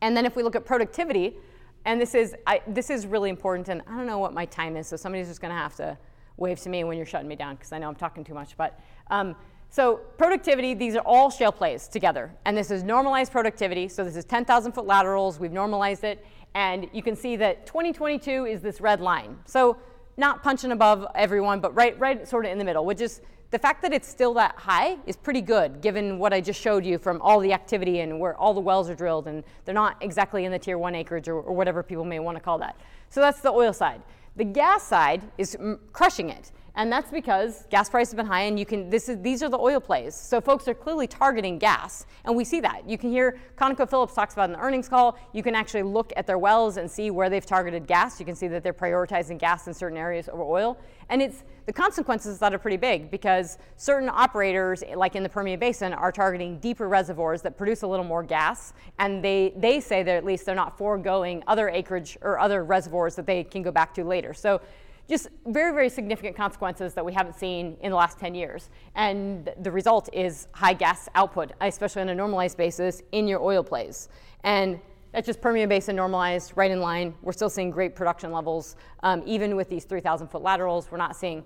And 0.00 0.16
then 0.16 0.26
if 0.26 0.36
we 0.36 0.42
look 0.42 0.56
at 0.56 0.64
productivity, 0.64 1.36
and 1.84 2.00
this 2.00 2.14
is 2.14 2.34
I, 2.46 2.60
this 2.66 2.90
is 2.90 3.06
really 3.06 3.30
important, 3.30 3.68
and 3.68 3.82
I 3.86 3.96
don't 3.96 4.06
know 4.06 4.18
what 4.18 4.34
my 4.34 4.44
time 4.46 4.76
is, 4.76 4.86
so 4.86 4.96
somebody's 4.96 5.28
just 5.28 5.40
going 5.40 5.52
to 5.52 5.58
have 5.58 5.74
to 5.76 5.98
wave 6.36 6.60
to 6.60 6.68
me 6.68 6.84
when 6.84 6.96
you're 6.96 7.06
shutting 7.06 7.28
me 7.28 7.36
down 7.36 7.56
because 7.56 7.72
I 7.72 7.78
know 7.78 7.88
I'm 7.88 7.94
talking 7.94 8.24
too 8.24 8.34
much. 8.34 8.56
But 8.56 8.78
um, 9.10 9.34
so 9.70 9.96
productivity, 10.18 10.74
these 10.74 10.94
are 10.96 11.02
all 11.04 11.30
shale 11.30 11.52
plays 11.52 11.88
together. 11.88 12.34
And 12.44 12.56
this 12.56 12.70
is 12.70 12.82
normalized 12.82 13.32
productivity. 13.32 13.88
So 13.88 14.04
this 14.04 14.16
is 14.16 14.24
10,000 14.24 14.72
foot 14.72 14.86
laterals. 14.86 15.40
We've 15.40 15.52
normalized 15.52 16.04
it. 16.04 16.24
And 16.54 16.88
you 16.92 17.02
can 17.02 17.16
see 17.16 17.36
that 17.36 17.66
2022 17.66 18.46
is 18.46 18.62
this 18.62 18.80
red 18.80 19.00
line. 19.00 19.38
So 19.44 19.76
not 20.16 20.42
punching 20.42 20.72
above 20.72 21.06
everyone, 21.14 21.60
but 21.60 21.74
right, 21.74 21.98
right 21.98 22.26
sort 22.26 22.46
of 22.46 22.52
in 22.52 22.58
the 22.58 22.64
middle, 22.64 22.84
which 22.84 23.00
is 23.00 23.20
the 23.50 23.58
fact 23.58 23.82
that 23.82 23.92
it's 23.92 24.08
still 24.08 24.34
that 24.34 24.56
high 24.56 24.96
is 25.06 25.16
pretty 25.16 25.40
good 25.40 25.80
given 25.80 26.18
what 26.18 26.32
I 26.32 26.40
just 26.40 26.60
showed 26.60 26.84
you 26.84 26.98
from 26.98 27.22
all 27.22 27.38
the 27.38 27.52
activity 27.52 28.00
and 28.00 28.18
where 28.18 28.36
all 28.36 28.52
the 28.54 28.60
wells 28.60 28.90
are 28.90 28.94
drilled 28.94 29.28
and 29.28 29.44
they're 29.64 29.74
not 29.74 29.96
exactly 30.00 30.44
in 30.44 30.52
the 30.52 30.58
tier 30.58 30.78
one 30.78 30.94
acreage 30.94 31.28
or, 31.28 31.40
or 31.40 31.54
whatever 31.54 31.82
people 31.82 32.04
may 32.04 32.18
want 32.18 32.36
to 32.36 32.40
call 32.40 32.58
that. 32.58 32.76
So 33.08 33.20
that's 33.20 33.40
the 33.40 33.50
oil 33.50 33.72
side. 33.72 34.02
The 34.34 34.44
gas 34.44 34.82
side 34.82 35.22
is 35.38 35.56
crushing 35.92 36.30
it 36.30 36.50
and 36.76 36.92
that's 36.92 37.10
because 37.10 37.66
gas 37.70 37.88
prices 37.88 38.12
have 38.12 38.18
been 38.18 38.26
high 38.26 38.42
and 38.42 38.58
you 38.58 38.66
can 38.66 38.90
this 38.90 39.08
is 39.08 39.20
these 39.22 39.42
are 39.42 39.48
the 39.48 39.58
oil 39.58 39.80
plays. 39.80 40.14
So 40.14 40.40
folks 40.42 40.68
are 40.68 40.74
clearly 40.74 41.06
targeting 41.06 41.58
gas. 41.58 42.06
And 42.24 42.36
we 42.36 42.44
see 42.44 42.60
that. 42.60 42.88
You 42.88 42.98
can 42.98 43.10
hear 43.10 43.38
conocophillips 43.56 44.14
talks 44.14 44.34
about 44.34 44.50
in 44.50 44.52
the 44.52 44.60
earnings 44.60 44.88
call. 44.88 45.18
You 45.32 45.42
can 45.42 45.54
actually 45.54 45.84
look 45.84 46.12
at 46.16 46.26
their 46.26 46.38
wells 46.38 46.76
and 46.76 46.90
see 46.90 47.10
where 47.10 47.30
they've 47.30 47.44
targeted 47.44 47.86
gas. 47.86 48.20
You 48.20 48.26
can 48.26 48.36
see 48.36 48.46
that 48.48 48.62
they're 48.62 48.74
prioritizing 48.74 49.38
gas 49.38 49.66
in 49.66 49.74
certain 49.74 49.96
areas 49.96 50.28
over 50.28 50.42
oil. 50.42 50.78
And 51.08 51.22
it's 51.22 51.44
the 51.64 51.72
consequences 51.72 52.38
that 52.40 52.52
are 52.52 52.58
pretty 52.58 52.76
big 52.76 53.10
because 53.10 53.56
certain 53.76 54.10
operators 54.10 54.84
like 54.94 55.16
in 55.16 55.22
the 55.22 55.28
permian 55.28 55.58
basin 55.58 55.94
are 55.94 56.12
targeting 56.12 56.58
deeper 56.58 56.88
reservoirs 56.88 57.40
that 57.42 57.56
produce 57.56 57.82
a 57.82 57.86
little 57.86 58.04
more 58.04 58.22
gas. 58.22 58.74
And 58.98 59.24
they 59.24 59.54
they 59.56 59.80
say 59.80 60.02
that 60.02 60.14
at 60.14 60.26
least 60.26 60.44
they're 60.44 60.54
not 60.54 60.76
foregoing 60.76 61.42
other 61.46 61.70
acreage 61.70 62.18
or 62.20 62.38
other 62.38 62.64
reservoirs 62.64 63.16
that 63.16 63.24
they 63.24 63.44
can 63.44 63.62
go 63.62 63.70
back 63.70 63.94
to 63.94 64.04
later. 64.04 64.34
So 64.34 64.60
just 65.08 65.28
very, 65.46 65.72
very 65.72 65.88
significant 65.88 66.36
consequences 66.36 66.94
that 66.94 67.04
we 67.04 67.12
haven't 67.12 67.38
seen 67.38 67.76
in 67.80 67.90
the 67.90 67.96
last 67.96 68.18
10 68.18 68.34
years. 68.34 68.70
And 68.94 69.50
the 69.60 69.70
result 69.70 70.08
is 70.12 70.48
high 70.52 70.72
gas 70.72 71.08
output, 71.14 71.52
especially 71.60 72.02
on 72.02 72.08
a 72.08 72.14
normalized 72.14 72.56
basis 72.56 73.02
in 73.12 73.28
your 73.28 73.40
oil 73.40 73.62
plays. 73.62 74.08
And 74.42 74.80
that's 75.12 75.26
just 75.26 75.40
Permian 75.40 75.68
Basin 75.68 75.96
normalized, 75.96 76.52
right 76.56 76.70
in 76.70 76.80
line. 76.80 77.14
We're 77.22 77.32
still 77.32 77.48
seeing 77.48 77.70
great 77.70 77.94
production 77.94 78.32
levels. 78.32 78.76
Um, 79.02 79.22
even 79.24 79.56
with 79.56 79.70
these 79.70 79.84
3,000 79.84 80.28
foot 80.28 80.42
laterals, 80.42 80.90
we're 80.90 80.98
not 80.98 81.16
seeing, 81.16 81.44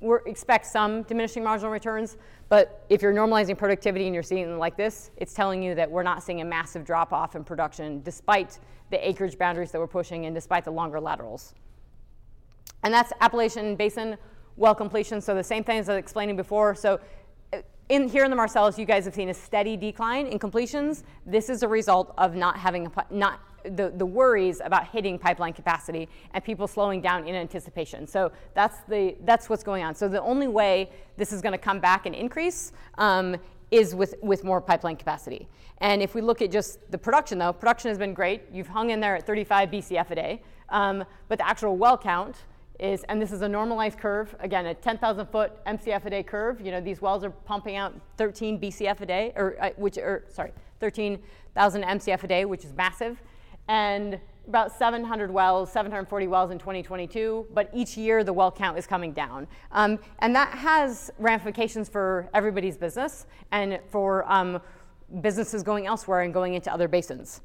we 0.00 0.16
expect 0.26 0.66
some 0.66 1.02
diminishing 1.02 1.44
marginal 1.44 1.70
returns, 1.70 2.16
but 2.48 2.84
if 2.88 3.02
you're 3.02 3.12
normalizing 3.12 3.56
productivity 3.56 4.06
and 4.06 4.14
you're 4.14 4.22
seeing 4.22 4.58
like 4.58 4.76
this, 4.76 5.10
it's 5.18 5.34
telling 5.34 5.62
you 5.62 5.74
that 5.74 5.90
we're 5.90 6.02
not 6.02 6.22
seeing 6.22 6.40
a 6.40 6.44
massive 6.44 6.84
drop 6.84 7.12
off 7.12 7.36
in 7.36 7.44
production 7.44 8.02
despite 8.02 8.58
the 8.90 9.08
acreage 9.08 9.38
boundaries 9.38 9.70
that 9.70 9.78
we're 9.78 9.86
pushing 9.86 10.26
and 10.26 10.34
despite 10.34 10.64
the 10.64 10.70
longer 10.70 11.00
laterals. 11.00 11.54
And 12.82 12.92
that's 12.92 13.12
Appalachian 13.20 13.76
Basin 13.76 14.16
well 14.56 14.74
completion. 14.74 15.20
So 15.20 15.34
the 15.34 15.44
same 15.44 15.64
thing 15.64 15.78
as 15.78 15.88
I 15.88 15.94
was 15.94 16.00
explaining 16.00 16.36
before. 16.36 16.74
So 16.74 17.00
uh, 17.52 17.58
in, 17.88 18.08
here 18.08 18.24
in 18.24 18.30
the 18.30 18.36
Marcellus, 18.36 18.78
you 18.78 18.84
guys 18.84 19.04
have 19.04 19.14
seen 19.14 19.28
a 19.28 19.34
steady 19.34 19.76
decline 19.76 20.26
in 20.26 20.38
completions. 20.38 21.04
This 21.26 21.48
is 21.48 21.62
a 21.62 21.68
result 21.68 22.12
of 22.18 22.34
not 22.34 22.58
having 22.58 22.86
a, 22.86 23.04
not 23.10 23.40
the, 23.64 23.92
the 23.96 24.06
worries 24.06 24.60
about 24.64 24.88
hitting 24.88 25.18
pipeline 25.18 25.52
capacity 25.52 26.08
and 26.34 26.42
people 26.42 26.66
slowing 26.66 27.00
down 27.00 27.26
in 27.26 27.34
anticipation. 27.34 28.06
So 28.06 28.32
that's 28.54 28.78
the 28.88 29.16
that's 29.24 29.48
what's 29.48 29.62
going 29.62 29.84
on. 29.84 29.94
So 29.94 30.08
the 30.08 30.20
only 30.20 30.48
way 30.48 30.90
this 31.16 31.32
is 31.32 31.40
going 31.40 31.52
to 31.52 31.58
come 31.58 31.78
back 31.78 32.06
and 32.06 32.14
increase 32.14 32.72
um, 32.98 33.36
is 33.70 33.94
with, 33.94 34.14
with 34.20 34.44
more 34.44 34.60
pipeline 34.60 34.96
capacity. 34.96 35.48
And 35.78 36.02
if 36.02 36.14
we 36.14 36.20
look 36.20 36.42
at 36.42 36.50
just 36.50 36.78
the 36.90 36.98
production, 36.98 37.38
though, 37.38 37.52
production 37.52 37.88
has 37.88 37.98
been 37.98 38.14
great. 38.14 38.42
You've 38.52 38.68
hung 38.68 38.90
in 38.90 39.00
there 39.00 39.16
at 39.16 39.26
35 39.26 39.70
BCF 39.70 40.10
a 40.10 40.14
day. 40.14 40.42
Um, 40.68 41.04
but 41.28 41.38
the 41.38 41.46
actual 41.46 41.76
well 41.76 41.96
count 41.96 42.36
is, 42.78 43.04
and 43.04 43.20
this 43.20 43.32
is 43.32 43.42
a 43.42 43.48
normalized 43.48 43.98
curve, 43.98 44.34
again, 44.40 44.66
a 44.66 44.74
10,000 44.74 45.26
foot 45.26 45.64
MCF 45.66 46.04
a 46.04 46.10
day 46.10 46.22
curve. 46.22 46.60
You 46.60 46.72
know, 46.72 46.80
these 46.80 47.00
wells 47.00 47.24
are 47.24 47.30
pumping 47.30 47.76
out 47.76 47.94
13 48.16 48.60
BCF 48.60 49.00
a 49.00 49.06
day, 49.06 49.32
or 49.36 49.56
uh, 49.60 49.70
which, 49.76 49.98
or 49.98 50.24
sorry, 50.28 50.52
13,000 50.80 51.82
MCF 51.82 52.22
a 52.22 52.26
day, 52.26 52.44
which 52.44 52.64
is 52.64 52.72
massive. 52.74 53.22
And 53.68 54.18
about 54.48 54.76
700 54.76 55.30
wells, 55.30 55.70
740 55.70 56.26
wells 56.26 56.50
in 56.50 56.58
2022, 56.58 57.46
but 57.54 57.70
each 57.72 57.96
year 57.96 58.24
the 58.24 58.32
well 58.32 58.50
count 58.50 58.76
is 58.76 58.86
coming 58.86 59.12
down. 59.12 59.46
Um, 59.70 59.98
and 60.18 60.34
that 60.34 60.52
has 60.58 61.12
ramifications 61.18 61.88
for 61.88 62.28
everybody's 62.34 62.76
business 62.76 63.26
and 63.52 63.78
for 63.90 64.30
um, 64.30 64.60
businesses 65.20 65.62
going 65.62 65.86
elsewhere 65.86 66.22
and 66.22 66.34
going 66.34 66.54
into 66.54 66.72
other 66.72 66.88
basins. 66.88 67.40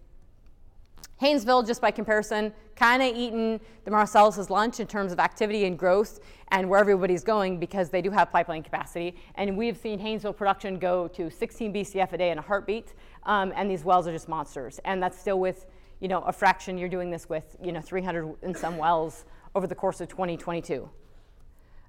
Haynesville, 1.21 1.65
just 1.65 1.81
by 1.81 1.91
comparison, 1.91 2.53
kind 2.75 3.01
of 3.01 3.15
eaten 3.15 3.59
the 3.85 3.91
Marcellus' 3.91 4.49
lunch 4.49 4.79
in 4.79 4.87
terms 4.87 5.11
of 5.11 5.19
activity 5.19 5.65
and 5.65 5.77
growth 5.77 6.19
and 6.49 6.69
where 6.69 6.79
everybody's 6.79 7.23
going 7.23 7.59
because 7.59 7.89
they 7.89 8.01
do 8.01 8.11
have 8.11 8.31
pipeline 8.31 8.61
capacity. 8.61 9.15
And 9.35 9.57
we've 9.57 9.77
seen 9.77 9.99
Haynesville 9.99 10.35
production 10.35 10.77
go 10.77 11.07
to 11.09 11.29
16 11.29 11.73
BCF 11.73 12.13
a 12.13 12.17
day 12.17 12.29
in 12.29 12.37
a 12.37 12.41
heartbeat, 12.41 12.93
um, 13.23 13.51
and 13.55 13.69
these 13.69 13.83
wells 13.83 14.07
are 14.07 14.11
just 14.11 14.29
monsters. 14.29 14.79
And 14.85 15.01
that's 15.01 15.19
still 15.19 15.39
with 15.39 15.65
you 15.99 16.07
know, 16.07 16.21
a 16.21 16.31
fraction 16.31 16.77
you're 16.77 16.89
doing 16.89 17.09
this 17.09 17.27
with, 17.27 17.55
you 17.61 17.71
know, 17.71 17.81
300 17.81 18.35
and 18.43 18.55
some 18.55 18.77
wells 18.77 19.25
over 19.55 19.67
the 19.67 19.75
course 19.75 20.01
of 20.01 20.07
2022. 20.07 20.87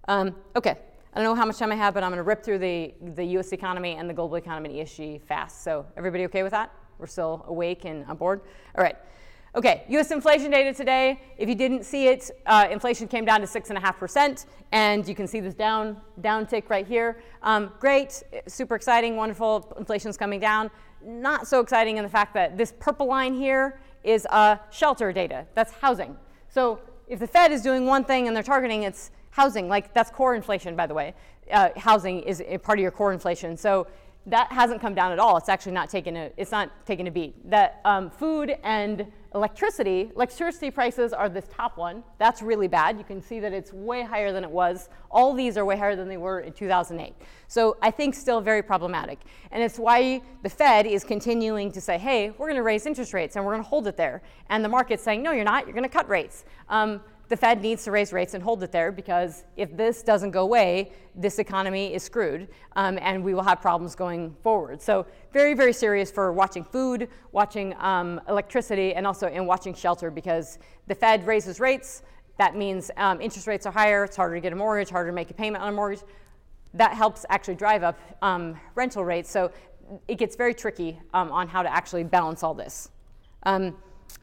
Um, 0.07 0.35
okay, 0.57 0.79
I 1.13 1.17
don't 1.21 1.25
know 1.25 1.35
how 1.35 1.45
much 1.45 1.59
time 1.59 1.73
I 1.73 1.75
have, 1.75 1.95
but 1.95 2.03
I'm 2.03 2.11
going 2.11 2.19
to 2.19 2.23
rip 2.23 2.43
through 2.43 2.59
the, 2.59 2.95
the 3.15 3.25
U.S. 3.25 3.53
economy 3.53 3.97
and 3.97 4.09
the 4.09 4.15
global 4.15 4.37
economy 4.37 4.81
and 4.81 4.89
ESG 4.89 5.23
fast. 5.23 5.63
So 5.63 5.85
everybody 5.97 6.25
okay 6.25 6.43
with 6.43 6.53
that? 6.53 6.73
We're 6.99 7.07
still 7.07 7.45
awake 7.47 7.85
and 7.85 8.05
on 8.07 8.17
board? 8.17 8.41
All 8.77 8.83
right. 8.83 8.97
Okay, 9.55 9.85
U.S. 9.89 10.11
inflation 10.11 10.51
data 10.51 10.75
today. 10.75 11.21
If 11.39 11.49
you 11.49 11.55
didn't 11.55 11.85
see 11.85 12.09
it, 12.09 12.31
uh, 12.47 12.69
inflation 12.71 13.09
came 13.09 13.25
down 13.25 13.41
to 13.41 13.47
six 13.47 13.71
and 13.71 13.79
a 13.79 13.81
half 13.81 13.99
percent, 13.99 14.47
and 14.73 15.09
you 15.09 15.15
can 15.15 15.27
see 15.27 15.41
this 15.41 15.55
down 15.55 15.97
downtick 16.21 16.69
right 16.69 16.87
here. 16.87 17.23
Um, 17.43 17.73
great, 17.81 18.23
super 18.47 18.75
exciting, 18.75 19.17
wonderful. 19.17 19.75
Inflation's 19.79 20.17
coming 20.19 20.39
down. 20.39 20.71
Not 21.03 21.49
so 21.49 21.61
exciting 21.61 21.97
in 21.97 22.03
the 22.03 22.11
fact 22.11 22.35
that 22.35 22.59
this 22.59 22.75
purple 22.79 23.07
line 23.07 23.35
here 23.35 23.81
is 24.05 24.27
uh, 24.31 24.57
shelter 24.71 25.13
data. 25.13 25.47
That's 25.55 25.73
housing. 25.73 26.17
So 26.49 26.81
if 27.07 27.19
the 27.19 27.27
Fed 27.27 27.51
is 27.51 27.63
doing 27.63 27.87
one 27.87 28.05
thing 28.05 28.27
and 28.27 28.37
they're 28.37 28.43
targeting 28.43 28.83
its 28.83 29.11
housing, 29.31 29.69
like 29.69 29.95
that's 29.95 30.11
core 30.11 30.35
inflation, 30.35 30.77
by 30.77 30.87
the 30.87 30.95
way. 30.95 31.15
Uh, 31.51 31.71
housing 31.77 32.21
is 32.21 32.43
part 32.63 32.79
of 32.79 32.83
your 32.83 32.91
core 32.91 33.13
inflation. 33.13 33.57
So 33.57 33.87
that 34.27 34.53
hasn't 34.53 34.81
come 34.81 34.95
down 34.95 35.13
at 35.13 35.19
all. 35.19 35.37
It's 35.37 35.49
actually 35.49 35.73
not 35.73 35.89
taken 35.89 36.17
a, 36.17 36.31
it's 36.37 36.51
not 36.51 36.71
taken 36.87 37.07
a 37.07 37.11
beat. 37.11 37.51
That 37.51 37.81
um, 37.85 38.11
food 38.11 38.57
and 38.63 39.11
electricity, 39.35 40.11
electricity 40.15 40.71
prices 40.71 41.13
are 41.13 41.29
this 41.29 41.47
top 41.51 41.79
one. 41.79 42.03
That's 42.19 42.43
really 42.43 42.69
bad. 42.69 42.99
You 42.99 43.05
can 43.05 43.23
see 43.23 43.41
that 43.41 43.53
it's 43.53 43.73
way 43.73 44.03
higher 44.03 44.33
than 44.33 44.45
it 44.45 44.51
was. 44.51 44.89
All 45.11 45.33
these 45.33 45.57
are 45.57 45.65
way 45.65 45.77
higher 45.77 45.97
than 45.97 46.09
they 46.09 46.17
were 46.17 46.41
in 46.41 46.53
2008. 46.53 47.15
So 47.47 47.77
I 47.81 47.91
think 47.91 48.15
still 48.15 48.41
very 48.41 48.63
problematic. 48.63 49.21
And 49.51 49.63
it's 49.63 49.79
why 49.79 50.23
the 50.43 50.51
Fed 50.51 50.87
is 50.87 51.05
continuing 51.05 51.73
to 51.73 51.81
say, 51.81 51.97
hey, 51.99 52.31
we're 52.31 52.49
going 52.49 52.57
to 52.57 52.63
raise 52.63 52.85
interest 52.85 53.15
rates 53.15 53.37
and 53.37 53.45
we're 53.45 53.53
going 53.53 53.65
to 53.65 53.69
hold 53.69 53.87
it 53.87 53.97
there. 53.97 54.23
And 54.51 54.65
the 54.65 54.69
market's 54.69 55.03
saying, 55.03 55.23
no, 55.23 55.33
you're 55.33 55.45
not. 55.45 55.65
You're 55.65 55.75
going 55.75 55.85
to 55.85 55.89
cut 55.89 56.09
rates. 56.09 56.45
Um, 56.69 57.01
the 57.29 57.37
Fed 57.37 57.61
needs 57.61 57.85
to 57.85 57.91
raise 57.91 58.13
rates 58.13 58.35
and 58.35 58.43
hold 58.43 58.63
it 58.63 58.73
there 58.73 58.91
because 58.91 59.45
if 59.57 59.77
this 59.77 60.03
doesn't 60.03 60.31
go 60.31 60.43
away, 60.43 60.93
this 61.15 61.39
economy 61.39 61.93
is 61.93 62.03
screwed 62.03 62.49
um, 62.77 62.99
and 63.03 63.23
we 63.23 63.35
will 63.35 63.43
have 63.43 63.61
problems 63.61 63.95
going 63.95 64.35
forward. 64.43 64.81
So, 64.81 65.07
very, 65.33 65.53
very 65.55 65.73
serious 65.73 66.11
for 66.11 66.33
watching 66.33 66.65
food, 66.65 67.09
watching 67.33 67.75
um, 67.79 68.21
electricity, 68.29 68.95
and 68.95 69.07
also 69.07 69.29
in 69.29 69.47
watching 69.47 69.75
shelter 69.75 70.11
because 70.11 70.59
the 70.87 70.95
Fed 70.95 71.27
raises 71.27 71.61
rates. 71.61 72.03
That 72.39 72.57
means 72.57 72.91
um, 72.97 73.21
interest 73.21 73.47
rates 73.47 73.67
are 73.67 73.73
higher, 73.73 74.05
it's 74.05 74.17
harder 74.17 74.37
to 74.37 74.41
get 74.41 74.53
a 74.53 74.57
mortgage, 74.57 74.91
harder 74.91 75.11
to 75.11 75.15
make 75.15 75.31
a 75.31 75.35
payment 75.35 75.63
on 75.63 75.71
a 75.71 75.73
mortgage. 75.73 76.05
That 76.75 76.95
helps 76.95 77.27
actually 77.29 77.57
drive 77.57 77.83
up 77.83 77.99
um, 78.23 78.59
rental 78.75 79.05
rates. 79.05 79.31
So, 79.31 79.53
it 80.07 80.17
gets 80.17 80.37
very 80.37 80.55
tricky 80.55 81.01
um, 81.15 81.31
on 81.31 81.49
how 81.49 81.63
to 81.63 81.73
actually 81.73 82.05
balance 82.05 82.43
all 82.43 82.55
this. 82.55 82.91
Um, 83.45 83.77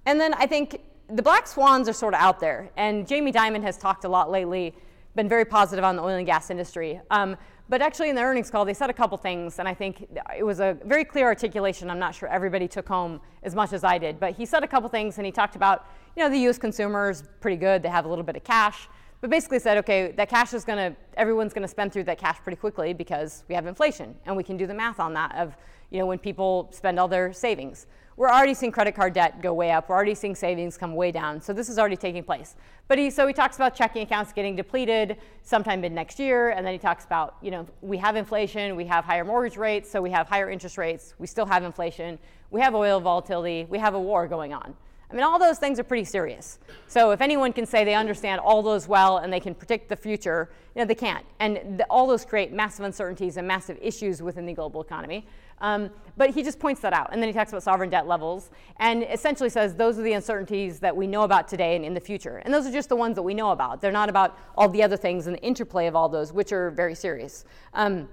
and 0.06 0.20
then 0.20 0.34
I 0.36 0.46
think 0.46 0.82
the 1.10 1.22
black 1.22 1.48
swans 1.48 1.88
are 1.88 1.94
sort 1.94 2.14
of 2.14 2.20
out 2.20 2.40
there, 2.40 2.70
and 2.78 3.08
Jamie 3.08 3.32
Dimon 3.32 3.62
has 3.62 3.78
talked 3.78 4.06
a 4.06 4.10
lot 4.10 4.32
lately, 4.32 4.74
been 5.16 5.30
very 5.30 5.46
positive 5.46 5.84
on 5.84 5.96
the 5.96 6.02
oil 6.02 6.16
and 6.16 6.26
gas 6.26 6.50
industry. 6.50 7.00
Um, 7.12 7.38
but 7.68 7.82
actually, 7.82 8.10
in 8.10 8.16
the 8.16 8.22
earnings 8.22 8.52
call, 8.52 8.66
they 8.66 8.74
said 8.74 8.90
a 8.90 8.94
couple 8.94 9.18
things, 9.18 9.60
and 9.60 9.68
I 9.68 9.74
think 9.74 10.08
it 10.38 10.44
was 10.44 10.60
a 10.60 10.78
very 10.86 11.04
clear 11.04 11.26
articulation. 11.26 11.90
I'm 11.90 12.00
not 12.00 12.14
sure 12.14 12.30
everybody 12.30 12.68
took 12.68 12.88
home 12.88 13.22
as 13.44 13.56
much 13.56 13.74
as 13.74 13.84
I 13.84 13.98
did, 13.98 14.20
but 14.20 14.36
he 14.36 14.46
said 14.46 14.64
a 14.64 14.68
couple 14.68 14.90
things, 14.90 15.18
and 15.18 15.26
he 15.26 15.32
talked 15.32 15.56
about, 15.56 15.88
you 16.16 16.24
know, 16.24 16.30
the 16.30 16.40
U.S. 16.40 16.58
consumer 16.58 17.10
is 17.10 17.24
pretty 17.40 17.58
good; 17.58 17.82
they 17.82 17.90
have 17.90 18.06
a 18.06 18.08
little 18.08 18.24
bit 18.24 18.36
of 18.36 18.44
cash, 18.44 18.88
but 19.22 19.30
basically 19.30 19.60
said, 19.60 19.78
okay, 19.78 20.12
that 20.12 20.30
cash 20.30 20.54
is 20.54 20.64
going 20.64 20.78
to, 20.78 20.96
everyone's 21.18 21.54
going 21.54 21.64
to 21.64 21.68
spend 21.68 21.92
through 21.92 22.04
that 22.04 22.20
cash 22.20 22.38
pretty 22.44 22.58
quickly 22.58 22.94
because 22.94 23.44
we 23.48 23.56
have 23.56 23.66
inflation, 23.66 24.16
and 24.26 24.36
we 24.36 24.44
can 24.44 24.58
do 24.58 24.68
the 24.68 24.74
math 24.74 25.00
on 25.00 25.14
that 25.14 25.36
of, 25.36 25.56
you 25.90 26.00
know, 26.00 26.06
when 26.06 26.20
people 26.20 26.70
spend 26.72 27.00
all 27.00 27.08
their 27.08 27.34
savings 27.34 27.88
we're 28.18 28.30
already 28.30 28.54
seeing 28.54 28.72
credit 28.72 28.96
card 28.96 29.14
debt 29.14 29.42
go 29.42 29.54
way 29.54 29.72
up. 29.72 29.90
We're 29.90 29.96
already 29.96 30.16
seeing 30.16 30.36
savings 30.36 30.78
come 30.78 30.96
way 30.96 31.12
down. 31.12 31.42
So 31.42 31.52
this 31.52 31.68
is 31.68 31.78
already 31.78 31.98
taking 31.98 32.24
place. 32.24 32.56
But 32.88 32.98
he, 32.98 33.10
so 33.10 33.28
he 33.28 33.34
talks 33.34 33.58
about 33.58 33.76
checking 33.76 34.04
accounts 34.04 34.32
getting 34.32 34.56
depleted 34.56 35.18
sometime 35.44 35.82
mid 35.82 35.92
next 35.92 36.18
year. 36.18 36.52
And 36.52 36.66
then 36.66 36.74
he 36.74 36.80
talks 36.80 37.04
about, 37.04 37.36
you 37.42 37.52
know, 37.52 37.68
we 37.82 37.98
have 37.98 38.16
inflation, 38.16 38.76
we 38.76 38.86
have 38.86 39.04
higher 39.04 39.26
mortgage 39.26 39.58
rates, 39.58 39.92
so 39.92 40.02
we 40.02 40.12
have 40.12 40.30
higher 40.30 40.50
interest 40.50 40.78
rates. 40.78 41.14
We 41.20 41.28
still 41.28 41.46
have 41.46 41.64
inflation. 41.64 42.18
We 42.52 42.62
have 42.62 42.74
oil 42.74 43.02
volatility. 43.02 43.66
We 43.70 43.80
have 43.80 43.96
a 43.96 44.00
war 44.00 44.28
going 44.28 44.54
on. 44.54 44.76
I 45.12 45.14
mean, 45.14 45.24
all 45.24 45.38
those 45.38 45.60
things 45.60 45.80
are 45.80 45.84
pretty 45.84 46.06
serious. 46.06 46.58
So 46.88 47.12
if 47.12 47.22
anyone 47.22 47.54
can 47.54 47.66
say 47.66 47.84
they 47.84 47.94
understand 47.94 48.40
all 48.40 48.64
those 48.64 48.88
well 48.88 49.18
and 49.18 49.32
they 49.32 49.40
can 49.40 49.54
predict 49.54 49.88
the 49.90 49.96
future, 49.96 50.50
you 50.74 50.82
know, 50.82 50.86
they 50.86 50.96
can't. 50.96 51.26
And 51.40 51.80
the, 51.80 51.86
all 51.90 52.08
those 52.08 52.26
create 52.26 52.52
massive 52.52 52.86
uncertainties 52.86 53.38
and 53.38 53.48
massive 53.48 53.78
issues 53.82 54.22
within 54.22 54.46
the 54.46 54.54
global 54.54 54.82
economy. 54.82 55.28
Um, 55.60 55.90
but 56.18 56.30
he 56.30 56.44
just 56.44 56.60
points 56.60 56.82
that 56.82 56.94
out. 56.94 57.10
And 57.12 57.22
then 57.22 57.30
he 57.30 57.34
talks 57.34 57.52
about 57.52 57.64
sovereign 57.64 57.90
debt 57.90 58.08
levels 58.08 58.50
and 58.78 59.04
essentially 59.04 59.50
says 59.50 59.76
those 59.76 60.00
are 60.00 60.02
the 60.02 60.14
uncertainties 60.14 60.80
that 60.80 60.96
we 60.96 61.08
know 61.08 61.24
about 61.24 61.48
today 61.48 61.76
and 61.76 61.86
in 61.86 61.94
the 61.94 62.00
future. 62.00 62.38
And 62.38 62.54
those 62.54 62.66
are 62.66 62.72
just 62.72 62.90
the 62.90 62.96
ones 62.96 63.16
that 63.16 63.24
we 63.24 63.34
know 63.34 63.52
about. 63.52 63.82
They're 63.82 63.92
not 63.92 64.10
about 64.10 64.38
all 64.58 64.70
the 64.70 64.84
other 64.84 64.98
things 64.98 65.28
and 65.28 65.36
the 65.36 65.42
interplay 65.42 65.88
of 65.88 65.96
all 65.96 66.10
those, 66.10 66.32
which 66.32 66.52
are 66.52 66.72
very 66.72 66.96
serious. 66.96 67.46
Um, 67.74 68.10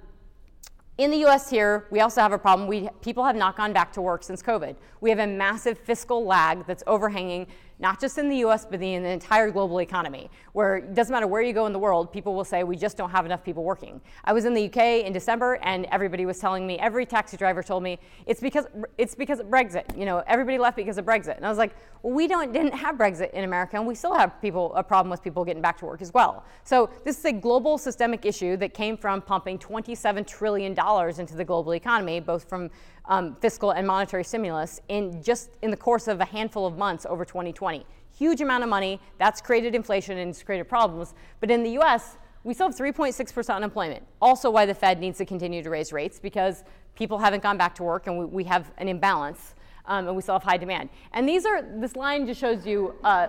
in 0.98 1.10
the 1.10 1.24
US 1.26 1.48
here, 1.48 1.86
we 1.90 2.00
also 2.00 2.20
have 2.20 2.32
a 2.32 2.38
problem. 2.38 2.68
We, 2.68 2.88
people 3.00 3.24
have 3.24 3.36
not 3.36 3.56
gone 3.56 3.72
back 3.72 3.92
to 3.94 4.02
work 4.02 4.22
since 4.22 4.42
COVID. 4.42 4.76
We 5.00 5.10
have 5.10 5.18
a 5.18 5.26
massive 5.26 5.78
fiscal 5.78 6.24
lag 6.24 6.66
that's 6.66 6.82
overhanging 6.86 7.46
not 7.82 8.00
just 8.00 8.16
in 8.16 8.28
the 8.28 8.36
US, 8.36 8.64
but 8.64 8.80
in 8.80 9.02
the 9.02 9.08
entire 9.08 9.50
global 9.50 9.80
economy, 9.80 10.30
where 10.52 10.76
it 10.76 10.94
doesn't 10.94 11.12
matter 11.12 11.26
where 11.26 11.42
you 11.42 11.52
go 11.52 11.66
in 11.66 11.72
the 11.72 11.78
world, 11.80 12.12
people 12.12 12.32
will 12.32 12.44
say, 12.44 12.62
we 12.62 12.76
just 12.76 12.96
don't 12.96 13.10
have 13.10 13.26
enough 13.26 13.42
people 13.42 13.64
working. 13.64 14.00
I 14.24 14.32
was 14.32 14.44
in 14.44 14.54
the 14.54 14.66
UK 14.66 15.04
in 15.04 15.12
December, 15.12 15.58
and 15.62 15.86
everybody 15.86 16.24
was 16.24 16.38
telling 16.38 16.64
me, 16.64 16.78
every 16.78 17.04
taxi 17.04 17.36
driver 17.36 17.60
told 17.60 17.82
me, 17.82 17.98
it's 18.24 18.40
because, 18.40 18.66
it's 18.98 19.16
because 19.16 19.40
of 19.40 19.46
Brexit. 19.46 19.98
You 19.98 20.04
know, 20.04 20.22
everybody 20.28 20.58
left 20.58 20.76
because 20.76 20.96
of 20.96 21.04
Brexit. 21.04 21.36
And 21.36 21.44
I 21.44 21.48
was 21.48 21.58
like, 21.58 21.74
well, 22.04 22.14
we 22.14 22.28
don't, 22.28 22.52
didn't 22.52 22.74
have 22.74 22.94
Brexit 22.94 23.32
in 23.32 23.42
America, 23.42 23.76
and 23.76 23.86
we 23.86 23.96
still 23.96 24.14
have 24.14 24.40
people, 24.40 24.72
a 24.76 24.84
problem 24.84 25.10
with 25.10 25.20
people 25.20 25.44
getting 25.44 25.62
back 25.62 25.76
to 25.78 25.84
work 25.84 26.00
as 26.00 26.14
well. 26.14 26.44
So 26.62 26.88
this 27.04 27.18
is 27.18 27.24
a 27.24 27.32
global 27.32 27.78
systemic 27.78 28.24
issue 28.24 28.56
that 28.58 28.74
came 28.74 28.96
from 28.96 29.20
pumping 29.20 29.58
$27 29.58 30.24
trillion 30.24 30.70
into 31.18 31.34
the 31.34 31.44
global 31.44 31.74
economy, 31.74 32.20
both 32.20 32.48
from 32.48 32.70
um, 33.06 33.36
fiscal 33.36 33.72
and 33.72 33.86
monetary 33.86 34.24
stimulus 34.24 34.80
in 34.88 35.22
just 35.22 35.50
in 35.62 35.70
the 35.70 35.76
course 35.76 36.08
of 36.08 36.20
a 36.20 36.24
handful 36.24 36.66
of 36.66 36.76
months 36.76 37.06
over 37.08 37.24
2020. 37.24 37.84
Huge 38.16 38.40
amount 38.40 38.62
of 38.62 38.68
money. 38.68 39.00
That's 39.18 39.40
created 39.40 39.74
inflation 39.74 40.18
and 40.18 40.30
it's 40.30 40.42
created 40.42 40.68
problems. 40.68 41.14
But 41.40 41.50
in 41.50 41.62
the 41.62 41.70
US, 41.80 42.18
we 42.44 42.54
still 42.54 42.68
have 42.68 42.76
3.6% 42.76 43.54
unemployment. 43.54 44.04
Also, 44.20 44.50
why 44.50 44.66
the 44.66 44.74
Fed 44.74 45.00
needs 45.00 45.18
to 45.18 45.24
continue 45.24 45.62
to 45.62 45.70
raise 45.70 45.92
rates 45.92 46.18
because 46.18 46.64
people 46.94 47.18
haven't 47.18 47.42
gone 47.42 47.56
back 47.56 47.74
to 47.76 47.82
work 47.82 48.06
and 48.06 48.18
we, 48.18 48.24
we 48.24 48.44
have 48.44 48.72
an 48.78 48.88
imbalance 48.88 49.54
um, 49.86 50.06
and 50.06 50.16
we 50.16 50.22
still 50.22 50.34
have 50.34 50.42
high 50.42 50.56
demand. 50.56 50.88
And 51.12 51.28
these 51.28 51.44
are, 51.46 51.62
this 51.62 51.96
line 51.96 52.26
just 52.26 52.40
shows 52.40 52.66
you 52.66 52.94
uh, 53.04 53.28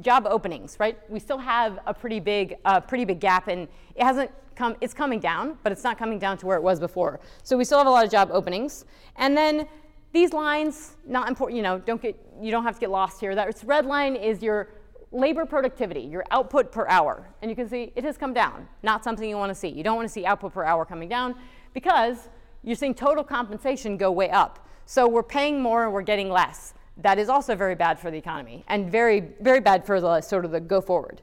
job 0.00 0.26
openings, 0.28 0.76
right? 0.78 0.98
We 1.08 1.20
still 1.20 1.38
have 1.38 1.78
a 1.86 1.94
pretty 1.94 2.20
big, 2.20 2.56
uh, 2.64 2.80
pretty 2.80 3.04
big 3.04 3.20
gap, 3.20 3.48
and 3.48 3.68
it 3.94 4.04
hasn't 4.04 4.30
come. 4.60 4.76
It's 4.80 4.94
coming 4.94 5.18
down, 5.18 5.58
but 5.62 5.72
it's 5.72 5.82
not 5.82 5.98
coming 5.98 6.18
down 6.18 6.38
to 6.38 6.46
where 6.46 6.56
it 6.56 6.62
was 6.62 6.78
before. 6.78 7.20
So 7.42 7.56
we 7.56 7.64
still 7.64 7.78
have 7.78 7.86
a 7.86 7.90
lot 7.90 8.04
of 8.04 8.10
job 8.10 8.30
openings, 8.32 8.84
and 9.16 9.36
then 9.36 9.66
these 10.12 10.32
lines, 10.32 10.96
not 11.06 11.28
important. 11.28 11.56
You 11.56 11.62
know, 11.62 11.78
don't 11.78 12.00
get 12.00 12.16
you 12.40 12.50
don't 12.50 12.64
have 12.64 12.74
to 12.74 12.80
get 12.80 12.90
lost 12.90 13.20
here. 13.20 13.34
That 13.34 13.62
red 13.64 13.86
line 13.86 14.16
is 14.16 14.42
your 14.42 14.68
labor 15.12 15.44
productivity, 15.44 16.02
your 16.02 16.24
output 16.30 16.70
per 16.70 16.86
hour, 16.86 17.28
and 17.42 17.50
you 17.50 17.56
can 17.56 17.68
see 17.68 17.92
it 17.96 18.04
has 18.04 18.16
come 18.16 18.32
down. 18.32 18.68
Not 18.82 19.02
something 19.02 19.28
you 19.28 19.36
want 19.36 19.50
to 19.50 19.54
see. 19.54 19.68
You 19.68 19.82
don't 19.82 19.96
want 19.96 20.08
to 20.08 20.12
see 20.12 20.24
output 20.24 20.52
per 20.52 20.64
hour 20.64 20.84
coming 20.84 21.08
down 21.08 21.34
because 21.74 22.28
you're 22.62 22.76
seeing 22.76 22.94
total 22.94 23.24
compensation 23.24 23.96
go 23.96 24.12
way 24.12 24.30
up. 24.30 24.68
So 24.86 25.08
we're 25.08 25.22
paying 25.22 25.60
more 25.60 25.84
and 25.84 25.92
we're 25.92 26.02
getting 26.02 26.28
less 26.28 26.74
that 27.02 27.18
is 27.18 27.28
also 27.28 27.54
very 27.54 27.74
bad 27.74 27.98
for 27.98 28.10
the 28.10 28.18
economy 28.18 28.64
and 28.68 28.90
very, 28.90 29.20
very 29.40 29.60
bad 29.60 29.86
for 29.86 30.00
the 30.00 30.20
sort 30.20 30.44
of 30.44 30.50
the 30.50 30.60
go 30.60 30.80
forward. 30.80 31.22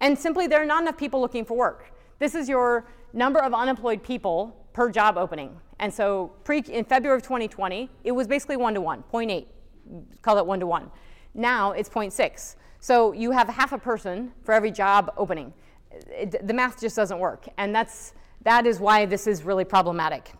And 0.00 0.16
simply, 0.16 0.46
there 0.46 0.62
are 0.62 0.66
not 0.66 0.82
enough 0.82 0.96
people 0.96 1.20
looking 1.20 1.44
for 1.44 1.56
work. 1.56 1.92
This 2.18 2.34
is 2.34 2.48
your 2.48 2.86
number 3.12 3.40
of 3.40 3.54
unemployed 3.54 4.02
people 4.02 4.56
per 4.72 4.90
job 4.90 5.16
opening. 5.16 5.58
And 5.80 5.92
so 5.92 6.32
pre, 6.44 6.60
in 6.60 6.84
February 6.84 7.16
of 7.16 7.22
2020, 7.22 7.90
it 8.04 8.12
was 8.12 8.26
basically 8.26 8.56
one 8.56 8.74
to 8.74 8.80
one, 8.80 9.04
0.8, 9.12 9.46
call 10.22 10.38
it 10.38 10.46
one 10.46 10.60
to 10.60 10.66
one. 10.66 10.90
Now 11.34 11.72
it's 11.72 11.88
0.6. 11.88 12.56
So 12.80 13.12
you 13.12 13.30
have 13.30 13.48
half 13.48 13.72
a 13.72 13.78
person 13.78 14.32
for 14.42 14.52
every 14.52 14.70
job 14.70 15.12
opening. 15.16 15.52
It, 16.10 16.46
the 16.46 16.54
math 16.54 16.80
just 16.80 16.96
doesn't 16.96 17.18
work. 17.18 17.48
And 17.58 17.74
that's, 17.74 18.14
that 18.42 18.66
is 18.66 18.80
why 18.80 19.06
this 19.06 19.26
is 19.26 19.42
really 19.42 19.64
problematic. 19.64 20.32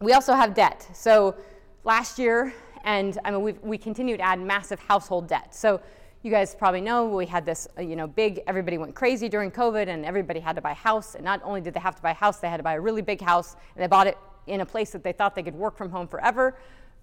We 0.00 0.12
also 0.12 0.34
have 0.34 0.54
debt. 0.54 0.88
So 0.92 1.36
last 1.84 2.18
year, 2.18 2.52
and 2.84 3.18
I 3.24 3.30
mean, 3.30 3.42
we 3.42 3.52
we 3.62 3.78
continue 3.78 4.16
to 4.16 4.22
add 4.22 4.40
massive 4.40 4.78
household 4.78 5.26
debt. 5.26 5.54
So 5.54 5.80
you 6.24 6.30
guys 6.30 6.54
probably 6.54 6.80
know 6.80 7.06
we 7.06 7.26
had 7.26 7.44
this, 7.44 7.68
uh, 7.76 7.82
you 7.82 7.96
know, 7.96 8.06
big, 8.06 8.40
everybody 8.46 8.78
went 8.78 8.94
crazy 8.94 9.28
during 9.28 9.50
COVID 9.50 9.88
and 9.88 10.06
everybody 10.06 10.40
had 10.40 10.56
to 10.56 10.62
buy 10.62 10.70
a 10.70 10.74
house. 10.74 11.14
And 11.14 11.22
not 11.22 11.42
only 11.44 11.60
did 11.60 11.74
they 11.74 11.80
have 11.80 11.94
to 11.96 12.02
buy 12.02 12.12
a 12.12 12.14
house, 12.14 12.38
they 12.38 12.48
had 12.48 12.56
to 12.56 12.62
buy 12.62 12.72
a 12.72 12.80
really 12.80 13.02
big 13.02 13.20
house 13.20 13.56
and 13.76 13.82
they 13.82 13.86
bought 13.86 14.06
it 14.06 14.16
in 14.46 14.62
a 14.62 14.66
place 14.66 14.90
that 14.92 15.04
they 15.04 15.12
thought 15.12 15.34
they 15.34 15.42
could 15.42 15.54
work 15.54 15.76
from 15.76 15.90
home 15.90 16.08
forever. 16.08 16.56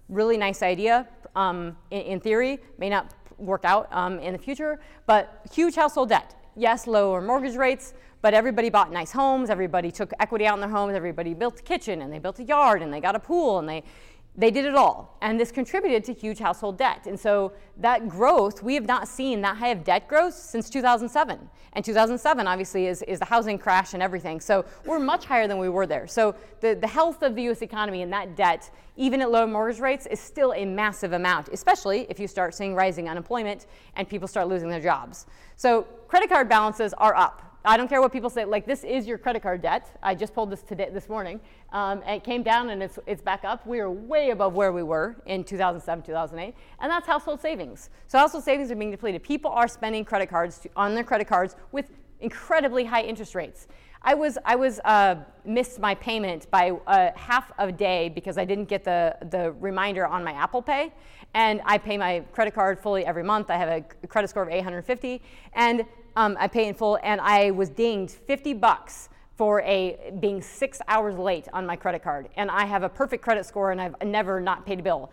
Really 0.08 0.36
nice 0.36 0.60
idea 0.60 1.06
um, 1.36 1.76
in, 1.92 2.00
in, 2.00 2.20
theory, 2.20 2.58
may 2.78 2.90
not 2.90 3.14
work 3.38 3.64
out 3.64 3.86
um, 3.92 4.18
in 4.18 4.32
the 4.32 4.38
future, 4.40 4.80
but 5.06 5.40
huge 5.52 5.76
household 5.76 6.08
debt. 6.08 6.34
Yes, 6.56 6.88
lower 6.88 7.20
mortgage 7.20 7.54
rates, 7.54 7.94
but 8.22 8.34
everybody 8.34 8.70
bought 8.70 8.92
nice 8.92 9.12
homes, 9.12 9.50
everybody 9.50 9.92
took 9.92 10.12
equity 10.18 10.46
out 10.46 10.54
in 10.54 10.60
their 10.60 10.68
homes, 10.68 10.94
everybody 10.94 11.32
built 11.32 11.60
a 11.60 11.62
kitchen 11.62 12.02
and 12.02 12.12
they 12.12 12.18
built 12.18 12.40
a 12.40 12.44
yard 12.44 12.82
and 12.82 12.92
they 12.92 13.00
got 13.00 13.14
a 13.14 13.20
pool 13.20 13.60
and 13.60 13.68
they, 13.68 13.84
they 14.34 14.50
did 14.50 14.64
it 14.64 14.74
all. 14.74 15.18
And 15.20 15.38
this 15.38 15.52
contributed 15.52 16.04
to 16.04 16.14
huge 16.14 16.38
household 16.38 16.78
debt. 16.78 17.06
And 17.06 17.20
so 17.20 17.52
that 17.78 18.08
growth, 18.08 18.62
we 18.62 18.74
have 18.74 18.86
not 18.86 19.06
seen 19.06 19.42
that 19.42 19.58
high 19.58 19.68
of 19.68 19.84
debt 19.84 20.08
growth 20.08 20.34
since 20.34 20.70
2007. 20.70 21.38
And 21.74 21.84
2007, 21.84 22.46
obviously, 22.46 22.86
is, 22.86 23.02
is 23.02 23.18
the 23.18 23.26
housing 23.26 23.58
crash 23.58 23.92
and 23.92 24.02
everything. 24.02 24.40
So 24.40 24.64
we're 24.86 24.98
much 24.98 25.26
higher 25.26 25.46
than 25.46 25.58
we 25.58 25.68
were 25.68 25.86
there. 25.86 26.06
So 26.06 26.34
the, 26.60 26.74
the 26.74 26.86
health 26.86 27.22
of 27.22 27.34
the 27.34 27.42
US 27.50 27.60
economy 27.60 28.00
and 28.00 28.12
that 28.12 28.34
debt, 28.34 28.70
even 28.96 29.20
at 29.20 29.30
low 29.30 29.46
mortgage 29.46 29.80
rates, 29.80 30.06
is 30.06 30.18
still 30.18 30.54
a 30.54 30.64
massive 30.64 31.12
amount, 31.12 31.48
especially 31.48 32.06
if 32.08 32.18
you 32.18 32.26
start 32.26 32.54
seeing 32.54 32.74
rising 32.74 33.10
unemployment 33.10 33.66
and 33.96 34.08
people 34.08 34.28
start 34.28 34.48
losing 34.48 34.70
their 34.70 34.80
jobs. 34.80 35.26
So 35.56 35.82
credit 36.08 36.30
card 36.30 36.48
balances 36.48 36.94
are 36.94 37.14
up. 37.14 37.51
I 37.64 37.76
don't 37.76 37.88
care 37.88 38.00
what 38.00 38.12
people 38.12 38.30
say. 38.30 38.44
Like 38.44 38.66
this 38.66 38.82
is 38.82 39.06
your 39.06 39.18
credit 39.18 39.42
card 39.42 39.62
debt. 39.62 39.88
I 40.02 40.14
just 40.14 40.34
pulled 40.34 40.50
this 40.50 40.62
today, 40.62 40.90
this 40.92 41.08
morning. 41.08 41.40
Um, 41.72 42.02
it 42.02 42.24
came 42.24 42.42
down 42.42 42.70
and 42.70 42.82
it's, 42.82 42.98
it's 43.06 43.22
back 43.22 43.44
up. 43.44 43.66
We 43.66 43.78
are 43.78 43.90
way 43.90 44.30
above 44.30 44.54
where 44.54 44.72
we 44.72 44.82
were 44.82 45.16
in 45.26 45.44
2007, 45.44 46.04
2008, 46.04 46.54
and 46.80 46.90
that's 46.90 47.06
household 47.06 47.40
savings. 47.40 47.90
So 48.08 48.18
household 48.18 48.44
savings 48.44 48.70
are 48.72 48.76
being 48.76 48.90
depleted. 48.90 49.22
People 49.22 49.50
are 49.52 49.68
spending 49.68 50.04
credit 50.04 50.28
cards 50.28 50.58
to, 50.60 50.70
on 50.74 50.94
their 50.94 51.04
credit 51.04 51.28
cards 51.28 51.54
with 51.70 51.90
incredibly 52.20 52.84
high 52.84 53.02
interest 53.02 53.34
rates. 53.34 53.68
I 54.04 54.14
was 54.14 54.36
I 54.44 54.56
was 54.56 54.80
uh, 54.80 55.16
missed 55.44 55.78
my 55.78 55.94
payment 55.94 56.50
by 56.50 56.72
uh, 56.88 57.10
half 57.14 57.52
a 57.58 57.70
day 57.70 58.08
because 58.08 58.36
I 58.36 58.44
didn't 58.44 58.64
get 58.64 58.82
the 58.82 59.16
the 59.30 59.52
reminder 59.52 60.06
on 60.06 60.24
my 60.24 60.32
Apple 60.32 60.60
Pay, 60.60 60.92
and 61.34 61.60
I 61.64 61.78
pay 61.78 61.96
my 61.96 62.20
credit 62.32 62.52
card 62.52 62.80
fully 62.80 63.06
every 63.06 63.22
month. 63.22 63.50
I 63.50 63.56
have 63.56 63.68
a 63.68 64.06
credit 64.08 64.28
score 64.28 64.42
of 64.42 64.48
850, 64.48 65.22
and 65.52 65.84
um, 66.16 66.36
I 66.38 66.48
pay 66.48 66.68
in 66.68 66.74
full, 66.74 66.98
and 67.02 67.20
I 67.20 67.50
was 67.50 67.68
dinged 67.68 68.14
50 68.14 68.54
bucks 68.54 69.08
for 69.36 69.62
a 69.62 70.12
being 70.20 70.42
six 70.42 70.80
hours 70.88 71.16
late 71.16 71.48
on 71.52 71.66
my 71.66 71.76
credit 71.76 72.02
card, 72.02 72.28
and 72.36 72.50
I 72.50 72.64
have 72.64 72.82
a 72.82 72.88
perfect 72.88 73.22
credit 73.24 73.46
score, 73.46 73.72
and 73.72 73.80
I've 73.80 73.94
never 74.04 74.40
not 74.40 74.66
paid 74.66 74.80
a 74.80 74.82
bill. 74.82 75.10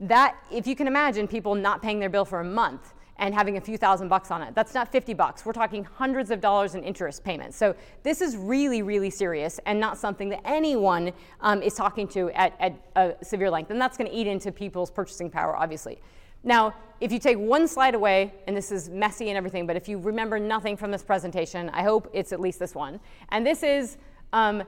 That, 0.00 0.36
if 0.50 0.66
you 0.66 0.74
can 0.74 0.86
imagine, 0.86 1.28
people 1.28 1.54
not 1.54 1.82
paying 1.82 2.00
their 2.00 2.08
bill 2.08 2.24
for 2.24 2.40
a 2.40 2.44
month 2.44 2.94
and 3.20 3.34
having 3.34 3.58
a 3.58 3.60
few 3.60 3.76
thousand 3.76 4.08
bucks 4.08 4.30
on 4.30 4.42
it. 4.42 4.54
That's 4.54 4.74
not 4.74 4.90
50 4.90 5.14
bucks. 5.14 5.44
We're 5.44 5.52
talking 5.52 5.84
hundreds 5.84 6.30
of 6.30 6.40
dollars 6.40 6.74
in 6.74 6.82
interest 6.82 7.22
payments. 7.22 7.56
So 7.56 7.76
this 8.02 8.22
is 8.22 8.34
really, 8.36 8.80
really 8.82 9.10
serious 9.10 9.60
and 9.66 9.78
not 9.78 9.98
something 9.98 10.30
that 10.30 10.40
anyone 10.44 11.12
um, 11.40 11.62
is 11.62 11.74
talking 11.74 12.08
to 12.08 12.30
at, 12.30 12.54
at 12.58 12.74
a 12.96 13.22
severe 13.22 13.50
length. 13.50 13.70
And 13.70 13.80
that's 13.80 13.98
going 13.98 14.10
to 14.10 14.16
eat 14.16 14.26
into 14.26 14.50
people's 14.50 14.90
purchasing 14.90 15.30
power, 15.30 15.54
obviously. 15.54 16.00
Now, 16.42 16.74
if 17.00 17.12
you 17.12 17.18
take 17.18 17.38
one 17.38 17.66
slide 17.66 17.94
away, 17.94 18.32
and 18.46 18.56
this 18.56 18.70
is 18.70 18.88
messy 18.88 19.28
and 19.28 19.36
everything, 19.36 19.66
but 19.66 19.76
if 19.76 19.88
you 19.88 19.98
remember 19.98 20.38
nothing 20.38 20.76
from 20.76 20.90
this 20.90 21.02
presentation, 21.02 21.70
I 21.70 21.82
hope 21.82 22.10
it's 22.12 22.32
at 22.32 22.40
least 22.40 22.58
this 22.58 22.74
one. 22.74 23.00
And 23.30 23.46
this 23.46 23.62
is, 23.62 23.96
um, 24.32 24.62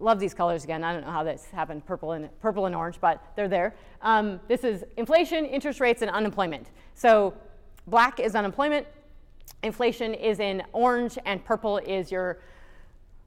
love 0.00 0.18
these 0.18 0.34
colors 0.34 0.64
again. 0.64 0.82
I 0.82 0.92
don't 0.92 1.04
know 1.04 1.12
how 1.12 1.22
this 1.22 1.46
happened, 1.46 1.86
purple 1.86 2.12
and, 2.12 2.28
purple 2.40 2.66
and 2.66 2.74
orange, 2.74 2.96
but 3.00 3.22
they're 3.36 3.48
there. 3.48 3.74
Um, 4.02 4.40
this 4.48 4.64
is 4.64 4.84
inflation, 4.96 5.44
interest 5.44 5.80
rates, 5.80 6.02
and 6.02 6.10
unemployment. 6.10 6.70
So 6.94 7.34
black 7.86 8.18
is 8.18 8.34
unemployment, 8.34 8.86
inflation 9.62 10.14
is 10.14 10.40
in 10.40 10.62
orange, 10.72 11.18
and 11.24 11.44
purple 11.44 11.78
is 11.78 12.10
your 12.10 12.38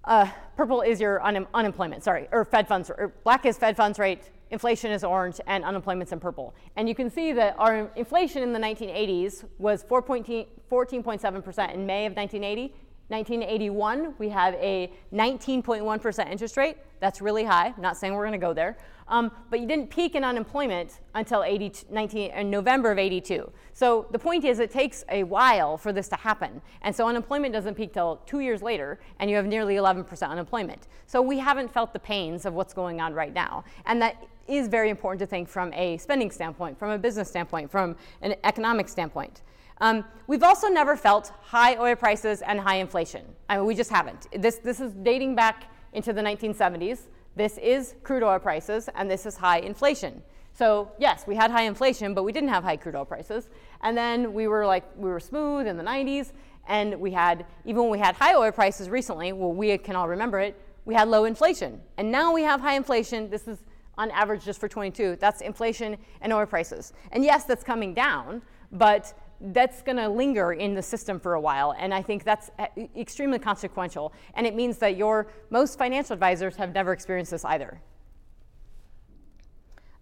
uh, 0.06 0.30
purple 0.58 0.82
is 0.82 1.00
your 1.00 1.24
un- 1.26 1.48
unemployment, 1.54 2.04
sorry, 2.04 2.28
or 2.34 2.44
Fed 2.44 2.68
funds, 2.68 2.90
or 2.90 3.14
black 3.24 3.46
is 3.46 3.58
Fed 3.58 3.78
funds 3.78 3.98
rate, 3.98 4.32
inflation 4.54 4.92
is 4.92 5.04
orange, 5.04 5.42
and 5.48 5.66
unemployment's 5.66 6.14
in 6.14 6.20
purple. 6.20 6.54
And 6.78 6.88
you 6.88 6.96
can 6.96 7.10
see 7.10 7.34
that 7.34 7.56
our 7.58 7.92
inflation 7.96 8.44
in 8.44 8.54
the 8.54 8.60
1980s 8.60 9.44
was 9.58 9.84
14.7% 9.84 11.74
in 11.74 11.86
May 11.86 12.06
of 12.06 12.16
1980. 12.16 12.74
1981, 13.10 14.14
we 14.18 14.30
have 14.30 14.54
a 14.56 14.92
19.1% 15.14 16.32
interest 16.32 16.56
rate. 16.56 16.78
That's 17.02 17.20
really 17.20 17.44
high. 17.44 17.74
I'm 17.76 17.82
not 17.82 17.98
saying 17.98 18.14
we're 18.14 18.26
going 18.26 18.40
to 18.40 18.46
go 18.46 18.54
there. 18.54 18.78
Um, 19.08 19.32
but 19.50 19.60
you 19.60 19.68
didn't 19.68 19.90
peak 19.90 20.16
in 20.16 20.24
unemployment 20.24 21.02
until 21.14 21.44
80, 21.44 21.88
19, 21.92 22.32
uh, 22.32 22.44
November 22.44 22.92
of 22.92 22.98
82. 22.98 23.52
So 23.74 24.08
the 24.12 24.20
point 24.20 24.46
is, 24.46 24.60
it 24.60 24.72
takes 24.72 25.04
a 25.10 25.24
while 25.24 25.78
for 25.78 25.92
this 25.92 26.08
to 26.10 26.16
happen. 26.16 26.62
And 26.82 26.96
so 26.96 27.08
unemployment 27.08 27.54
doesn't 27.54 27.76
peak 27.76 27.94
till 27.94 28.22
two 28.26 28.40
years 28.40 28.62
later, 28.62 29.00
and 29.20 29.30
you 29.30 29.36
have 29.36 29.46
nearly 29.46 29.76
11% 29.76 30.30
unemployment. 30.30 30.88
So 31.06 31.22
we 31.22 31.40
haven't 31.40 31.74
felt 31.74 31.92
the 31.92 32.00
pains 32.00 32.46
of 32.46 32.54
what's 32.54 32.74
going 32.74 33.02
on 33.02 33.14
right 33.14 33.34
now. 33.34 33.66
And 33.86 34.02
that 34.02 34.26
is 34.48 34.68
very 34.68 34.90
important 34.90 35.20
to 35.20 35.26
think 35.26 35.48
from 35.48 35.74
a 35.74 35.98
spending 35.98 36.32
standpoint, 36.32 36.78
from 36.78 36.92
a 36.92 36.98
business 36.98 37.30
standpoint, 37.30 37.72
from 37.72 37.96
an 38.22 38.36
economic 38.44 38.90
standpoint. 38.90 39.42
Um, 39.80 40.06
we've 40.28 40.44
also 40.44 40.68
never 40.68 40.96
felt 40.96 41.32
high 41.42 41.76
oil 41.78 41.96
prices 41.96 42.42
and 42.42 42.60
high 42.60 42.76
inflation. 42.76 43.26
I 43.50 43.58
mean, 43.58 43.66
we 43.66 43.76
just 43.76 43.90
haven't. 43.90 44.28
This, 44.42 44.58
this 44.58 44.80
is 44.80 44.94
dating 44.94 45.36
back 45.36 45.72
into 45.94 46.14
the 46.14 46.22
1970s. 46.22 47.08
This 47.36 47.58
is 47.58 47.96
crude 48.04 48.24
oil 48.24 48.40
prices, 48.40 48.90
and 48.96 49.10
this 49.10 49.26
is 49.26 49.36
high 49.36 49.60
inflation. 49.60 50.22
So 50.54 50.92
yes, 51.00 51.26
we 51.26 51.36
had 51.36 51.50
high 51.50 51.64
inflation, 51.64 52.14
but 52.14 52.24
we 52.24 52.32
didn't 52.32 52.50
have 52.50 52.64
high 52.64 52.78
crude 52.78 52.96
oil 52.96 53.06
prices. 53.06 53.50
And 53.82 53.98
then 53.98 54.34
we 54.34 54.48
were 54.48 54.66
like, 54.66 54.84
we 54.96 55.10
were 55.10 55.20
smooth 55.20 55.66
in 55.66 55.78
the 55.78 55.84
90s, 55.84 56.32
and 56.68 57.00
we 57.00 57.12
had, 57.12 57.46
even 57.66 57.82
when 57.82 57.92
we 57.92 58.00
had 58.00 58.16
high 58.16 58.36
oil 58.36 58.52
prices 58.52 58.90
recently, 58.90 59.34
well, 59.34 59.52
we 59.52 59.78
can 59.78 59.96
all 59.96 60.08
remember 60.08 60.40
it, 60.40 60.60
we 60.86 60.94
had 60.94 61.08
low 61.08 61.26
inflation. 61.26 61.82
And 61.98 62.12
now 62.12 62.34
we 62.34 62.44
have 62.44 62.62
high 62.62 62.76
inflation. 62.76 63.30
This 63.30 63.48
is 63.48 63.60
on 63.98 64.12
average 64.12 64.44
just 64.44 64.60
for 64.60 64.68
22. 64.68 65.18
That's 65.20 65.42
inflation 65.42 65.98
and 66.22 66.34
oil 66.34 66.46
prices. 66.46 66.94
And 67.12 67.24
yes, 67.24 67.44
that's 67.46 67.64
coming 67.64 67.94
down, 67.94 68.42
but 68.72 69.14
that's 69.40 69.82
going 69.82 69.98
to 69.98 70.08
linger 70.08 70.54
in 70.54 70.74
the 70.74 70.82
system 70.82 71.20
for 71.20 71.34
a 71.34 71.42
while. 71.42 71.76
And 71.78 71.94
I 71.94 72.02
think 72.02 72.24
that's 72.24 72.50
uh, 72.60 72.68
extremely 72.96 73.40
consequential. 73.40 74.14
And 74.36 74.48
it 74.48 74.56
means 74.56 74.78
that 74.78 74.98
your 74.98 75.28
most 75.50 75.78
financial 75.78 76.14
advisors 76.14 76.56
have 76.56 76.74
never 76.74 76.94
experienced 76.94 77.32
this 77.32 77.46
either. 77.46 77.82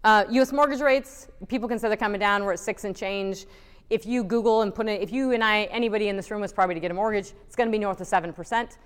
Uh, 0.04 0.24
US 0.30 0.52
mortgage 0.52 0.80
rates, 0.80 1.28
people 1.48 1.68
can 1.68 1.78
say 1.78 1.88
they're 1.88 1.96
coming 1.96 2.20
down. 2.20 2.44
We're 2.44 2.52
at 2.52 2.60
six 2.60 2.84
and 2.84 2.96
change. 2.96 3.46
If 3.90 4.06
you 4.06 4.24
Google 4.24 4.62
and 4.62 4.74
put 4.74 4.88
it, 4.88 5.02
if 5.02 5.12
you 5.12 5.32
and 5.32 5.44
I, 5.44 5.64
anybody 5.64 6.08
in 6.08 6.16
this 6.16 6.30
room 6.30 6.40
was 6.40 6.52
probably 6.52 6.74
to 6.74 6.80
get 6.80 6.90
a 6.90 6.94
mortgage, 6.94 7.32
it's 7.46 7.56
going 7.56 7.68
to 7.68 7.72
be 7.72 7.78
north 7.78 8.00
of 8.00 8.08
7% 8.08 8.76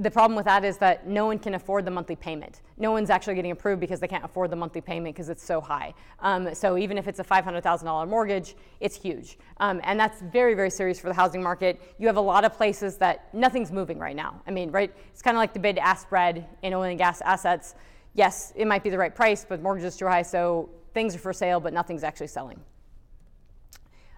the 0.00 0.10
problem 0.10 0.36
with 0.36 0.46
that 0.46 0.64
is 0.64 0.78
that 0.78 1.06
no 1.06 1.26
one 1.26 1.38
can 1.38 1.54
afford 1.54 1.84
the 1.84 1.90
monthly 1.90 2.16
payment. 2.16 2.60
No 2.78 2.92
one's 2.92 3.10
actually 3.10 3.34
getting 3.34 3.50
approved 3.50 3.80
because 3.80 4.00
they 4.00 4.08
can't 4.08 4.24
afford 4.24 4.50
the 4.50 4.56
monthly 4.56 4.80
payment 4.80 5.14
because 5.14 5.28
it's 5.28 5.42
so 5.42 5.60
high. 5.60 5.94
Um, 6.20 6.54
so 6.54 6.78
even 6.78 6.96
if 6.96 7.08
it's 7.08 7.18
a 7.18 7.24
$500,000 7.24 8.08
mortgage, 8.08 8.54
it's 8.80 8.96
huge. 8.96 9.38
Um, 9.58 9.80
and 9.84 9.98
that's 9.98 10.20
very, 10.22 10.54
very 10.54 10.70
serious 10.70 10.98
for 10.98 11.08
the 11.08 11.14
housing 11.14 11.42
market. 11.42 11.80
You 11.98 12.06
have 12.06 12.16
a 12.16 12.22
lot 12.22 12.44
of 12.44 12.54
places 12.54 12.96
that 12.98 13.32
nothing's 13.34 13.70
moving 13.70 13.98
right 13.98 14.16
now. 14.16 14.40
I 14.46 14.50
mean, 14.50 14.70
right? 14.70 14.94
It's 15.10 15.22
kind 15.22 15.36
of 15.36 15.38
like 15.38 15.52
the 15.52 15.60
bid 15.60 15.78
ask 15.78 16.02
spread 16.02 16.46
in 16.62 16.72
oil 16.72 16.84
and 16.84 16.98
gas 16.98 17.20
assets. 17.20 17.74
Yes, 18.14 18.52
it 18.56 18.66
might 18.66 18.82
be 18.82 18.90
the 18.90 18.98
right 18.98 19.14
price, 19.14 19.44
but 19.48 19.62
mortgage 19.62 19.84
is 19.84 19.96
too 19.96 20.06
high, 20.06 20.22
so 20.22 20.68
things 20.94 21.14
are 21.14 21.18
for 21.18 21.32
sale, 21.32 21.60
but 21.60 21.72
nothing's 21.72 22.04
actually 22.04 22.26
selling. 22.26 22.60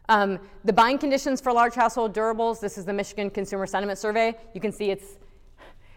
Um, 0.08 0.38
the 0.64 0.72
buying 0.72 0.98
conditions 0.98 1.40
for 1.40 1.52
large 1.52 1.74
household 1.74 2.14
durables, 2.14 2.60
this 2.60 2.76
is 2.76 2.84
the 2.84 2.92
Michigan 2.92 3.30
Consumer 3.30 3.66
Sentiment 3.66 3.98
Survey. 3.98 4.36
You 4.52 4.60
can 4.60 4.70
see 4.70 4.90
it's 4.90 5.16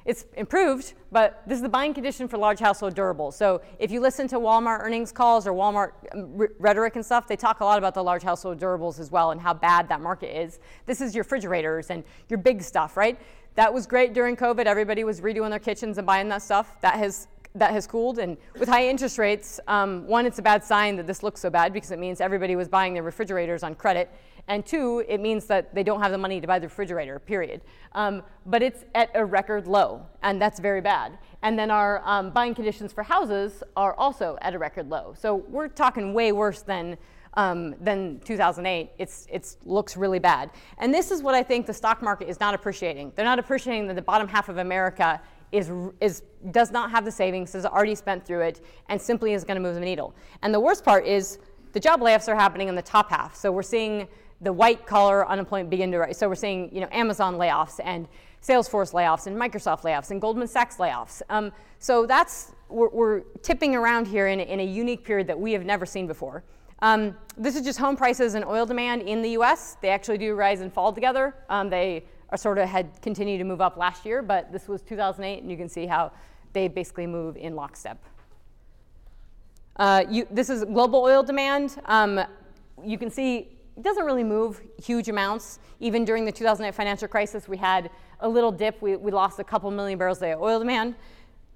it's 0.08 0.26
improved, 0.38 0.94
but 1.12 1.44
this 1.46 1.58
is 1.58 1.62
the 1.62 1.70
buying 1.70 1.94
condition 1.94 2.30
for 2.30 2.38
large 2.38 2.60
household 2.60 2.96
durables. 2.96 3.34
So 3.34 3.62
if 3.78 3.92
you 3.92 4.00
listen 4.00 4.26
to 4.30 4.40
Walmart 4.40 4.80
earnings 4.80 5.12
calls 5.12 5.46
or 5.46 5.52
Walmart 5.52 5.92
um, 6.14 6.48
rhetoric 6.60 6.96
and 6.96 7.06
stuff, 7.06 7.28
they 7.28 7.36
talk 7.36 7.60
a 7.60 7.66
lot 7.66 7.78
about 7.78 7.94
the 7.94 8.02
large 8.02 8.24
household 8.24 8.58
durables 8.58 9.02
as 9.02 9.12
well 9.12 9.32
and 9.32 9.42
how 9.42 9.54
bad 9.54 9.90
that 9.90 10.00
market 10.00 10.36
is. 10.36 10.60
This 10.86 11.02
is 11.02 11.14
your 11.14 11.26
refrigerators 11.26 11.90
and 11.90 12.06
your 12.30 12.38
big 12.38 12.64
stuff, 12.64 12.96
right? 12.96 13.20
That 13.56 13.74
was 13.74 13.86
great 13.86 14.14
during 14.14 14.38
COVID. 14.38 14.66
Everybody 14.66 15.04
was 15.04 15.20
redoing 15.20 15.50
their 15.50 15.60
kitchens 15.60 15.98
and 15.98 16.08
buying 16.08 16.30
that 16.30 16.42
stuff. 16.42 16.80
That 16.80 16.94
has 16.94 17.28
that 17.60 17.72
has 17.72 17.88
cooled. 17.88 18.20
And 18.20 18.38
with 18.60 18.70
high 18.70 18.88
interest 18.88 19.18
rates, 19.18 19.60
um, 19.68 20.08
one, 20.08 20.26
it's 20.26 20.40
a 20.40 20.42
bad 20.42 20.64
sign 20.64 20.96
that 20.98 21.08
this 21.08 21.24
looks 21.24 21.42
so 21.42 21.50
bad 21.50 21.74
because 21.74 21.92
it 21.92 22.00
means 22.00 22.22
everybody 22.22 22.56
was 22.56 22.68
buying 22.68 22.94
their 22.94 23.04
refrigerators 23.04 23.64
on 23.64 23.76
credit. 23.76 24.10
And 24.48 24.66
two, 24.66 25.04
it 25.10 25.20
means 25.20 25.46
that 25.48 25.76
they 25.76 25.84
don't 25.84 26.02
have 26.02 26.12
the 26.12 26.18
money 26.18 26.40
to 26.40 26.48
buy 26.48 26.60
the 26.60 26.68
refrigerator, 26.68 27.20
period. 27.20 27.62
Um, 27.94 28.24
but 28.46 28.64
it's 28.64 28.86
at 28.96 29.12
a 29.14 29.26
record 29.26 29.68
low, 29.68 30.06
and 30.24 30.42
that's 30.42 30.60
very 30.60 30.80
bad. 30.80 31.18
And 31.42 31.60
then 31.60 31.70
our 31.70 32.02
um, 32.06 32.30
buying 32.32 32.56
conditions 32.56 32.94
for 32.94 33.04
houses 33.04 33.62
are 33.76 33.94
also 33.96 34.38
at 34.42 34.54
a 34.54 34.60
record 34.60 34.90
low. 34.90 35.14
So 35.18 35.36
we're 35.36 35.68
talking 35.68 36.14
way 36.14 36.32
worse 36.32 36.62
than. 36.62 36.98
Um, 37.34 37.76
than 37.80 38.20
2008, 38.22 38.90
it's 38.98 39.28
it 39.30 39.58
looks 39.64 39.96
really 39.96 40.18
bad. 40.18 40.50
And 40.80 40.92
this 40.92 41.12
is 41.12 41.22
what 41.22 41.36
I 41.36 41.44
think 41.44 41.68
the 41.68 41.74
stock 41.74 42.02
market 42.02 42.28
is 42.30 42.40
not 42.40 42.56
appreciating. 42.56 43.12
They're 43.16 43.26
not 43.26 43.38
appreciating 43.38 43.86
that 43.90 43.96
the 43.96 44.02
bottom 44.02 44.28
half 44.28 44.50
of 44.50 44.58
America 44.58 45.22
is, 45.52 45.72
is, 46.02 46.24
does 46.52 46.72
not 46.72 46.92
have 46.92 47.06
the 47.06 47.12
savings, 47.12 47.54
has 47.54 47.66
already 47.66 47.96
spent 47.96 48.26
through 48.26 48.42
it, 48.42 48.62
and 48.90 49.02
simply 49.02 49.34
is 49.34 49.44
going 49.44 49.56
to 49.56 49.62
move 49.62 49.76
the 49.76 49.82
needle. 49.82 50.14
And 50.42 50.54
the 50.54 50.60
worst 50.60 50.84
part 50.84 51.06
is 51.06 51.40
the 51.74 51.80
job 51.80 52.02
layoffs 52.02 52.28
are 52.28 52.36
happening 52.36 52.68
in 52.68 52.76
the 52.76 52.82
top 52.82 53.10
half. 53.10 53.36
So 53.36 53.52
we're 53.52 53.64
seeing 53.64 54.08
the 54.42 54.54
white 54.54 54.86
collar 54.86 55.28
unemployment 55.28 55.70
begin 55.70 55.92
to 55.92 56.00
rise. 56.00 56.18
So 56.18 56.28
we're 56.28 56.36
seeing 56.36 56.74
you 56.74 56.82
know 56.82 56.88
Amazon 56.92 57.36
layoffs 57.36 57.80
and 57.84 58.08
Salesforce 58.42 58.94
layoffs 58.94 59.28
and 59.28 59.36
Microsoft 59.36 59.82
layoffs 59.82 60.12
and 60.12 60.22
Goldman 60.22 60.48
Sachs 60.48 60.78
layoffs. 60.78 61.22
Um, 61.30 61.52
so 61.80 62.06
that's 62.06 62.54
we're, 62.70 62.90
we're, 62.90 63.22
tipping 63.42 63.76
around 63.76 64.08
here 64.08 64.28
in, 64.28 64.40
in, 64.40 64.60
a 64.60 64.66
unique 64.66 65.04
period 65.04 65.28
that 65.28 65.40
we 65.40 65.54
have 65.54 65.66
never 65.66 65.86
seen 65.86 66.06
before. 66.06 66.44
Um, 66.80 67.16
this 67.38 67.56
is 67.56 67.64
just 67.64 67.80
home 67.80 67.96
prices 67.96 68.36
and 68.36 68.44
oil 68.44 68.66
demand 68.66 69.04
in 69.04 69.22
the 69.22 69.30
U.S. 69.32 69.78
They 69.82 69.90
actually 69.90 70.18
do 70.18 70.36
rise 70.36 70.62
and 70.62 70.72
fall 70.72 70.92
together. 70.92 71.34
Um, 71.50 71.70
they 71.70 72.04
sort 72.36 72.58
of 72.58 72.68
had 72.68 73.02
continued 73.02 73.38
to 73.38 73.44
move 73.44 73.62
up 73.62 73.78
last 73.78 74.06
year, 74.06 74.22
but 74.22 74.52
this 74.52 74.68
was 74.68 74.82
2008, 74.82 75.42
and 75.42 75.50
you 75.52 75.58
can 75.58 75.70
see 75.70 75.86
how 75.86 76.12
they 76.54 76.68
basically 76.68 77.08
move 77.08 77.38
in 77.38 77.56
lockstep. 77.56 78.04
Uh, 79.78 80.04
you, 80.10 80.28
this 80.32 80.50
is 80.50 80.66
global 80.66 81.02
oil 81.02 81.24
demand. 81.24 81.80
Um, 81.86 82.20
you 82.84 82.98
can 82.98 83.10
see 83.10 83.58
it 83.78 83.84
doesn't 83.84 84.06
really 84.06 84.24
move 84.24 84.62
huge 84.84 85.08
amounts. 85.08 85.60
Even 85.80 86.04
during 86.04 86.26
the 86.26 86.32
2008 86.32 86.74
financial 86.76 87.08
crisis, 87.08 87.48
we 87.48 87.58
had 87.58 87.92
a 88.22 88.28
little 88.28 88.52
dip. 88.52 88.82
We, 88.82 88.96
we 88.96 89.12
lost 89.12 89.40
a 89.40 89.44
couple 89.44 89.70
million 89.70 90.00
barrels 90.00 90.18
a 90.18 90.22
day 90.22 90.32
of 90.32 90.42
oil 90.42 90.58
demand. 90.58 90.96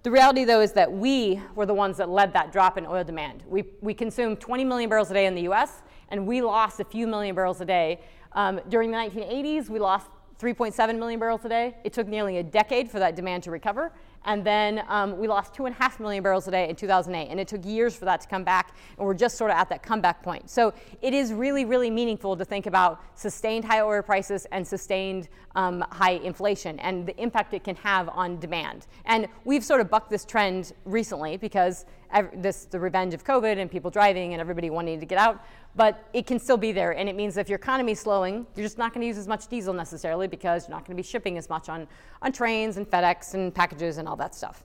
The 0.04 0.12
reality, 0.12 0.46
though, 0.46 0.62
is 0.62 0.72
that 0.74 0.92
we 0.92 1.42
were 1.56 1.66
the 1.66 1.74
ones 1.74 1.98
that 1.98 2.10
led 2.10 2.32
that 2.34 2.52
drop 2.52 2.78
in 2.78 2.86
oil 2.86 3.04
demand. 3.04 3.44
We, 3.48 3.66
we 3.82 3.96
consumed 3.96 4.40
20 4.40 4.66
million 4.66 4.90
barrels 4.90 5.10
a 5.10 5.16
day 5.16 5.26
in 5.26 5.34
the 5.34 5.50
US, 5.50 5.82
and 6.10 6.28
we 6.28 6.42
lost 6.42 6.80
a 6.80 6.86
few 6.86 7.08
million 7.08 7.34
barrels 7.34 7.60
a 7.62 7.66
day. 7.66 8.00
Um, 8.34 8.62
during 8.70 8.92
the 8.92 8.98
1980s, 8.98 9.70
we 9.70 9.80
lost 9.80 10.08
3.7 10.42 10.98
million 10.98 11.20
barrels 11.20 11.46
a 11.46 11.50
day. 11.50 11.76
It 11.84 11.94
took 11.94 12.08
nearly 12.08 12.38
a 12.38 12.44
decade 12.44 12.90
for 12.90 12.98
that 12.98 13.16
demand 13.16 13.44
to 13.44 13.52
recover. 13.52 13.92
And 14.26 14.44
then 14.44 14.84
um, 14.88 15.18
we 15.18 15.28
lost 15.28 15.54
two 15.54 15.66
and 15.66 15.76
a 15.76 15.78
half 15.78 16.00
million 16.00 16.24
barrels 16.24 16.48
a 16.48 16.52
day 16.52 16.68
in 16.68 16.76
2008. 16.76 17.30
And 17.30 17.40
it 17.40 17.48
took 17.48 17.64
years 17.64 17.96
for 17.96 18.06
that 18.06 18.22
to 18.22 18.28
come 18.28 18.44
back. 18.44 18.76
And 18.98 19.06
we're 19.06 19.14
just 19.14 19.38
sort 19.38 19.52
of 19.52 19.58
at 19.58 19.70
that 19.70 19.84
comeback 19.84 20.24
point. 20.24 20.50
So 20.50 20.74
it 21.02 21.14
is 21.14 21.32
really, 21.32 21.64
really 21.66 21.92
meaningful 21.92 22.36
to 22.38 22.46
think 22.46 22.66
about 22.66 23.04
sustained 23.14 23.66
high 23.66 23.82
oil 23.82 24.02
prices 24.02 24.48
and 24.52 24.68
sustained 24.68 25.30
um, 25.56 25.86
high 25.92 26.14
inflation 26.24 26.80
and 26.80 27.06
the 27.06 27.16
impact 27.22 27.54
it 27.54 27.64
can 27.64 27.76
have 27.76 28.10
on 28.10 28.40
demand. 28.40 28.88
And 29.06 29.28
we've 29.46 29.64
sort 29.64 29.82
of 29.82 29.90
bucked 29.90 30.10
this 30.10 30.26
trend 30.26 30.74
recently 30.86 31.38
because 31.38 31.86
this 32.34 32.66
the 32.66 32.80
revenge 32.80 33.14
of 33.14 33.24
COVID 33.24 33.58
and 33.58 33.70
people 33.72 33.90
driving 33.92 34.34
and 34.34 34.42
everybody 34.42 34.70
wanting 34.70 35.00
to 35.00 35.06
get 35.06 35.18
out 35.18 35.44
but 35.76 36.08
it 36.14 36.28
can 36.28 36.40
still 36.40 36.58
be 36.58 36.72
there. 36.72 36.92
And 36.92 37.08
it 37.08 37.16
means 37.16 37.38
if 37.38 37.48
your 37.48 37.58
economy 37.58 37.94
is 37.94 38.00
slowing, 38.00 38.46
you're 38.56 38.66
just 38.66 38.78
not 38.78 38.94
going 38.94 39.02
to 39.02 39.08
use 39.08 39.18
as 39.18 39.28
much 39.28 39.48
diesel 39.48 39.74
necessarily 39.74 40.28
because 40.28 40.68
you're 40.68 40.76
not 40.76 40.86
going 40.86 40.96
to 40.96 41.02
be 41.02 41.08
shipping 41.08 41.38
as 41.38 41.50
much 41.50 41.70
on, 41.70 41.88
on 42.22 42.32
trains 42.32 42.78
and 42.78 42.90
FedEx 42.90 43.34
and 43.34 43.54
packages 43.54 43.98
and 43.98 44.08
all 44.08 44.16
that 44.18 44.36
stuff. 44.36 44.64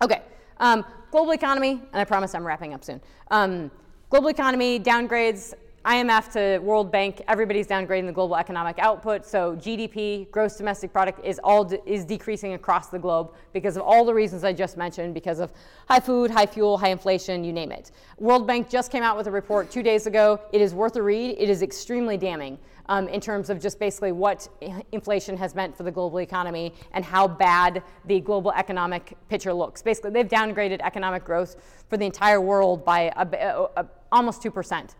Okay, 0.00 0.22
um, 0.58 0.84
global 1.10 1.32
economy, 1.32 1.70
and 1.72 2.00
I 2.00 2.04
promise 2.04 2.34
I'm 2.34 2.46
wrapping 2.46 2.72
up 2.72 2.84
soon. 2.84 3.00
Um, 3.30 3.70
global 4.10 4.28
economy 4.28 4.80
downgrades. 4.80 5.54
IMF 5.88 6.30
to 6.32 6.58
World 6.58 6.92
Bank, 6.92 7.22
everybody's 7.28 7.66
downgrading 7.66 8.04
the 8.04 8.12
global 8.12 8.36
economic 8.36 8.78
output. 8.78 9.24
So 9.24 9.56
GDP, 9.56 10.30
gross 10.30 10.58
domestic 10.58 10.92
product, 10.92 11.24
is 11.24 11.40
all 11.42 11.64
de- 11.64 11.82
is 11.90 12.04
decreasing 12.04 12.52
across 12.52 12.88
the 12.88 12.98
globe 12.98 13.32
because 13.54 13.78
of 13.78 13.84
all 13.84 14.04
the 14.04 14.12
reasons 14.12 14.44
I 14.44 14.52
just 14.52 14.76
mentioned, 14.76 15.14
because 15.14 15.38
of 15.38 15.50
high 15.88 16.00
food, 16.00 16.30
high 16.30 16.44
fuel, 16.44 16.76
high 16.76 16.90
inflation, 16.90 17.42
you 17.42 17.54
name 17.54 17.72
it. 17.72 17.92
World 18.18 18.46
Bank 18.46 18.68
just 18.68 18.92
came 18.92 19.02
out 19.02 19.16
with 19.16 19.28
a 19.28 19.30
report 19.30 19.70
two 19.70 19.82
days 19.82 20.06
ago. 20.06 20.38
It 20.52 20.60
is 20.60 20.74
worth 20.74 20.94
a 20.96 21.02
read. 21.02 21.36
It 21.38 21.48
is 21.48 21.62
extremely 21.62 22.18
damning 22.18 22.58
um, 22.90 23.08
in 23.08 23.18
terms 23.18 23.48
of 23.48 23.58
just 23.58 23.80
basically 23.80 24.12
what 24.12 24.46
inflation 24.92 25.38
has 25.38 25.54
meant 25.54 25.74
for 25.74 25.84
the 25.84 25.90
global 25.90 26.20
economy 26.20 26.74
and 26.92 27.02
how 27.02 27.26
bad 27.26 27.82
the 28.04 28.20
global 28.20 28.52
economic 28.52 29.16
picture 29.30 29.54
looks. 29.54 29.80
Basically, 29.80 30.10
they've 30.10 30.28
downgraded 30.28 30.82
economic 30.82 31.24
growth 31.24 31.56
for 31.88 31.96
the 31.96 32.04
entire 32.04 32.42
world 32.42 32.84
by 32.84 33.10
a, 33.16 33.26
a, 33.26 33.68
a, 33.84 33.86
almost 34.12 34.42
two 34.42 34.50
percent 34.50 34.94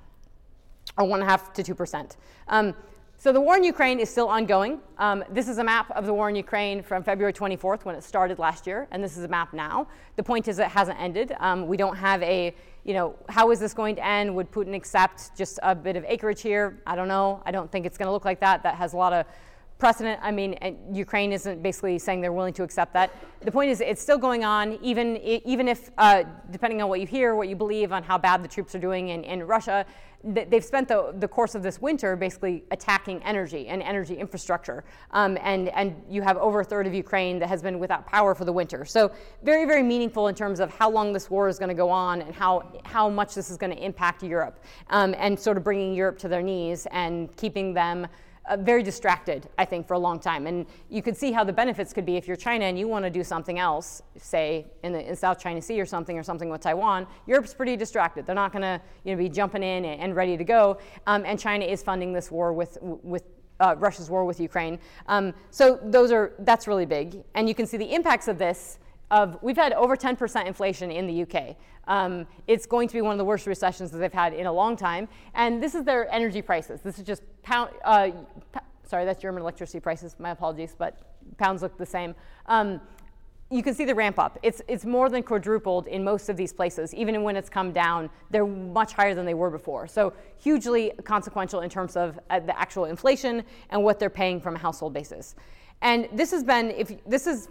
or 0.97 1.05
one 1.05 1.21
half 1.21 1.53
to 1.55 1.63
two 1.63 1.75
percent. 1.75 2.17
Um, 2.49 2.75
so 3.21 3.33
the 3.33 3.41
war 3.41 3.57
in 3.57 3.65
Ukraine 3.65 3.99
is 3.99 4.09
still 4.09 4.29
ongoing. 4.29 4.79
Um, 4.97 5.25
this 5.29 5.49
is 5.49 5.59
a 5.59 5.65
map 5.65 5.91
of 5.91 6.07
the 6.07 6.15
war 6.15 6.29
in 6.29 6.37
Ukraine 6.37 6.85
from 6.85 7.03
February 7.03 7.33
24th 7.33 7.85
when 7.85 7.97
it 7.97 8.05
started 8.05 8.39
last 8.39 8.65
year, 8.65 8.87
and 8.93 9.03
this 9.03 9.17
is 9.17 9.25
a 9.25 9.29
map 9.29 9.53
now. 9.53 9.89
The 10.15 10.23
point 10.23 10.47
is 10.47 10.61
it 10.61 10.69
hasn't 10.69 11.01
ended. 11.01 11.35
Um, 11.41 11.67
we 11.67 11.77
don't 11.77 11.97
have 11.97 12.23
a, 12.23 12.55
you 12.85 12.95
know, 12.95 13.17
how 13.29 13.51
is 13.51 13.59
this 13.59 13.75
going 13.75 13.97
to 13.97 14.07
end? 14.07 14.33
Would 14.37 14.53
Putin 14.53 14.73
accept 14.73 15.37
just 15.37 15.59
a 15.65 15.75
bit 15.75 15.97
of 15.97 16.05
acreage 16.07 16.41
here? 16.43 16.81
I 16.87 16.95
don't 16.95 17.09
know. 17.09 17.43
I 17.45 17.51
don't 17.51 17.69
think 17.73 17.87
it's 17.87 17.99
going 17.99 18.07
to 18.07 18.13
look 18.13 18.25
like 18.25 18.39
that. 18.39 18.63
That 18.63 18.77
has 18.77 18.93
a 18.93 18.97
lot 18.97 19.13
of 19.13 19.27
precedent. 19.79 20.19
I 20.23 20.31
mean, 20.31 20.59
Ukraine 20.93 21.33
isn't 21.33 21.63
basically 21.63 21.99
saying 21.99 22.21
they're 22.21 22.33
willing 22.33 22.55
to 22.55 22.63
accept 22.63 22.93
that. 22.95 23.13
The 23.41 23.53
point 23.53 23.71
is, 23.71 23.81
it's 23.81 24.03
still 24.03 24.19
going 24.19 24.45
on, 24.45 24.79
even 24.83 25.17
even 25.19 25.69
if, 25.69 25.91
uh, 25.99 26.25
depending 26.51 26.83
on 26.83 26.89
what 26.89 27.01
you 27.01 27.07
hear, 27.07 27.35
what 27.35 27.49
you 27.49 27.57
believe 27.57 27.93
on 27.93 28.03
how 28.03 28.19
bad 28.19 28.43
the 28.43 28.49
troops 28.49 28.75
are 28.75 28.81
doing 28.81 29.11
in, 29.11 29.23
in 29.25 29.45
Russia, 29.45 29.87
they've 30.25 30.65
spent 30.65 30.89
the, 30.89 31.15
the 31.19 31.29
course 31.29 31.55
of 31.55 31.63
this 31.63 31.81
winter 31.81 32.17
basically 32.17 32.65
attacking 32.73 33.23
energy 33.23 33.69
and 33.69 33.83
energy 33.83 34.15
infrastructure. 34.15 34.85
Um, 35.13 35.39
and, 35.41 35.69
and 35.69 36.03
you 36.09 36.23
have 36.23 36.37
over 36.39 36.61
a 36.61 36.65
third 36.65 36.87
of 36.87 36.95
Ukraine 36.95 37.39
that 37.39 37.49
has 37.49 37.63
been 37.63 37.79
without 37.79 38.07
power 38.07 38.35
for 38.35 38.45
the 38.45 38.53
winter. 38.53 38.85
So 38.85 39.13
very, 39.45 39.65
very 39.65 39.83
meaningful 39.83 40.27
in 40.27 40.35
terms 40.35 40.59
of 40.59 40.75
how 40.75 40.91
long 40.91 41.13
this 41.13 41.31
war 41.31 41.49
is 41.49 41.59
going 41.59 41.69
to 41.69 41.75
go 41.75 41.89
on 41.89 42.23
and 42.23 42.35
how, 42.35 42.81
how 42.85 43.09
much 43.09 43.35
this 43.35 43.49
is 43.49 43.57
going 43.57 43.75
to 43.75 43.83
impact 43.83 44.23
Europe 44.25 44.65
um, 44.91 45.15
and 45.19 45.39
sort 45.39 45.57
of 45.57 45.63
bringing 45.63 45.95
Europe 45.95 46.19
to 46.19 46.29
their 46.29 46.43
knees 46.43 46.87
and 46.91 47.35
keeping 47.37 47.73
them 47.73 48.07
uh, 48.49 48.57
very 48.57 48.83
distracted, 48.83 49.49
I 49.59 49.65
think, 49.65 49.87
for 49.87 49.95
a 49.95 49.99
long 49.99 50.19
time. 50.19 50.47
And 50.47 50.67
you 50.89 51.03
could 51.03 51.17
see 51.17 51.33
how 51.33 51.45
the 51.45 51.53
benefits 51.53 51.93
could 51.93 52.07
be 52.07 52.17
if 52.17 52.27
you're 52.27 52.37
China 52.37 52.65
and 52.65 52.79
you 52.79 52.89
want 52.89 53.05
to 53.05 53.11
do 53.11 53.23
something 53.23 53.59
else, 53.59 54.03
say 54.17 54.67
in 54.83 54.93
the 54.93 55.09
in 55.09 55.17
South 55.17 55.39
China 55.39 55.61
Sea 55.63 55.81
or 55.81 55.87
something, 55.87 56.19
or 56.19 56.23
something 56.23 56.49
with 56.49 56.61
Taiwan. 56.61 57.07
Europe's 57.27 57.55
pretty 57.55 57.77
distracted. 57.77 58.27
They're 58.27 58.35
not 58.35 58.53
going 58.53 58.63
to 58.63 58.81
you 59.05 59.13
know, 59.13 59.19
be 59.19 59.29
jumping 59.29 59.63
in 59.63 59.85
and, 59.85 60.01
and 60.01 60.17
ready 60.17 60.37
to 60.37 60.45
go. 60.45 60.79
Um, 61.07 61.25
and 61.25 61.39
China 61.39 61.65
is 61.65 61.83
funding 61.83 62.13
this 62.13 62.31
war 62.31 62.53
with 62.53 62.79
with 62.83 63.25
uh, 63.61 63.75
Russia's 63.79 64.09
war 64.09 64.25
with 64.25 64.41
Ukraine. 64.41 64.79
Um, 65.07 65.35
so 65.51 65.79
those 65.83 66.13
are 66.13 66.33
that's 66.41 66.67
really 66.67 66.87
big, 66.87 67.23
and 67.35 67.49
you 67.49 67.55
can 67.55 67.67
see 67.67 67.77
the 67.77 67.93
impacts 67.95 68.29
of 68.29 68.39
this. 68.39 68.79
Of 69.11 69.39
we've 69.43 69.57
had 69.57 69.73
over 69.73 69.97
10% 69.97 70.47
inflation 70.47 70.91
in 70.91 71.07
the 71.07 71.23
UK. 71.23 71.57
Um, 71.87 72.27
it's 72.47 72.67
going 72.67 72.89
to 72.89 72.95
be 72.95 73.01
one 73.01 73.13
of 73.13 73.19
the 73.19 73.25
worst 73.25 73.47
recessions 73.47 73.91
that 73.91 73.99
they've 73.99 74.13
had 74.13 74.35
in 74.35 74.47
a 74.47 74.53
long 74.53 74.77
time. 74.77 75.09
And 75.35 75.63
this 75.63 75.75
is 75.75 75.85
their 75.85 76.13
energy 76.13 76.43
prices. 76.43 76.83
This 76.83 76.99
is 76.99 77.07
just 77.07 77.23
pound. 77.43 77.71
Uh, 77.85 78.11
sorry, 78.87 79.05
that's 79.05 79.21
German 79.21 79.43
electricity 79.43 79.81
prices. 79.81 80.17
My 80.19 80.31
apologies, 80.31 80.75
but 80.79 81.01
pounds 81.39 81.63
look 81.63 81.79
the 81.79 81.87
same. 81.87 82.15
Um, 82.47 82.81
you 83.51 83.63
can 83.63 83.75
see 83.75 83.87
the 83.87 83.95
ramp 83.95 84.19
up. 84.19 84.39
It's, 84.43 84.61
it's 84.69 84.85
more 84.85 85.09
than 85.09 85.23
quadrupled 85.23 85.87
in 85.87 86.05
most 86.05 86.29
of 86.29 86.37
these 86.37 86.53
places. 86.53 86.93
Even 86.95 87.23
when 87.23 87.35
it's 87.35 87.49
come 87.49 87.73
down, 87.73 88.11
they're 88.31 88.47
much 88.47 88.93
higher 88.93 89.15
than 89.15 89.25
they 89.25 89.35
were 89.35 89.49
before. 89.49 89.87
So 89.87 90.13
hugely 90.37 90.93
consequential 91.05 91.61
in 91.61 91.71
terms 91.71 91.97
of 91.97 92.21
uh, 92.29 92.41
the 92.41 92.59
actual 92.59 92.85
inflation 92.85 93.43
and 93.71 93.83
what 93.83 93.99
they're 93.99 94.11
paying 94.11 94.39
from 94.41 94.55
a 94.55 94.59
household 94.59 94.93
basis. 94.93 95.35
And 95.81 96.09
this 96.13 96.31
has 96.33 96.45
been, 96.45 96.71
if 96.73 96.93
this 97.07 97.27
is 97.27 97.49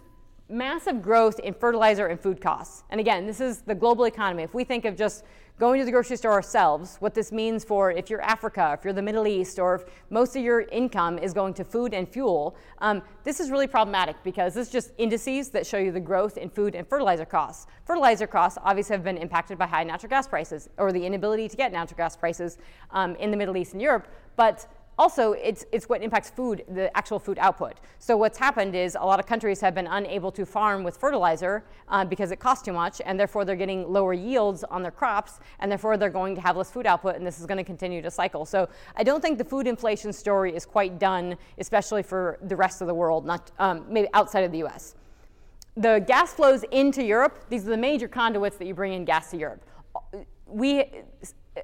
massive 0.50 1.02
growth 1.02 1.40
in 1.40 1.54
fertilizer 1.54 2.08
and 2.08 2.20
food 2.20 2.40
costs. 2.40 2.84
And 2.90 3.00
again, 3.00 3.26
this 3.26 3.42
is 3.42 3.62
the 3.62 3.76
global 3.76 4.06
economy. 4.06 4.44
If 4.44 4.54
we 4.54 4.64
think 4.64 4.86
of 4.86 4.96
just 4.96 5.24
going 5.60 5.80
to 5.80 5.86
the 5.86 5.92
grocery 5.92 6.16
store 6.16 6.34
ourselves, 6.34 6.98
what 7.00 7.16
this 7.16 7.32
means 7.32 7.64
for 7.64 7.92
if 7.92 8.10
you're 8.10 8.22
Africa, 8.22 8.76
if 8.78 8.86
you're 8.86 8.94
the 8.94 9.02
Middle 9.02 9.26
East, 9.26 9.58
or 9.58 9.76
if 9.76 9.86
most 10.12 10.36
of 10.36 10.44
your 10.44 10.62
income 10.62 11.18
is 11.18 11.34
going 11.34 11.54
to 11.56 11.64
food 11.64 11.96
and 11.96 12.08
fuel, 12.08 12.56
um, 12.78 13.02
this 13.24 13.40
is 13.40 13.50
really 13.50 13.66
problematic 13.66 14.16
because 14.24 14.54
this 14.54 14.68
is 14.68 14.72
just 14.72 14.92
indices 15.00 15.50
that 15.50 15.66
show 15.66 15.78
you 15.78 15.92
the 15.92 16.00
growth 16.00 16.38
in 16.38 16.50
food 16.50 16.76
and 16.76 16.88
fertilizer 16.88 17.26
costs. 17.26 17.66
Fertilizer 17.86 18.28
costs 18.28 18.60
obviously 18.64 18.96
have 18.96 19.04
been 19.04 19.18
impacted 19.18 19.58
by 19.58 19.66
high 19.66 19.84
natural 19.84 20.10
gas 20.10 20.28
prices 20.28 20.70
or 20.78 20.92
the 20.92 21.04
inability 21.04 21.50
to 21.50 21.58
get 21.58 21.72
natural 21.72 21.98
gas 21.98 22.16
prices 22.16 22.60
um, 22.92 23.16
in 23.16 23.32
the 23.32 23.38
Middle 23.38 23.58
East 23.58 23.74
and 23.74 23.82
Europe, 23.82 24.08
but 24.36 24.68
also, 24.98 25.34
it's, 25.34 25.66
it's 25.72 25.88
what 25.88 26.02
impacts 26.02 26.32
food, 26.32 26.64
the 26.70 26.96
actual 26.98 27.20
food 27.20 27.38
output. 27.40 27.80
So 28.00 28.18
what's 28.18 28.38
happened 28.38 28.76
is 28.76 28.98
a 29.00 29.06
lot 29.06 29.20
of 29.20 29.28
countries 29.28 29.62
have 29.62 29.76
been 29.76 29.86
unable 29.86 30.32
to 30.32 30.46
farm 30.46 30.84
with 30.84 30.98
fertilizer 30.98 31.64
uh, 31.88 32.04
because 32.04 32.32
it 32.32 32.40
costs 32.40 32.66
too 32.66 32.74
much, 32.74 33.00
and 33.06 33.20
therefore 33.20 33.46
they're 33.46 33.56
getting 33.56 33.92
lower 33.92 34.14
yields 34.14 34.64
on 34.64 34.82
their 34.82 34.92
crops, 34.92 35.40
and 35.60 35.72
therefore 35.72 35.98
they're 35.98 36.10
going 36.10 36.34
to 36.34 36.42
have 36.42 36.58
less 36.58 36.72
food 36.72 36.88
output, 36.88 37.16
and 37.16 37.26
this 37.26 37.40
is 37.40 37.46
going 37.46 37.60
to 37.60 37.64
continue 37.64 38.02
to 38.02 38.10
cycle. 38.10 38.44
So 38.44 38.68
I 38.96 39.04
don't 39.04 39.22
think 39.22 39.38
the 39.38 39.46
food 39.46 39.68
inflation 39.68 40.12
story 40.12 40.56
is 40.56 40.66
quite 40.66 40.98
done, 40.98 41.38
especially 41.60 42.02
for 42.02 42.40
the 42.42 42.56
rest 42.56 42.82
of 42.82 42.88
the 42.88 42.96
world, 42.96 43.24
not 43.26 43.52
um, 43.60 43.86
maybe 43.88 44.08
outside 44.16 44.46
of 44.46 44.52
the 44.52 44.60
U.S. 44.60 44.96
the 45.76 46.04
gas 46.08 46.34
flows 46.34 46.64
into 46.72 47.04
Europe. 47.04 47.46
These 47.50 47.68
are 47.68 47.70
the 47.70 47.78
major 47.78 48.08
conduits 48.08 48.58
that 48.58 48.66
you 48.66 48.74
bring 48.74 48.94
in 48.94 49.06
gas 49.06 49.30
to 49.30 49.38
Europe. 49.38 49.64
We 50.48 50.86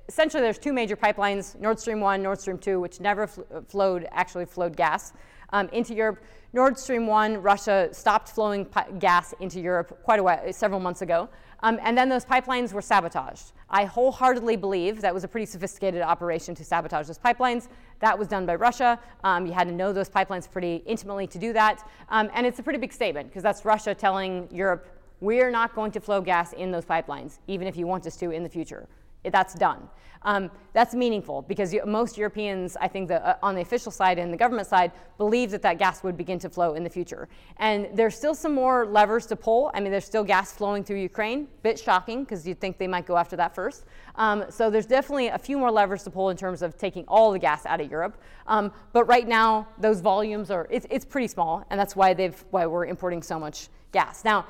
essentially 0.07 0.41
there's 0.41 0.57
two 0.57 0.73
major 0.73 0.95
pipelines: 0.95 1.59
Nord 1.59 1.79
Stream 1.79 1.99
one, 1.99 2.21
Nord 2.21 2.39
Stream 2.39 2.57
two, 2.57 2.79
which 2.79 2.99
never 2.99 3.27
fl- 3.27 3.41
flowed 3.67 4.07
actually 4.11 4.45
flowed 4.45 4.75
gas 4.75 5.13
um, 5.53 5.69
into 5.69 5.93
Europe. 5.93 6.21
Nord 6.51 6.77
Stream 6.77 7.07
1, 7.07 7.41
Russia 7.41 7.89
stopped 7.91 8.29
flowing 8.29 8.65
pi- 8.65 8.91
gas 8.99 9.33
into 9.39 9.59
Europe 9.59 10.03
quite 10.03 10.19
a 10.19 10.23
while, 10.23 10.53
several 10.53 10.79
months 10.79 11.01
ago. 11.01 11.27
Um, 11.61 11.79
and 11.81 11.97
then 11.97 12.09
those 12.09 12.25
pipelines 12.25 12.73
were 12.73 12.81
sabotaged. 12.81 13.53
I 13.69 13.85
wholeheartedly 13.85 14.57
believe 14.57 15.01
that 15.01 15.13
was 15.13 15.23
a 15.23 15.27
pretty 15.27 15.45
sophisticated 15.45 16.01
operation 16.01 16.53
to 16.55 16.65
sabotage 16.65 17.07
those 17.07 17.17
pipelines. 17.17 17.69
That 18.01 18.19
was 18.19 18.27
done 18.27 18.45
by 18.45 18.55
Russia. 18.55 18.99
Um, 19.23 19.47
you 19.47 19.53
had 19.53 19.67
to 19.67 19.73
know 19.73 19.93
those 19.93 20.09
pipelines 20.09 20.51
pretty 20.51 20.83
intimately 20.85 21.25
to 21.27 21.39
do 21.39 21.53
that. 21.53 21.89
Um, 22.09 22.29
and 22.33 22.45
it's 22.45 22.59
a 22.59 22.63
pretty 22.63 22.79
big 22.79 22.93
statement 22.93 23.29
because 23.29 23.41
that's 23.41 23.65
Russia 23.65 23.95
telling 23.95 24.47
Europe, 24.51 24.87
we're 25.21 25.49
not 25.49 25.73
going 25.73 25.91
to 25.93 26.01
flow 26.01 26.21
gas 26.21 26.53
in 26.53 26.69
those 26.69 26.85
pipelines, 26.85 27.39
even 27.47 27.65
if 27.65 27.77
you 27.77 27.87
want 27.87 28.05
us 28.05 28.17
to 28.17 28.29
in 28.29 28.43
the 28.43 28.49
future. 28.49 28.87
That's 29.23 29.53
done. 29.53 29.89
Um, 30.25 30.49
that's 30.71 30.95
meaningful 30.95 31.41
because 31.43 31.75
most 31.85 32.17
Europeans, 32.17 32.77
I 32.79 32.87
think, 32.87 33.09
the, 33.09 33.25
uh, 33.25 33.35
on 33.43 33.55
the 33.55 33.61
official 33.61 33.91
side 33.91 34.17
and 34.17 34.31
the 34.31 34.37
government 34.37 34.67
side, 34.67 34.91
believe 35.17 35.51
that 35.51 35.61
that 35.63 35.77
gas 35.77 36.01
would 36.03 36.17
begin 36.17 36.39
to 36.39 36.49
flow 36.49 36.73
in 36.75 36.83
the 36.83 36.89
future. 36.89 37.27
And 37.57 37.89
there's 37.93 38.15
still 38.15 38.33
some 38.33 38.55
more 38.55 38.85
levers 38.85 39.25
to 39.27 39.35
pull. 39.35 39.69
I 39.73 39.79
mean, 39.79 39.91
there's 39.91 40.05
still 40.05 40.23
gas 40.23 40.53
flowing 40.53 40.83
through 40.83 40.99
Ukraine. 40.99 41.47
Bit 41.61 41.77
shocking 41.77 42.23
because 42.23 42.47
you'd 42.47 42.59
think 42.59 42.77
they 42.77 42.87
might 42.87 43.05
go 43.05 43.17
after 43.17 43.35
that 43.35 43.53
first. 43.53 43.85
Um, 44.15 44.45
so 44.49 44.69
there's 44.69 44.85
definitely 44.85 45.27
a 45.27 45.37
few 45.37 45.57
more 45.57 45.71
levers 45.71 46.03
to 46.03 46.09
pull 46.09 46.29
in 46.29 46.37
terms 46.37 46.61
of 46.61 46.77
taking 46.77 47.03
all 47.07 47.31
the 47.31 47.39
gas 47.39 47.65
out 47.65 47.81
of 47.81 47.91
Europe. 47.91 48.17
Um, 48.47 48.71
but 48.93 49.05
right 49.05 49.27
now, 49.27 49.67
those 49.77 49.99
volumes 49.99 50.51
are 50.51 50.67
it's, 50.69 50.87
it's 50.89 51.05
pretty 51.05 51.27
small, 51.27 51.65
and 51.69 51.79
that's 51.79 51.95
why 51.95 52.13
they've 52.13 52.43
why 52.51 52.65
we're 52.65 52.85
importing 52.85 53.21
so 53.21 53.39
much 53.39 53.67
gas. 53.91 54.23
Now, 54.23 54.45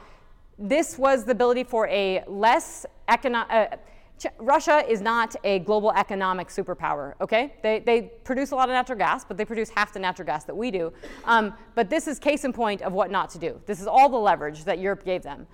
this 0.59 0.97
was 0.97 1.25
the 1.25 1.31
ability 1.31 1.63
for 1.63 1.87
a 1.87 2.23
less 2.27 2.85
economic. 3.07 3.51
Uh, 3.51 3.77
Russia 4.37 4.83
is 4.87 5.01
not 5.01 5.35
a 5.43 5.59
global 5.59 5.91
economic 5.93 6.47
superpower, 6.47 7.13
okay? 7.19 7.53
They, 7.61 7.79
they 7.79 8.01
produce 8.23 8.51
a 8.51 8.55
lot 8.55 8.69
of 8.69 8.73
natural 8.73 8.97
gas, 8.97 9.25
but 9.25 9.37
they 9.37 9.45
produce 9.45 9.69
half 9.69 9.93
the 9.93 9.99
natural 9.99 10.25
gas 10.25 10.45
that 10.45 10.55
we 10.55 10.71
do. 10.71 10.93
Um, 11.25 11.53
but 11.75 11.89
this 11.89 12.07
is 12.07 12.19
case 12.19 12.45
in 12.45 12.53
point 12.53 12.81
of 12.81 12.93
what 12.93 13.11
not 13.11 13.29
to 13.31 13.39
do. 13.39 13.59
This 13.65 13.81
is 13.81 13.87
all 13.87 14.09
the 14.09 14.17
leverage 14.17 14.63
that 14.65 14.79
Europe 14.79 15.03
gave 15.03 15.23
them. 15.23 15.47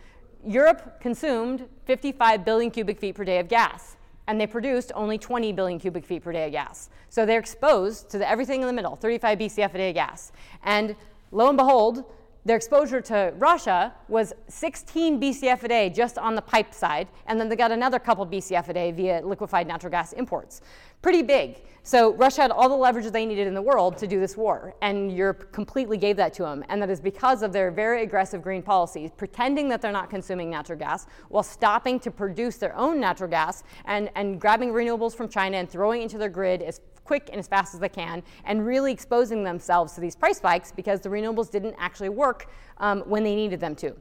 Europe 0.45 1.01
consumed 1.01 1.67
55 1.85 2.45
billion 2.45 2.71
cubic 2.71 2.99
feet 2.99 3.15
per 3.15 3.23
day 3.23 3.39
of 3.39 3.47
gas, 3.47 3.97
and 4.27 4.39
they 4.39 4.47
produced 4.47 4.91
only 4.95 5.17
20 5.17 5.51
billion 5.53 5.79
cubic 5.79 6.05
feet 6.05 6.23
per 6.23 6.31
day 6.31 6.45
of 6.45 6.51
gas. 6.51 6.89
So 7.09 7.25
they're 7.25 7.39
exposed 7.39 8.09
to 8.11 8.19
the, 8.19 8.29
everything 8.29 8.61
in 8.61 8.67
the 8.67 8.73
middle, 8.73 8.95
35 8.95 9.39
BCF 9.39 9.73
a 9.73 9.77
day 9.77 9.89
of 9.89 9.95
gas. 9.95 10.31
And 10.63 10.95
lo 11.31 11.49
and 11.49 11.57
behold, 11.57 12.05
their 12.49 12.57
exposure 12.57 12.99
to 12.99 13.31
Russia 13.37 13.93
was 14.07 14.33
16 14.47 15.21
BCF 15.21 15.61
a 15.61 15.67
day 15.67 15.87
just 15.87 16.17
on 16.17 16.33
the 16.33 16.41
pipe 16.41 16.73
side, 16.73 17.07
and 17.27 17.39
then 17.39 17.47
they 17.47 17.55
got 17.55 17.71
another 17.71 17.99
couple 17.99 18.25
BCF 18.25 18.69
a 18.69 18.73
day 18.73 18.91
via 18.91 19.21
liquefied 19.23 19.67
natural 19.67 19.91
gas 19.91 20.13
imports. 20.13 20.61
Pretty 21.03 21.21
big. 21.21 21.61
So 21.83 22.13
Russia 22.13 22.41
had 22.41 22.49
all 22.49 22.67
the 22.67 22.75
leverage 22.75 23.05
they 23.11 23.27
needed 23.27 23.45
in 23.45 23.53
the 23.53 23.61
world 23.61 23.99
to 23.99 24.07
do 24.07 24.19
this 24.19 24.35
war, 24.35 24.73
and 24.81 25.15
Europe 25.15 25.51
completely 25.51 25.95
gave 25.95 26.17
that 26.17 26.33
to 26.33 26.41
them. 26.41 26.65
And 26.69 26.81
that 26.81 26.89
is 26.89 26.99
because 26.99 27.43
of 27.43 27.53
their 27.53 27.69
very 27.69 28.01
aggressive 28.01 28.41
green 28.41 28.63
policies, 28.63 29.11
pretending 29.15 29.69
that 29.69 29.79
they're 29.79 29.91
not 29.91 30.09
consuming 30.09 30.49
natural 30.49 30.79
gas 30.79 31.05
while 31.27 31.43
stopping 31.43 31.99
to 31.99 32.09
produce 32.09 32.57
their 32.57 32.75
own 32.75 32.99
natural 32.99 33.29
gas 33.29 33.63
and, 33.85 34.09
and 34.15 34.41
grabbing 34.41 34.71
renewables 34.71 35.15
from 35.15 35.29
China 35.29 35.57
and 35.57 35.69
throwing 35.69 36.01
into 36.01 36.17
their 36.17 36.29
grid 36.29 36.63
as 36.63 36.81
quick 37.09 37.29
and 37.31 37.39
as 37.39 37.47
fast 37.47 37.73
as 37.73 37.79
they 37.79 37.89
can, 37.89 38.21
and 38.45 38.63
really 38.63 38.91
exposing 38.91 39.43
themselves 39.43 39.93
to 39.93 39.99
these 39.99 40.15
price 40.15 40.37
spikes 40.37 40.71
because 40.71 41.01
the 41.01 41.09
renewables 41.09 41.49
didn't 41.49 41.75
actually 41.79 42.09
work 42.09 42.51
um, 42.77 43.01
when 43.07 43.23
they 43.23 43.35
needed 43.35 43.59
them 43.59 43.75
to. 43.75 43.95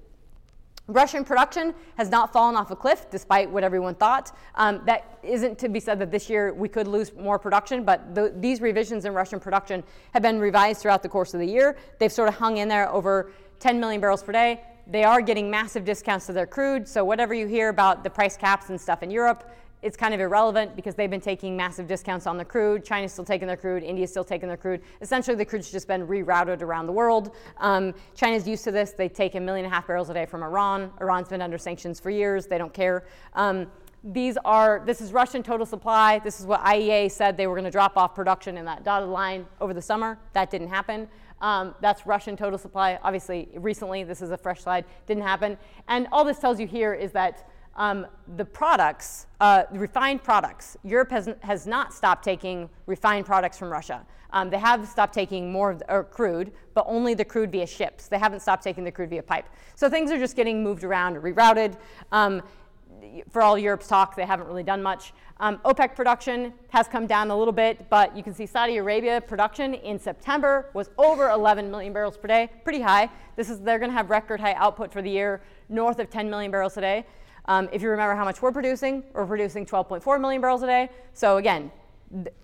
Russian 0.89 1.25
production 1.25 1.75
has 1.97 2.11
not 2.11 2.35
fallen 2.35 2.55
off 2.55 2.71
a 2.71 2.77
cliff, 2.77 3.07
despite 3.11 3.51
what 3.51 3.65
everyone 3.65 3.95
thought. 3.95 4.37
Um, 4.57 4.83
that 4.85 5.19
isn't 5.23 5.59
to 5.59 5.71
be 5.71 5.81
said 5.81 5.99
that 6.01 6.11
this 6.11 6.29
year 6.29 6.53
we 6.53 6.69
could 6.69 6.87
lose 6.87 7.15
more 7.15 7.39
production, 7.39 7.83
but 7.83 8.15
the, 8.15 8.35
these 8.37 8.61
revisions 8.61 9.07
in 9.07 9.15
Russian 9.15 9.41
production 9.41 9.83
have 10.13 10.23
been 10.23 10.39
revised 10.39 10.83
throughout 10.83 11.03
the 11.03 11.09
course 11.09 11.33
of 11.33 11.41
the 11.41 11.47
year. 11.47 11.79
They've 11.99 12.13
sort 12.13 12.29
of 12.29 12.35
hung 12.35 12.59
in 12.59 12.69
there 12.69 12.93
over 12.93 13.33
10 13.61 13.81
million 13.81 14.03
barrels 14.03 14.23
per 14.23 14.33
day. 14.33 14.61
They 14.87 15.05
are 15.05 15.23
getting 15.23 15.51
massive 15.51 15.87
discounts 15.87 16.27
to 16.27 16.35
their 16.35 16.47
crude, 16.47 16.87
so 16.87 17.07
whatever 17.07 17.33
you 17.33 17.47
hear 17.47 17.71
about 17.71 18.05
the 18.05 18.11
price 18.11 18.37
caps 18.37 18.69
and 18.69 18.79
stuff 18.79 19.03
in 19.03 19.11
Europe, 19.11 19.51
it's 19.83 19.97
kind 19.97 20.13
of 20.13 20.21
irrelevant 20.21 20.75
because 20.75 20.95
they've 20.95 21.11
been 21.11 21.21
taking 21.21 21.57
massive 21.57 21.87
discounts 21.87 22.27
on 22.27 22.37
the 22.37 22.45
crude. 22.45 22.85
China's 22.85 23.13
still 23.13 23.25
taking 23.25 23.47
their 23.47 23.57
crude. 23.57 23.83
India's 23.83 24.11
still 24.11 24.25
taking 24.25 24.49
their 24.49 24.57
crude. 24.57 24.81
Essentially, 25.01 25.37
the 25.37 25.45
crude's 25.45 25.71
just 25.71 25.87
been 25.87 26.07
rerouted 26.07 26.63
around 26.63 26.87
the 26.87 26.93
world. 26.93 27.35
Um, 27.59 27.95
China's 28.15 28.49
used 28.49 28.65
to 28.65 28.73
this. 28.73 28.93
They 28.93 29.09
take 29.09 29.35
a 29.37 29.41
million 29.41 29.65
and 29.65 29.73
a 29.73 29.75
half 29.75 29.87
barrels 29.87 30.11
a 30.11 30.15
day 30.15 30.27
from 30.27 30.43
Iran. 30.43 30.91
Iran's 31.01 31.29
been 31.29 31.43
under 31.43 31.59
sanctions 31.59 32.01
for 32.01 32.11
years. 32.11 32.47
They 32.47 32.59
don't 32.59 32.75
care. 32.75 33.07
Um, 33.35 33.69
these 34.05 34.39
are 34.45 34.83
this 34.87 35.01
is 35.01 35.13
Russian 35.13 35.43
total 35.43 35.67
supply. 35.67 36.21
This 36.21 36.41
is 36.41 36.47
what 36.47 36.63
IEA 36.63 37.11
said 37.11 37.37
they 37.37 37.47
were 37.47 37.55
going 37.55 37.65
to 37.65 37.71
drop 37.71 37.97
off 37.97 38.15
production 38.15 38.57
in 38.57 38.65
that 38.65 38.85
dotted 38.85 39.09
line 39.09 39.47
over 39.61 39.75
the 39.75 39.83
summer. 39.83 40.19
That 40.35 40.51
didn't 40.51 40.69
happen. 40.69 41.09
Um, 41.41 41.75
that's 41.81 42.07
Russian 42.07 42.37
total 42.37 42.59
supply. 42.59 42.99
Obviously, 43.03 43.49
recently 43.55 44.05
this 44.05 44.23
is 44.23 44.31
a 44.31 44.37
fresh 44.37 44.63
slide. 44.63 44.85
Didn't 45.07 45.23
happen. 45.23 45.57
And 45.89 46.09
all 46.13 46.25
this 46.25 46.39
tells 46.39 46.59
you 46.61 46.67
here 46.67 46.95
is 46.95 47.13
that 47.13 47.49
um, 47.79 48.07
the 48.37 48.45
products, 48.45 49.27
uh, 49.41 49.63
refined 49.71 50.23
products, 50.23 50.77
Europe 50.83 51.11
has, 51.11 51.31
has 51.41 51.67
not 51.67 51.95
stopped 51.95 52.25
taking 52.25 52.69
refined 52.87 53.25
products 53.25 53.57
from 53.57 53.71
Russia. 53.71 54.05
Um, 54.31 54.51
they 54.51 54.59
have 54.59 54.87
stopped 54.87 55.15
taking 55.15 55.51
more 55.51 55.75
the, 55.75 55.91
or 55.91 56.05
crude, 56.05 56.53
but 56.75 56.85
only 56.89 57.15
the 57.15 57.25
crude 57.25 57.51
via 57.51 57.67
ships. 57.67 58.09
They 58.09 58.19
haven't 58.19 58.41
stopped 58.41 58.63
taking 58.63 58.85
the 58.85 58.93
crude 58.93 59.11
via 59.11 59.23
pipe. 59.23 59.47
So 59.77 59.89
things 59.89 60.11
are 60.11 60.19
just 60.19 60.37
getting 60.37 60.63
moved 60.63 60.85
around, 60.85 61.17
rerouted. 61.17 61.79
Um, 62.13 62.43
for 63.31 63.43
all 63.43 63.57
Europe's 63.57 63.87
talk, 63.87 64.17
they 64.17 64.27
haven't 64.27 64.49
really 64.49 64.65
done 64.65 64.83
much. 64.83 65.13
Um, 65.39 65.59
OPEC 65.59 65.95
production 65.95 66.53
has 66.71 66.89
come 66.89 67.07
down 67.07 67.31
a 67.31 67.37
little 67.37 67.53
bit, 67.53 67.89
but 67.89 68.15
you 68.17 68.25
can 68.25 68.35
see 68.35 68.45
Saudi 68.45 68.79
Arabia 68.79 69.21
production 69.21 69.75
in 69.75 70.01
September 70.01 70.69
was 70.75 70.91
over 70.99 71.31
11 71.31 71.71
million 71.71 71.93
barrels 71.93 72.19
per 72.19 72.27
day, 72.27 72.51
pretty 72.65 72.81
high. 72.81 73.09
This 73.37 73.49
is 73.49 73.61
they're 73.61 73.79
going 73.79 73.91
to 73.91 73.97
have 73.97 74.11
record 74.11 74.41
high 74.41 74.55
output 74.55 74.93
for 74.93 75.01
the 75.01 75.11
year, 75.11 75.43
north 75.69 76.01
of 76.01 76.11
10 76.11 76.29
million 76.29 76.51
barrels 76.51 76.77
a 76.77 76.81
day. 76.81 77.07
Um, 77.49 77.69
if 77.73 77.81
you 77.81 77.89
remember 77.89 78.15
how 78.15 78.27
much 78.27 78.43
we're 78.43 78.53
producing, 78.53 79.03
we're 79.15 79.27
producing 79.27 79.65
12.4 79.65 80.21
million 80.21 80.41
barrels 80.43 80.63
a 80.63 80.67
day. 80.67 80.91
So 81.15 81.39
again, 81.39 81.73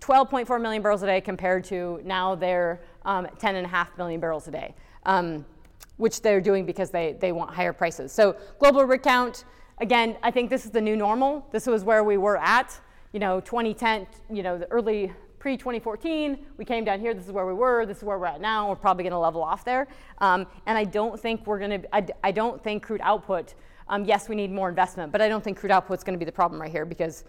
12.4 0.01 0.59
million 0.59 0.81
barrels 0.81 1.03
a 1.03 1.05
day 1.05 1.21
compared 1.21 1.63
to 1.65 2.01
now 2.03 2.33
they're 2.33 2.81
um, 3.05 3.27
10.5 3.39 3.97
million 3.99 4.19
barrels 4.19 4.47
a 4.47 4.51
day, 4.51 4.73
um, 5.05 5.45
which 5.97 6.21
they're 6.21 6.41
doing 6.41 6.65
because 6.65 6.89
they, 6.89 7.13
they 7.13 7.31
want 7.31 7.53
higher 7.53 7.71
prices. 7.71 8.11
So 8.11 8.35
global 8.57 8.83
rig 8.83 9.03
count, 9.03 9.45
again, 9.77 10.17
I 10.23 10.31
think 10.31 10.49
this 10.49 10.65
is 10.65 10.71
the 10.71 10.81
new 10.81 10.95
normal. 10.95 11.47
This 11.51 11.67
was 11.67 11.83
where 11.83 12.03
we 12.03 12.17
were 12.17 12.37
at, 12.37 12.79
you 13.13 13.19
know, 13.19 13.39
2010, 13.39 14.07
you 14.31 14.41
know, 14.41 14.57
the 14.57 14.69
early 14.71 15.13
pre 15.37 15.55
2014, 15.55 16.39
we 16.57 16.65
came 16.65 16.83
down 16.83 16.99
here, 16.99 17.13
this 17.13 17.27
is 17.27 17.31
where 17.31 17.45
we 17.45 17.53
were, 17.53 17.85
this 17.85 17.97
is 17.97 18.03
where 18.03 18.17
we're 18.17 18.25
at 18.25 18.41
now, 18.41 18.69
we're 18.69 18.75
probably 18.75 19.03
gonna 19.03 19.19
level 19.19 19.43
off 19.43 19.63
there. 19.63 19.87
Um, 20.17 20.47
and 20.65 20.75
I 20.75 20.83
don't 20.83 21.19
think 21.19 21.45
we're 21.45 21.59
gonna, 21.59 21.81
I, 21.93 22.07
I 22.23 22.31
don't 22.31 22.63
think 22.63 22.81
crude 22.81 23.01
output 23.03 23.53
um, 23.87 24.05
yes, 24.05 24.27
we 24.27 24.35
need 24.35 24.51
more 24.51 24.69
investment, 24.69 25.11
but 25.11 25.21
I 25.21 25.29
don't 25.29 25.43
think 25.43 25.57
crude 25.57 25.71
output 25.71 25.99
is 25.99 26.03
going 26.03 26.13
to 26.13 26.19
be 26.19 26.25
the 26.25 26.31
problem 26.31 26.61
right 26.61 26.71
here 26.71 26.85
because 26.85 27.23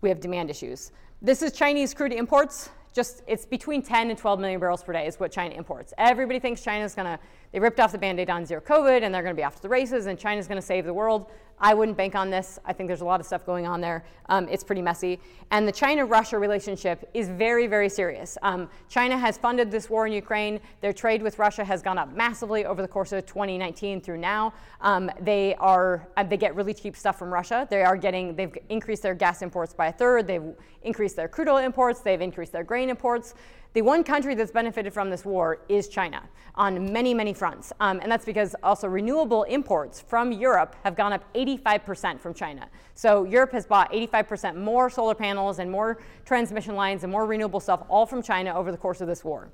we 0.00 0.08
have 0.08 0.20
demand 0.20 0.50
issues. 0.50 0.92
This 1.22 1.42
is 1.42 1.52
Chinese 1.52 1.94
crude 1.94 2.12
imports. 2.12 2.70
Just 2.92 3.22
it's 3.26 3.46
between 3.46 3.82
10 3.82 4.10
and 4.10 4.18
12 4.18 4.38
million 4.38 4.60
barrels 4.60 4.82
per 4.82 4.92
day 4.92 5.06
is 5.06 5.18
what 5.18 5.32
China 5.32 5.54
imports. 5.54 5.92
Everybody 5.98 6.38
thinks 6.38 6.62
China 6.62 6.84
is 6.84 6.94
going 6.94 7.06
to 7.06 7.18
they 7.54 7.60
ripped 7.60 7.78
off 7.78 7.92
the 7.92 7.98
band-aid 7.98 8.30
on 8.30 8.44
zero 8.44 8.60
COVID 8.60 9.04
and 9.04 9.14
they're 9.14 9.22
going 9.22 9.34
to 9.34 9.40
be 9.40 9.44
off 9.44 9.54
to 9.54 9.62
the 9.62 9.68
races 9.68 10.06
and 10.06 10.18
China's 10.18 10.48
going 10.48 10.60
to 10.60 10.66
save 10.66 10.84
the 10.84 10.92
world. 10.92 11.30
I 11.60 11.72
wouldn't 11.72 11.96
bank 11.96 12.16
on 12.16 12.28
this. 12.28 12.58
I 12.64 12.72
think 12.72 12.88
there's 12.88 13.00
a 13.00 13.04
lot 13.04 13.20
of 13.20 13.26
stuff 13.26 13.46
going 13.46 13.64
on 13.64 13.80
there. 13.80 14.04
Um, 14.28 14.48
it's 14.48 14.64
pretty 14.64 14.82
messy. 14.82 15.20
And 15.52 15.68
the 15.68 15.70
China 15.70 16.04
Russia 16.04 16.36
relationship 16.36 17.08
is 17.14 17.28
very, 17.28 17.68
very 17.68 17.88
serious. 17.88 18.36
Um, 18.42 18.68
China 18.88 19.16
has 19.16 19.38
funded 19.38 19.70
this 19.70 19.88
war 19.88 20.04
in 20.04 20.12
Ukraine. 20.12 20.58
Their 20.80 20.92
trade 20.92 21.22
with 21.22 21.38
Russia 21.38 21.64
has 21.64 21.80
gone 21.80 21.96
up 21.96 22.12
massively 22.12 22.64
over 22.64 22.82
the 22.82 22.88
course 22.88 23.12
of 23.12 23.24
2019 23.24 24.00
through 24.00 24.18
now. 24.18 24.52
Um, 24.80 25.08
they 25.20 25.54
are 25.60 26.08
uh, 26.16 26.24
they 26.24 26.36
get 26.36 26.56
really 26.56 26.74
cheap 26.74 26.96
stuff 26.96 27.20
from 27.20 27.32
Russia. 27.32 27.68
They 27.70 27.84
are 27.84 27.96
getting 27.96 28.34
they've 28.34 28.58
increased 28.68 29.04
their 29.04 29.14
gas 29.14 29.42
imports 29.42 29.72
by 29.72 29.86
a 29.86 29.92
third. 29.92 30.26
They've 30.26 30.56
increased 30.82 31.14
their 31.14 31.28
crude 31.28 31.48
oil 31.48 31.58
imports. 31.58 32.00
They've 32.00 32.20
increased 32.20 32.50
their 32.50 32.64
grain 32.64 32.90
imports. 32.90 33.34
The 33.74 33.82
one 33.82 34.04
country 34.04 34.36
that's 34.36 34.52
benefited 34.52 34.94
from 34.94 35.10
this 35.10 35.24
war 35.24 35.58
is 35.68 35.88
China 35.88 36.22
on 36.54 36.92
many, 36.92 37.12
many 37.12 37.34
fronts. 37.34 37.72
Um, 37.80 37.98
and 38.00 38.10
that's 38.10 38.24
because 38.24 38.54
also 38.62 38.86
renewable 38.86 39.42
imports 39.42 40.00
from 40.00 40.30
Europe 40.30 40.76
have 40.84 40.94
gone 40.94 41.12
up 41.12 41.24
85% 41.34 42.20
from 42.20 42.34
China. 42.34 42.68
So 42.94 43.24
Europe 43.24 43.50
has 43.50 43.66
bought 43.66 43.92
85% 43.92 44.56
more 44.56 44.88
solar 44.88 45.16
panels 45.16 45.58
and 45.58 45.68
more 45.68 45.98
transmission 46.24 46.76
lines 46.76 47.02
and 47.02 47.10
more 47.10 47.26
renewable 47.26 47.58
stuff 47.58 47.82
all 47.88 48.06
from 48.06 48.22
China 48.22 48.54
over 48.54 48.70
the 48.70 48.78
course 48.78 49.00
of 49.00 49.08
this 49.08 49.24
war. 49.24 49.50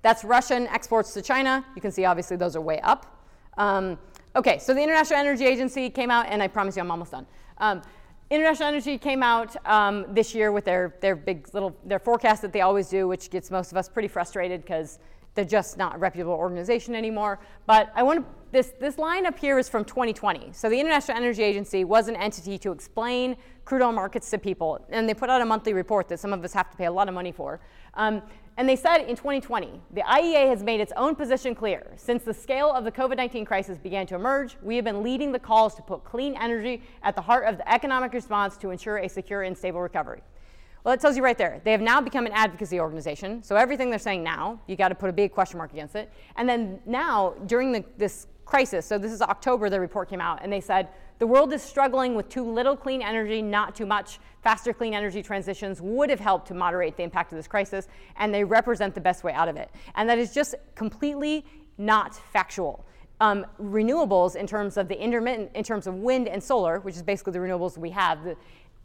That's 0.00 0.24
Russian 0.24 0.66
exports 0.68 1.12
to 1.12 1.20
China. 1.20 1.62
You 1.76 1.82
can 1.82 1.92
see 1.92 2.06
obviously 2.06 2.38
those 2.38 2.56
are 2.56 2.62
way 2.62 2.80
up. 2.80 3.26
Um, 3.58 3.98
okay, 4.34 4.58
so 4.58 4.72
the 4.72 4.82
International 4.82 5.20
Energy 5.20 5.44
Agency 5.44 5.90
came 5.90 6.10
out, 6.10 6.26
and 6.30 6.42
I 6.42 6.48
promise 6.48 6.76
you 6.76 6.82
I'm 6.82 6.90
almost 6.90 7.10
done. 7.10 7.26
Um, 7.58 7.82
International 8.30 8.68
Energy 8.68 8.96
came 8.96 9.24
out 9.24 9.56
um, 9.66 10.06
this 10.10 10.36
year 10.36 10.52
with 10.52 10.64
their, 10.64 10.94
their 11.00 11.16
big 11.16 11.52
little 11.52 11.76
their 11.84 11.98
forecast 11.98 12.42
that 12.42 12.52
they 12.52 12.60
always 12.60 12.88
do, 12.88 13.08
which 13.08 13.28
gets 13.28 13.50
most 13.50 13.72
of 13.72 13.76
us 13.76 13.88
pretty 13.88 14.06
frustrated 14.06 14.62
because 14.62 15.00
they're 15.34 15.44
just 15.44 15.76
not 15.76 15.96
a 15.96 15.98
reputable 15.98 16.34
organization 16.34 16.94
anymore. 16.94 17.40
But 17.66 17.90
I 17.96 18.04
want 18.04 18.24
this, 18.52 18.72
this 18.78 18.98
line 18.98 19.26
up 19.26 19.36
here 19.36 19.58
is 19.58 19.68
from 19.68 19.84
2020. 19.84 20.50
So 20.52 20.70
the 20.70 20.78
International 20.78 21.16
Energy 21.16 21.42
Agency 21.42 21.82
was 21.82 22.06
an 22.06 22.14
entity 22.14 22.56
to 22.58 22.70
explain 22.70 23.36
crude 23.64 23.82
oil 23.82 23.92
markets 23.92 24.30
to 24.30 24.38
people. 24.38 24.84
And 24.90 25.08
they 25.08 25.14
put 25.14 25.28
out 25.28 25.40
a 25.40 25.44
monthly 25.44 25.72
report 25.72 26.08
that 26.08 26.20
some 26.20 26.32
of 26.32 26.44
us 26.44 26.52
have 26.52 26.70
to 26.70 26.76
pay 26.76 26.86
a 26.86 26.92
lot 26.92 27.08
of 27.08 27.14
money 27.14 27.32
for. 27.32 27.60
Um, 27.94 28.22
and 28.60 28.68
they 28.68 28.76
said 28.76 28.98
in 28.98 29.16
2020, 29.16 29.80
the 29.94 30.02
IEA 30.02 30.50
has 30.50 30.62
made 30.62 30.82
its 30.82 30.92
own 30.94 31.14
position 31.14 31.54
clear. 31.54 31.94
Since 31.96 32.24
the 32.24 32.34
scale 32.34 32.70
of 32.70 32.84
the 32.84 32.92
COVID 32.92 33.16
19 33.16 33.46
crisis 33.46 33.78
began 33.78 34.06
to 34.08 34.16
emerge, 34.16 34.58
we 34.62 34.76
have 34.76 34.84
been 34.84 35.02
leading 35.02 35.32
the 35.32 35.38
calls 35.38 35.74
to 35.76 35.82
put 35.82 36.04
clean 36.04 36.36
energy 36.38 36.82
at 37.02 37.14
the 37.14 37.22
heart 37.22 37.46
of 37.46 37.56
the 37.56 37.72
economic 37.72 38.12
response 38.12 38.58
to 38.58 38.68
ensure 38.68 38.98
a 38.98 39.08
secure 39.08 39.44
and 39.44 39.56
stable 39.56 39.80
recovery. 39.80 40.20
Well, 40.84 40.92
it 40.92 41.00
tells 41.00 41.16
you 41.16 41.24
right 41.24 41.38
there. 41.38 41.62
They 41.64 41.72
have 41.72 41.80
now 41.80 42.02
become 42.02 42.26
an 42.26 42.32
advocacy 42.32 42.78
organization. 42.80 43.42
So 43.42 43.56
everything 43.56 43.88
they're 43.88 43.98
saying 43.98 44.22
now, 44.22 44.60
you 44.66 44.76
got 44.76 44.88
to 44.88 44.94
put 44.94 45.08
a 45.08 45.14
big 45.14 45.32
question 45.32 45.56
mark 45.56 45.72
against 45.72 45.96
it. 45.96 46.12
And 46.36 46.46
then 46.46 46.80
now, 46.84 47.36
during 47.46 47.72
the, 47.72 47.82
this 47.96 48.26
crisis, 48.50 48.84
so 48.84 48.98
this 48.98 49.12
is 49.12 49.22
October, 49.22 49.70
the 49.70 49.78
report 49.78 50.10
came 50.10 50.20
out, 50.20 50.40
and 50.42 50.52
they 50.52 50.60
said 50.60 50.88
the 51.20 51.26
world 51.26 51.52
is 51.52 51.62
struggling 51.62 52.16
with 52.16 52.28
too 52.28 52.42
little 52.42 52.76
clean 52.76 53.00
energy, 53.00 53.40
not 53.40 53.76
too 53.76 53.86
much. 53.86 54.18
Faster 54.42 54.72
clean 54.72 54.92
energy 54.92 55.22
transitions 55.22 55.80
would 55.80 56.10
have 56.10 56.18
helped 56.18 56.48
to 56.48 56.54
moderate 56.54 56.96
the 56.96 57.04
impact 57.04 57.30
of 57.32 57.36
this 57.36 57.46
crisis, 57.46 57.86
and 58.16 58.34
they 58.34 58.42
represent 58.42 58.94
the 58.94 59.00
best 59.00 59.22
way 59.22 59.32
out 59.32 59.48
of 59.48 59.56
it. 59.56 59.70
And 59.94 60.08
that 60.08 60.18
is 60.18 60.34
just 60.34 60.56
completely 60.74 61.44
not 61.78 62.16
factual. 62.32 62.84
Um, 63.20 63.46
renewables, 63.62 64.34
in 64.34 64.46
terms 64.46 64.76
of 64.76 64.88
the 64.88 65.00
intermittent, 65.00 65.50
in 65.54 65.62
terms 65.62 65.86
of 65.86 65.94
wind 65.94 66.26
and 66.26 66.42
solar, 66.42 66.80
which 66.80 66.96
is 66.96 67.02
basically 67.02 67.34
the 67.34 67.38
renewables 67.38 67.78
we 67.78 67.90
have, 67.90 68.24
the, 68.24 68.36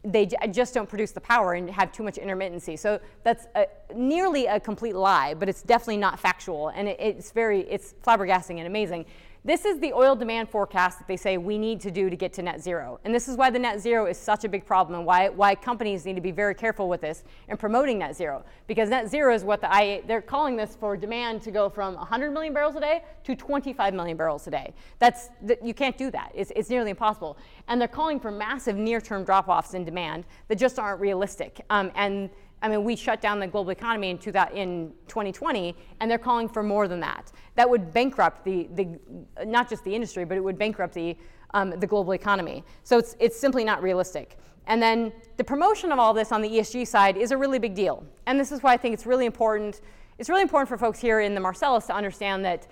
they 0.04 0.26
just 0.52 0.74
don't 0.74 0.88
produce 0.88 1.10
the 1.10 1.20
power 1.20 1.54
and 1.54 1.68
have 1.70 1.90
too 1.90 2.04
much 2.04 2.16
intermittency. 2.16 2.78
So 2.78 3.00
that's 3.24 3.46
a, 3.56 3.66
nearly 3.94 4.46
a 4.46 4.60
complete 4.60 4.94
lie, 4.94 5.34
but 5.34 5.48
it's 5.48 5.62
definitely 5.62 5.96
not 5.96 6.20
factual, 6.20 6.68
and 6.68 6.86
it, 6.86 6.98
it's 7.00 7.32
very 7.32 7.60
it's 7.62 7.94
flabbergasting 8.04 8.58
and 8.58 8.66
amazing. 8.66 9.06
This 9.46 9.64
is 9.64 9.78
the 9.78 9.92
oil 9.92 10.16
demand 10.16 10.50
forecast 10.50 10.98
that 10.98 11.06
they 11.06 11.16
say 11.16 11.38
we 11.38 11.56
need 11.56 11.80
to 11.82 11.90
do 11.92 12.10
to 12.10 12.16
get 12.16 12.32
to 12.32 12.42
net 12.42 12.60
zero. 12.60 12.98
And 13.04 13.14
this 13.14 13.28
is 13.28 13.36
why 13.36 13.48
the 13.48 13.60
net 13.60 13.80
zero 13.80 14.06
is 14.06 14.18
such 14.18 14.42
a 14.42 14.48
big 14.48 14.66
problem 14.66 14.98
and 14.98 15.06
why, 15.06 15.28
why 15.28 15.54
companies 15.54 16.04
need 16.04 16.16
to 16.16 16.20
be 16.20 16.32
very 16.32 16.52
careful 16.52 16.88
with 16.88 17.00
this 17.00 17.22
and 17.46 17.56
promoting 17.56 18.00
net 18.00 18.16
zero. 18.16 18.44
Because 18.66 18.88
net 18.88 19.08
zero 19.08 19.32
is 19.32 19.44
what 19.44 19.60
the 19.60 19.68
IEA, 19.68 20.04
they're 20.04 20.20
calling 20.20 20.56
this 20.56 20.74
for 20.74 20.96
demand 20.96 21.42
to 21.42 21.52
go 21.52 21.68
from 21.68 21.94
100 21.94 22.32
million 22.32 22.54
barrels 22.54 22.74
a 22.74 22.80
day 22.80 23.04
to 23.22 23.36
25 23.36 23.94
million 23.94 24.16
barrels 24.16 24.44
a 24.48 24.50
day. 24.50 24.74
That's, 24.98 25.28
you 25.62 25.74
can't 25.74 25.96
do 25.96 26.10
that. 26.10 26.32
It's, 26.34 26.50
it's 26.56 26.68
nearly 26.68 26.90
impossible. 26.90 27.38
And 27.68 27.80
they're 27.80 27.86
calling 27.86 28.18
for 28.18 28.32
massive 28.32 28.74
near 28.74 29.00
term 29.00 29.22
drop 29.22 29.48
offs 29.48 29.74
in 29.74 29.84
demand 29.84 30.24
that 30.48 30.56
just 30.56 30.80
aren't 30.80 31.00
realistic. 31.00 31.60
Um, 31.70 31.92
and 31.94 32.30
I 32.62 32.68
mean, 32.68 32.84
we 32.84 32.96
shut 32.96 33.20
down 33.20 33.38
the 33.38 33.46
global 33.46 33.70
economy 33.70 34.10
in, 34.10 34.16
in 34.54 34.92
2020, 35.08 35.76
and 36.00 36.10
they're 36.10 36.18
calling 36.18 36.48
for 36.48 36.62
more 36.62 36.88
than 36.88 37.00
that. 37.00 37.30
That 37.54 37.68
would 37.68 37.92
bankrupt 37.92 38.44
the, 38.44 38.68
the 38.74 38.98
not 39.44 39.68
just 39.68 39.84
the 39.84 39.94
industry, 39.94 40.24
but 40.24 40.36
it 40.36 40.40
would 40.40 40.58
bankrupt 40.58 40.94
the, 40.94 41.16
um, 41.52 41.70
the 41.78 41.86
global 41.86 42.12
economy. 42.12 42.64
So 42.82 42.98
it's, 42.98 43.14
it's 43.20 43.38
simply 43.38 43.62
not 43.62 43.82
realistic. 43.82 44.38
And 44.66 44.82
then 44.82 45.12
the 45.36 45.44
promotion 45.44 45.92
of 45.92 45.98
all 45.98 46.12
this 46.12 46.32
on 46.32 46.42
the 46.42 46.48
ESG 46.48 46.86
side 46.86 47.16
is 47.16 47.30
a 47.30 47.36
really 47.36 47.58
big 47.58 47.74
deal. 47.74 48.04
And 48.26 48.40
this 48.40 48.50
is 48.50 48.62
why 48.62 48.72
I 48.72 48.76
think 48.76 48.94
it's 48.94 49.06
really 49.06 49.26
important. 49.26 49.80
It's 50.18 50.28
really 50.28 50.42
important 50.42 50.68
for 50.68 50.78
folks 50.78 50.98
here 50.98 51.20
in 51.20 51.34
the 51.34 51.40
Marcellus 51.40 51.86
to 51.86 51.94
understand 51.94 52.44
that 52.46 52.66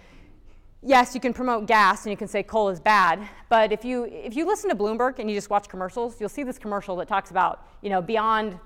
yes, 0.83 1.15
you 1.15 1.21
can 1.21 1.33
promote 1.33 1.67
gas 1.67 2.05
and 2.05 2.11
you 2.11 2.17
can 2.17 2.29
say 2.29 2.43
coal 2.43 2.69
is 2.69 2.81
bad, 2.81 3.27
but 3.49 3.73
if 3.73 3.85
you 3.85 4.05
if 4.05 4.37
you 4.37 4.47
listen 4.47 4.69
to 4.71 4.77
Bloomberg 4.77 5.19
and 5.19 5.31
you 5.31 5.37
just 5.37 5.51
watch 5.51 5.69
commercials, 5.69 6.21
you'll 6.21 6.29
see 6.29 6.43
this 6.43 6.59
commercial 6.59 6.97
that 6.97 7.09
talks 7.09 7.31
about 7.31 7.67
you 7.81 7.91
know 7.91 8.03
beyond 8.03 8.59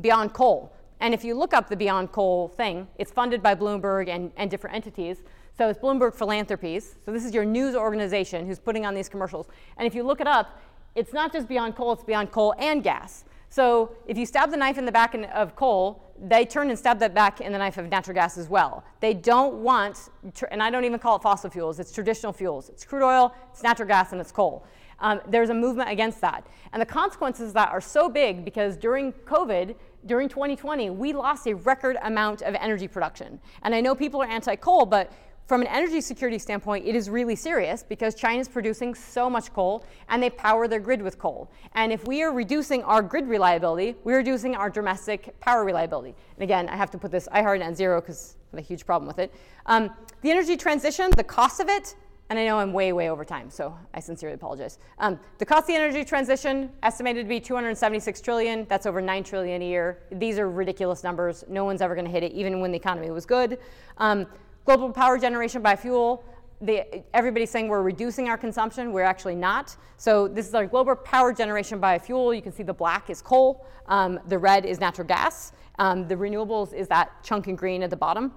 Beyond 0.00 0.32
Coal. 0.32 0.72
And 1.00 1.12
if 1.12 1.24
you 1.24 1.34
look 1.34 1.52
up 1.52 1.68
the 1.68 1.76
Beyond 1.76 2.12
Coal 2.12 2.48
thing, 2.48 2.86
it's 2.96 3.10
funded 3.10 3.42
by 3.42 3.54
Bloomberg 3.54 4.08
and, 4.08 4.30
and 4.36 4.50
different 4.50 4.76
entities. 4.76 5.22
So 5.58 5.68
it's 5.68 5.78
Bloomberg 5.78 6.14
Philanthropies. 6.14 6.94
So 7.04 7.12
this 7.12 7.24
is 7.24 7.34
your 7.34 7.44
news 7.44 7.74
organization 7.74 8.46
who's 8.46 8.58
putting 8.58 8.86
on 8.86 8.94
these 8.94 9.08
commercials. 9.08 9.48
And 9.76 9.86
if 9.86 9.94
you 9.94 10.02
look 10.02 10.20
it 10.20 10.26
up, 10.26 10.60
it's 10.94 11.12
not 11.12 11.32
just 11.32 11.48
Beyond 11.48 11.76
Coal, 11.76 11.92
it's 11.92 12.04
Beyond 12.04 12.30
Coal 12.30 12.54
and 12.58 12.82
gas. 12.82 13.24
So 13.52 13.94
if 14.06 14.16
you 14.16 14.24
stab 14.24 14.50
the 14.50 14.56
knife 14.56 14.78
in 14.78 14.86
the 14.86 14.92
back 14.92 15.14
of 15.14 15.54
coal, 15.56 16.14
they 16.18 16.46
turn 16.46 16.70
and 16.70 16.78
stab 16.78 16.98
that 17.00 17.12
back 17.12 17.42
in 17.42 17.52
the 17.52 17.58
knife 17.58 17.76
of 17.76 17.90
natural 17.90 18.14
gas 18.14 18.38
as 18.38 18.48
well. 18.48 18.82
They 19.00 19.12
don't 19.12 19.56
want, 19.56 20.08
and 20.50 20.62
I 20.62 20.70
don't 20.70 20.84
even 20.84 20.98
call 20.98 21.16
it 21.16 21.22
fossil 21.22 21.50
fuels, 21.50 21.78
it's 21.78 21.92
traditional 21.92 22.32
fuels. 22.32 22.70
It's 22.70 22.84
crude 22.84 23.04
oil, 23.04 23.34
it's 23.50 23.62
natural 23.62 23.88
gas, 23.88 24.12
and 24.12 24.20
it's 24.22 24.32
coal. 24.32 24.64
Um, 25.02 25.20
there's 25.28 25.50
a 25.50 25.54
movement 25.54 25.90
against 25.90 26.20
that. 26.22 26.46
And 26.72 26.80
the 26.80 26.86
consequences 26.86 27.48
of 27.48 27.54
that 27.54 27.68
are 27.68 27.80
so 27.80 28.08
big 28.08 28.44
because 28.44 28.76
during 28.76 29.12
COVID, 29.12 29.74
during 30.06 30.28
2020, 30.28 30.90
we 30.90 31.12
lost 31.12 31.46
a 31.46 31.54
record 31.54 31.98
amount 32.02 32.42
of 32.42 32.54
energy 32.54 32.88
production. 32.88 33.38
And 33.62 33.74
I 33.74 33.80
know 33.80 33.94
people 33.94 34.22
are 34.22 34.28
anti 34.28 34.56
coal, 34.56 34.86
but 34.86 35.12
from 35.46 35.60
an 35.60 35.66
energy 35.66 36.00
security 36.00 36.38
standpoint, 36.38 36.86
it 36.86 36.94
is 36.94 37.10
really 37.10 37.34
serious 37.34 37.82
because 37.82 38.14
China 38.14 38.40
is 38.40 38.48
producing 38.48 38.94
so 38.94 39.28
much 39.28 39.52
coal 39.52 39.84
and 40.08 40.22
they 40.22 40.30
power 40.30 40.68
their 40.68 40.80
grid 40.80 41.02
with 41.02 41.18
coal. 41.18 41.50
And 41.74 41.92
if 41.92 42.06
we 42.06 42.22
are 42.22 42.32
reducing 42.32 42.82
our 42.84 43.02
grid 43.02 43.26
reliability, 43.26 43.96
we're 44.04 44.18
reducing 44.18 44.54
our 44.54 44.70
domestic 44.70 45.38
power 45.40 45.64
reliability. 45.64 46.14
And 46.36 46.44
again, 46.44 46.68
I 46.68 46.76
have 46.76 46.90
to 46.92 46.98
put 46.98 47.10
this 47.10 47.28
I 47.32 47.42
hard 47.42 47.60
at 47.60 47.76
zero 47.76 48.00
because 48.00 48.36
I 48.52 48.56
have 48.56 48.64
a 48.64 48.66
huge 48.66 48.86
problem 48.86 49.08
with 49.08 49.18
it. 49.18 49.34
Um, 49.66 49.90
the 50.22 50.30
energy 50.30 50.56
transition, 50.56 51.10
the 51.16 51.24
cost 51.24 51.60
of 51.60 51.68
it, 51.68 51.96
and 52.32 52.38
I 52.38 52.46
know 52.46 52.58
I'm 52.58 52.72
way, 52.72 52.94
way 52.94 53.10
over 53.10 53.26
time, 53.26 53.50
so 53.50 53.76
I 53.92 54.00
sincerely 54.00 54.36
apologize. 54.36 54.78
Um, 54.98 55.20
the 55.36 55.44
cost 55.44 55.64
of 55.64 55.66
the 55.66 55.74
energy 55.74 56.02
transition 56.02 56.70
estimated 56.82 57.26
to 57.26 57.28
be 57.28 57.38
276 57.38 58.22
trillion. 58.22 58.66
That's 58.70 58.86
over 58.86 59.02
9 59.02 59.22
trillion 59.22 59.60
a 59.60 59.68
year. 59.68 59.98
These 60.10 60.38
are 60.38 60.48
ridiculous 60.48 61.04
numbers. 61.04 61.44
No 61.46 61.66
one's 61.66 61.82
ever 61.82 61.94
going 61.94 62.06
to 62.06 62.10
hit 62.10 62.22
it, 62.22 62.32
even 62.32 62.60
when 62.60 62.70
the 62.70 62.78
economy 62.78 63.10
was 63.10 63.26
good. 63.26 63.58
Um, 63.98 64.26
global 64.64 64.90
power 64.90 65.18
generation 65.18 65.60
by 65.60 65.76
fuel. 65.76 66.24
The, 66.62 67.04
everybody's 67.12 67.50
saying 67.50 67.68
we're 67.68 67.82
reducing 67.82 68.30
our 68.30 68.38
consumption. 68.38 68.92
We're 68.92 69.02
actually 69.02 69.34
not. 69.34 69.76
So 69.98 70.26
this 70.26 70.48
is 70.48 70.54
our 70.54 70.66
global 70.66 70.96
power 70.96 71.34
generation 71.34 71.80
by 71.80 71.98
fuel. 71.98 72.32
You 72.32 72.40
can 72.40 72.52
see 72.52 72.62
the 72.62 72.72
black 72.72 73.10
is 73.10 73.20
coal. 73.20 73.66
Um, 73.88 74.18
the 74.28 74.38
red 74.38 74.64
is 74.64 74.80
natural 74.80 75.06
gas. 75.06 75.52
Um, 75.78 76.08
the 76.08 76.14
renewables 76.14 76.72
is 76.72 76.88
that 76.88 77.22
chunk 77.22 77.46
in 77.46 77.56
green 77.56 77.82
at 77.82 77.90
the 77.90 77.96
bottom. 77.96 78.32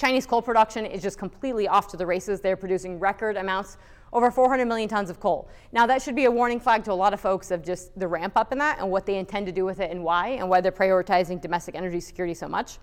Chinese 0.00 0.24
coal 0.24 0.40
production 0.40 0.86
is 0.86 1.02
just 1.02 1.18
completely 1.18 1.68
off 1.68 1.86
to 1.88 1.96
the 1.98 2.06
races. 2.06 2.40
They're 2.40 2.56
producing 2.56 2.98
record 2.98 3.36
amounts, 3.36 3.76
over 4.14 4.30
400 4.30 4.64
million 4.64 4.88
tons 4.88 5.10
of 5.10 5.20
coal. 5.20 5.50
Now, 5.72 5.86
that 5.88 6.00
should 6.00 6.16
be 6.16 6.24
a 6.24 6.30
warning 6.30 6.58
flag 6.58 6.84
to 6.84 6.92
a 6.92 6.94
lot 6.94 7.12
of 7.12 7.20
folks 7.20 7.50
of 7.50 7.62
just 7.62 7.98
the 7.98 8.08
ramp 8.08 8.32
up 8.34 8.50
in 8.50 8.56
that 8.56 8.78
and 8.78 8.90
what 8.90 9.04
they 9.04 9.16
intend 9.16 9.44
to 9.44 9.52
do 9.52 9.66
with 9.66 9.78
it 9.78 9.90
and 9.90 10.02
why, 10.02 10.28
and 10.28 10.48
why 10.48 10.62
they're 10.62 10.72
prioritizing 10.72 11.38
domestic 11.38 11.74
energy 11.74 12.00
security 12.00 12.32
so 12.32 12.48
much. 12.48 12.78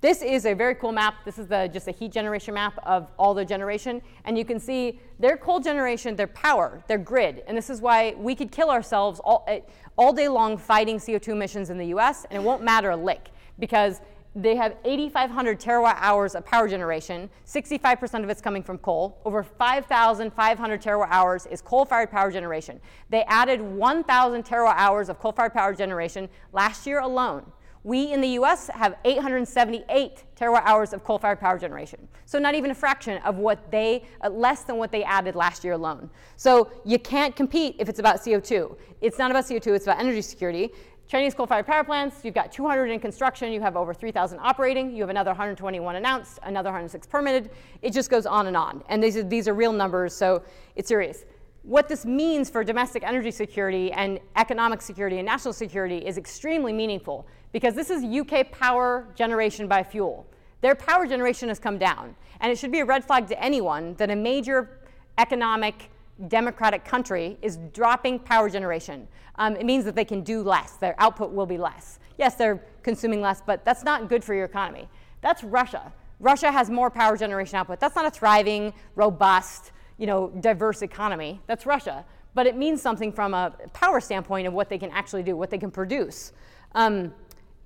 This 0.00 0.22
is 0.22 0.46
a 0.46 0.54
very 0.54 0.74
cool 0.74 0.92
map. 0.92 1.16
This 1.26 1.38
is 1.38 1.46
the, 1.46 1.68
just 1.70 1.88
a 1.88 1.90
heat 1.90 2.10
generation 2.10 2.54
map 2.54 2.78
of 2.86 3.10
all 3.18 3.34
their 3.34 3.44
generation. 3.44 4.00
And 4.24 4.38
you 4.38 4.44
can 4.46 4.58
see 4.58 4.98
their 5.18 5.36
coal 5.36 5.60
generation, 5.60 6.16
their 6.16 6.26
power, 6.28 6.82
their 6.88 6.96
grid. 6.96 7.42
And 7.46 7.54
this 7.54 7.68
is 7.68 7.82
why 7.82 8.14
we 8.16 8.34
could 8.34 8.50
kill 8.50 8.70
ourselves 8.70 9.20
all, 9.22 9.44
eh, 9.46 9.60
all 9.98 10.14
day 10.14 10.28
long 10.28 10.56
fighting 10.56 10.96
CO2 10.96 11.28
emissions 11.28 11.68
in 11.68 11.76
the 11.76 11.88
US, 11.88 12.24
and 12.30 12.42
it 12.42 12.42
won't 12.42 12.62
matter 12.62 12.92
a 12.92 12.96
lick 12.96 13.28
because 13.58 14.00
they 14.34 14.56
have 14.56 14.76
8,500 14.84 15.60
terawatt 15.60 15.96
hours 15.98 16.34
of 16.34 16.44
power 16.46 16.66
generation. 16.66 17.28
65% 17.46 18.24
of 18.24 18.30
it's 18.30 18.40
coming 18.40 18.62
from 18.62 18.78
coal. 18.78 19.18
Over 19.24 19.42
5,500 19.42 20.82
terawatt 20.82 21.08
hours 21.10 21.46
is 21.46 21.60
coal 21.60 21.84
fired 21.84 22.10
power 22.10 22.30
generation. 22.30 22.80
They 23.10 23.24
added 23.24 23.60
1,000 23.60 24.44
terawatt 24.44 24.76
hours 24.76 25.10
of 25.10 25.18
coal 25.18 25.32
fired 25.32 25.52
power 25.52 25.74
generation 25.74 26.28
last 26.52 26.86
year 26.86 27.00
alone. 27.00 27.44
We 27.84 28.12
in 28.12 28.20
the 28.20 28.28
US 28.38 28.68
have 28.68 28.94
878 29.04 30.24
terawatt 30.36 30.62
hours 30.64 30.92
of 30.92 31.02
coal 31.02 31.18
fired 31.18 31.40
power 31.40 31.58
generation. 31.58 32.06
So, 32.26 32.38
not 32.38 32.54
even 32.54 32.70
a 32.70 32.74
fraction 32.74 33.20
of 33.22 33.36
what 33.36 33.70
they, 33.72 34.04
uh, 34.22 34.30
less 34.30 34.62
than 34.62 34.76
what 34.76 34.92
they 34.92 35.02
added 35.02 35.34
last 35.34 35.64
year 35.64 35.72
alone. 35.72 36.08
So, 36.36 36.70
you 36.84 36.98
can't 36.98 37.34
compete 37.34 37.76
if 37.80 37.88
it's 37.88 37.98
about 37.98 38.20
CO2. 38.20 38.76
It's 39.00 39.18
not 39.18 39.32
about 39.32 39.44
CO2, 39.44 39.74
it's 39.74 39.86
about 39.86 39.98
energy 39.98 40.22
security. 40.22 40.70
Chinese 41.12 41.34
coal-fired 41.34 41.66
power 41.66 41.84
plants, 41.84 42.24
you've 42.24 42.32
got 42.32 42.50
200 42.50 42.86
in 42.86 42.98
construction, 42.98 43.52
you 43.52 43.60
have 43.60 43.76
over 43.76 43.92
3,000 43.92 44.38
operating, 44.38 44.96
you 44.96 45.02
have 45.02 45.10
another 45.10 45.32
121 45.32 45.96
announced, 45.96 46.38
another 46.44 46.68
106 46.68 47.06
permitted. 47.06 47.50
It 47.82 47.92
just 47.92 48.08
goes 48.08 48.24
on 48.24 48.46
and 48.46 48.56
on. 48.56 48.82
And 48.88 49.02
these 49.02 49.18
are, 49.18 49.22
these 49.22 49.46
are 49.46 49.52
real 49.52 49.74
numbers, 49.74 50.16
so 50.16 50.42
it's 50.74 50.88
serious. 50.88 51.26
What 51.64 51.86
this 51.86 52.06
means 52.06 52.48
for 52.48 52.64
domestic 52.64 53.02
energy 53.02 53.30
security 53.30 53.92
and 53.92 54.20
economic 54.36 54.80
security 54.80 55.18
and 55.18 55.26
national 55.26 55.52
security 55.52 55.98
is 55.98 56.16
extremely 56.16 56.72
meaningful 56.72 57.26
because 57.52 57.74
this 57.74 57.90
is 57.90 58.02
UK 58.02 58.50
power 58.50 59.06
generation 59.14 59.68
by 59.68 59.82
fuel. 59.82 60.26
Their 60.62 60.74
power 60.74 61.06
generation 61.06 61.50
has 61.50 61.58
come 61.58 61.76
down. 61.76 62.16
And 62.40 62.50
it 62.50 62.58
should 62.58 62.72
be 62.72 62.80
a 62.80 62.86
red 62.86 63.04
flag 63.04 63.26
to 63.26 63.38
anyone 63.38 63.96
that 63.96 64.10
a 64.10 64.16
major 64.16 64.80
economic 65.18 65.90
democratic 66.28 66.84
country 66.84 67.36
is 67.42 67.58
dropping 67.72 68.18
power 68.18 68.48
generation. 68.48 69.08
Um, 69.36 69.56
it 69.56 69.64
means 69.64 69.84
that 69.84 69.94
they 69.94 70.04
can 70.04 70.22
do 70.22 70.42
less. 70.42 70.72
Their 70.72 70.94
output 70.98 71.32
will 71.32 71.46
be 71.46 71.58
less. 71.58 71.98
Yes, 72.18 72.34
they're 72.34 72.62
consuming 72.82 73.20
less, 73.20 73.42
but 73.44 73.64
that's 73.64 73.82
not 73.82 74.08
good 74.08 74.22
for 74.22 74.34
your 74.34 74.44
economy. 74.44 74.88
That's 75.20 75.42
Russia. 75.42 75.92
Russia 76.20 76.52
has 76.52 76.70
more 76.70 76.90
power 76.90 77.16
generation 77.16 77.56
output. 77.56 77.80
That's 77.80 77.96
not 77.96 78.06
a 78.06 78.10
thriving, 78.10 78.72
robust, 78.94 79.72
you 79.98 80.06
know, 80.06 80.28
diverse 80.40 80.82
economy. 80.82 81.40
That's 81.46 81.66
Russia. 81.66 82.04
But 82.34 82.46
it 82.46 82.56
means 82.56 82.80
something 82.80 83.12
from 83.12 83.34
a 83.34 83.52
power 83.72 84.00
standpoint 84.00 84.46
of 84.46 84.52
what 84.52 84.68
they 84.68 84.78
can 84.78 84.90
actually 84.90 85.22
do, 85.22 85.36
what 85.36 85.50
they 85.50 85.58
can 85.58 85.70
produce. 85.70 86.32
Um, 86.74 87.12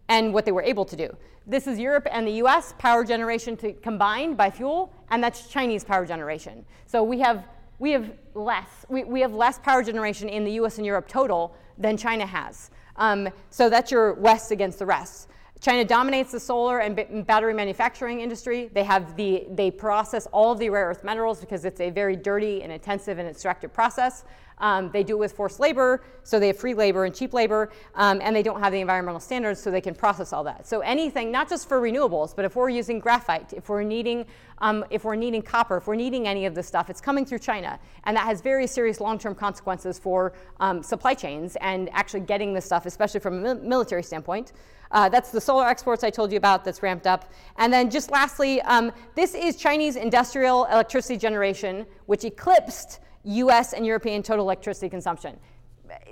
and 0.08 0.32
what 0.32 0.44
they 0.44 0.52
were 0.52 0.62
able 0.62 0.84
to 0.84 0.96
do. 0.96 1.14
This 1.46 1.66
is 1.66 1.78
Europe 1.78 2.06
and 2.10 2.26
the 2.26 2.32
US 2.44 2.74
power 2.78 3.04
generation 3.04 3.56
to, 3.58 3.72
combined 3.74 4.36
by 4.36 4.50
fuel, 4.50 4.92
and 5.10 5.22
that's 5.22 5.48
Chinese 5.48 5.84
power 5.84 6.06
generation. 6.06 6.64
So 6.86 7.02
we 7.02 7.20
have, 7.20 7.44
we 7.78 7.92
have 7.92 8.10
less. 8.34 8.86
We, 8.88 9.04
we 9.04 9.20
have 9.20 9.32
less 9.32 9.58
power 9.58 9.82
generation 9.82 10.28
in 10.28 10.44
the 10.44 10.52
US 10.52 10.78
and 10.78 10.86
Europe 10.86 11.08
total 11.08 11.54
than 11.78 11.96
China 11.96 12.26
has. 12.26 12.70
Um, 12.96 13.28
so 13.50 13.68
that's 13.68 13.90
your 13.90 14.14
West 14.14 14.50
against 14.50 14.78
the 14.78 14.86
rest. 14.86 15.28
China 15.60 15.84
dominates 15.84 16.32
the 16.32 16.40
solar 16.40 16.80
and 16.80 17.26
battery 17.26 17.54
manufacturing 17.54 18.20
industry. 18.20 18.70
They 18.72 18.84
have 18.84 19.16
the 19.16 19.46
they 19.50 19.70
process 19.70 20.26
all 20.26 20.52
of 20.52 20.58
the 20.58 20.68
rare 20.68 20.86
earth 20.86 21.02
minerals 21.02 21.40
because 21.40 21.64
it's 21.64 21.80
a 21.80 21.90
very 21.90 22.14
dirty 22.14 22.62
and 22.62 22.70
intensive 22.70 23.18
and 23.18 23.28
extractive 23.28 23.72
process. 23.72 24.24
Um, 24.58 24.90
they 24.90 25.02
do 25.02 25.16
it 25.16 25.18
with 25.18 25.32
forced 25.32 25.60
labor, 25.60 26.02
so 26.22 26.40
they 26.40 26.46
have 26.48 26.56
free 26.56 26.72
labor 26.72 27.04
and 27.04 27.14
cheap 27.14 27.34
labor, 27.34 27.70
um, 27.94 28.20
and 28.22 28.34
they 28.34 28.42
don't 28.42 28.60
have 28.60 28.72
the 28.72 28.80
environmental 28.80 29.20
standards, 29.20 29.60
so 29.60 29.70
they 29.70 29.82
can 29.82 29.94
process 29.94 30.32
all 30.32 30.44
that. 30.44 30.66
So 30.66 30.80
anything, 30.80 31.30
not 31.30 31.48
just 31.48 31.68
for 31.68 31.80
renewables, 31.80 32.34
but 32.34 32.46
if 32.46 32.56
we're 32.56 32.70
using 32.70 32.98
graphite, 32.98 33.52
if 33.52 33.68
we're 33.68 33.82
needing, 33.82 34.24
um, 34.58 34.82
if 34.88 35.04
we're 35.04 35.14
needing 35.14 35.42
copper, 35.42 35.76
if 35.76 35.86
we're 35.86 35.94
needing 35.94 36.26
any 36.26 36.46
of 36.46 36.54
this 36.54 36.66
stuff, 36.66 36.88
it's 36.88 37.02
coming 37.02 37.26
through 37.26 37.40
China, 37.40 37.78
and 38.04 38.16
that 38.16 38.24
has 38.24 38.40
very 38.40 38.66
serious 38.66 38.98
long-term 38.98 39.34
consequences 39.34 39.98
for 39.98 40.32
um, 40.58 40.82
supply 40.82 41.12
chains 41.12 41.56
and 41.60 41.90
actually 41.92 42.20
getting 42.20 42.54
this 42.54 42.64
stuff, 42.64 42.86
especially 42.86 43.20
from 43.20 43.44
a 43.44 43.54
military 43.56 44.02
standpoint. 44.02 44.52
Uh, 44.97 45.10
that's 45.10 45.31
the 45.31 45.40
solar 45.40 45.66
exports 45.66 46.02
I 46.02 46.09
told 46.09 46.32
you 46.32 46.39
about 46.39 46.64
that's 46.64 46.82
ramped 46.82 47.06
up. 47.06 47.31
And 47.59 47.70
then 47.70 47.90
just 47.90 48.10
lastly, 48.10 48.62
um, 48.62 48.90
this 49.14 49.35
is 49.35 49.56
Chinese 49.56 49.94
industrial 49.94 50.64
electricity 50.73 51.18
generation, 51.18 51.85
which 52.06 52.24
eclipsed 52.24 53.01
US 53.24 53.74
and 53.74 53.85
European 53.85 54.23
total 54.23 54.47
electricity 54.47 54.89
consumption. 54.89 55.39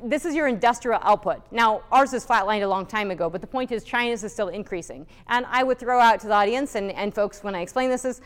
This 0.03 0.27
is 0.27 0.35
your 0.35 0.49
industrial 0.49 1.01
output. 1.03 1.41
Now, 1.51 1.81
ours 1.91 2.13
is 2.13 2.27
flatlined 2.27 2.63
a 2.63 2.69
long 2.69 2.85
time 2.85 3.11
ago, 3.11 3.31
but 3.31 3.41
the 3.41 3.47
point 3.47 3.73
is 3.73 3.85
China's 3.85 4.23
is 4.23 4.35
still 4.35 4.49
increasing. 4.49 5.07
And 5.29 5.47
I 5.49 5.63
would 5.63 5.79
throw 5.79 5.99
out 5.99 6.21
to 6.21 6.27
the 6.27 6.35
audience 6.35 6.75
and, 6.75 6.93
and 6.93 7.15
folks 7.15 7.43
when 7.43 7.55
I 7.55 7.63
explain 7.63 7.89
this 7.89 8.05
is, 8.05 8.21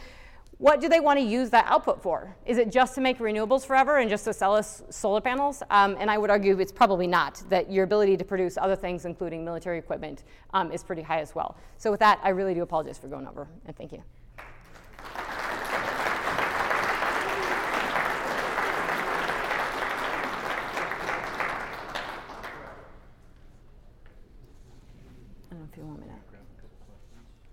what 0.58 0.80
do 0.80 0.88
they 0.88 0.98
want 0.98 1.20
to 1.20 1.24
use 1.24 1.50
that 1.50 1.66
output 1.68 2.02
for? 2.02 2.36
Is 2.44 2.58
it 2.58 2.70
just 2.70 2.96
to 2.96 3.00
make 3.00 3.18
renewables 3.20 3.64
forever 3.64 3.98
and 3.98 4.10
just 4.10 4.24
to 4.24 4.32
sell 4.34 4.56
us 4.56 4.82
solar 4.90 5.20
panels? 5.20 5.62
Um, 5.70 5.96
and 6.00 6.10
I 6.10 6.18
would 6.18 6.30
argue 6.30 6.58
it's 6.58 6.72
probably 6.72 7.06
not, 7.06 7.42
that 7.48 7.70
your 7.70 7.84
ability 7.84 8.16
to 8.16 8.24
produce 8.24 8.58
other 8.58 8.74
things, 8.74 9.04
including 9.04 9.44
military 9.44 9.78
equipment, 9.78 10.24
um, 10.54 10.72
is 10.72 10.82
pretty 10.82 11.02
high 11.02 11.20
as 11.20 11.34
well. 11.34 11.56
So 11.76 11.92
with 11.92 12.00
that, 12.00 12.18
I 12.24 12.30
really 12.30 12.54
do 12.54 12.62
apologize 12.62 12.98
for 12.98 13.06
going 13.06 13.28
over, 13.28 13.48
and 13.66 13.76
thank 13.76 13.92
you. 13.92 14.02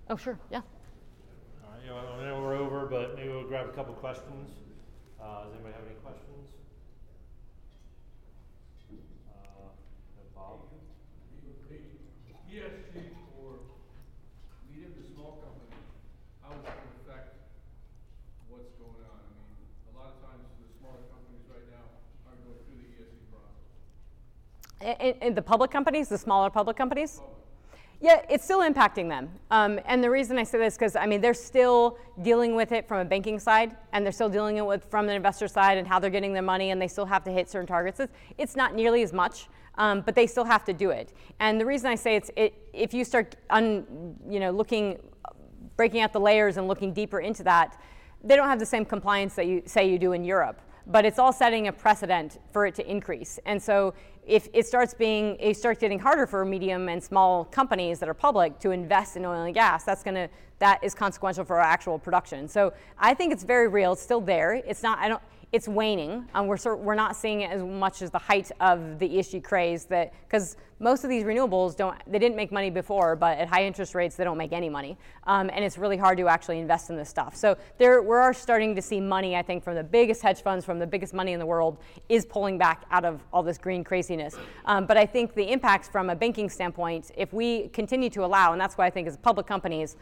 Oh, 0.08 0.16
sure, 0.16 0.38
yeah. 0.52 0.62
All 2.66 2.72
right, 2.72 2.90
you 2.90 2.90
know, 2.90 3.06
I 3.06 3.06
know 3.06 3.06
we're 3.06 3.06
over, 3.06 3.08
but 3.08 3.16
maybe 3.16 3.30
we'll 3.30 3.48
grab 3.48 3.70
a 3.70 3.74
couple 3.74 3.94
questions. 3.94 4.50
Uh, 5.22 5.46
does 5.46 5.54
anybody 5.54 5.74
have 5.74 5.86
any 5.86 5.96
questions? 6.02 6.50
Uh, 9.30 9.70
Bob? 10.34 10.60
ESG 12.50 13.12
for 13.36 13.60
medium 14.72 14.94
to 14.96 15.04
small 15.14 15.44
companies, 15.44 15.86
how 16.42 16.56
is 16.56 16.64
it 16.64 16.72
going 16.72 16.96
affect 17.04 17.36
what's 18.48 18.72
going 18.80 19.04
on? 19.12 19.20
I 19.20 19.30
mean, 19.36 19.68
a 19.92 20.00
lot 20.00 20.16
of 20.16 20.24
times 20.24 20.48
the 20.58 20.72
smaller 20.80 21.04
companies 21.12 21.44
right 21.52 21.68
now 21.70 21.86
aren't 22.26 22.40
going 22.48 22.64
through 22.64 22.80
the 22.80 22.88
ESG 22.96 23.28
process. 23.30 25.04
In, 25.04 25.28
in 25.28 25.36
the 25.36 25.42
public 25.42 25.70
companies, 25.70 26.08
the 26.08 26.18
smaller 26.18 26.50
public 26.50 26.78
companies? 26.78 27.20
Public. 27.20 27.35
Yeah, 28.06 28.22
it's 28.30 28.44
still 28.44 28.60
impacting 28.60 29.10
them. 29.10 29.32
Um, 29.50 29.80
and 29.84 30.04
the 30.04 30.12
reason 30.12 30.38
I 30.38 30.44
say 30.44 30.60
this 30.60 30.76
because 30.76 30.96
I 30.96 31.08
mean 31.08 31.22
they're 31.22 31.34
still 31.34 31.98
dealing 32.22 32.54
with 32.54 32.72
it 32.72 32.88
from 32.88 33.00
a 33.00 33.06
banking 33.06 33.40
side, 33.40 33.76
and 33.94 34.06
they're 34.06 34.12
still 34.12 34.30
dealing 34.30 34.58
it 34.58 34.66
with 34.66 34.86
from 34.92 35.08
the 35.08 35.14
investor 35.14 35.48
side 35.48 35.80
and 35.80 35.88
how 35.88 35.98
they're 35.98 36.12
getting 36.12 36.32
their 36.32 36.44
money, 36.44 36.70
and 36.70 36.80
they 36.80 36.88
still 36.88 37.08
have 37.08 37.24
to 37.24 37.32
hit 37.32 37.50
certain 37.50 37.66
targets. 37.66 38.00
It's, 38.00 38.14
it's 38.38 38.56
not 38.56 38.76
nearly 38.76 39.02
as 39.02 39.12
much, 39.12 39.48
um, 39.80 40.02
but 40.02 40.14
they 40.14 40.28
still 40.28 40.44
have 40.44 40.64
to 40.66 40.74
do 40.74 40.92
it. 40.92 41.14
And 41.40 41.60
the 41.60 41.66
reason 41.66 41.88
I 41.88 41.96
say 41.96 42.16
it's 42.16 42.30
it, 42.36 42.54
if 42.74 42.94
you 42.94 43.04
start 43.04 43.38
un, 43.50 44.16
you 44.30 44.40
know 44.40 44.52
looking, 44.52 45.00
breaking 45.76 46.02
out 46.02 46.14
the 46.14 46.20
layers 46.20 46.58
and 46.58 46.68
looking 46.68 46.94
deeper 46.94 47.22
into 47.22 47.42
that, 47.46 47.82
they 48.24 48.36
don't 48.36 48.48
have 48.48 48.60
the 48.60 48.68
same 48.68 48.86
compliance 48.86 49.34
that 49.34 49.48
you 49.48 49.64
say 49.66 49.90
you 49.90 49.98
do 49.98 50.12
in 50.12 50.24
Europe 50.24 50.62
but 50.88 51.06
it's 51.06 51.20
all 51.20 51.34
setting 51.34 51.68
a 51.68 51.74
precedent 51.74 52.40
for 52.52 52.66
it 52.66 52.76
to 52.76 52.90
increase. 52.90 53.40
And 53.46 53.62
so 53.62 53.94
if 54.26 54.50
it 54.54 54.66
starts 54.66 54.94
being 54.94 55.38
it 55.40 55.56
starts 55.56 55.80
getting 55.80 56.00
harder 56.00 56.26
for 56.26 56.44
medium 56.46 56.90
and 56.90 57.04
small 57.04 57.46
companies 57.46 58.00
that 58.00 58.10
are 58.10 58.14
public 58.14 58.60
to 58.60 58.72
invest 58.72 59.18
in 59.18 59.26
oil 59.26 59.44
and 59.44 59.54
gas 59.54 59.84
that's 59.84 60.04
going 60.04 60.16
to 60.16 60.28
that 60.58 60.82
is 60.82 60.96
consequential 60.96 61.44
for 61.44 61.58
our 61.58 61.66
actual 61.66 62.00
production. 62.00 62.48
So 62.48 62.74
i 62.98 63.14
think 63.14 63.34
it's 63.34 63.44
very 63.44 63.68
real. 63.68 63.94
It's 63.94 64.02
still 64.02 64.22
there. 64.22 64.54
It's 64.54 64.84
not 64.84 65.00
i 65.00 65.08
don't 65.08 65.22
it's 65.56 65.70
waning. 65.70 66.28
Um, 66.34 66.48
we're 66.48 66.58
sort, 66.58 66.80
we're 66.80 66.96
not 66.96 67.16
seeing 67.16 67.40
it 67.40 67.50
as 67.50 67.64
much 67.64 68.02
as 68.02 68.12
the 68.12 68.20
height 68.20 68.52
of 68.60 69.00
the 69.00 69.08
ESG 69.08 69.42
craze 69.42 69.86
that 69.86 70.14
because 70.28 70.58
most 70.80 71.06
of 71.06 71.10
these 71.10 71.24
renewables 71.24 71.78
don't 71.78 71.98
they 72.06 72.20
didn't 72.20 72.36
make 72.36 72.52
money 72.52 72.70
before, 72.70 73.16
but 73.16 73.38
at 73.38 73.48
high 73.48 73.64
interest 73.64 73.96
rates 73.96 74.18
they 74.18 74.26
don't 74.26 74.38
make 74.38 74.52
any 74.52 74.68
money, 74.68 74.98
um, 75.28 75.50
and 75.54 75.64
it's 75.64 75.78
really 75.78 75.96
hard 75.96 76.18
to 76.18 76.28
actually 76.28 76.60
invest 76.60 76.90
in 76.90 76.98
this 76.98 77.08
stuff. 77.08 77.38
So 77.38 77.56
there 77.78 78.02
we 78.02 78.18
are 78.18 78.34
starting 78.34 78.76
to 78.76 78.82
see 78.82 79.00
money. 79.00 79.38
I 79.38 79.42
think 79.42 79.64
from 79.64 79.76
the 79.76 79.84
biggest 79.84 80.22
hedge 80.22 80.42
funds, 80.42 80.66
from 80.66 80.78
the 80.78 80.88
biggest 80.88 81.14
money 81.14 81.32
in 81.32 81.40
the 81.40 81.46
world, 81.46 81.78
is 82.10 82.26
pulling 82.26 82.58
back 82.58 82.84
out 82.92 83.06
of 83.06 83.24
all 83.32 83.42
this 83.42 83.58
green 83.58 83.82
craziness. 83.82 84.36
Um, 84.66 84.86
but 84.86 84.98
I 84.98 85.06
think 85.06 85.36
the 85.36 85.50
impacts 85.50 85.88
from 85.88 86.10
a 86.10 86.16
banking 86.18 86.50
standpoint, 86.50 87.12
if 87.16 87.32
we 87.32 87.70
continue 87.70 88.10
to 88.10 88.26
allow, 88.26 88.52
and 88.52 88.60
that's 88.60 88.78
why 88.78 88.88
I 88.88 88.90
think 88.90 89.08
as 89.08 89.16
public 89.16 89.48
companies, 89.48 89.96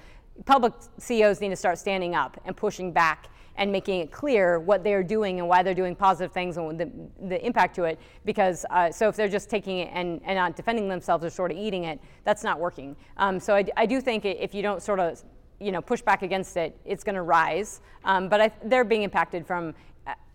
public 0.46 0.74
CEOs 0.98 1.42
need 1.42 1.50
to 1.50 1.56
start 1.56 1.78
standing 1.78 2.16
up 2.16 2.42
and 2.44 2.58
pushing 2.58 2.92
back 2.92 3.30
and 3.58 3.72
making 3.72 4.00
it 4.00 4.12
clear 4.12 4.60
what 4.60 4.84
they're 4.84 5.04
doing 5.04 5.40
and 5.40 5.48
why 5.48 5.62
they're 5.64 5.74
doing 5.74 5.96
positive 5.96 6.32
things 6.32 6.58
and 6.58 6.80
the, 6.80 6.90
the 7.28 7.46
impact 7.46 7.76
to 7.76 7.84
it. 7.84 8.00
Because 8.26 8.66
uh, 8.70 8.92
so 8.92 9.08
if 9.08 9.16
they're 9.16 9.28
just 9.28 9.50
taking 9.50 9.80
it 9.80 9.90
and, 9.94 10.22
and 10.26 10.36
not 10.38 10.56
defending 10.56 10.88
themselves 10.88 11.24
or 11.24 11.30
sort 11.30 11.52
of 11.52 11.58
eating 11.58 11.84
it, 11.84 12.00
that's 12.24 12.44
not 12.44 12.60
working. 12.60 12.96
Um, 13.18 13.40
so 13.40 13.56
I, 13.56 13.66
I 13.78 13.86
do 13.86 14.02
think 14.02 14.26
if 14.26 14.54
you 14.54 14.62
don't 14.62 14.82
sort 14.82 15.00
of 15.00 15.24
you 15.60 15.72
know 15.72 15.82
push 15.82 16.02
back 16.02 16.24
against 16.24 16.58
it, 16.58 16.78
it's 16.86 17.04
going 17.04 17.16
to 17.16 17.22
rise. 17.22 17.82
Um, 18.04 18.28
but 18.30 18.42
I, 18.42 18.52
they're 18.64 18.84
being 18.84 19.04
impacted 19.04 19.46
from. 19.46 19.74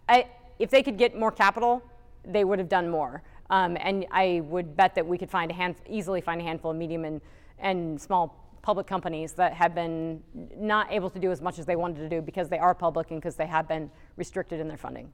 I, 0.09 0.27
if 0.59 0.71
they 0.71 0.83
could 0.83 0.97
get 0.97 1.17
more 1.17 1.31
capital, 1.31 1.83
they 2.25 2.45
would 2.45 2.59
have 2.59 2.69
done 2.69 2.89
more. 2.89 3.23
Um, 3.51 3.77
and 3.81 4.07
I 4.11 4.43
would 4.45 4.77
bet 4.77 4.95
that 4.95 5.07
we 5.07 5.17
could 5.19 5.31
find 5.31 5.51
a 5.51 5.55
hand, 5.55 5.77
easily 5.89 6.21
find 6.21 6.41
a 6.41 6.45
handful 6.45 6.71
of 6.71 6.77
medium 6.77 7.05
and, 7.05 7.21
and 7.59 8.01
small 8.01 8.48
public 8.63 8.87
companies 8.87 9.33
that 9.33 9.53
have 9.55 9.75
been 9.75 10.23
not 10.57 10.93
able 10.93 11.11
to 11.11 11.19
do 11.19 11.31
as 11.31 11.41
much 11.41 11.59
as 11.59 11.67
they 11.67 11.77
wanted 11.77 12.01
to 12.01 12.09
do 12.09 12.21
because 12.21 12.49
they 12.49 12.59
are 12.59 12.75
public 12.75 13.11
and 13.11 13.21
because 13.21 13.37
they 13.37 13.47
have 13.47 13.69
been 13.69 13.91
restricted 14.17 14.61
in 14.61 14.69
their 14.69 14.77
funding. 14.77 15.13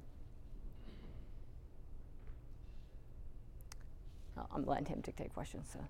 I'm 4.54 4.64
letting 4.66 4.86
him 4.86 5.00
dictate 5.00 5.32
questions. 5.34 5.68
So. 5.72 5.80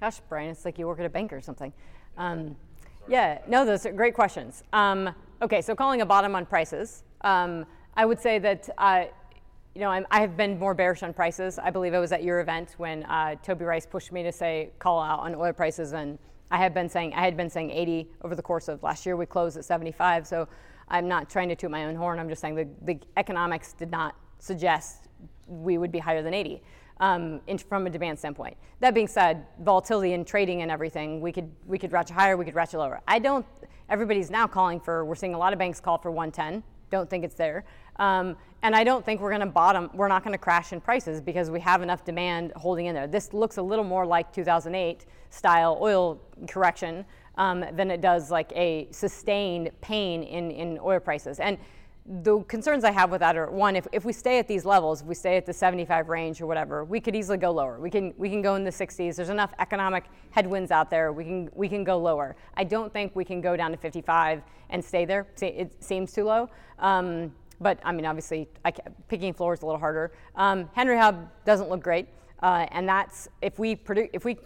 Gosh, 0.00 0.20
Brian, 0.28 0.50
it's 0.50 0.64
like 0.64 0.78
you 0.78 0.86
work 0.86 1.00
at 1.00 1.06
a 1.06 1.10
bank 1.10 1.32
or 1.32 1.40
something. 1.40 1.72
Um, 2.16 2.56
yeah, 3.08 3.40
no, 3.48 3.64
those 3.64 3.84
are 3.84 3.92
great 3.92 4.14
questions. 4.14 4.62
Um, 4.72 5.12
okay, 5.42 5.60
so 5.60 5.74
calling 5.74 6.02
a 6.02 6.06
bottom 6.06 6.36
on 6.36 6.46
prices. 6.46 7.02
Um, 7.22 7.66
I 7.94 8.06
would 8.06 8.20
say 8.20 8.38
that 8.38 8.70
uh, 8.78 9.06
you 9.74 9.80
know 9.80 9.90
I'm, 9.90 10.06
i 10.12 10.20
have 10.20 10.36
been 10.36 10.56
more 10.56 10.72
bearish 10.72 11.02
on 11.02 11.12
prices. 11.12 11.58
I 11.58 11.70
believe 11.70 11.94
I 11.94 11.98
was 11.98 12.12
at 12.12 12.22
your 12.22 12.38
event 12.38 12.76
when 12.78 13.02
uh, 13.04 13.34
Toby 13.42 13.64
Rice 13.64 13.86
pushed 13.86 14.12
me 14.12 14.22
to 14.22 14.30
say 14.30 14.70
call 14.78 15.00
out 15.00 15.18
on 15.18 15.34
oil 15.34 15.52
prices, 15.52 15.94
and 15.94 16.16
I 16.52 16.58
had 16.58 16.74
been 16.74 16.88
saying 16.88 17.12
I 17.14 17.22
had 17.22 17.36
been 17.36 17.50
saying 17.50 17.72
80 17.72 18.08
over 18.22 18.36
the 18.36 18.42
course 18.42 18.68
of 18.68 18.80
last 18.84 19.04
year. 19.04 19.16
We 19.16 19.26
closed 19.26 19.56
at 19.56 19.64
75, 19.64 20.28
so 20.28 20.46
I'm 20.86 21.08
not 21.08 21.28
trying 21.28 21.48
to 21.48 21.56
toot 21.56 21.72
my 21.72 21.86
own 21.86 21.96
horn. 21.96 22.20
I'm 22.20 22.28
just 22.28 22.40
saying 22.40 22.54
the, 22.54 22.68
the 22.82 23.00
economics 23.16 23.72
did 23.72 23.90
not 23.90 24.14
suggest 24.38 25.08
we 25.48 25.76
would 25.76 25.90
be 25.90 25.98
higher 25.98 26.22
than 26.22 26.34
80 26.34 26.62
um, 27.00 27.40
in, 27.46 27.58
from 27.58 27.86
a 27.86 27.90
demand 27.90 28.18
standpoint. 28.18 28.56
That 28.80 28.94
being 28.94 29.08
said, 29.08 29.46
volatility 29.60 30.12
in 30.12 30.24
trading 30.24 30.62
and 30.62 30.70
everything, 30.70 31.20
we 31.20 31.32
could 31.32 31.50
we 31.66 31.78
could 31.78 31.92
ratchet 31.92 32.14
higher, 32.14 32.36
we 32.36 32.44
could 32.44 32.54
ratchet 32.54 32.78
lower. 32.78 33.00
I 33.06 33.18
don't. 33.18 33.46
Everybody's 33.88 34.30
now 34.30 34.46
calling 34.46 34.80
for. 34.80 35.04
We're 35.04 35.14
seeing 35.14 35.34
a 35.34 35.38
lot 35.38 35.52
of 35.52 35.58
banks 35.58 35.80
call 35.80 35.98
for 35.98 36.10
110. 36.10 36.62
Don't 36.90 37.08
think 37.08 37.24
it's 37.24 37.34
there. 37.34 37.64
Um, 37.96 38.36
and 38.62 38.74
I 38.74 38.84
don't 38.84 39.04
think 39.04 39.20
we're 39.20 39.30
going 39.30 39.40
to 39.40 39.46
bottom. 39.46 39.90
We're 39.94 40.08
not 40.08 40.24
going 40.24 40.32
to 40.32 40.38
crash 40.38 40.72
in 40.72 40.80
prices 40.80 41.20
because 41.20 41.50
we 41.50 41.60
have 41.60 41.82
enough 41.82 42.04
demand 42.04 42.52
holding 42.56 42.86
in 42.86 42.94
there. 42.94 43.06
This 43.06 43.32
looks 43.32 43.56
a 43.56 43.62
little 43.62 43.84
more 43.84 44.06
like 44.06 44.32
2008 44.32 45.06
style 45.30 45.78
oil 45.80 46.20
correction 46.48 47.04
um, 47.36 47.64
than 47.74 47.90
it 47.90 48.00
does 48.00 48.30
like 48.30 48.52
a 48.54 48.88
sustained 48.90 49.70
pain 49.80 50.22
in, 50.22 50.50
in 50.50 50.78
oil 50.82 51.00
prices. 51.00 51.38
And 51.40 51.58
the 52.08 52.40
concerns 52.44 52.84
I 52.84 52.90
have 52.90 53.10
with 53.10 53.20
that 53.20 53.36
are 53.36 53.50
one, 53.50 53.76
if, 53.76 53.86
if 53.92 54.04
we 54.04 54.14
stay 54.14 54.38
at 54.38 54.48
these 54.48 54.64
levels, 54.64 55.02
if 55.02 55.06
we 55.06 55.14
stay 55.14 55.36
at 55.36 55.44
the 55.44 55.52
75 55.52 56.08
range 56.08 56.40
or 56.40 56.46
whatever, 56.46 56.82
we 56.84 57.00
could 57.00 57.14
easily 57.14 57.36
go 57.36 57.50
lower. 57.50 57.78
We 57.78 57.90
can 57.90 58.14
we 58.16 58.30
can 58.30 58.40
go 58.40 58.54
in 58.54 58.64
the 58.64 58.70
60s. 58.70 59.16
There's 59.16 59.28
enough 59.28 59.52
economic 59.58 60.04
headwinds 60.30 60.70
out 60.70 60.88
there. 60.88 61.12
We 61.12 61.24
can 61.24 61.50
we 61.54 61.68
can 61.68 61.84
go 61.84 61.98
lower. 61.98 62.34
I 62.54 62.64
don't 62.64 62.90
think 62.92 63.14
we 63.14 63.26
can 63.26 63.42
go 63.42 63.56
down 63.56 63.72
to 63.72 63.76
55 63.76 64.42
and 64.70 64.82
stay 64.82 65.04
there. 65.04 65.26
It 65.42 65.84
seems 65.84 66.12
too 66.12 66.24
low. 66.24 66.48
Um, 66.78 67.34
but 67.60 67.78
I 67.84 67.92
mean, 67.92 68.06
obviously, 68.06 68.48
I, 68.64 68.72
picking 69.08 69.34
floor 69.34 69.52
is 69.52 69.60
a 69.62 69.66
little 69.66 69.80
harder. 69.80 70.12
Um, 70.34 70.70
Henry 70.72 70.96
Hub 70.96 71.28
doesn't 71.44 71.68
look 71.68 71.82
great, 71.82 72.08
uh, 72.42 72.66
and 72.70 72.88
that's 72.88 73.28
if 73.42 73.58
we 73.58 73.76
produ- 73.76 74.10
if 74.14 74.24
we 74.24 74.38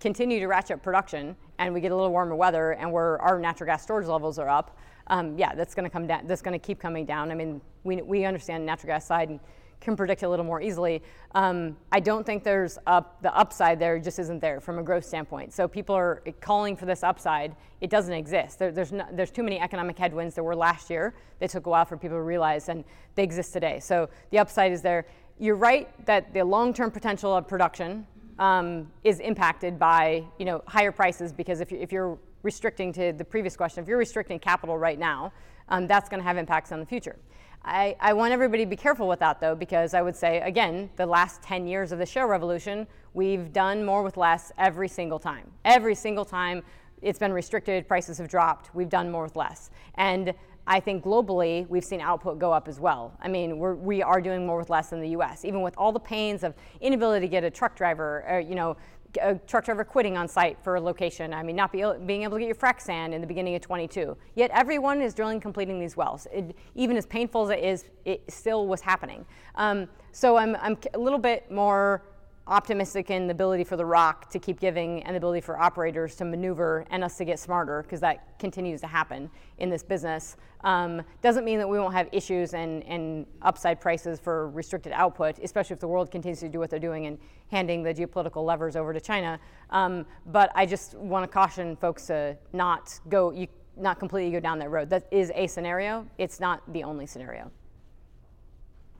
continue 0.00 0.38
to 0.38 0.46
ratchet 0.46 0.82
production 0.82 1.34
and 1.58 1.72
we 1.72 1.80
get 1.80 1.90
a 1.90 1.94
little 1.94 2.10
warmer 2.10 2.34
weather 2.36 2.72
and 2.72 2.92
where 2.92 3.18
our 3.22 3.38
natural 3.38 3.66
gas 3.66 3.82
storage 3.82 4.06
levels 4.06 4.38
are 4.38 4.48
up 4.48 4.76
um, 5.08 5.38
yeah, 5.38 5.54
that's 5.54 5.74
going 5.74 5.84
to 5.84 5.90
come 5.90 6.06
down. 6.06 6.26
That's 6.26 6.42
going 6.42 6.58
to 6.58 6.64
keep 6.64 6.80
coming 6.80 7.04
down. 7.04 7.30
I 7.30 7.34
mean, 7.34 7.60
we, 7.84 8.02
we 8.02 8.24
understand 8.24 8.66
natural 8.66 8.88
gas 8.88 9.06
side 9.06 9.28
and 9.28 9.40
can 9.80 9.96
predict 9.96 10.22
a 10.22 10.28
little 10.28 10.44
more 10.44 10.60
easily. 10.60 11.02
Um, 11.34 11.76
I 11.92 12.00
don't 12.00 12.24
think 12.24 12.44
there's 12.44 12.78
up, 12.86 13.22
the 13.22 13.36
upside 13.36 13.78
there 13.78 13.98
just 13.98 14.18
isn't 14.18 14.40
there 14.40 14.60
from 14.60 14.78
a 14.78 14.82
growth 14.82 15.04
standpoint. 15.04 15.52
So 15.52 15.68
people 15.68 15.94
are 15.94 16.22
calling 16.40 16.76
for 16.76 16.86
this 16.86 17.02
upside. 17.02 17.54
It 17.80 17.90
doesn't 17.90 18.12
exist. 18.12 18.58
There, 18.58 18.72
there's 18.72 18.92
no, 18.92 19.04
there's 19.12 19.30
too 19.30 19.42
many 19.42 19.60
economic 19.60 19.98
headwinds 19.98 20.34
there 20.34 20.44
were 20.44 20.56
last 20.56 20.90
year. 20.90 21.14
They 21.38 21.46
took 21.46 21.66
a 21.66 21.70
while 21.70 21.84
for 21.84 21.96
people 21.96 22.16
to 22.16 22.22
realize, 22.22 22.68
and 22.68 22.84
they 23.14 23.22
exist 23.22 23.52
today. 23.52 23.80
So 23.80 24.08
the 24.30 24.38
upside 24.38 24.72
is 24.72 24.82
there. 24.82 25.06
You're 25.38 25.56
right 25.56 25.88
that 26.06 26.32
the 26.32 26.42
long-term 26.42 26.90
potential 26.90 27.36
of 27.36 27.46
production 27.46 28.06
um, 28.38 28.90
is 29.04 29.20
impacted 29.20 29.78
by 29.78 30.24
you 30.38 30.44
know 30.44 30.62
higher 30.66 30.92
prices 30.92 31.32
because 31.32 31.60
if, 31.60 31.70
you, 31.72 31.78
if 31.78 31.92
you're 31.92 32.18
restricting 32.46 32.92
to 32.92 33.12
the 33.12 33.24
previous 33.24 33.56
question, 33.56 33.82
if 33.82 33.88
you're 33.88 33.98
restricting 33.98 34.38
capital 34.38 34.78
right 34.78 34.98
now, 34.98 35.32
um, 35.68 35.86
that's 35.86 36.08
going 36.08 36.20
to 36.20 36.24
have 36.24 36.38
impacts 36.38 36.70
on 36.72 36.78
the 36.80 36.86
future. 36.86 37.16
I, 37.64 37.96
I, 38.00 38.12
want 38.12 38.32
everybody 38.32 38.64
to 38.64 38.70
be 38.70 38.76
careful 38.76 39.08
with 39.08 39.18
that 39.18 39.40
though, 39.40 39.56
because 39.56 39.92
I 39.92 40.00
would 40.00 40.14
say, 40.14 40.40
again, 40.40 40.88
the 40.94 41.04
last 41.04 41.42
10 41.42 41.66
years 41.66 41.90
of 41.90 41.98
the 41.98 42.06
shale 42.06 42.28
revolution, 42.28 42.86
we've 43.12 43.52
done 43.52 43.84
more 43.84 44.04
with 44.04 44.16
less 44.16 44.52
every 44.56 44.86
single 44.86 45.18
time. 45.18 45.50
Every 45.64 45.96
single 45.96 46.24
time 46.24 46.62
it's 47.02 47.18
been 47.18 47.32
restricted, 47.32 47.88
prices 47.88 48.18
have 48.18 48.28
dropped, 48.28 48.72
we've 48.72 48.88
done 48.88 49.10
more 49.10 49.24
with 49.24 49.34
less. 49.34 49.70
And 49.96 50.32
I 50.68 50.78
think 50.78 51.04
globally, 51.04 51.68
we've 51.68 51.84
seen 51.84 52.00
output 52.00 52.38
go 52.38 52.52
up 52.52 52.68
as 52.68 52.78
well. 52.78 53.16
I 53.20 53.28
mean, 53.28 53.58
we're, 53.58 53.74
we 53.74 54.02
are 54.02 54.20
doing 54.20 54.46
more 54.46 54.58
with 54.58 54.70
less 54.70 54.92
in 54.92 55.00
the 55.00 55.10
U.S. 55.10 55.44
Even 55.44 55.62
with 55.62 55.74
all 55.76 55.92
the 55.92 56.00
pains 56.00 56.42
of 56.42 56.54
inability 56.80 57.26
to 57.26 57.30
get 57.30 57.44
a 57.44 57.50
truck 57.50 57.76
driver, 57.76 58.24
or, 58.28 58.40
you 58.40 58.54
know, 58.56 58.76
a 59.20 59.34
truck 59.46 59.64
driver 59.64 59.84
quitting 59.84 60.16
on 60.16 60.28
site 60.28 60.58
for 60.62 60.76
a 60.76 60.80
location. 60.80 61.32
I 61.32 61.42
mean, 61.42 61.56
not 61.56 61.72
be, 61.72 61.84
being 62.06 62.22
able 62.22 62.34
to 62.34 62.40
get 62.40 62.46
your 62.46 62.56
frac 62.56 62.80
sand 62.80 63.14
in 63.14 63.20
the 63.20 63.26
beginning 63.26 63.54
of 63.54 63.62
22. 63.62 64.16
Yet 64.34 64.50
everyone 64.52 65.00
is 65.00 65.14
drilling, 65.14 65.40
completing 65.40 65.78
these 65.80 65.96
wells. 65.96 66.26
It, 66.32 66.56
even 66.74 66.96
as 66.96 67.06
painful 67.06 67.44
as 67.44 67.50
it 67.50 67.64
is, 67.64 67.84
it 68.04 68.22
still 68.28 68.66
was 68.66 68.80
happening. 68.80 69.24
Um, 69.54 69.88
so 70.12 70.36
I'm, 70.36 70.56
I'm 70.56 70.78
a 70.94 70.98
little 70.98 71.18
bit 71.18 71.50
more 71.50 72.02
optimistic 72.48 73.10
in 73.10 73.26
the 73.26 73.32
ability 73.32 73.64
for 73.64 73.76
the 73.76 73.84
rock 73.84 74.30
to 74.30 74.38
keep 74.38 74.60
giving 74.60 75.02
and 75.02 75.14
the 75.14 75.16
ability 75.16 75.40
for 75.40 75.58
operators 75.58 76.14
to 76.14 76.24
maneuver 76.24 76.84
and 76.90 77.02
us 77.02 77.16
to 77.16 77.24
get 77.24 77.40
smarter 77.40 77.82
because 77.82 78.00
that 78.00 78.38
continues 78.38 78.80
to 78.80 78.86
happen 78.86 79.28
in 79.58 79.68
this 79.68 79.82
business. 79.82 80.36
Um, 80.62 81.02
doesn't 81.22 81.44
mean 81.44 81.58
that 81.58 81.68
we 81.68 81.78
won't 81.78 81.94
have 81.94 82.08
issues 82.12 82.54
and, 82.54 82.84
and 82.84 83.26
upside 83.42 83.80
prices 83.80 84.20
for 84.20 84.48
restricted 84.50 84.92
output, 84.92 85.38
especially 85.42 85.74
if 85.74 85.80
the 85.80 85.88
world 85.88 86.10
continues 86.10 86.38
to 86.40 86.48
do 86.48 86.60
what 86.60 86.70
they're 86.70 86.78
doing 86.78 87.06
and 87.06 87.18
handing 87.50 87.82
the 87.82 87.92
geopolitical 87.92 88.44
levers 88.44 88.76
over 88.76 88.92
to 88.92 89.00
China. 89.00 89.40
Um, 89.70 90.06
but 90.26 90.52
I 90.54 90.66
just 90.66 90.94
want 90.94 91.24
to 91.24 91.28
caution 91.28 91.74
folks 91.76 92.06
to 92.06 92.36
not 92.52 93.00
go, 93.08 93.32
you, 93.32 93.48
not 93.76 93.98
completely 93.98 94.30
go 94.30 94.40
down 94.40 94.60
that 94.60 94.70
road. 94.70 94.88
That 94.88 95.08
is 95.10 95.32
a 95.34 95.48
scenario. 95.48 96.06
It's 96.16 96.38
not 96.38 96.62
the 96.72 96.84
only 96.84 97.06
scenario. 97.06 97.50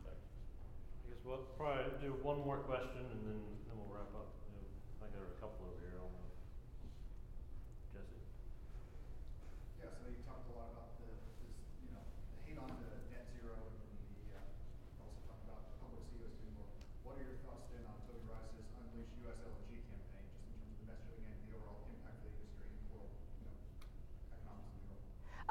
I 0.05 1.10
guess 1.10 1.18
we'll 1.24 1.39
probably 1.56 1.85
do 2.01 2.14
one 2.23 2.39
more 2.44 2.59
question. 2.59 3.16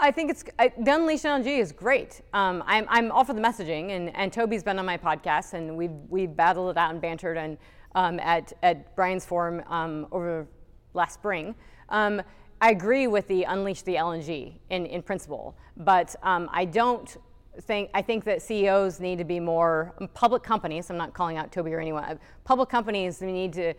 I 0.06 0.12
think 0.12 0.30
it's 0.30 0.44
I, 0.60 0.72
the 0.78 0.94
Unleash 0.94 1.24
LNG 1.24 1.58
is 1.60 1.72
great. 1.72 2.22
Um, 2.32 2.64
I'm, 2.68 2.86
I'm 2.90 3.12
all 3.12 3.24
for 3.24 3.34
the 3.34 3.42
messaging, 3.42 3.90
and, 3.90 4.16
and 4.16 4.32
Toby's 4.32 4.62
been 4.62 4.78
on 4.78 4.86
my 4.86 5.00
podcast, 5.00 5.54
and 5.54 5.76
we've 5.76 5.90
we 6.10 6.28
battled 6.28 6.70
it 6.70 6.78
out 6.78 6.92
and 6.92 7.02
bantered 7.02 7.38
and 7.38 7.58
um, 7.96 8.20
at 8.20 8.54
at 8.62 8.96
Brian's 8.96 9.26
forum 9.26 9.64
um, 9.68 10.06
over 10.12 10.46
last 10.94 11.16
spring. 11.16 11.56
Um, 11.90 12.22
I 12.62 12.70
agree 12.70 13.08
with 13.08 13.28
the 13.28 13.46
Unleash 13.46 13.82
the 13.82 13.96
LNG 13.96 14.54
in, 14.70 14.86
in 14.86 15.02
principle, 15.02 15.58
but 15.76 16.16
um, 16.22 16.50
I 16.54 16.66
don't 16.66 17.18
think 17.62 17.90
I 17.96 18.04
think 18.04 18.26
that 18.26 18.44
CEOs 18.44 19.00
need 19.00 19.18
to 19.18 19.26
be 19.26 19.40
more 19.40 19.96
public 20.14 20.44
companies. 20.44 20.92
I'm 20.92 20.98
not 20.98 21.16
calling 21.16 21.38
out 21.38 21.52
Toby 21.52 21.74
or 21.74 21.80
anyone. 21.80 22.20
Public 22.44 22.70
companies 22.70 23.24
need 23.24 23.54
to. 23.54 23.74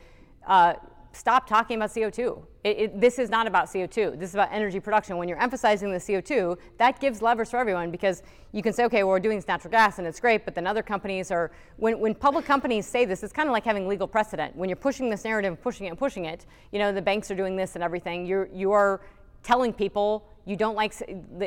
Uh, 0.45 0.75
stop 1.17 1.47
talking 1.47 1.77
about 1.77 1.91
CO2. 1.91 2.43
It, 2.63 2.79
it, 2.79 3.01
this 3.01 3.19
is 3.19 3.31
not 3.31 3.47
about 3.47 3.67
CO2. 3.67 4.19
This 4.19 4.31
is 4.31 4.35
about 4.35 4.49
energy 4.53 4.81
production. 4.81 5.17
When 5.17 5.29
you're 5.29 5.41
emphasizing 5.41 5.91
the 5.91 5.99
CO2, 5.99 6.59
that 6.79 7.01
gives 7.01 7.23
levers 7.23 7.51
for 7.51 7.59
everyone 7.59 7.91
because 7.91 8.23
you 8.53 8.63
can 8.63 8.73
say, 8.73 8.85
okay, 8.85 9.03
well, 9.03 9.13
we're 9.13 9.21
doing 9.21 9.39
this 9.39 9.49
natural 9.49 9.71
gas 9.71 9.99
and 9.99 10.07
it's 10.07 10.21
great, 10.21 10.45
but 10.45 10.55
then 10.55 10.67
other 10.67 10.83
companies 10.83 11.31
are, 11.31 11.51
when, 11.77 11.99
when 11.99 12.15
public 12.15 12.45
companies 12.45 12.87
say 12.87 13.05
this, 13.05 13.23
it's 13.23 13.33
kind 13.33 13.49
of 13.49 13.53
like 13.53 13.65
having 13.65 13.89
legal 13.89 14.07
precedent. 14.07 14.55
When 14.57 14.69
you're 14.69 14.77
pushing 14.77 15.09
this 15.09 15.25
narrative, 15.25 15.61
pushing 15.63 15.87
it 15.87 15.91
and 15.91 15.99
pushing 15.99 16.27
it, 16.27 16.45
you 16.71 16.79
know, 16.79 16.93
the 16.93 17.03
banks 17.03 17.31
are 17.31 17.37
doing 17.37 17.57
this 17.57 17.75
and 17.77 17.83
everything, 17.83 18.27
you're, 18.27 18.49
you 18.53 18.73
are 18.73 19.01
telling 19.47 19.73
people 19.73 20.27
you 20.45 20.57
don't 20.57 20.75
like 20.75 20.93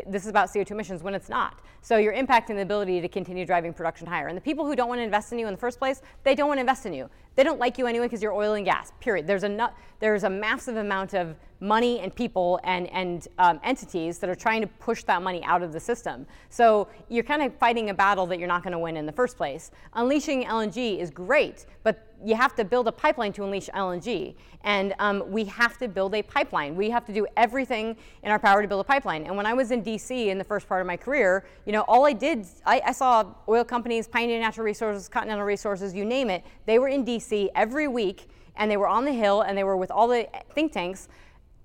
this 0.08 0.24
is 0.24 0.30
about 0.30 0.50
CO2 0.50 0.72
emissions 0.72 1.04
when 1.04 1.14
it's 1.14 1.28
not. 1.30 1.60
So 1.82 1.98
you're 1.98 2.14
impacting 2.14 2.56
the 2.56 2.62
ability 2.62 3.02
to 3.02 3.10
continue 3.10 3.46
driving 3.46 3.74
production 3.74 4.08
higher. 4.08 4.28
And 4.28 4.38
the 4.38 4.42
people 4.42 4.66
who 4.66 4.76
don't 4.76 4.88
want 4.88 5.00
to 5.00 5.04
invest 5.04 5.34
in 5.34 5.40
you 5.40 5.48
in 5.48 5.54
the 5.54 5.60
first 5.60 5.80
place, 5.80 6.02
they 6.24 6.34
don't 6.34 6.48
want 6.48 6.58
to 6.58 6.62
invest 6.62 6.86
in 6.86 6.94
you. 6.94 7.10
They 7.36 7.44
don't 7.44 7.60
like 7.60 7.78
you 7.78 7.88
anyway 7.88 8.06
because 8.06 8.22
you're 8.22 8.34
oil 8.34 8.54
and 8.54 8.66
gas. 8.66 8.92
Period. 9.02 9.28
There's 9.28 9.44
a 9.44 9.74
there's 10.00 10.24
a 10.24 10.30
massive 10.30 10.78
amount 10.78 11.14
of 11.14 11.36
money 11.60 12.00
and 12.00 12.14
people 12.14 12.60
and 12.64 12.88
and 12.88 13.28
um, 13.38 13.60
entities 13.64 14.20
that 14.20 14.30
are 14.30 14.36
trying 14.36 14.62
to 14.62 14.68
push 14.68 15.04
that 15.04 15.22
money 15.22 15.44
out 15.44 15.62
of 15.62 15.74
the 15.74 15.80
system. 15.80 16.26
So 16.50 16.88
you're 17.10 17.24
kind 17.24 17.42
of 17.42 17.54
fighting 17.56 17.90
a 17.90 17.94
battle 17.94 18.26
that 18.28 18.40
you're 18.40 18.48
not 18.48 18.64
going 18.64 18.74
to 18.74 18.80
win 18.80 18.96
in 18.96 19.06
the 19.06 19.14
first 19.14 19.38
place. 19.38 19.72
Unleashing 19.94 20.46
LNG 20.46 21.00
is 21.00 21.10
great, 21.10 21.66
but 21.84 22.09
you 22.24 22.36
have 22.36 22.56
to 22.56 22.66
build 22.66 22.88
a 22.88 22.92
pipeline 22.92 23.32
to 23.34 23.44
unleash 23.44 23.70
LNG. 23.70 24.36
And 24.64 24.94
um, 25.00 25.24
we 25.28 25.46
have 25.46 25.78
to 25.78 25.88
build 25.88 26.14
a 26.16 26.22
pipeline. 26.22 26.76
We 26.76 26.90
have 26.90 27.06
to 27.06 27.14
do 27.14 27.26
everything 27.38 27.96
in 28.24 28.32
our 28.32 28.40
power 28.40 28.62
to 28.62 28.68
build 28.68 28.82
a 28.82 28.84
pipeline. 28.84 29.26
And 29.26 29.38
when 29.38 29.46
I 29.46 29.54
was 29.54 29.72
in 29.72 29.84
DC 29.84 30.28
in 30.28 30.38
the 30.38 30.44
first 30.44 30.68
part 30.68 30.82
of 30.82 30.88
my 30.88 30.98
career, 30.98 31.46
you 31.66 31.72
know, 31.72 31.82
all 31.82 32.06
I 32.06 32.14
did, 32.14 32.46
I, 32.66 32.82
I 32.86 32.92
saw 32.92 33.26
oil 33.48 33.64
companies, 33.64 34.08
Pioneer 34.08 34.40
Natural 34.40 34.66
Resources, 34.66 35.08
Continental 35.08 35.46
Resources, 35.46 35.94
you 35.94 36.04
name 36.04 36.30
it, 36.30 36.44
they 36.66 36.78
were 36.78 36.90
in 36.90 37.06
DC 37.06 37.50
every 37.56 37.88
week 37.88 38.30
and 38.58 38.70
they 38.70 38.78
were 38.78 38.88
on 38.88 39.06
the 39.06 39.14
Hill 39.14 39.42
and 39.42 39.58
they 39.58 39.64
were 39.64 39.78
with 39.78 39.92
all 39.92 40.08
the 40.08 40.28
think 40.54 40.74
tanks 40.74 41.08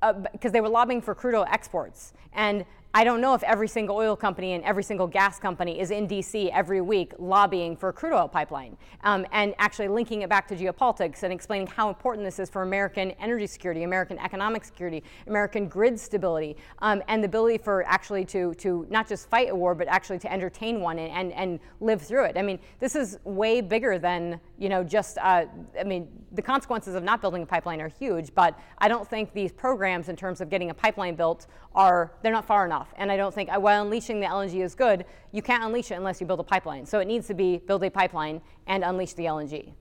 because 0.00 0.50
uh, 0.50 0.50
they 0.50 0.60
were 0.60 0.68
lobbying 0.68 1.00
for 1.00 1.14
crude 1.14 1.34
oil 1.34 1.46
exports. 1.50 2.12
And 2.32 2.64
I 2.96 3.02
don't 3.02 3.20
know 3.20 3.34
if 3.34 3.42
every 3.42 3.66
single 3.66 3.96
oil 3.96 4.14
company 4.14 4.52
and 4.52 4.62
every 4.62 4.84
single 4.84 5.08
gas 5.08 5.40
company 5.40 5.80
is 5.80 5.90
in 5.90 6.06
DC 6.06 6.48
every 6.52 6.80
week 6.80 7.12
lobbying 7.18 7.76
for 7.76 7.88
a 7.88 7.92
crude 7.92 8.12
oil 8.12 8.28
pipeline 8.28 8.76
um, 9.02 9.26
and 9.32 9.52
actually 9.58 9.88
linking 9.88 10.22
it 10.22 10.28
back 10.28 10.46
to 10.46 10.54
geopolitics 10.54 11.24
and 11.24 11.32
explaining 11.32 11.66
how 11.66 11.88
important 11.88 12.24
this 12.24 12.38
is 12.38 12.48
for 12.48 12.62
American 12.62 13.10
energy 13.18 13.48
security, 13.48 13.82
American 13.82 14.16
economic 14.20 14.64
security, 14.64 15.02
American 15.26 15.66
grid 15.66 15.98
stability, 15.98 16.56
um, 16.82 17.02
and 17.08 17.20
the 17.20 17.26
ability 17.26 17.58
for 17.58 17.82
actually 17.82 18.24
to, 18.26 18.54
to 18.54 18.86
not 18.88 19.08
just 19.08 19.28
fight 19.28 19.50
a 19.50 19.54
war, 19.56 19.74
but 19.74 19.88
actually 19.88 20.20
to 20.20 20.32
entertain 20.32 20.80
one 20.80 21.00
and, 21.00 21.10
and, 21.10 21.32
and 21.32 21.58
live 21.80 22.00
through 22.00 22.26
it. 22.26 22.38
I 22.38 22.42
mean, 22.42 22.60
this 22.78 22.94
is 22.94 23.18
way 23.24 23.60
bigger 23.60 23.98
than, 23.98 24.38
you 24.58 24.68
know, 24.68 24.84
just, 24.84 25.18
uh, 25.18 25.46
I 25.78 25.84
mean, 25.84 26.08
the 26.32 26.42
consequences 26.42 26.94
of 26.94 27.02
not 27.02 27.20
building 27.20 27.42
a 27.42 27.46
pipeline 27.46 27.80
are 27.80 27.88
huge, 27.88 28.34
but 28.34 28.58
I 28.78 28.86
don't 28.88 29.06
think 29.08 29.32
these 29.32 29.52
programs 29.52 30.08
in 30.08 30.16
terms 30.16 30.40
of 30.40 30.48
getting 30.48 30.70
a 30.70 30.74
pipeline 30.74 31.16
built 31.16 31.46
are, 31.74 32.12
they're 32.22 32.32
not 32.32 32.44
far 32.46 32.64
enough. 32.64 32.92
And 32.96 33.10
I 33.10 33.16
don't 33.16 33.34
think, 33.34 33.50
uh, 33.52 33.58
while 33.58 33.82
unleashing 33.82 34.20
the 34.20 34.26
LNG 34.26 34.62
is 34.62 34.74
good, 34.76 35.04
you 35.32 35.42
can't 35.42 35.64
unleash 35.64 35.90
it 35.90 35.94
unless 35.94 36.20
you 36.20 36.26
build 36.26 36.40
a 36.40 36.44
pipeline. 36.44 36.86
So 36.86 37.00
it 37.00 37.06
needs 37.06 37.26
to 37.26 37.34
be 37.34 37.58
build 37.58 37.82
a 37.82 37.90
pipeline 37.90 38.40
and 38.68 38.84
unleash 38.84 39.14
the 39.14 39.24
LNG, 39.24 39.72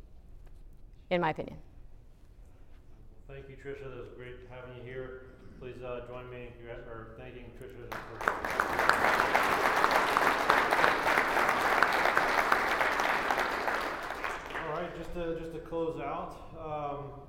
in 1.12 1.22
my 1.22 1.30
opinion. 1.30 1.58
Thank 3.28 3.48
you, 3.50 3.56
Tricia. 3.56 3.84
That 3.90 3.98
was 3.98 4.10
great 4.18 4.36
having 4.50 4.78
you 4.78 4.84
here. 4.84 5.22
Please 5.60 5.82
uh, 5.84 6.02
join 6.08 6.30
me 6.30 6.48
in 6.48 6.68
congrat- 6.68 6.88
or 6.88 7.16
thanking 7.18 7.46
Tricia. 7.60 7.90
for- 8.20 9.34
All 14.66 14.80
right, 14.80 14.98
just 14.98 15.03
to, 15.14 15.40
just 15.40 15.54
to 15.54 15.60
close 15.60 16.00
out, 16.00 16.36
um, 16.60 17.23